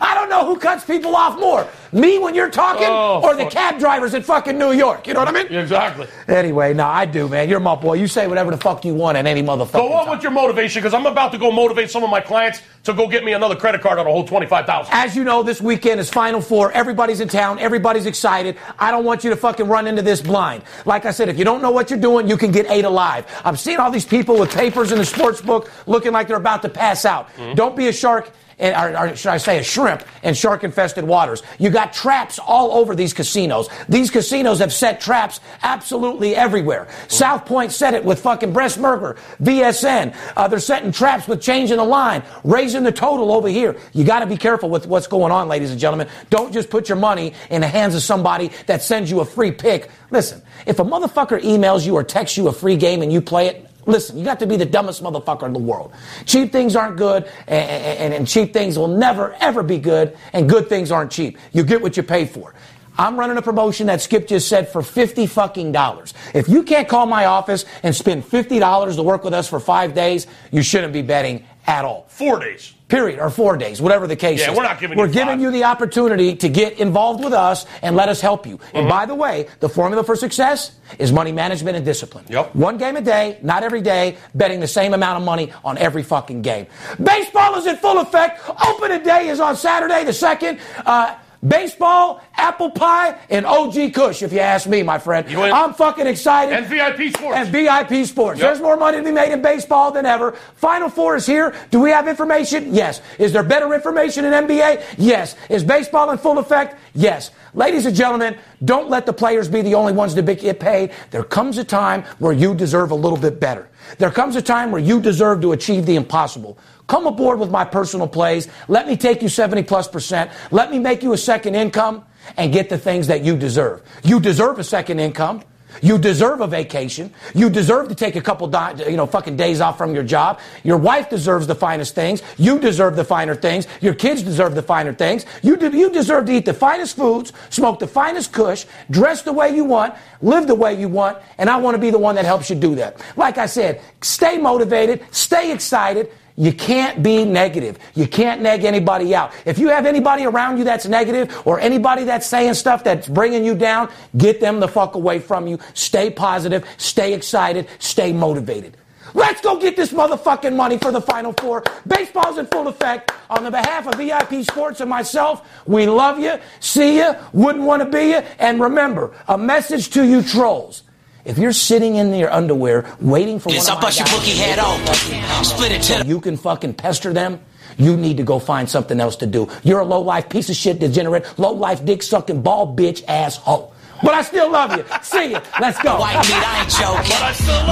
I 0.01 0.13
don't 0.15 0.29
know 0.29 0.45
who 0.45 0.57
cuts 0.59 0.83
people 0.85 1.15
off 1.15 1.39
more. 1.39 1.67
Me 1.91 2.19
when 2.19 2.35
you're 2.35 2.49
talking, 2.49 2.87
Oh, 2.89 3.21
or 3.23 3.35
the 3.35 3.43
fuck. 3.43 3.51
cab 3.51 3.79
drivers 3.79 4.13
in 4.13 4.21
fucking 4.21 4.57
New 4.57 4.71
York. 4.73 5.07
You 5.07 5.13
know 5.13 5.19
what 5.21 5.29
I 5.29 5.31
mean? 5.31 5.47
exactly. 5.47 6.07
Anyway, 6.27 6.73
no, 6.73 6.85
I 6.85 7.05
do, 7.05 7.27
man. 7.29 7.49
You're 7.49 7.59
my 7.59 7.75
boy. 7.75 7.93
You 7.95 8.07
say 8.07 8.27
whatever 8.27 8.51
the 8.51 8.57
fuck 8.57 8.83
you 8.85 8.93
want 8.93 9.17
at 9.17 9.25
any 9.25 9.41
motherfucker. 9.41 9.73
Go 9.73 9.93
on 9.93 10.09
with 10.09 10.21
your 10.21 10.31
motivation 10.31 10.81
because 10.81 10.93
I'm 10.93 11.05
about 11.05 11.31
to 11.31 11.37
go 11.37 11.51
motivate 11.51 11.89
some 11.89 12.03
of 12.03 12.09
my 12.09 12.19
clients 12.21 12.61
to 12.83 12.93
go 12.93 13.07
get 13.07 13.23
me 13.23 13.33
another 13.33 13.55
credit 13.55 13.81
card 13.81 13.99
on 13.99 14.07
a 14.07 14.09
whole 14.11 14.25
25000 14.25 14.93
As 14.93 15.15
you 15.15 15.23
know, 15.23 15.43
this 15.43 15.61
weekend 15.61 15.99
is 15.99 16.09
Final 16.09 16.41
Four. 16.41 16.71
Everybody's 16.71 17.19
in 17.21 17.27
town. 17.27 17.59
Everybody's 17.59 18.05
excited. 18.05 18.57
I 18.79 18.91
don't 18.91 19.05
want 19.05 19.23
you 19.23 19.29
to 19.29 19.35
fucking 19.35 19.67
run 19.67 19.87
into 19.87 20.01
this 20.01 20.21
blind. 20.21 20.63
Like 20.85 21.05
I 21.05 21.11
said, 21.11 21.29
if 21.29 21.37
you 21.37 21.45
don't 21.45 21.61
know 21.61 21.71
what 21.71 21.89
you're 21.89 21.99
doing, 21.99 22.27
you 22.27 22.37
can 22.37 22.51
get 22.51 22.69
ate 22.69 22.85
alive. 22.85 23.25
I'm 23.45 23.55
seeing 23.55 23.77
all 23.79 23.91
these 23.91 24.05
people 24.05 24.37
with 24.39 24.53
papers 24.53 24.91
in 24.91 24.97
the 24.97 25.05
sports 25.05 25.41
book 25.41 25.71
looking 25.85 26.11
like 26.11 26.27
they're 26.27 26.37
about 26.37 26.61
to 26.63 26.69
pass 26.69 27.05
out. 27.05 27.29
Mm-hmm. 27.35 27.55
Don't 27.55 27.75
be 27.75 27.87
a 27.87 27.93
shark 27.93 28.31
in, 28.59 28.75
or, 28.75 28.97
or 28.97 29.15
should 29.15 29.31
I 29.31 29.37
say 29.37 29.57
a 29.57 29.63
shrimp 29.63 30.03
in 30.23 30.33
shark 30.33 30.63
infested 30.63 31.03
waters. 31.03 31.41
You 31.57 31.69
got 31.71 31.93
traps 31.93 32.37
all 32.39 32.71
over 32.73 32.95
these 32.95 33.13
casinos. 33.13 33.69
These 33.89 34.11
casinos 34.11 34.59
have 34.59 34.73
set 34.73 35.01
traps 35.01 35.39
absolutely 35.63 36.35
everywhere. 36.35 36.87
South 37.07 37.45
Point 37.45 37.71
said 37.71 37.93
it 37.93 38.05
with 38.05 38.21
fucking 38.21 38.53
Brent 38.53 38.67
Musburger, 38.67 39.17
VSN. 39.41 40.15
Uh, 40.35 40.47
they're 40.47 40.59
setting 40.59 40.91
traps 40.91 41.27
with 41.27 41.41
changing 41.41 41.77
the 41.77 41.83
line, 41.83 42.23
raising 42.43 42.83
the 42.83 42.91
total 42.91 43.31
over 43.31 43.47
here. 43.47 43.77
You 43.93 44.03
got 44.03 44.19
to 44.19 44.25
be 44.25 44.37
careful 44.37 44.69
with 44.69 44.87
what's 44.87 45.07
going 45.07 45.31
on, 45.31 45.47
ladies 45.47 45.71
and 45.71 45.79
gentlemen. 45.79 46.09
Don't 46.29 46.51
just 46.51 46.69
put 46.69 46.89
your 46.89 46.97
money 46.97 47.33
in 47.49 47.61
the 47.61 47.67
hands 47.67 47.95
of 47.95 48.01
somebody 48.01 48.51
that 48.65 48.81
sends 48.81 49.09
you 49.09 49.21
a 49.21 49.25
free 49.25 49.51
pick. 49.51 49.89
Listen, 50.11 50.41
if 50.65 50.79
a 50.79 50.83
motherfucker 50.83 51.39
emails 51.41 51.85
you 51.85 51.95
or 51.95 52.03
texts 52.03 52.37
you 52.37 52.47
a 52.47 52.53
free 52.53 52.75
game 52.75 53.01
and 53.01 53.11
you 53.11 53.21
play 53.21 53.47
it, 53.47 53.66
Listen, 53.87 54.17
you 54.17 54.25
got 54.25 54.39
to 54.39 54.45
be 54.45 54.57
the 54.57 54.65
dumbest 54.65 55.01
motherfucker 55.01 55.43
in 55.43 55.53
the 55.53 55.59
world. 55.59 55.93
Cheap 56.25 56.51
things 56.51 56.75
aren't 56.75 56.97
good, 56.97 57.23
and, 57.47 57.69
and, 57.69 58.13
and, 58.13 58.27
cheap 58.27 58.51
things 58.53 58.77
will 58.77 58.89
never, 58.89 59.33
ever 59.35 59.63
be 59.63 59.77
good, 59.77 60.17
and 60.33 60.49
good 60.49 60.67
things 60.67 60.91
aren't 60.91 61.09
cheap. 61.09 61.37
You 61.53 61.63
get 61.63 61.81
what 61.81 61.95
you 61.95 62.03
pay 62.03 62.25
for. 62.25 62.53
I'm 62.97 63.17
running 63.17 63.37
a 63.37 63.41
promotion 63.41 63.87
that 63.87 64.01
Skip 64.01 64.27
just 64.27 64.49
said 64.49 64.67
for 64.67 64.81
50 64.81 65.27
fucking 65.27 65.71
dollars. 65.71 66.13
If 66.33 66.49
you 66.49 66.63
can't 66.63 66.87
call 66.87 67.05
my 67.05 67.25
office 67.25 67.63
and 67.83 67.95
spend 67.95 68.23
$50 68.23 68.95
to 68.95 69.03
work 69.03 69.23
with 69.23 69.33
us 69.33 69.47
for 69.47 69.59
five 69.59 69.93
days, 69.93 70.27
you 70.51 70.63
shouldn't 70.63 70.93
be 70.93 71.03
betting 71.03 71.45
at 71.65 71.85
all. 71.85 72.05
Four 72.09 72.39
days. 72.39 72.73
Period, 72.89 73.19
or 73.19 73.29
four 73.29 73.57
days, 73.57 73.81
whatever 73.81 74.07
the 74.07 74.15
case 74.15 74.39
yeah, 74.39 74.51
is. 74.51 74.57
we're 74.57 74.63
not 74.63 74.79
giving 74.79 74.97
We're 74.97 75.07
you 75.07 75.11
giving 75.13 75.33
five. 75.35 75.41
you 75.41 75.51
the 75.51 75.65
opportunity 75.65 76.35
to 76.37 76.47
get 76.47 76.79
involved 76.79 77.21
with 77.21 77.33
us 77.33 77.65
and 77.81 77.97
let 77.97 78.07
us 78.07 78.21
help 78.21 78.47
you. 78.47 78.61
And 78.73 78.85
Mhm. 78.85 78.89
by 78.89 79.05
the 79.05 79.13
way, 79.13 79.47
the 79.59 79.67
formula 79.67 80.05
for 80.05 80.15
success 80.15 80.71
is 80.97 81.11
money 81.11 81.33
management 81.33 81.75
and 81.75 81.83
discipline. 81.85 82.23
Yep. 82.29 82.55
One 82.55 82.77
game 82.77 82.95
a 82.95 83.01
day, 83.01 83.39
not 83.41 83.63
every 83.63 83.81
day, 83.81 84.15
betting 84.35 84.61
the 84.61 84.67
same 84.67 84.93
amount 84.93 85.17
of 85.19 85.25
money 85.25 85.51
on 85.65 85.77
every 85.77 86.01
fucking 86.01 86.41
game. 86.43 86.67
Baseball 87.03 87.55
is 87.55 87.65
in 87.65 87.75
full 87.75 87.97
effect. 87.99 88.39
Opening 88.65 89.03
day 89.03 89.27
is 89.27 89.41
on 89.41 89.57
Saturday 89.57 90.05
the 90.05 90.13
2nd. 90.13 90.57
Uh, 90.85 91.11
Baseball, 91.45 92.21
apple 92.35 92.71
pie, 92.71 93.17
and 93.29 93.45
OG 93.45 93.93
Kush, 93.93 94.23
if 94.23 94.33
you 94.33 94.39
ask 94.39 94.67
me, 94.67 94.83
my 94.83 94.97
friend. 94.97 95.27
I'm 95.29 95.73
fucking 95.73 96.07
excited. 96.07 96.53
And 96.53 96.65
VIP 96.65 97.13
Sports. 97.15 97.37
And 97.37 97.49
VIP 97.49 98.05
Sports. 98.05 98.39
Yep. 98.39 98.47
There's 98.47 98.61
more 98.61 98.77
money 98.77 98.97
to 98.97 99.03
be 99.03 99.11
made 99.11 99.31
in 99.31 99.41
baseball 99.41 99.91
than 99.91 100.05
ever. 100.05 100.31
Final 100.55 100.89
Four 100.89 101.15
is 101.15 101.25
here. 101.25 101.53
Do 101.71 101.79
we 101.79 101.91
have 101.91 102.07
information? 102.07 102.73
Yes. 102.73 103.01
Is 103.19 103.33
there 103.33 103.43
better 103.43 103.73
information 103.73 104.25
in 104.25 104.33
NBA? 104.33 104.83
Yes. 104.97 105.35
Is 105.49 105.63
baseball 105.63 106.09
in 106.11 106.17
full 106.17 106.37
effect? 106.39 106.75
Yes. 106.97 107.29
Ladies 107.53 107.85
and 107.85 107.95
gentlemen, 107.95 108.35
don't 108.65 108.89
let 108.89 109.05
the 109.05 109.13
players 109.13 109.47
be 109.47 109.61
the 109.61 109.75
only 109.75 109.93
ones 109.93 110.15
to 110.15 110.23
get 110.23 110.59
paid. 110.59 110.91
There 111.11 111.23
comes 111.23 111.59
a 111.59 111.63
time 111.63 112.01
where 112.17 112.33
you 112.33 112.55
deserve 112.55 112.89
a 112.89 112.95
little 112.95 113.19
bit 113.19 113.39
better. 113.39 113.69
There 113.99 114.09
comes 114.09 114.35
a 114.35 114.41
time 114.41 114.71
where 114.71 114.81
you 114.81 114.99
deserve 114.99 115.41
to 115.41 115.51
achieve 115.51 115.85
the 115.85 115.95
impossible. 115.95 116.57
Come 116.87 117.05
aboard 117.05 117.39
with 117.39 117.51
my 117.51 117.65
personal 117.65 118.07
plays. 118.07 118.47
Let 118.67 118.87
me 118.87 118.97
take 118.97 119.21
you 119.21 119.29
70 119.29 119.61
plus 119.63 119.87
percent. 119.87 120.31
Let 120.49 120.71
me 120.71 120.79
make 120.79 121.03
you 121.03 121.13
a 121.13 121.17
second 121.19 121.53
income 121.53 122.03
and 122.35 122.51
get 122.51 122.67
the 122.67 122.79
things 122.79 123.05
that 123.07 123.23
you 123.23 123.37
deserve. 123.37 123.83
You 124.03 124.19
deserve 124.19 124.57
a 124.57 124.63
second 124.63 124.99
income. 124.99 125.43
You 125.81 125.97
deserve 125.97 126.41
a 126.41 126.47
vacation. 126.47 127.13
You 127.33 127.49
deserve 127.49 127.89
to 127.89 127.95
take 127.95 128.15
a 128.15 128.21
couple, 128.21 128.47
di- 128.47 128.89
you 128.89 128.97
know, 128.97 129.05
fucking 129.05 129.37
days 129.37 129.61
off 129.61 129.77
from 129.77 129.93
your 129.93 130.03
job. 130.03 130.39
Your 130.63 130.77
wife 130.77 131.09
deserves 131.09 131.47
the 131.47 131.55
finest 131.55 131.95
things. 131.95 132.21
You 132.37 132.59
deserve 132.59 132.95
the 132.95 133.03
finer 133.03 133.35
things. 133.35 133.67
Your 133.81 133.93
kids 133.93 134.23
deserve 134.23 134.55
the 134.55 134.61
finer 134.61 134.93
things. 134.93 135.25
You, 135.41 135.57
de- 135.57 135.77
you 135.77 135.89
deserve 135.89 136.25
to 136.25 136.31
eat 136.31 136.45
the 136.45 136.53
finest 136.53 136.95
foods, 136.95 137.33
smoke 137.49 137.79
the 137.79 137.87
finest 137.87 138.33
kush, 138.33 138.65
dress 138.89 139.21
the 139.21 139.33
way 139.33 139.55
you 139.55 139.63
want, 139.65 139.95
live 140.21 140.47
the 140.47 140.55
way 140.55 140.79
you 140.79 140.87
want, 140.87 141.17
and 141.37 141.49
I 141.49 141.57
want 141.57 141.75
to 141.75 141.81
be 141.81 141.89
the 141.89 141.99
one 141.99 142.15
that 142.15 142.25
helps 142.25 142.49
you 142.49 142.55
do 142.55 142.75
that. 142.75 143.01
Like 143.15 143.37
I 143.37 143.45
said, 143.45 143.81
stay 144.01 144.37
motivated, 144.37 145.03
stay 145.11 145.51
excited. 145.51 146.09
You 146.39 146.53
can't 146.53 147.01
be 147.01 147.25
negative. 147.25 147.79
You 147.95 148.07
can't 148.07 148.43
neg 148.43 148.63
anybody 148.63 149.15
out. 149.15 149.33
If 149.45 149.57
you 149.57 149.69
have 149.69 149.87
anybody 149.87 150.23
around 150.25 150.59
you 150.59 150.63
that's 150.63 150.85
negative 150.85 151.41
or 151.47 151.59
anybody 151.59 152.03
that's 152.03 152.27
saying 152.27 152.53
stuff 152.53 152.83
that's 152.83 153.07
bringing 153.07 153.43
you 153.43 153.55
down, 153.55 153.89
get 154.17 154.39
them 154.39 154.59
the 154.59 154.67
fuck 154.67 154.93
away 154.93 155.17
from 155.17 155.47
you. 155.47 155.57
Stay 155.73 156.11
positive, 156.11 156.63
stay 156.77 157.13
excited, 157.15 157.67
stay 157.79 158.13
motivated. 158.13 158.77
Let's 159.15 159.41
go 159.41 159.59
get 159.59 159.75
this 159.75 159.91
motherfucking 159.91 160.55
money 160.55 160.77
for 160.77 160.91
the 160.91 161.01
Final 161.01 161.33
Four. 161.33 161.63
Baseball's 161.87 162.37
in 162.37 162.45
full 162.45 162.67
effect. 162.67 163.11
On 163.31 163.43
the 163.43 163.49
behalf 163.49 163.87
of 163.87 163.95
VIP 163.95 164.43
Sports 164.43 164.79
and 164.79 164.89
myself, 164.89 165.47
we 165.65 165.87
love 165.87 166.19
you, 166.19 166.37
see 166.59 166.97
you, 166.97 167.15
wouldn't 167.33 167.65
want 167.65 167.81
to 167.81 167.89
be 167.89 168.09
you, 168.09 168.21
and 168.37 168.61
remember, 168.61 169.15
a 169.27 169.37
message 169.37 169.89
to 169.89 170.05
you 170.05 170.21
trolls. 170.21 170.83
If 171.27 171.37
you're 171.37 171.51
sitting 171.51 171.95
in 171.95 172.13
your 172.13 172.31
underwear 172.31 172.85
waiting 173.01 173.37
for 173.37 173.49
Yes, 173.51 173.67
one 173.67 173.71
I'll 173.71 173.77
of 173.79 173.81
bust 173.81 173.99
your 173.99 174.05
guys 174.07 174.15
bookie 174.15 174.37
head 174.37 174.55
get 174.55 174.59
off. 174.59 175.45
Split 175.45 175.73
it 175.73 175.81
to 175.83 175.99
the 175.99 176.05
you 176.05 176.21
can 176.21 176.37
fucking 176.37 176.75
pester 176.75 177.11
them. 177.11 177.41
You 177.77 177.97
need 177.97 178.15
to 178.15 178.23
go 178.23 178.39
find 178.39 178.69
something 178.69 178.97
else 178.97 179.17
to 179.17 179.27
do. 179.27 179.49
You're 179.61 179.81
a 179.81 179.85
low 179.85 179.99
life 179.99 180.29
piece 180.29 180.49
of 180.49 180.55
shit, 180.55 180.79
degenerate, 180.79 181.27
low 181.37 181.51
life 181.51 181.83
dick 181.83 182.01
sucking 182.01 182.43
ball 182.43 182.73
bitch 182.73 183.03
asshole. 183.09 183.73
But 184.01 184.13
I 184.13 184.21
still 184.21 184.49
love 184.49 184.71
you. 184.77 184.85
See 185.01 185.31
you. 185.33 185.39
Let's 185.59 185.81
go. 185.81 185.97
white 185.99 186.21
meat, 186.29 186.37
I 186.37 186.61
ain't 186.61 186.71
joking. 186.71 187.19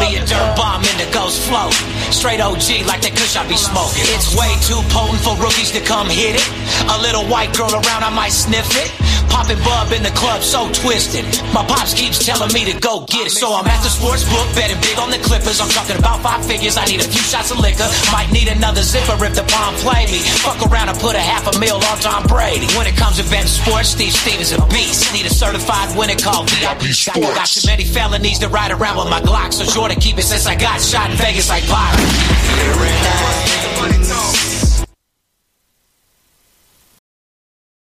Me 0.01 0.17
a 0.17 0.25
dirt 0.25 0.57
bomb 0.57 0.81
in 0.83 0.97
the 0.97 1.07
ghost 1.13 1.39
float. 1.47 1.71
Straight 2.11 2.41
OG 2.41 2.89
like 2.89 3.05
that 3.05 3.13
kush 3.15 3.37
I 3.37 3.47
be 3.47 3.55
smoking. 3.55 4.03
It's 4.09 4.33
way 4.33 4.49
too 4.65 4.81
potent 4.89 5.21
for 5.21 5.37
rookies 5.37 5.69
to 5.77 5.81
come 5.85 6.09
hit 6.09 6.35
it. 6.35 6.47
A 6.89 6.97
little 6.99 7.23
white 7.29 7.55
girl 7.55 7.71
around, 7.71 8.03
I 8.03 8.09
might 8.09 8.33
sniff 8.33 8.67
it. 8.73 8.89
Popping 9.29 9.59
bub 9.63 9.91
in 9.91 10.03
the 10.03 10.13
club, 10.15 10.41
so 10.41 10.71
twisted. 10.71 11.25
My 11.53 11.63
pops 11.65 11.93
keeps 11.93 12.23
telling 12.23 12.51
me 12.53 12.65
to 12.71 12.75
go 12.79 13.05
get 13.05 13.27
it. 13.27 13.35
So 13.35 13.53
I'm 13.53 13.67
at 13.67 13.81
the 13.83 13.89
sports 13.89 14.23
book, 14.29 14.47
betting 14.55 14.79
big 14.81 14.97
on 14.97 15.11
the 15.11 15.19
Clippers. 15.19 15.59
I'm 15.59 15.69
talking 15.69 15.97
about 15.97 16.21
five 16.21 16.45
figures. 16.45 16.77
I 16.77 16.85
need 16.85 17.01
a 17.01 17.07
few 17.07 17.21
shots 17.21 17.51
of 17.51 17.59
liquor. 17.59 17.87
Might 18.11 18.31
need 18.31 18.47
another 18.47 18.81
zipper 18.81 19.17
if 19.23 19.35
the 19.35 19.43
bomb 19.51 19.75
play 19.83 20.05
me. 20.07 20.19
Fuck 20.41 20.61
around 20.65 20.89
and 20.89 20.97
put 20.99 21.15
a 21.15 21.23
half 21.23 21.47
a 21.47 21.53
mil 21.59 21.77
on 21.77 21.97
Tom 21.99 22.23
Brady. 22.27 22.67
When 22.77 22.87
it 22.87 22.95
comes 22.95 23.17
to 23.17 23.25
betting 23.29 23.51
sports, 23.51 23.89
Steve 23.89 24.13
Stevens 24.13 24.51
a 24.51 24.61
beast. 24.73 25.13
Need 25.13 25.25
a 25.25 25.33
certified 25.33 25.95
winner 25.97 26.15
called 26.15 26.49
VIP 26.49 26.93
Sports. 26.93 27.35
Got 27.35 27.47
too 27.47 27.67
many 27.67 27.83
felonies 27.83 28.39
to 28.39 28.47
ride 28.49 28.71
around 28.71 28.97
with 28.97 29.09
my 29.09 29.21
Glock. 29.21 29.53
So 29.53 29.65
Jordan 29.65 29.99
keep 29.99 30.17
it 30.17 30.23
since 30.23 30.45
I 30.45 30.55
got 30.55 30.81
shot 30.81 31.11
in 31.11 31.17
Vegas 31.17 31.49
like 31.49 31.67
Byron. 31.67 31.99